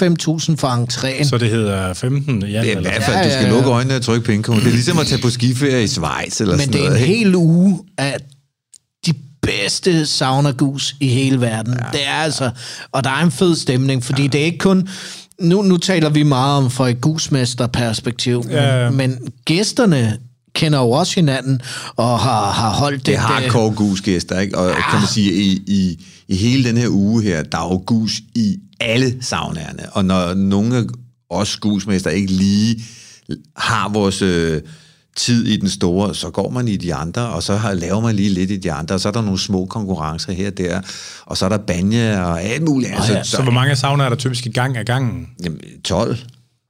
for 0.55 0.67
entréen. 0.83 1.23
Så 1.29 1.37
det 1.37 1.49
hedder 1.49 1.93
15 1.93 2.41
ja, 2.43 2.61
Det 2.61 2.73
er 2.73 2.77
i 2.79 2.81
hvert 2.81 3.03
fald, 3.03 3.17
Ja, 3.17 3.23
du 3.23 3.29
skal 3.29 3.41
ja, 3.43 3.49
ja. 3.49 3.53
lukke 3.55 3.69
øjnene 3.69 3.95
og 3.95 4.01
trykke 4.01 4.25
pindkoden. 4.25 4.59
Det 4.61 4.67
er 4.67 4.71
ligesom 4.71 4.99
at 4.99 5.07
tage 5.07 5.21
på 5.21 5.29
skiferie 5.29 5.83
i 5.83 5.87
Schweiz 5.87 6.41
eller 6.41 6.53
Men 6.53 6.59
sådan 6.59 6.73
det 6.73 6.79
er 6.81 6.85
en 6.85 6.91
noget. 6.91 7.05
hel 7.07 7.35
uge 7.35 7.79
af 7.97 8.17
de 8.19 8.25
bedste 9.63 10.05
sauna-gus 10.05 10.95
i 10.99 11.07
hele 11.07 11.41
verden. 11.41 11.73
Ja. 11.73 11.97
Det 11.97 12.07
er 12.07 12.13
altså... 12.13 12.51
Og 12.91 13.03
der 13.03 13.09
er 13.09 13.23
en 13.23 13.31
fed 13.31 13.55
stemning, 13.55 14.03
fordi 14.03 14.21
ja. 14.21 14.27
det 14.27 14.41
er 14.41 14.45
ikke 14.45 14.57
kun... 14.57 14.87
Nu, 15.41 15.61
nu 15.61 15.77
taler 15.77 16.09
vi 16.09 16.23
meget 16.23 16.57
om 16.57 16.71
fra 16.71 16.89
et 16.89 17.01
gusmester-perspektiv, 17.01 18.45
Ja, 18.49 18.83
ja. 18.83 18.89
men, 18.89 19.17
gæsterne 19.45 20.17
kender 20.55 20.79
jo 20.79 20.91
også 20.91 21.15
hinanden 21.15 21.61
og 21.95 22.19
har, 22.19 22.51
har 22.51 22.69
holdt 22.69 22.97
det. 22.97 23.05
Det 23.05 23.15
er 23.15 23.19
hardcore 23.19 23.71
gusgæster, 23.73 24.39
ikke? 24.39 24.57
Og 24.57 24.75
kan 24.89 24.99
man 24.99 25.07
sige, 25.07 25.33
i, 25.33 25.63
i, 25.67 26.05
i 26.27 26.35
hele 26.35 26.63
den 26.63 26.77
her 26.77 26.87
uge 26.89 27.23
her, 27.23 27.43
der 27.43 27.57
er 27.57 27.73
jo 27.73 27.83
gus 27.85 28.21
i 28.35 28.57
alle 28.79 29.17
saunerne. 29.21 29.85
Og 29.91 30.05
når 30.05 30.33
nogle 30.33 30.77
af 30.77 30.83
os 31.29 31.57
gusmester 31.57 32.09
ikke 32.09 32.31
lige 32.31 32.83
har 33.57 33.89
vores 33.89 34.21
øh, 34.21 34.61
tid 35.15 35.45
i 35.47 35.57
den 35.57 35.69
store, 35.69 36.15
så 36.15 36.29
går 36.29 36.49
man 36.49 36.67
i 36.67 36.77
de 36.77 36.93
andre, 36.93 37.21
og 37.21 37.43
så 37.43 37.55
har, 37.55 37.73
laver 37.73 38.01
man 38.01 38.15
lige 38.15 38.29
lidt 38.29 38.51
i 38.51 38.57
de 38.57 38.71
andre, 38.71 38.95
og 38.95 38.99
så 39.01 39.07
er 39.07 39.11
der 39.11 39.21
nogle 39.21 39.39
små 39.39 39.65
konkurrencer 39.65 40.31
her 40.33 40.47
og 40.47 40.57
der, 40.57 40.81
og 41.25 41.37
så 41.37 41.45
er 41.45 41.49
der 41.49 41.57
banje 41.57 42.23
og 42.25 42.41
alt 42.43 42.63
muligt. 42.63 42.93
Altså, 42.95 43.19
Så 43.23 43.41
hvor 43.41 43.51
mange 43.51 43.75
saunaer 43.75 44.05
er 44.05 44.09
der 44.09 44.15
typisk 44.17 44.45
i 44.45 44.49
gang 44.49 44.77
af 44.77 44.85
gangen? 44.85 45.27
jamen, 45.43 45.59
12. 45.83 46.17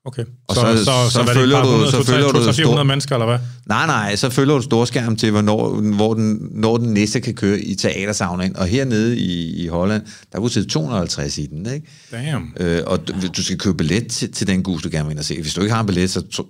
Okay. 0.06 0.24
Og 0.48 0.56
så, 0.56 0.62
så- 0.62 0.78
så, 0.78 0.84
så, 0.86 1.10
så 1.12 1.20
er 1.20 1.26
det 1.26 1.34
følger 1.34 1.56
bare 1.58 1.66
du- 1.66 1.70
100, 1.70 1.92
så 1.92 1.98
200, 1.98 2.12
følger 2.12 2.28
du 2.28 2.32
200, 2.34 2.54
400 2.54 2.78
stor- 2.78 2.84
mennesker, 2.84 3.16
eller 3.16 3.26
hvad? 3.26 3.40
Nej, 3.66 3.86
nej, 3.86 4.16
så 4.16 4.30
følger 4.30 4.56
du 4.56 4.62
storskærm 4.62 5.16
til, 5.16 5.32
hvornår, 5.32 5.76
hvor 5.96 6.14
den, 6.14 6.48
når 6.52 6.78
den 6.78 6.94
næste 6.94 7.20
kan 7.22 7.34
køre 7.34 7.60
i 7.60 7.76
teatersaunaen. 7.76 8.56
Og 8.58 8.68
hernede 8.68 9.18
i, 9.18 9.64
i 9.64 9.68
Holland, 9.68 10.04
der 10.34 10.40
kunne 10.40 10.50
sidde 10.52 10.70
250 10.70 11.38
i 11.38 11.46
den, 11.46 11.74
ikke? 11.74 11.88
Damn. 12.12 12.54
Øh, 12.60 12.82
og 12.86 13.08
du, 13.08 13.14
du 13.38 13.44
skal 13.44 13.58
købe 13.58 13.78
billet 13.78 14.08
til, 14.08 14.32
til 14.32 14.48
den 14.48 14.64
gus, 14.64 14.82
du 14.82 14.90
gerne 14.92 15.06
vil 15.06 15.12
ind 15.12 15.20
og 15.20 15.26
se. 15.26 15.42
Hvis 15.42 15.54
du 15.54 15.62
ikke 15.62 15.74
har 15.74 15.80
en 15.82 15.88
billet, 15.88 16.10
så, 16.10 16.22
to- 16.22 16.48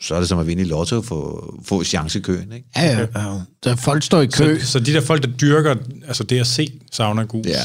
så 0.00 0.14
er 0.14 0.18
det 0.20 0.28
som 0.28 0.38
at 0.38 0.46
vinde 0.46 0.62
i 0.62 0.66
lotto 0.66 1.02
for 1.02 1.54
få 1.66 1.84
chancekøen, 1.84 2.52
ikke? 2.52 2.68
Ja, 2.76 2.82
ja, 2.92 2.98
ja. 3.32 3.40
Der 3.64 3.76
folk 3.76 4.02
står 4.02 4.20
i 4.20 4.26
kø. 4.26 4.60
Så, 4.60 4.66
så 4.66 4.80
de 4.80 4.92
der 4.92 5.00
folk, 5.00 5.22
der 5.22 5.28
dyrker 5.28 5.74
altså 6.08 6.24
det 6.24 6.40
at 6.40 6.46
se 6.46 6.68
sauna 6.92 7.22
gus, 7.22 7.46
Ja. 7.46 7.60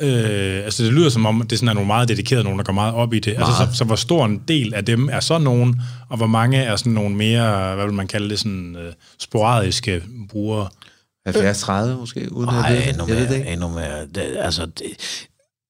Øh, 0.00 0.64
altså 0.64 0.84
det 0.84 0.92
lyder 0.92 1.08
som 1.08 1.26
om, 1.26 1.46
det 1.50 1.58
sådan 1.58 1.68
er 1.68 1.72
nogle 1.72 1.86
meget 1.86 2.08
dedikerede, 2.08 2.44
nogen, 2.44 2.58
der 2.58 2.64
går 2.64 2.72
meget 2.72 2.94
op 2.94 3.14
i 3.14 3.18
det. 3.18 3.34
Altså, 3.38 3.52
så, 3.58 3.78
så 3.78 3.84
hvor 3.84 3.96
stor 3.96 4.24
en 4.24 4.42
del 4.48 4.74
af 4.74 4.84
dem 4.84 5.08
er 5.12 5.20
så 5.20 5.38
nogen, 5.38 5.80
og 6.08 6.16
hvor 6.16 6.26
mange 6.26 6.58
er 6.58 6.76
sådan 6.76 6.92
nogle 6.92 7.16
mere, 7.16 7.74
hvad 7.74 7.84
vil 7.84 7.94
man 7.94 8.06
kalde 8.06 8.30
det, 8.30 8.38
sådan 8.38 8.76
øh, 8.76 8.92
sporadiske 9.18 10.02
brugere? 10.28 10.68
70-30 11.28 11.72
måske, 12.00 12.32
uden 12.32 12.50
Nej, 12.50 12.72
at 12.72 12.76
ved 12.76 12.88
endnu 12.88 13.04
det. 13.04 13.08
Jeg 13.08 13.16
ved 13.16 13.22
det 13.22 13.30
mere. 13.30 13.38
ikke. 13.38 13.52
Endnu 13.52 13.68
mere. 13.68 14.06
Det, 14.14 14.36
altså, 14.38 14.66
det, 14.66 14.86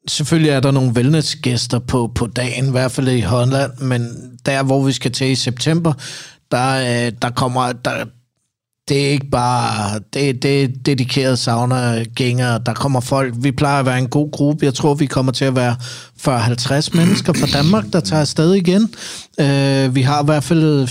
selvfølgelig 0.09 0.51
er 0.51 0.61
der 0.61 0.71
nogle 0.71 0.93
wellnessgæster 0.93 1.79
på, 1.79 2.13
på 2.15 2.27
dagen, 2.27 2.69
i 2.69 2.71
hvert 2.71 2.93
fald 2.93 3.09
i 3.09 3.21
Holland, 3.21 3.79
men 3.79 4.09
der, 4.47 4.63
hvor 4.63 4.83
vi 4.85 4.93
skal 4.93 5.13
til 5.13 5.27
i 5.27 5.35
september, 5.35 5.93
der, 6.51 7.07
øh, 7.07 7.13
der 7.23 7.31
kommer... 7.31 7.73
Der, 7.73 8.05
det 8.89 9.07
er 9.07 9.11
ikke 9.11 9.31
bare... 9.31 10.01
Det, 10.15 10.43
det 10.43 10.63
er 10.63 10.69
dedikerede 10.87 11.37
sauna-gængere. 11.37 12.61
Der 12.67 12.75
kommer 12.75 13.01
folk... 13.01 13.35
Vi 13.39 13.53
plejer 13.53 13.81
at 13.81 13.87
være 13.87 13.99
en 13.99 14.09
god 14.09 14.31
gruppe. 14.31 14.65
Jeg 14.65 14.75
tror, 14.75 14.95
vi 14.95 15.07
kommer 15.07 15.33
til 15.33 15.45
at 15.45 15.57
være 15.57 15.77
40-50 16.27 16.97
mennesker 16.97 17.33
fra 17.33 17.47
Danmark, 17.47 17.85
der 17.93 18.01
tager 18.01 18.21
afsted 18.21 18.55
igen. 18.55 18.91
Øh, 19.41 19.95
vi 19.95 20.03
har 20.03 20.23
i 20.23 20.25
hvert 20.25 20.45
fald 20.45 20.89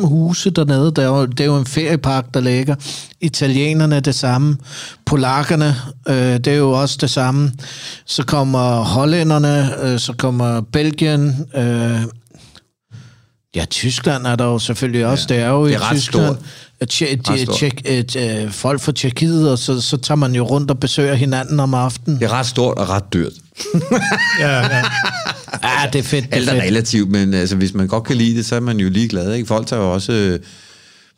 4-5 0.00 0.06
huse 0.06 0.50
dernede. 0.50 0.92
Der 0.96 1.02
er 1.02 1.06
jo, 1.06 1.26
det 1.26 1.40
er 1.40 1.44
jo 1.44 1.56
en 1.56 1.66
feriepark, 1.66 2.34
der 2.34 2.40
ligger. 2.40 2.74
Italienerne 3.20 3.96
er 3.96 4.00
det 4.00 4.14
samme. 4.14 4.56
Polakkerne, 5.06 5.76
øh, 6.08 6.14
det 6.14 6.46
er 6.46 6.56
jo 6.56 6.70
også 6.70 6.98
det 7.00 7.10
samme. 7.10 7.52
Så 8.06 8.22
kommer 8.26 8.74
hollænderne, 8.84 9.82
øh, 9.82 9.98
så 9.98 10.12
kommer 10.12 10.60
Belgien, 10.60 11.46
øh, 11.56 12.00
Ja, 13.56 13.64
Tyskland 13.64 14.26
er 14.26 14.36
der 14.36 14.44
jo 14.44 14.58
selvfølgelig 14.58 15.06
også. 15.06 15.26
Ja. 15.30 15.34
Det 15.34 15.42
er 15.42 15.48
jo 15.48 15.64
Det 15.64 15.70
i 15.70 15.74
er 15.74 15.90
ret 15.90 15.96
Tyskland. 15.96 16.26
stort. 16.26 16.38
At 16.80 16.88
tje, 16.88 17.18
Ret 17.28 17.48
tjek, 17.58 17.82
et, 17.84 18.16
øh, 18.16 18.50
folk 18.50 18.80
fra 18.80 18.92
Tjekkiet, 18.92 19.50
og 19.50 19.58
så, 19.58 19.80
så 19.80 19.96
tager 19.96 20.16
man 20.16 20.34
jo 20.34 20.44
rundt 20.44 20.70
og 20.70 20.80
besøger 20.80 21.14
hinanden 21.14 21.60
om 21.60 21.74
aftenen. 21.74 22.20
Det 22.20 22.26
er 22.26 22.32
ret 22.32 22.46
stort 22.46 22.78
og 22.78 22.88
ret 22.88 23.12
dyrt. 23.12 23.32
Ja, 24.40 24.48
ja. 24.58 24.82
Ja, 25.62 25.90
det 25.92 25.98
er 25.98 26.02
fedt. 26.02 26.24
Det 26.24 26.34
Alt 26.34 26.48
er 26.48 26.52
er 26.52 26.60
fedt. 26.60 26.64
relativt, 26.64 27.10
men 27.10 27.34
altså, 27.34 27.56
hvis 27.56 27.74
man 27.74 27.88
godt 27.88 28.04
kan 28.04 28.16
lide 28.16 28.36
det, 28.36 28.46
så 28.46 28.56
er 28.56 28.60
man 28.60 28.80
jo 28.80 28.88
ligeglad. 28.90 29.32
Ikke? 29.34 29.46
Folk 29.46 29.66
tager 29.66 29.82
jo 29.82 29.92
også 29.92 30.12
øh, 30.12 30.38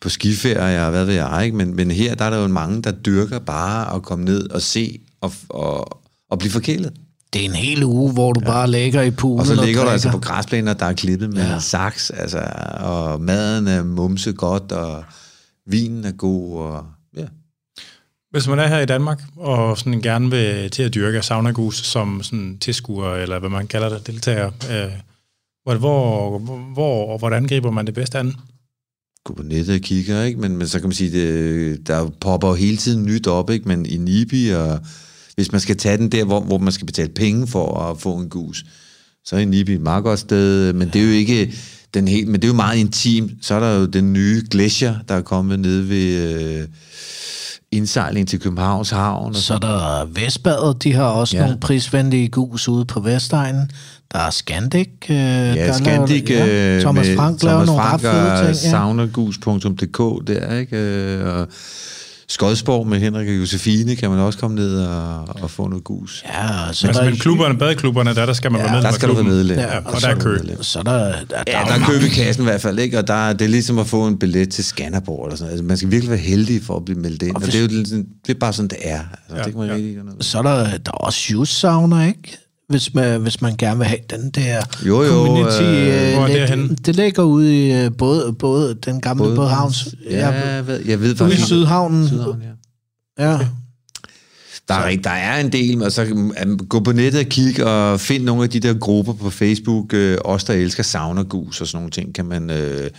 på 0.01 0.09
skiferie 0.09 0.85
og 0.85 0.91
hvad 0.91 1.05
ved 1.05 1.15
jeg, 1.15 1.43
ikke? 1.45 1.57
Men, 1.57 1.77
men 1.77 1.91
her 1.91 2.15
der 2.15 2.25
er 2.25 2.31
der 2.31 2.39
jo 2.43 2.49
mange, 2.49 2.83
der 2.83 2.91
dyrker 2.93 3.39
bare 3.39 3.95
at 3.97 4.03
komme 4.03 4.25
ned 4.25 4.51
og 4.51 4.63
se 4.63 4.99
og, 5.21 5.33
og, 5.49 5.99
og 6.31 6.39
blive 6.39 6.51
forkælet. 6.53 6.93
Det 7.33 7.41
er 7.41 7.45
en 7.45 7.55
hel 7.55 7.85
uge, 7.85 8.13
hvor 8.13 8.33
du 8.33 8.41
ja. 8.41 8.47
bare 8.47 8.71
ligger 8.71 9.03
i 9.03 9.11
poolen 9.11 9.41
Og 9.41 9.47
så 9.47 9.55
ligger 9.55 9.67
du 9.67 9.79
drikker. 9.79 9.93
altså 9.93 10.11
på 10.11 10.19
græsplæner, 10.19 10.75
der 10.75 10.87
er 10.87 10.93
klippet 10.93 11.31
med 11.31 11.43
Ja. 11.43 11.53
ja. 11.53 11.59
saks, 11.59 12.11
altså, 12.11 12.39
og 12.81 13.21
maden 13.21 13.67
er 13.69 13.83
mumse 13.83 14.33
godt, 14.33 14.73
og 14.73 15.05
vinen 15.67 16.05
er 16.05 16.13
god, 16.13 16.59
og 16.59 16.85
ja. 17.17 17.25
Hvis 18.31 18.49
man 18.49 18.59
er 18.59 18.67
her 18.67 18.81
i 18.81 18.87
Danmark, 18.87 19.23
og 19.37 19.79
sådan 19.79 20.01
gerne 20.03 20.31
vil 20.31 20.71
til 20.71 20.83
at 20.83 20.95
dyrke 20.95 21.23
saunagus 21.23 21.77
som 21.77 22.23
sådan 22.23 22.59
tilskuer, 22.61 23.15
eller 23.15 23.39
hvad 23.39 23.51
man 23.51 23.67
kalder 23.67 23.89
det, 23.89 24.07
deltager, 24.07 24.47
øh, 24.47 24.93
hvor, 25.65 25.75
hvor, 25.77 26.39
hvor 26.75 27.13
og 27.13 27.19
hvordan 27.19 27.47
griber 27.47 27.71
man 27.71 27.87
det 27.87 27.95
bedst 27.95 28.15
an? 28.15 28.35
gå 29.25 29.35
på 29.35 29.43
nettet 29.43 29.75
og 29.75 29.81
kigger, 29.81 30.23
ikke? 30.23 30.41
Men, 30.41 30.57
men 30.57 30.69
så 30.69 30.81
kan 30.81 30.89
man 30.89 30.95
sige, 30.95 31.11
det, 31.11 31.87
der 31.87 32.11
popper 32.21 32.49
jo 32.49 32.55
hele 32.55 32.77
tiden 32.77 33.05
nyt 33.05 33.27
op, 33.27 33.51
ikke? 33.51 33.69
Men 33.69 33.87
i 33.87 33.97
Nibi, 33.97 34.49
og 34.51 34.81
hvis 35.35 35.53
man 35.53 35.61
skal 35.61 35.77
tage 35.77 35.97
den 35.97 36.09
der, 36.13 36.25
hvor, 36.25 36.41
hvor 36.41 36.59
man 36.59 36.73
skal 36.73 36.87
betale 36.87 37.09
penge 37.09 37.47
for 37.47 37.79
at 37.91 38.01
få 38.01 38.17
en 38.17 38.29
gus, 38.29 38.65
så 39.25 39.37
er 39.37 39.45
Nibi 39.45 39.73
et 39.75 39.81
meget 39.81 40.05
godt 40.05 40.19
sted, 40.21 40.73
men 40.73 40.89
det 40.89 41.01
er 41.01 41.05
jo 41.07 41.11
ikke 41.13 41.53
den 41.95 42.09
helt, 42.09 42.29
men 42.29 42.35
det 42.35 42.45
er 42.45 42.49
jo 42.49 42.55
meget 42.55 42.79
intim. 42.79 43.31
Så 43.43 43.55
er 43.55 43.61
der 43.61 43.79
jo 43.79 43.87
den 43.87 44.13
nye 44.13 44.43
Glacier, 44.51 44.95
der 45.09 45.15
er 45.15 45.21
kommet 45.21 45.61
ned 45.61 45.81
ved 45.81 46.33
øh, 46.61 46.69
indsejling 47.73 48.29
til 48.29 48.41
Københavns 48.41 48.91
Havn. 48.91 49.29
Og 49.29 49.37
Så 49.37 49.55
er 49.55 49.59
der 49.59 50.05
Vestbadet, 50.05 50.83
de 50.83 50.93
har 50.93 51.05
også 51.05 51.37
ja. 51.37 51.43
Nogle 51.43 51.61
prisvenlige 51.61 52.29
gus 52.29 52.69
ude 52.69 52.85
på 52.85 53.01
Vestegnen. 53.01 53.71
Der 54.13 54.19
er 54.19 54.31
Scandic. 54.31 54.89
Øh, 55.11 55.17
Ja, 55.17 55.67
der 55.67 55.73
Scandic 55.73 56.29
laver, 56.29 56.45
ja. 56.47 56.77
øh, 56.77 56.81
Thomas 56.83 57.07
Frank 57.17 57.43
laver 57.43 57.53
Thomas 57.65 57.67
nogle 57.67 57.83
Frank 57.83 58.05
ret 58.05 58.11
fede 58.13 58.53
ting. 58.55 58.65
Ja. 58.65 58.71
saunagus.dk 58.71 60.27
der, 60.27 60.59
ikke? 60.59 60.77
Øh, 60.77 61.27
Og 61.37 61.49
Skodsborg 62.33 62.87
med 62.87 63.01
Henrik 63.01 63.29
og 63.29 63.35
Josefine 63.39 63.97
kan 63.97 64.11
man 64.11 64.19
også 64.19 64.39
komme 64.39 64.57
ned 64.57 64.81
og, 64.81 65.29
og 65.43 65.51
få 65.51 65.69
noget 65.69 65.85
gus. 65.85 66.25
Ja, 66.27 66.69
og 66.69 66.75
så 66.75 66.87
Altså, 66.87 67.03
er 67.03 67.11
men 67.11 67.17
klubberne, 67.19 67.59
badeklubberne, 67.59 68.15
der, 68.15 68.27
der 68.27 68.33
skal 68.33 68.53
man 68.53 68.61
Ja, 68.61 68.65
være 68.67 68.73
medlem 68.75 68.91
Der 68.91 68.99
skal 68.99 69.09
du 69.09 69.15
være 69.15 69.25
medlem. 69.25 69.59
Ja, 69.59 69.79
og 69.79 70.01
der 70.01 70.09
er 70.09 70.19
kø. 70.19 70.39
Så 70.61 70.79
er 70.79 70.83
der, 70.83 70.93
der, 70.93 71.13
der, 71.31 71.43
Ja, 71.47 71.61
er 71.61 71.65
der 71.67 71.73
er 71.73 71.87
køb 71.87 72.03
i 72.03 72.09
kassen 72.09 72.43
i 72.43 72.47
hvert 72.47 72.61
fald, 72.61 72.79
ikke? 72.79 72.99
Og 72.99 73.09
der, 73.09 73.15
er- 73.15 73.33
det 73.33 73.45
er 73.45 73.49
ligesom 73.49 73.79
at 73.79 73.87
få 73.87 74.07
en 74.07 74.19
billet 74.19 74.49
til 74.51 74.65
Skanderborg 74.65 75.25
eller 75.27 75.37
sådan 75.37 75.45
noget. 75.45 75.53
Altså, 75.53 75.65
man 75.65 75.77
skal 75.77 75.91
virkelig 75.91 76.11
være 76.11 76.19
heldig 76.21 76.63
for 76.63 76.77
at 76.77 76.85
blive 76.85 76.99
meldt 77.01 77.23
ind. 77.23 77.35
Og, 77.37 77.43
hvis- 77.43 77.55
det 77.55 77.59
er 77.73 77.77
jo 77.97 78.03
det 78.27 78.35
er 78.35 78.39
bare 78.41 78.53
sådan, 78.53 78.69
det 78.69 78.79
er. 78.83 78.99
Altså, 78.99 79.37
Ja, 79.37 79.43
det 79.43 79.53
kan 79.53 79.61
man 79.61 79.69
ja. 79.69 79.75
ved. 79.75 80.03
så 80.21 80.39
er 80.39 80.43
der, 80.43 80.55
der 80.65 80.71
er 80.87 80.91
også 80.91 81.19
Juice 81.33 81.55
Sauna, 81.55 82.07
ikke? 82.07 82.39
Hvis 82.73 82.95
man, 82.95 83.21
hvis 83.21 83.41
man 83.41 83.57
gerne 83.57 83.79
vil 83.79 83.87
have 83.87 84.01
den 84.11 84.31
der 84.31 84.63
Jo, 84.87 85.03
jo, 85.03 85.09
community. 85.09 85.63
øh, 85.63 86.09
øh, 86.09 86.15
hvor 86.15 86.27
er 86.27 86.47
det 86.47 86.87
det 86.87 86.97
ligger 86.97 87.23
ude 87.23 87.67
i 87.67 87.73
øh, 87.85 87.91
både, 87.99 88.33
både 88.33 88.75
den 88.75 89.01
gamle 89.01 89.25
både, 89.25 89.37
Bådehavns... 89.37 89.95
Ja, 90.11 90.29
jeg 90.29 90.67
ved, 90.67 90.81
jeg 90.87 91.01
ved 91.01 91.07
ude 91.07 91.15
i 91.15 91.17
faktisk... 91.17 91.47
Sydhavnen. 91.47 92.09
Sydhavn, 92.09 92.43
ja. 93.19 93.31
Ja. 93.31 93.39
Der 94.69 94.75
er, 94.75 94.97
der 94.97 95.11
er 95.11 95.41
en 95.41 95.53
del, 95.53 95.83
og 95.83 95.93
så 95.93 96.07
um, 96.13 96.59
gå 96.69 96.81
på 96.81 96.93
nettet 96.93 97.21
og 97.21 97.27
kig 97.27 97.65
og 97.65 98.01
find 98.01 98.25
nogle 98.25 98.43
af 98.43 98.51
de 98.51 98.61
der 98.61 98.75
grupper 98.75 99.13
på 99.13 99.31
Facebook, 99.31 99.95
øh, 99.95 100.19
os 100.25 100.45
der 100.45 100.55
elsker 100.55 100.83
saunagus 100.83 101.61
og 101.61 101.67
sådan 101.67 101.77
nogle 101.77 101.91
ting, 101.91 102.15
kan 102.15 102.27
man 102.27 102.51
øh, 102.51 102.91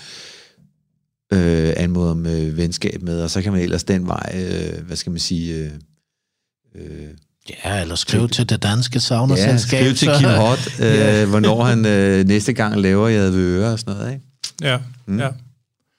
øh, 1.33 1.73
anmode 1.77 2.11
om 2.11 2.25
øh, 2.25 2.57
venskab 2.57 3.01
med, 3.01 3.21
og 3.21 3.29
så 3.29 3.41
kan 3.41 3.51
man 3.51 3.61
ellers 3.61 3.83
den 3.83 4.07
vej, 4.07 4.35
øh, 4.35 4.85
hvad 4.85 4.97
skal 4.97 5.11
man 5.11 5.19
sige, 5.19 5.55
øh, 5.55 5.71
øh, 6.75 7.07
ja, 7.49 7.81
eller 7.81 7.95
skriv 7.95 8.29
til 8.29 8.49
det 8.49 8.63
danske 8.63 8.95
ja, 8.95 8.99
saunaselskab. 8.99 9.79
skriv 9.79 9.95
til 9.95 10.09
Kim 10.19 10.29
Hot, 10.29 10.67
øh, 10.79 10.85
Ja. 10.85 11.25
hvornår 11.25 11.63
han 11.63 11.85
øh, 11.85 12.25
næste 12.27 12.53
gang 12.53 12.81
laver 12.81 13.07
jeg 13.07 13.33
ved 13.33 13.57
øre 13.57 13.71
og 13.73 13.79
sådan 13.79 13.93
noget, 13.93 14.13
ikke? 14.13 14.25
Ja, 14.61 14.77
Mm. 15.05 15.19
ja. 15.19 15.27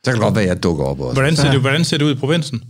Så 0.05 0.11
kan 0.11 0.13
det 0.15 0.21
godt 0.23 0.35
være, 0.35 0.45
at 0.45 0.49
jeg 0.49 0.63
dukker 0.63 0.85
op 0.85 1.01
også. 1.01 1.13
Hvordan 1.15 1.37
ser, 1.37 1.47
Ja. 1.47 1.53
det, 1.53 1.61
hvordan 1.61 1.85
ser 1.85 1.99
det 1.99 2.05
ud 2.05 2.13
i 2.13 2.19
provinsen? 2.19 2.63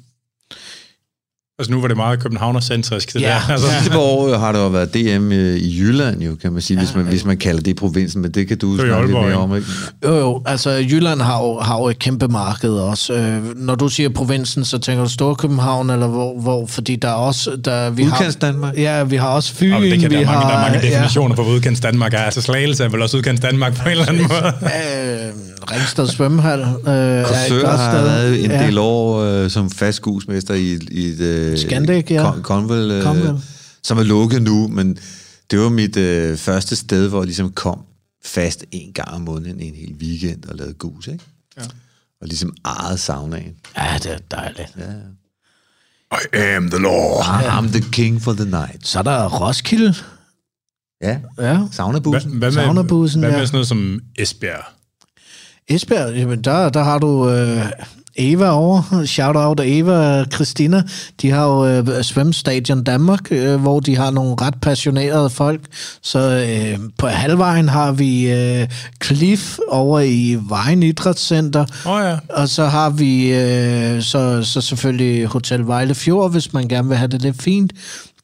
Altså 1.59 1.73
nu 1.73 1.81
var 1.81 1.89
det 1.89 1.97
meget 1.97 2.21
københavnercentrisk, 2.23 3.13
det 3.13 3.21
Ja. 3.21 3.27
der. 3.29 3.51
Altså, 3.53 3.67
Sidste 3.71 3.91
par 3.91 3.99
år 3.99 4.37
har 4.39 4.53
der 4.53 4.63
jo 4.63 4.69
været 4.69 4.95
DM 4.95 5.33
øh, 5.33 5.57
i 5.57 5.79
Jylland, 5.81 6.23
jo, 6.23 6.37
kan 6.43 6.53
man 6.53 6.63
sige, 6.63 6.77
ja, 6.81 6.85
hvis, 6.85 6.95
man, 6.97 7.05
hvis 7.05 7.25
man 7.25 7.37
kalder 7.37 7.63
det 7.63 7.77
provinsen, 7.77 8.23
men 8.23 8.31
det 8.31 8.49
kan 8.49 8.59
du 8.59 8.77
Det 8.77 8.85
i 8.85 8.87
snakke 8.89 9.07
lidt 9.07 9.17
Aalborg, 9.17 9.25
mere 9.25 9.37
om, 9.37 9.57
ikke? 9.57 9.69
Jo, 10.05 10.17
jo, 10.19 10.43
altså 10.47 10.71
Jylland 10.71 11.21
har 11.21 11.43
jo, 11.43 11.59
har 11.61 11.79
jo 11.79 11.89
et 11.89 11.99
kæmpe 11.99 12.29
marked 12.29 12.71
også. 12.71 13.13
Øh, 13.15 13.59
når 13.59 13.75
du 13.75 13.89
siger 13.89 14.09
provinsen, 14.09 14.65
så 14.65 14.79
tænker 14.79 15.05
du 15.05 15.11
Storkøbenhavn, 15.11 15.91
eller 15.91 16.07
hvor, 16.07 16.41
hvor 16.41 16.67
fordi 16.67 16.97
der 16.97 17.09
er 17.09 17.13
også... 17.13 17.51
Der, 17.65 17.91
vi 17.91 18.05
Udkants 18.05 18.39
har, 18.43 18.51
Danmark. 18.53 18.77
Ja, 18.79 19.03
vi 19.05 19.17
har 19.17 19.29
også 19.29 19.55
Fyn, 19.55 19.73
og 19.73 19.83
det 19.83 20.01
kan, 20.01 20.11
vi 20.11 20.15
der, 20.17 20.21
er 20.23 20.27
mange, 20.27 20.41
har... 20.41 20.51
der 20.51 20.57
er 20.67 20.71
mange 20.73 20.89
definitioner 20.89 21.35
på, 21.37 21.43
hvad 21.45 21.55
udkants 21.55 21.81
Danmark 21.81 22.15
er. 22.15 22.19
Altså 22.19 22.41
Slagelse 22.43 22.85
er 22.85 22.89
vel 22.89 23.03
også 23.03 23.17
udkants 23.17 23.41
Danmark 23.41 23.77
på 23.77 23.83
en 23.85 23.91
eller 23.91 24.09
anden 24.09 24.23
måde. 24.23 24.53
Ja, 24.63 25.27
øh, 25.27 25.33
Ringsted 25.73 26.07
Svømmehal. 26.09 26.61
Øh, 26.61 26.67
er 26.87 27.21
et 27.21 27.27
Korsør 27.29 27.67
har 27.77 27.93
været 28.03 28.45
en 28.45 28.51
Ja. 28.51 28.67
del 28.67 28.79
år 28.79 29.21
øh, 29.21 29.51
som 29.51 29.71
fast 29.71 29.97
skuesmester 29.97 30.55
i, 30.55 30.79
i 30.91 31.07
et... 31.07 31.21
Øh, 31.53 31.59
Scandic, 31.59 32.11
ja. 32.11 32.31
Con- 32.33 32.43
Conval, 32.43 32.91
øh, 32.91 33.03
Conval. 33.03 33.41
som 33.83 33.99
er 33.99 34.03
lukket 34.03 34.43
nu, 34.43 34.69
men 34.69 34.99
det 35.51 35.59
var 35.61 35.69
mit 35.69 35.97
øh, 35.97 36.37
første 36.37 36.77
sted, 36.77 37.09
hvor 37.09 37.19
jeg 37.21 37.27
ligesom 37.27 37.53
kom 37.53 37.81
fast 38.25 38.65
en 38.71 38.93
gang 38.93 39.09
om 39.09 39.21
måneden 39.21 39.61
en 39.61 39.75
hel 39.75 39.95
weekend 40.01 40.45
og 40.45 40.55
lavede 40.57 40.75
gus, 40.75 41.07
ikke? 41.07 41.25
Ja. 41.57 41.63
Og 42.21 42.27
ligesom 42.29 42.53
ejede 42.65 42.99
saunaen. 42.99 43.55
Ja, 43.77 43.99
det 44.03 44.13
er 44.13 44.19
dejligt. 44.31 44.73
Ja. 44.79 44.85
I 46.35 46.55
am 46.57 46.71
the 46.71 46.79
Lord. 46.83 47.25
I'm 47.25 47.69
the 47.73 47.81
king 47.93 48.23
for 48.23 48.33
the 48.33 48.45
night. 48.45 48.87
Så 48.89 48.99
er 48.99 49.03
der 49.03 49.29
Roskilde. 49.29 49.95
Ja, 51.03 51.09
Ja. 51.11 51.19
Hvad, 51.35 51.69
saunabussen. 51.73 52.31
hvad, 52.31 52.51
med, 52.51 52.63
Saunabussen, 52.65 53.21
hvad 53.21 53.31
med 53.31 53.39
ja. 53.39 53.47
sådan 53.47 53.57
noget 53.57 53.69
som 53.69 54.01
Esbjerg? 54.19 54.65
Esbjerg, 55.69 56.15
jamen 56.17 56.45
der, 56.45 56.69
der 56.69 56.83
har 56.83 56.99
du 56.99 57.31
øh, 57.31 57.67
Eva 58.17 58.51
over. 58.51 59.05
Shout 59.07 59.37
out 59.37 59.61
Eva 59.65 60.21
og 60.21 60.27
Christina. 60.35 60.83
De 61.23 61.31
har 61.31 61.47
jo 61.47 61.67
øh, 61.67 62.03
Svømmestadion 62.03 62.85
Danmark, 62.85 63.33
øh, 63.33 63.61
hvor 63.61 63.81
de 63.81 63.97
har 63.97 64.11
nogle 64.11 64.37
ret 64.41 64.55
passionerede 64.63 65.31
folk. 65.31 65.61
Så 66.03 66.19
øh, 66.19 66.79
på 66.99 67.07
halvvejen 67.07 67.69
har 67.69 67.93
vi 67.93 68.33
øh, 68.33 68.69
Cliff 69.05 69.59
over 69.69 70.01
i 70.01 70.39
Vejen 70.49 70.83
Idrætscenter. 70.83 71.65
Oh, 71.87 72.03
ja. 72.05 72.17
Og 72.29 72.49
så 72.49 72.65
har 72.65 72.91
vi 72.91 73.33
øh, 73.33 74.03
så, 74.03 74.43
så 74.43 74.61
selvfølgelig 74.61 75.27
Hotel 75.27 75.67
Vejle 75.67 75.95
Fjord, 75.95 76.31
hvis 76.31 76.53
man 76.53 76.69
gerne 76.69 76.89
vil 76.89 76.97
have 76.97 77.09
det 77.09 77.23
lidt 77.23 77.43
fint. 77.43 77.73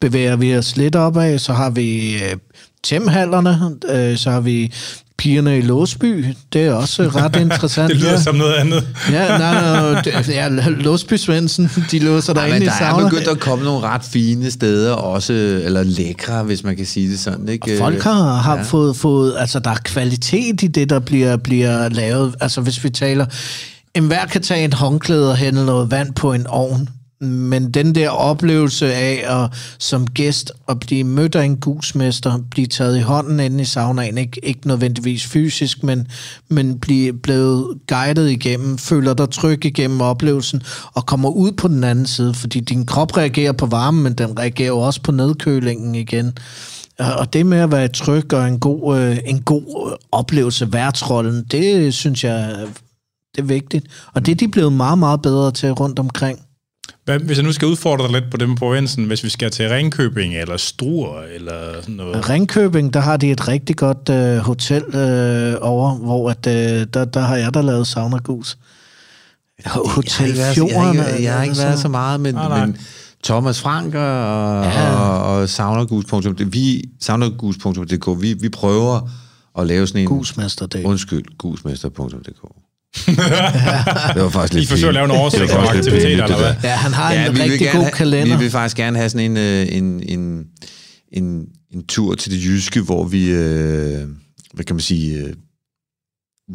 Bevæger 0.00 0.36
vi 0.36 0.56
os 0.56 0.76
lidt 0.76 0.96
opad, 0.96 1.38
så 1.38 1.52
har 1.52 1.70
vi 1.70 2.14
øh, 2.14 2.36
Temhallerne, 2.82 3.76
øh, 3.88 4.16
så 4.16 4.30
har 4.30 4.40
vi 4.40 4.72
Pigerne 5.20 5.58
i 5.58 5.60
Låsby. 5.60 6.24
Det 6.52 6.62
er 6.66 6.72
også 6.72 7.02
ret 7.22 7.36
interessant. 7.36 7.90
Det 7.92 8.00
lyder 8.00 8.10
ja. 8.10 8.20
som 8.22 8.34
noget 8.36 8.52
andet. 8.54 8.88
Ja, 9.10 9.38
nej, 9.38 9.38
nej, 9.92 10.02
det- 10.02 10.28
ja, 10.28 10.48
Låsby 10.68 11.14
Svendsen, 11.16 11.70
de 11.90 11.98
låser 11.98 12.32
dig 12.34 12.48
ind 12.48 12.62
i 12.62 12.66
der 12.66 12.72
er 12.72 12.78
sauna. 12.78 13.08
begyndt 13.08 13.28
at 13.28 13.40
komme 13.40 13.64
nogle 13.64 13.86
ret 13.86 14.02
fine 14.04 14.50
steder 14.50 14.92
også, 14.92 15.32
eller 15.64 15.82
lækre, 15.82 16.42
hvis 16.42 16.64
man 16.64 16.76
kan 16.76 16.86
sige 16.86 17.10
det 17.10 17.20
sådan, 17.20 17.48
ikke? 17.48 17.78
Folk 17.78 18.02
har, 18.02 18.34
har 18.34 18.56
ja. 18.56 18.62
fået, 18.62 18.96
fået, 18.96 19.34
altså 19.38 19.58
der 19.58 19.70
er 19.70 19.78
kvalitet 19.84 20.62
i 20.62 20.66
det, 20.66 20.90
der 20.90 20.98
bliver, 20.98 21.36
bliver 21.36 21.88
lavet. 21.88 22.34
Altså 22.40 22.60
hvis 22.60 22.84
vi 22.84 22.90
taler, 22.90 23.26
en 23.94 24.06
hver 24.06 24.26
kan 24.26 24.42
tage 24.42 24.64
et 24.64 24.74
håndklæde 24.74 25.30
og 25.30 25.36
hælde 25.36 25.66
noget 25.66 25.90
vand 25.90 26.14
på 26.14 26.32
en 26.32 26.46
ovn, 26.46 26.88
men 27.20 27.70
den 27.70 27.94
der 27.94 28.08
oplevelse 28.08 28.94
af 28.94 29.24
at 29.26 29.50
som 29.78 30.06
gæst 30.06 30.52
at 30.68 30.80
blive 30.80 31.04
mødt 31.04 31.34
af 31.34 31.44
en 31.44 31.56
gusmester, 31.56 32.38
blive 32.50 32.66
taget 32.66 32.98
i 32.98 33.00
hånden 33.00 33.40
inde 33.40 33.62
i 33.62 33.64
saunaen, 33.64 34.18
ikke, 34.18 34.40
ikke 34.42 34.68
nødvendigvis 34.68 35.26
fysisk, 35.26 35.82
men, 35.82 36.08
men 36.48 36.78
blive 36.78 37.12
blevet 37.12 37.78
guidet 37.88 38.30
igennem, 38.30 38.78
føler 38.78 39.14
dig 39.14 39.30
tryg 39.30 39.64
igennem 39.64 40.00
oplevelsen, 40.00 40.62
og 40.94 41.06
kommer 41.06 41.28
ud 41.28 41.52
på 41.52 41.68
den 41.68 41.84
anden 41.84 42.06
side, 42.06 42.34
fordi 42.34 42.60
din 42.60 42.86
krop 42.86 43.16
reagerer 43.16 43.52
på 43.52 43.66
varmen, 43.66 44.02
men 44.02 44.14
den 44.14 44.38
reagerer 44.38 44.68
jo 44.68 44.78
også 44.78 45.02
på 45.02 45.12
nedkølingen 45.12 45.94
igen. 45.94 46.32
Og 46.98 47.32
det 47.32 47.46
med 47.46 47.58
at 47.58 47.72
være 47.72 47.88
tryg 47.88 48.32
og 48.32 48.48
en 48.48 48.60
god, 48.60 48.98
øh, 48.98 49.18
en 49.26 49.42
god 49.42 49.90
øh, 49.90 49.96
oplevelse, 50.12 50.72
værtsrollen, 50.72 51.44
det 51.50 51.94
synes 51.94 52.24
jeg, 52.24 52.66
det 53.36 53.42
er 53.42 53.46
vigtigt. 53.46 53.86
Og 54.14 54.26
det 54.26 54.32
er 54.32 54.36
de 54.36 54.48
blevet 54.48 54.72
meget, 54.72 54.98
meget 54.98 55.22
bedre 55.22 55.50
til 55.50 55.70
rundt 55.72 55.98
omkring. 55.98 56.38
Hvad, 57.10 57.18
hvis 57.20 57.36
jeg 57.38 57.44
nu 57.46 57.52
skal 57.52 57.68
udfordre 57.68 58.04
dig 58.04 58.12
lidt 58.12 58.30
på 58.30 58.36
det 58.36 58.48
med 58.48 58.56
provinsen, 58.56 59.04
hvis 59.04 59.24
vi 59.24 59.28
skal 59.28 59.50
til 59.50 59.68
Ringkøbing 59.68 60.36
eller 60.36 60.56
Struer 60.56 61.22
eller 61.34 61.80
sådan 61.80 61.94
noget. 61.94 62.28
Ringkøbing, 62.28 62.94
der 62.94 63.00
har 63.00 63.16
de 63.16 63.30
et 63.30 63.48
rigtig 63.48 63.76
godt 63.76 64.08
øh, 64.08 64.36
hotel 64.36 64.82
øh, 64.82 65.56
over, 65.60 65.94
hvor 65.94 66.30
at, 66.30 66.46
øh, 66.46 66.86
der, 66.94 67.04
der 67.04 67.20
har 67.20 67.36
jeg 67.36 67.54
da 67.54 67.60
lavet 67.60 67.86
saunagus. 67.86 68.58
Jeg 69.64 69.72
har 69.72 69.80
Hotel 69.94 70.26
ikke 70.26 70.38
været, 70.38 70.54
Fjorden. 70.54 70.74
jeg 70.96 71.02
har 71.04 71.10
ikke, 71.10 71.24
jeg 71.24 71.34
har 71.34 71.42
ikke 71.42 71.56
været 71.58 71.78
så 71.78 71.88
meget, 71.88 72.20
men, 72.20 72.34
Nej, 72.34 72.48
nej. 72.48 72.66
men 72.66 72.76
Thomas 73.24 73.60
Frank 73.60 73.94
og, 73.94 74.64
Ja. 74.64 74.94
og, 74.96 75.36
og 75.36 75.48
saunagus.dk, 75.48 76.52
vi, 76.52 76.84
saunagus.dk, 77.00 78.22
vi, 78.22 78.32
vi 78.32 78.48
prøver 78.48 79.08
at 79.58 79.66
lave 79.66 79.86
sådan 79.86 80.00
en... 80.00 80.06
Gusmesterdag. 80.08 80.86
Undskyld, 80.86 81.24
gusmester.dk. 81.38 82.59
det 84.14 84.22
var 84.22 84.28
faktisk 84.32 84.54
I 84.54 84.58
lidt 84.58 84.68
forsøger 84.68 84.88
at 84.88 84.94
lave 84.94 85.04
en 85.04 85.10
oversigt 85.10 85.52
over 85.52 85.66
aktiviteter, 85.68 86.24
eller 86.24 86.38
hvad? 86.38 86.54
Ja, 86.62 86.74
han 86.76 86.92
har 86.92 87.12
Ja, 87.12 87.26
en 87.26 87.32
vi 87.34 87.40
vil 87.40 87.50
rigtig 87.50 87.68
god 87.72 87.80
have- 87.82 87.92
kalender. 87.92 88.36
Vi 88.36 88.42
vil 88.42 88.50
faktisk 88.50 88.76
gerne 88.76 88.96
have 88.98 89.10
sådan 89.10 89.30
en, 89.30 89.36
øh, 89.36 89.66
en, 89.76 90.02
en, 90.08 90.44
en, 91.12 91.46
en 91.74 91.86
tur 91.86 92.14
til 92.14 92.32
det 92.32 92.44
jyske, 92.44 92.80
hvor 92.80 93.04
vi, 93.04 93.30
øh, 93.30 94.08
hvad 94.54 94.64
kan 94.64 94.76
man 94.76 94.80
sige, 94.80 95.16
øh, 95.18 95.32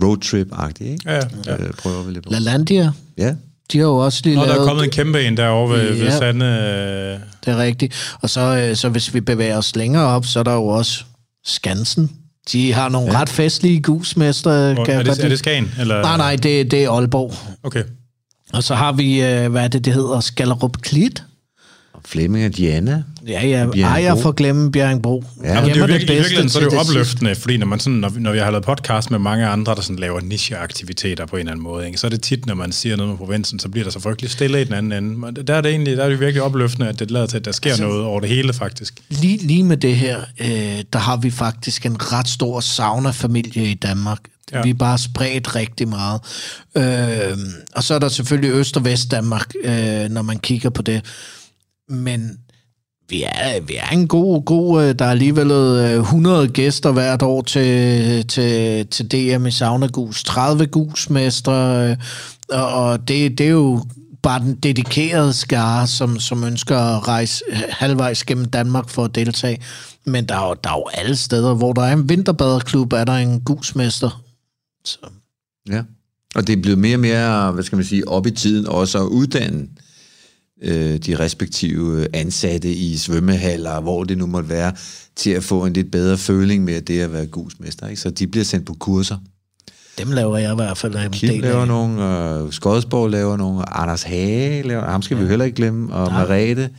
roadtrip-agtigt, 0.04 0.90
ikke? 0.92 1.12
Ja, 1.12 1.20
ja. 1.46 1.56
Øh, 1.64 1.74
prøver 1.74 2.04
vi 2.04 2.14
lidt 2.14 2.24
på. 2.26 2.30
LaLandia, 2.32 2.92
Ja. 3.18 3.36
de 3.72 3.78
har 3.78 3.86
jo 3.86 3.98
også 3.98 4.22
lige 4.24 4.36
Nå, 4.36 4.42
der 4.42 4.48
lavet... 4.48 4.62
er 4.62 4.66
kommet 4.68 4.84
en 4.84 4.90
kæmpe 4.92 5.24
en 5.24 5.38
derovre 5.38 5.78
ved, 5.78 5.94
ved 5.94 6.04
Ja. 6.04 6.18
Sande. 6.18 6.46
øh, 6.46 7.20
Det 7.46 7.54
er 7.54 7.58
rigtigt. 7.58 8.14
Og 8.22 8.30
så, 8.30 8.42
øh, 8.42 8.76
så 8.76 8.90
hvis 8.90 9.14
vi 9.14 9.22
bevæger 9.22 9.58
os 9.58 9.76
længere 9.76 10.04
op, 10.06 10.26
så 10.26 10.40
er 10.40 10.44
der 10.44 10.54
jo 10.54 10.68
også 10.68 11.04
Skansen. 11.46 12.12
De 12.52 12.74
har 12.74 12.90
nogle 12.90 13.12
ja. 13.12 13.22
ret 13.22 13.30
festlige 13.30 13.82
gusmester. 13.82 14.74
hvor- 14.74 14.86
Er 14.90 15.04
det, 15.04 15.24
er 15.24 15.30
det. 15.30 15.40
Skagen? 15.40 15.72
Eller? 15.80 16.02
Nej, 16.02 16.18
nej, 16.18 16.36
det, 16.36 16.72
det 16.72 16.84
er 16.84 16.92
Aalborg. 16.92 17.34
Okay. 17.64 17.84
Og 18.54 18.64
så 18.64 18.76
har 18.76 18.92
vi, 18.92 19.22
øh, 19.24 19.52
hvad 19.52 19.64
er 19.64 19.68
det, 19.68 19.86
det 19.86 19.94
hedder? 19.94 20.20
Skallerup 20.20 20.78
Klit. 20.82 21.24
Flemming 22.08 22.46
og 22.46 22.58
Diana. 22.58 23.04
Ja, 23.28 23.48
ja. 23.48 23.66
Ejer 23.82 24.16
for 24.22 24.32
glemme 24.32 24.72
Bjerringbro. 24.72 25.24
Ja, 25.44 25.54
Ja, 25.54 25.62
men 25.62 25.70
det 25.70 25.76
er 25.76 25.80
jo 25.80 25.86
virkelig, 25.86 26.16
i 26.16 26.20
bedste 26.20 26.50
så 26.50 26.60
er 26.60 26.64
det 26.64 26.72
jo 26.74 26.80
det 26.80 26.90
opløftende, 26.90 27.36
fordi 27.36 27.58
når, 27.58 27.66
man 27.66 27.80
sådan, 27.80 28.00
når, 28.00 28.10
vi- 28.10 28.20
når 28.20 28.32
vi 28.32 28.38
har 28.40 28.52
lavet 28.52 28.66
podcast 28.66 29.12
med 29.12 29.20
mange 29.20 29.46
andre, 29.48 29.76
der 29.76 29.82
sådan 29.82 29.96
laver 30.00 30.22
nicheaktiviteter 30.22 31.26
på 31.26 31.36
en 31.36 31.40
eller 31.40 31.52
anden 31.52 31.64
måde, 31.64 31.86
ikke, 31.86 31.98
så 31.98 32.08
er 32.08 32.10
det 32.12 32.22
tit, 32.22 32.46
når 32.46 32.56
man 32.56 32.72
siger 32.72 32.96
noget 32.96 33.10
med 33.10 33.18
provinsen, 33.18 33.60
så 33.60 33.70
bliver 33.70 33.84
der 33.84 33.92
så 33.92 34.00
frygtelig 34.00 34.32
stille 34.32 34.62
i 34.62 34.64
den 34.64 34.74
anden 34.74 34.92
ende. 35.04 35.20
Men 35.20 35.36
der 35.48 35.56
er 35.56 35.62
det 35.62 35.72
egentlig 35.72 35.98
der 35.98 36.04
er 36.04 36.10
det 36.10 36.20
virkelig 36.20 36.42
opløftende, 36.42 36.88
at 36.90 37.00
det 37.00 37.12
lader 37.12 37.26
til, 37.26 37.38
at 37.38 37.46
der 37.46 37.52
sker 37.52 37.70
altså, 37.70 37.84
noget 37.88 38.04
over 38.04 38.20
det 38.20 38.30
hele, 38.30 38.54
faktisk. 38.54 38.94
Lige, 39.10 39.38
lige 39.38 39.64
med 39.64 39.78
det 39.78 39.96
her, 39.96 40.20
øh, 40.40 40.84
der 40.94 41.00
har 41.00 41.18
vi 41.18 41.32
faktisk 41.32 41.86
en 41.86 41.98
ret 42.14 42.28
stor 42.28 42.60
sauna-familie 42.60 43.66
i 43.66 43.74
Danmark. 43.74 44.20
Ja. 44.54 44.62
Vi 44.62 44.70
er 44.70 44.74
bare 44.74 44.98
spredt 44.98 45.56
rigtig 45.56 45.88
meget. 45.88 46.22
Øh, 46.78 47.38
og 47.76 47.84
så 47.84 47.94
er 47.96 48.00
der 48.00 48.10
selvfølgelig 48.10 48.52
Øst- 48.52 48.78
og 48.78 48.86
Vest-Danmark, 48.86 49.54
øh, 49.64 50.10
når 50.10 50.22
man 50.22 50.40
kigger 50.40 50.70
på 50.70 50.82
det. 50.82 51.02
Men 51.90 52.40
vi 53.10 53.24
er, 53.24 53.62
vi 53.62 53.76
er 53.76 53.88
en 53.88 54.08
god, 54.08 54.46
god 54.46 54.84
øh, 54.84 54.96
der 55.00 55.06
er 55.06 55.10
alligevel 55.10 55.52
øh, 55.52 56.00
100 56.00 56.48
gæster 56.48 56.92
hvert 56.92 57.22
år 57.22 57.42
til, 57.42 58.28
til, 58.28 58.88
til 58.88 59.12
DM 59.12 59.46
i 59.46 59.52
Saunagus, 59.52 60.24
30 60.24 60.68
gusmestre, 60.68 61.90
øh, 61.90 61.98
og, 62.50 62.68
og 62.68 63.08
det, 63.08 63.38
det 63.38 63.46
er 63.46 63.52
jo 63.52 63.82
bare 64.24 64.40
den 64.40 64.56
dedikerede 64.56 65.34
skare, 65.34 65.88
som, 65.88 66.20
som 66.20 66.44
ønsker 66.44 66.78
at 66.78 67.08
rejse 67.08 67.44
halvvejs 67.70 68.24
gennem 68.24 68.46
Danmark 68.46 68.90
for 68.90 69.04
at 69.04 69.16
deltage. 69.16 69.62
Men 70.06 70.26
der 70.26 70.36
er, 70.36 70.48
jo, 70.48 70.56
der 70.64 70.70
er 70.70 70.78
jo 70.78 70.88
alle 70.94 71.16
steder, 71.16 71.54
hvor 71.54 71.74
der 71.74 71.82
er 71.82 71.94
en 71.94 72.10
vinterbaderklub, 72.10 72.94
er 72.94 73.04
der 73.04 73.14
en 73.14 73.42
gusmester. 73.42 74.24
Så. 74.86 74.98
Ja. 75.70 75.84
Og 76.36 76.48
det 76.48 76.58
er 76.58 76.62
blevet 76.62 76.80
mere 76.80 76.96
og 76.96 77.00
mere, 77.00 77.52
hvad 77.52 77.64
skal 77.64 77.76
man 77.76 77.86
sige, 77.86 78.08
op 78.08 78.28
i 78.28 78.32
tiden 78.32 78.68
også 78.68 79.00
at 79.00 79.08
uddanne 79.08 79.68
øh, 80.64 80.98
de 80.98 81.20
respektive 81.20 82.08
ansatte 82.14 82.74
i 82.74 82.98
svømmehaller, 82.98 83.82
hvor 83.82 84.04
det 84.04 84.18
nu 84.18 84.26
måtte 84.26 84.50
være, 84.50 84.74
til 85.16 85.30
at 85.30 85.44
få 85.44 85.66
en 85.66 85.74
lidt 85.74 85.92
bedre 85.92 86.18
føling 86.18 86.64
med 86.64 86.82
det 86.82 87.00
at 87.02 87.14
være 87.14 87.26
gusmester. 87.26 87.88
Ikke? 87.88 88.02
Så 88.02 88.10
de 88.10 88.28
bliver 88.28 88.44
sendt 88.46 88.66
på 88.66 88.74
kurser. 88.80 89.18
Dem 89.98 90.12
laver 90.12 90.38
jeg 90.38 90.52
i 90.52 90.56
hvert 90.56 90.78
fald 90.78 90.96
en 90.96 91.12
Kim 91.12 91.30
del 91.30 91.42
laver 91.42 91.62
af. 91.62 91.68
nogle, 91.68 92.20
øh, 92.46 92.52
Skodsborg 92.54 93.10
laver 93.10 93.38
nogle, 93.38 93.76
Anders 93.78 94.04
Hage 94.04 94.62
laver, 94.68 94.86
ham 94.92 95.02
skal 95.02 95.18
ja. 95.18 95.24
vi 95.24 95.30
heller 95.30 95.46
ikke 95.46 95.56
glemme, 95.56 95.94
og 95.94 96.12
Marete. 96.12 96.70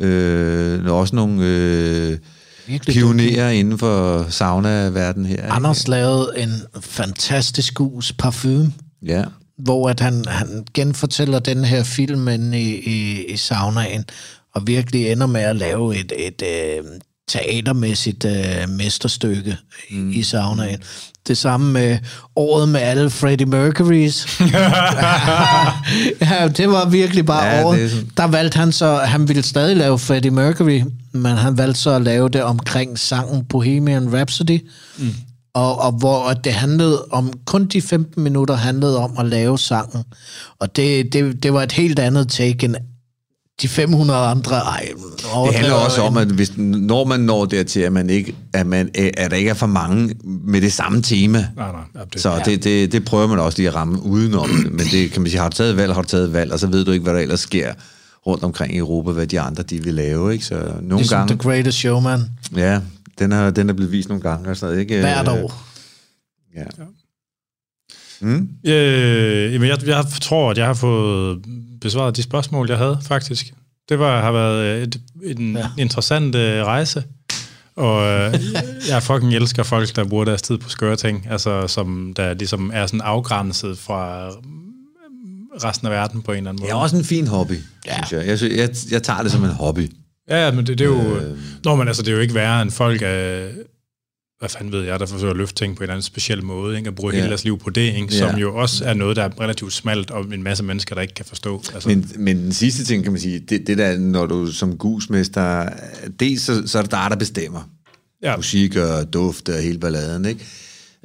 Øh, 0.00 0.84
der 0.84 0.88
er 0.88 0.92
også 0.92 1.16
nogle 1.16 1.46
øh, 1.46 2.18
Virkelig 2.66 2.94
pionerer 2.94 3.50
inden 3.50 3.78
for 3.78 4.26
sauna-verden 4.30 5.26
her. 5.26 5.36
ikke? 5.36 5.48
Anders 5.48 5.88
lavede 5.88 6.32
en 6.36 6.50
fantastisk 6.80 7.74
gus 7.74 8.12
parfume, 8.12 8.72
Ja. 9.06 9.24
Hvor 9.64 9.88
at 9.90 10.00
han, 10.00 10.24
han 10.28 10.64
genfortæller 10.74 11.38
den 11.38 11.64
her 11.64 11.82
film 11.84 12.28
inde 12.28 12.60
i, 12.60 12.74
i, 12.80 13.24
i 13.24 13.36
saunaen, 13.36 14.04
og 14.54 14.66
virkelig 14.66 15.08
ender 15.12 15.26
med 15.26 15.40
at 15.40 15.56
lave 15.56 15.96
et, 16.00 16.12
et 16.18 16.42
øh, 16.42 16.84
teatermæssigt 17.28 18.24
øh, 18.24 18.68
mesterstykke 18.68 19.56
mm. 19.90 20.10
i 20.10 20.22
saunaen. 20.22 20.78
Det 21.28 21.38
samme 21.38 21.72
med 21.72 21.98
året 22.36 22.68
med 22.68 22.80
alle 22.80 23.10
Freddie 23.10 23.46
Mercurys. 23.46 24.26
ja, 26.20 26.48
det 26.48 26.68
var 26.68 26.88
virkelig 26.88 27.26
bare 27.26 27.46
Ja, 27.46 27.64
året. 27.64 27.82
er 27.84 27.88
sådan- 27.88 28.10
Der 28.16 28.26
valgte 28.26 28.58
han 28.58 28.72
så, 28.72 28.96
han 28.96 29.28
ville 29.28 29.42
stadig 29.42 29.76
lave 29.76 29.98
Freddie 29.98 30.30
Mercury, 30.30 30.82
men 31.12 31.36
han 31.36 31.58
valgte 31.58 31.80
så 31.80 31.90
at 31.90 32.02
lave 32.02 32.28
det 32.28 32.42
omkring 32.42 32.98
sangen 32.98 33.44
Bohemian 33.44 34.14
Rhapsody. 34.16 34.60
Mm. 34.98 35.14
Og, 35.54 35.78
og 35.78 35.92
hvor 35.92 36.28
at 36.28 36.44
det 36.44 36.52
handlede 36.52 37.04
om, 37.10 37.32
kun 37.46 37.66
de 37.66 37.82
15 37.82 38.22
minutter 38.22 38.54
handlede 38.54 38.98
om 38.98 39.18
at 39.18 39.26
lave 39.26 39.58
sangen. 39.58 40.04
Og 40.58 40.76
det, 40.76 41.12
det, 41.12 41.42
det 41.42 41.52
var 41.52 41.62
et 41.62 41.72
helt 41.72 41.98
andet 41.98 42.28
take 42.28 42.64
end 42.64 42.76
de 43.62 43.68
500 43.68 44.18
andre, 44.18 44.56
ej, 44.56 44.88
Det 45.46 45.54
handler 45.54 45.74
også 45.74 46.02
om, 46.02 46.16
at 46.16 46.28
hvis, 46.28 46.52
når 46.56 47.04
man 47.04 47.20
når 47.20 47.44
dertil, 47.44 47.80
at, 47.80 47.92
man 47.92 48.10
ikke, 48.10 48.34
at, 48.52 48.66
man, 48.66 48.90
at 48.94 49.30
der 49.30 49.36
ikke 49.36 49.50
er 49.50 49.54
for 49.54 49.66
mange 49.66 50.14
med 50.24 50.60
det 50.60 50.72
samme 50.72 51.02
tema, 51.02 51.46
Nej, 51.56 51.72
nej. 51.72 52.04
Det, 52.12 52.20
så 52.20 52.42
det, 52.44 52.64
det, 52.64 52.92
det 52.92 53.04
prøver 53.04 53.26
man 53.26 53.38
også 53.38 53.58
lige 53.58 53.68
at 53.68 53.74
ramme 53.74 54.02
udenom. 54.02 54.48
Men 54.48 54.86
det 54.92 55.12
kan 55.12 55.22
man 55.22 55.30
sige, 55.30 55.40
har 55.40 55.48
du 55.48 55.56
taget 55.56 55.76
valg, 55.76 55.94
har 55.94 56.02
du 56.02 56.08
taget 56.08 56.32
valg, 56.32 56.52
og 56.52 56.58
så 56.58 56.66
ved 56.66 56.84
du 56.84 56.90
ikke, 56.90 57.02
hvad 57.02 57.14
der 57.14 57.20
ellers 57.20 57.40
sker 57.40 57.72
rundt 58.26 58.44
omkring 58.44 58.74
i 58.74 58.78
Europa, 58.78 59.10
hvad 59.10 59.26
de 59.26 59.40
andre 59.40 59.62
de 59.62 59.84
vil 59.84 59.94
lave. 59.94 60.32
Ikke? 60.32 60.44
Så 60.44 60.54
nogle 60.54 60.96
ligesom 60.96 61.16
gange... 61.18 61.34
The 61.34 61.38
Greatest 61.42 61.78
Showman. 61.78 62.20
Ja, 62.56 62.80
den 63.22 63.32
er, 63.32 63.50
den 63.50 63.68
er 63.68 63.72
blevet 63.74 63.92
vist 63.92 64.08
nogle 64.08 64.22
gange. 64.22 64.50
Og 64.50 64.56
sådan 64.56 64.72
noget, 64.72 64.80
ikke? 64.80 65.00
Hvert 65.00 65.28
år. 65.28 65.64
Ja. 66.56 66.64
Mm? 68.20 68.48
Øh, 68.64 69.52
jamen, 69.52 69.68
jeg, 69.68 69.86
jeg 69.86 70.04
tror, 70.20 70.50
at 70.50 70.58
jeg 70.58 70.66
har 70.66 70.74
fået 70.74 71.44
besvaret 71.80 72.16
de 72.16 72.22
spørgsmål, 72.22 72.68
jeg 72.68 72.78
havde, 72.78 72.98
faktisk. 73.02 73.54
Det 73.88 73.98
var, 73.98 74.20
har 74.20 74.32
været 74.32 74.82
et, 74.82 75.00
en 75.24 75.56
ja. 75.56 75.66
interessant 75.78 76.34
øh, 76.34 76.64
rejse, 76.64 77.04
og 77.76 78.02
øh, 78.02 78.34
jeg 78.90 79.02
fucking 79.02 79.34
elsker 79.34 79.62
folk, 79.62 79.96
der 79.96 80.04
bruger 80.04 80.24
deres 80.24 80.42
tid 80.42 80.58
på 80.58 80.68
skøre 80.68 80.96
ting, 80.96 81.26
altså 81.30 81.68
som 81.68 82.12
der 82.16 82.34
ligesom 82.34 82.70
er 82.74 82.86
sådan 82.86 83.00
afgrænset 83.00 83.78
fra 83.78 84.30
resten 85.64 85.86
af 85.86 85.92
verden 85.92 86.22
på 86.22 86.32
en 86.32 86.36
eller 86.36 86.50
anden 86.50 86.62
måde. 86.62 86.68
Det 86.68 86.74
er 86.76 86.80
også 86.82 86.96
en 86.96 87.04
fin 87.04 87.26
hobby, 87.26 87.58
ja. 87.86 87.94
synes 87.94 88.12
jeg. 88.12 88.26
Jeg, 88.26 88.38
synes, 88.38 88.56
jeg. 88.56 88.92
Jeg 88.92 89.02
tager 89.02 89.22
det 89.22 89.32
som 89.32 89.44
en 89.44 89.50
hobby. 89.50 89.90
Ja, 90.28 90.52
men 90.52 90.66
det, 90.66 90.78
det 90.78 90.84
er 90.84 90.88
jo... 90.88 91.16
Øh... 91.16 91.38
Nå, 91.64 91.76
men 91.76 91.88
altså, 91.88 92.02
det 92.02 92.08
er 92.08 92.14
jo 92.14 92.20
ikke 92.20 92.34
værre 92.34 92.62
end 92.62 92.70
folk 92.70 93.02
af... 93.04 93.50
Hvad 94.38 94.48
fanden 94.48 94.72
ved 94.72 94.84
jeg, 94.84 95.00
der 95.00 95.06
forsøger 95.06 95.30
at 95.30 95.36
løfte 95.36 95.54
ting 95.54 95.76
på 95.76 95.80
en 95.80 95.82
eller 95.82 95.94
anden 95.94 96.02
speciel 96.02 96.44
måde, 96.44 96.76
ikke? 96.76 96.88
at 96.88 96.94
bruge 96.94 97.12
ja. 97.12 97.16
hele 97.16 97.28
deres 97.28 97.44
liv 97.44 97.58
på 97.58 97.70
det, 97.70 97.94
ikke? 97.94 98.14
som 98.14 98.30
ja. 98.30 98.36
jo 98.36 98.54
også 98.54 98.84
er 98.84 98.94
noget, 98.94 99.16
der 99.16 99.22
er 99.22 99.40
relativt 99.40 99.72
smalt, 99.72 100.10
og 100.10 100.34
en 100.34 100.42
masse 100.42 100.64
mennesker, 100.64 100.94
der 100.94 101.02
ikke 101.02 101.14
kan 101.14 101.24
forstå. 101.24 101.62
Altså. 101.74 101.88
Men, 101.88 102.10
men 102.18 102.38
den 102.38 102.52
sidste 102.52 102.84
ting, 102.84 103.02
kan 103.02 103.12
man 103.12 103.20
sige, 103.20 103.38
det, 103.38 103.66
det 103.66 103.78
der, 103.78 103.98
når 103.98 104.26
du 104.26 104.46
som 104.46 104.78
gusmester, 104.78 105.68
dels 106.20 106.42
så, 106.42 106.62
så 106.66 106.78
er 106.78 106.82
det 106.82 106.90
dig, 106.90 107.06
der 107.10 107.16
bestemmer. 107.16 107.70
Ja. 108.22 108.36
Musik 108.36 108.76
og 108.76 109.12
duft 109.12 109.48
og 109.48 109.62
hele 109.62 109.78
balladen, 109.78 110.24
ikke? 110.24 110.44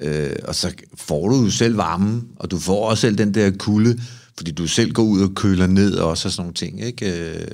Øh, 0.01 0.35
og 0.43 0.55
så 0.55 0.73
får 0.95 1.29
du 1.29 1.43
jo 1.43 1.49
selv 1.49 1.77
varme, 1.77 2.21
og 2.35 2.51
du 2.51 2.59
får 2.59 2.89
også 2.89 3.01
selv 3.01 3.17
den 3.17 3.33
der 3.33 3.51
kulde, 3.59 3.99
fordi 4.37 4.51
du 4.51 4.67
selv 4.67 4.91
går 4.91 5.03
ud 5.03 5.21
og 5.21 5.35
køler 5.35 5.67
ned 5.67 5.93
også 5.93 6.27
og 6.27 6.31
sådan 6.31 6.41
nogle 6.41 6.53
ting, 6.53 6.83
ikke? 6.83 7.31
Øh, 7.31 7.47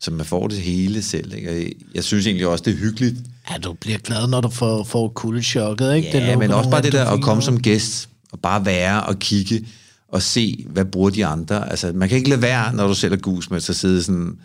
så 0.00 0.10
man 0.10 0.26
får 0.26 0.48
det 0.48 0.58
hele 0.58 1.02
selv, 1.02 1.34
ikke? 1.34 1.74
Jeg 1.94 2.04
synes 2.04 2.26
egentlig 2.26 2.46
også, 2.46 2.64
det 2.64 2.72
er 2.72 2.76
hyggeligt. 2.76 3.16
Ja, 3.50 3.56
du 3.58 3.72
bliver 3.72 3.98
glad, 3.98 4.28
når 4.28 4.40
du 4.40 4.50
får, 4.50 4.84
får 4.84 5.08
kuldechokket, 5.08 5.94
ikke? 5.94 6.08
Ja, 6.08 6.30
det 6.30 6.38
men 6.38 6.50
også 6.50 6.70
bare 6.70 6.82
det 6.82 6.92
der 6.92 7.04
at 7.04 7.22
komme 7.22 7.42
som 7.42 7.60
gæst, 7.60 8.08
og 8.32 8.40
bare 8.40 8.64
være 8.64 9.02
og 9.02 9.18
kigge, 9.18 9.66
og 10.08 10.22
se, 10.22 10.66
hvad 10.68 10.84
bruger 10.84 11.10
de 11.10 11.26
andre. 11.26 11.70
Altså, 11.70 11.92
man 11.94 12.08
kan 12.08 12.18
ikke 12.18 12.30
lade 12.30 12.42
være, 12.42 12.74
når 12.74 12.86
du 12.88 12.94
selv 12.94 13.12
er 13.12 13.16
gus 13.16 13.50
med, 13.50 13.60
så 13.60 13.74
sidde 13.74 14.02
sådan, 14.02 14.38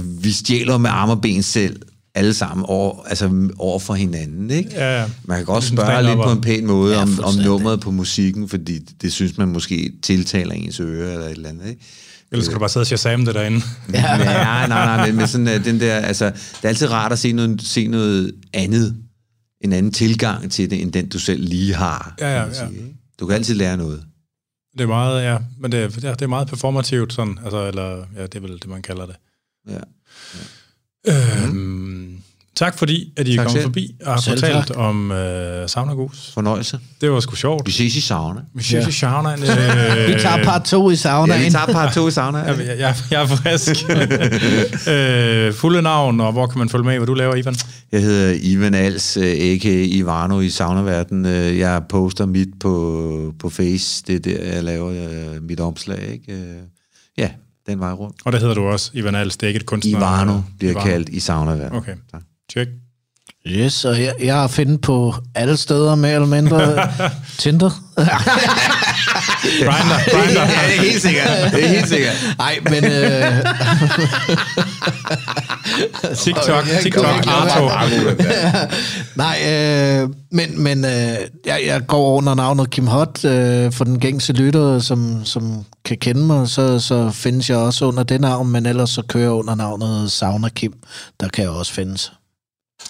vi 0.00 0.32
stjæler 0.32 0.78
med 0.78 0.90
arme 0.90 1.12
og 1.12 1.20
ben 1.20 1.42
selv, 1.42 1.80
alle 2.14 2.34
sammen 2.34 2.66
over, 2.68 3.02
altså 3.06 3.50
over 3.58 3.78
for 3.78 3.94
hinanden, 3.94 4.50
ikke? 4.50 4.70
Ja, 4.72 5.00
ja. 5.00 5.06
Man 5.24 5.36
kan 5.36 5.46
godt 5.46 5.64
spørge 5.64 6.02
lidt 6.02 6.16
på 6.24 6.30
en 6.30 6.40
pæn 6.40 6.66
måde 6.66 6.94
ja, 6.94 7.02
om, 7.02 7.20
om 7.24 7.34
nummeret 7.34 7.80
på 7.80 7.90
musikken, 7.90 8.48
fordi 8.48 8.78
det 8.78 9.12
synes 9.12 9.38
man 9.38 9.48
måske 9.48 9.92
tiltaler 10.02 10.52
ens 10.52 10.80
øre 10.80 11.12
eller 11.12 11.26
et 11.26 11.32
eller 11.32 11.48
andet, 11.48 11.68
ikke? 11.68 11.82
Eller 12.32 12.44
skal 12.44 12.54
du 12.54 12.58
bare 12.58 12.68
sidde 12.68 12.82
og 12.82 12.86
shazam 12.86 13.24
det 13.24 13.34
derinde? 13.34 13.56
ja, 13.92 14.16
nej, 14.16 14.66
nej, 14.66 14.66
nej, 14.68 15.06
men, 15.06 15.16
men 15.16 15.28
sådan, 15.28 15.46
uh, 15.46 15.64
den 15.64 15.80
der, 15.80 15.96
altså, 15.96 16.24
det 16.26 16.64
er 16.64 16.68
altid 16.68 16.90
rart 16.90 17.12
at 17.12 17.18
se 17.18 17.32
noget, 17.32 17.62
se 17.62 17.86
noget 17.86 18.34
andet, 18.52 18.96
en 19.60 19.72
anden 19.72 19.92
tilgang 19.92 20.52
til 20.52 20.70
det, 20.70 20.82
end 20.82 20.92
den 20.92 21.08
du 21.08 21.18
selv 21.18 21.44
lige 21.44 21.74
har. 21.74 22.14
Ja, 22.20 22.36
ja, 22.36 22.44
ja. 22.44 22.52
Sige, 22.52 22.96
du 23.20 23.26
kan 23.26 23.34
altid 23.34 23.54
lære 23.54 23.76
noget. 23.76 24.04
Det 24.72 24.80
er 24.80 24.86
meget, 24.86 25.24
ja, 25.24 25.38
men 25.58 25.72
det, 25.72 25.80
er, 25.80 25.88
ja, 26.02 26.10
det 26.10 26.22
er 26.22 26.26
meget 26.26 26.48
performativt, 26.48 27.12
sådan, 27.12 27.38
altså, 27.44 27.68
eller, 27.68 28.06
ja, 28.16 28.22
det 28.22 28.34
er 28.34 28.40
vel 28.40 28.52
det, 28.52 28.66
man 28.66 28.82
kalder 28.82 29.06
det. 29.06 29.16
Ja. 29.68 29.78
ja. 31.06 31.44
Øhm, 31.44 31.56
mm. 31.56 32.13
Tak 32.56 32.78
fordi, 32.78 33.12
at 33.16 33.28
I 33.28 33.36
er 33.36 33.44
kommet 33.44 33.62
forbi 33.62 33.94
og 34.04 34.12
har 34.12 34.20
Selv 34.20 34.38
fortalt 34.38 34.66
tak. 34.66 34.76
om 34.76 35.12
øh, 35.12 35.68
sauna 35.68 35.92
gus. 35.92 36.30
Fornøjelse. 36.34 36.78
Det 37.00 37.10
var 37.10 37.20
sgu 37.20 37.34
sjovt. 37.36 37.66
Vi 37.66 37.72
ses 37.72 37.96
i 37.96 38.00
sauna. 38.00 38.40
Vi 38.54 38.62
ses 38.62 38.72
ja. 38.72 38.88
i 38.88 38.92
sauna. 38.92 39.30
Øh, 39.34 40.08
vi 40.08 40.12
tager 40.20 40.44
part 40.44 40.64
to 40.64 40.90
i 40.90 40.96
sauna. 40.96 41.34
Ja, 41.34 41.44
vi 41.44 41.50
tager 41.50 41.66
part 41.66 41.94
to 41.94 42.08
i 42.08 42.10
sauna. 42.10 42.38
jeg, 42.38 42.78
jeg, 42.78 42.94
jeg 43.10 43.22
er 43.22 43.26
frisk. 43.26 43.84
øh, 44.88 45.54
fulde 45.54 45.82
navn, 45.82 46.20
og 46.20 46.32
hvor 46.32 46.46
kan 46.46 46.58
man 46.58 46.68
følge 46.68 46.84
med, 46.84 46.96
hvad 46.96 47.06
du 47.06 47.14
laver, 47.14 47.34
Ivan? 47.34 47.54
Jeg 47.92 48.02
hedder 48.02 48.38
Ivan 48.42 48.74
Als, 48.74 49.16
a.k.a. 49.16 49.84
Ivano 49.88 50.40
i 50.40 50.50
saunaverden. 50.50 51.26
Øh, 51.26 51.58
jeg 51.58 51.82
poster 51.88 52.26
mit 52.26 52.48
på, 52.60 53.34
på 53.38 53.48
Face. 53.50 54.04
Det 54.06 54.14
er 54.14 54.20
der, 54.20 54.52
jeg 54.54 54.64
laver 54.64 54.90
øh, 54.90 55.42
mit 55.42 55.60
omslag. 55.60 56.12
Ikke? 56.12 56.32
Øh, 56.32 56.56
ja, 57.18 57.30
den 57.66 57.80
vej 57.80 57.92
rundt. 57.92 58.16
Og 58.24 58.32
der 58.32 58.38
hedder 58.38 58.54
du 58.54 58.62
også 58.64 58.90
Ivan 58.94 59.14
Als, 59.14 59.36
det 59.36 59.42
er 59.46 59.48
ikke 59.48 59.60
et 59.60 59.66
kunstner? 59.66 59.98
Ivano 59.98 60.40
bliver 60.58 60.72
Ivano. 60.72 60.86
kaldt 60.86 61.08
i 61.08 61.20
saunaverden. 61.20 61.78
Okay. 61.78 61.94
Tak. 62.12 62.22
Check. 62.52 62.70
Yes, 63.46 63.84
og 63.84 64.02
jeg, 64.02 64.14
jeg 64.22 64.34
har 64.34 64.48
fundet 64.48 64.80
på 64.80 65.14
alle 65.34 65.56
steder 65.56 65.94
mere 65.94 66.14
eller 66.14 66.26
mindre 66.26 66.88
Tinder. 67.38 67.70
Grinder, 69.42 70.10
grinder. 70.10 70.42
Ja, 70.54 70.68
det 70.68 70.76
er 70.76 70.80
helt 70.80 71.02
sikkert. 71.02 71.52
Det 71.52 71.64
er 71.64 71.68
helt 71.68 71.88
sikkert. 71.88 72.34
Nej, 72.38 72.58
men... 72.64 72.84
Øh... 72.84 73.44
TikTok, 76.24 76.64
TikTok, 76.82 77.26
Arto. 77.26 77.70
Nej, 79.14 79.38
øh, 79.48 80.08
men, 80.30 80.62
men 80.62 80.84
øh, 80.84 80.90
jeg, 81.46 81.62
jeg 81.66 81.86
går 81.86 82.16
under 82.16 82.34
navnet 82.34 82.70
Kim 82.70 82.86
Hot 82.86 83.24
øh, 83.24 83.72
for 83.72 83.84
den 83.84 83.98
gængse 83.98 84.32
lytter, 84.32 84.78
som, 84.78 85.24
som 85.24 85.64
kan 85.84 85.96
kende 85.98 86.22
mig, 86.26 86.48
så, 86.48 86.78
så 86.78 87.10
findes 87.10 87.50
jeg 87.50 87.58
også 87.58 87.84
under 87.84 88.02
det 88.02 88.20
navn, 88.20 88.50
men 88.50 88.66
ellers 88.66 88.90
så 88.90 89.02
kører 89.08 89.24
jeg 89.24 89.32
under 89.32 89.54
navnet 89.54 90.12
Sauna 90.12 90.48
Kim. 90.48 90.72
Der 91.20 91.28
kan 91.28 91.44
jeg 91.44 91.50
også 91.50 91.72
findes. 91.72 92.12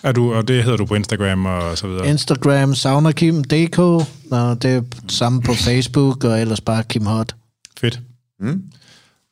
Er 0.03 0.13
du, 0.13 0.35
og 0.35 0.49
det 0.49 0.65
hedder 0.65 0.77
du 0.77 0.85
på 0.85 0.95
Instagram 0.95 1.47
og 1.47 1.79
så 1.79 1.87
videre? 1.87 2.09
Instagram, 2.09 2.75
saunakim.dk, 2.75 3.79
og 3.79 4.63
det 4.63 4.65
er 4.65 4.83
samme 5.09 5.43
på 5.43 5.55
Facebook, 5.55 6.25
og 6.25 6.41
ellers 6.41 6.61
bare 6.61 6.85
Kim 6.85 7.07
Hot. 7.07 7.35
Fedt. 7.81 8.01
Mm. 8.41 8.63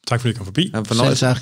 Tak 0.06 0.20
fordi 0.20 0.32
du 0.32 0.36
kom 0.36 0.46
forbi. 0.46 0.70
Ja, 0.74 0.82
Selv 0.84 1.16
tak. 1.16 1.40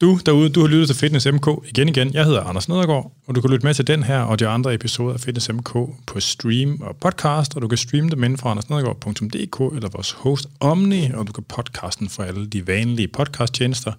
Du 0.00 0.18
derude, 0.26 0.48
du 0.48 0.60
har 0.60 0.68
lyttet 0.68 0.88
til 0.88 0.96
Fitness 0.96 1.26
MK 1.32 1.46
igen 1.68 1.88
igen. 1.88 2.14
Jeg 2.14 2.24
hedder 2.24 2.40
Anders 2.42 2.68
Nedergaard, 2.68 3.12
og 3.26 3.34
du 3.34 3.40
kan 3.40 3.50
lytte 3.50 3.66
med 3.66 3.74
til 3.74 3.86
den 3.86 4.02
her 4.02 4.20
og 4.20 4.38
de 4.38 4.46
andre 4.48 4.74
episoder 4.74 5.14
af 5.14 5.20
Fitness 5.20 5.52
MK 5.52 5.72
på 6.06 6.20
stream 6.20 6.80
og 6.80 6.96
podcast, 6.96 7.56
og 7.56 7.62
du 7.62 7.68
kan 7.68 7.78
streame 7.78 8.10
dem 8.10 8.24
inden 8.24 8.38
fra 8.38 8.50
andersnedergaard.dk 8.50 9.74
eller 9.76 9.88
vores 9.88 10.10
host 10.10 10.46
Omni, 10.60 11.10
og 11.14 11.26
du 11.26 11.32
kan 11.32 11.44
podcasten 11.48 12.08
for 12.08 12.22
alle 12.22 12.46
de 12.46 12.66
vanlige 12.66 13.08
podcasttjenester. 13.08 13.92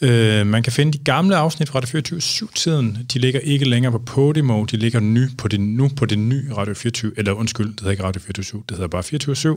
Øh, 0.00 0.46
man 0.46 0.62
kan 0.62 0.72
finde 0.72 0.92
de 0.92 0.98
gamle 0.98 1.36
afsnit 1.36 1.68
fra 1.68 1.78
Radio 1.78 2.18
24-7-tiden. 2.18 3.06
De 3.12 3.18
ligger 3.18 3.40
ikke 3.40 3.64
længere 3.64 3.92
på 3.92 3.98
Podimo, 3.98 4.64
de 4.64 4.76
ligger 4.76 5.00
nu 5.00 5.20
på 5.38 5.48
det, 5.48 5.60
nu 5.60 5.90
på 5.96 6.06
det 6.06 6.18
nye 6.18 6.54
Radio 6.56 6.74
24, 6.74 7.12
eller 7.16 7.32
undskyld, 7.32 7.66
det 7.66 7.80
hedder 7.80 7.90
ikke 7.90 8.02
Radio 8.02 8.20
24 8.20 8.62
det 8.68 8.76
hedder 8.76 8.88
bare 8.88 9.02
24 9.02 9.56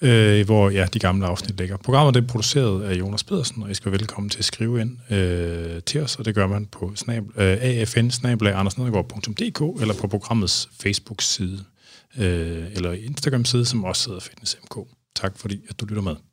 øh, 0.00 0.46
hvor 0.46 0.70
ja, 0.70 0.86
de 0.94 0.98
gamle 0.98 1.26
afsnit 1.26 1.58
ligger. 1.58 1.76
Programmet 1.76 2.16
er 2.16 2.26
produceret 2.26 2.82
af 2.82 2.94
Jonas 2.94 3.24
Pedersen, 3.24 3.62
og 3.62 3.70
I 3.70 3.74
skal 3.74 3.92
være 3.92 4.00
velkommen 4.00 4.30
til 4.30 4.38
at 4.38 4.44
skrive 4.44 4.80
ind 4.80 5.12
øh, 5.12 5.82
til 5.82 6.00
os, 6.02 6.16
og 6.16 6.24
det 6.24 6.34
gør 6.34 6.46
man 6.46 6.66
på 6.66 6.92
snab, 6.94 7.22
øh, 7.36 7.56
afn 7.62 8.68
eller 9.80 9.94
på 10.00 10.06
programmets 10.06 10.68
Facebook-side, 10.82 11.64
øh, 12.18 12.64
eller 12.72 12.92
Instagram-side, 12.92 13.64
som 13.64 13.84
også 13.84 14.08
hedder 14.08 14.20
Fitness 14.20 14.56
MK. 14.64 14.88
Tak 15.16 15.38
fordi, 15.38 15.60
at 15.68 15.80
du 15.80 15.86
lytter 15.86 16.02
med. 16.02 16.27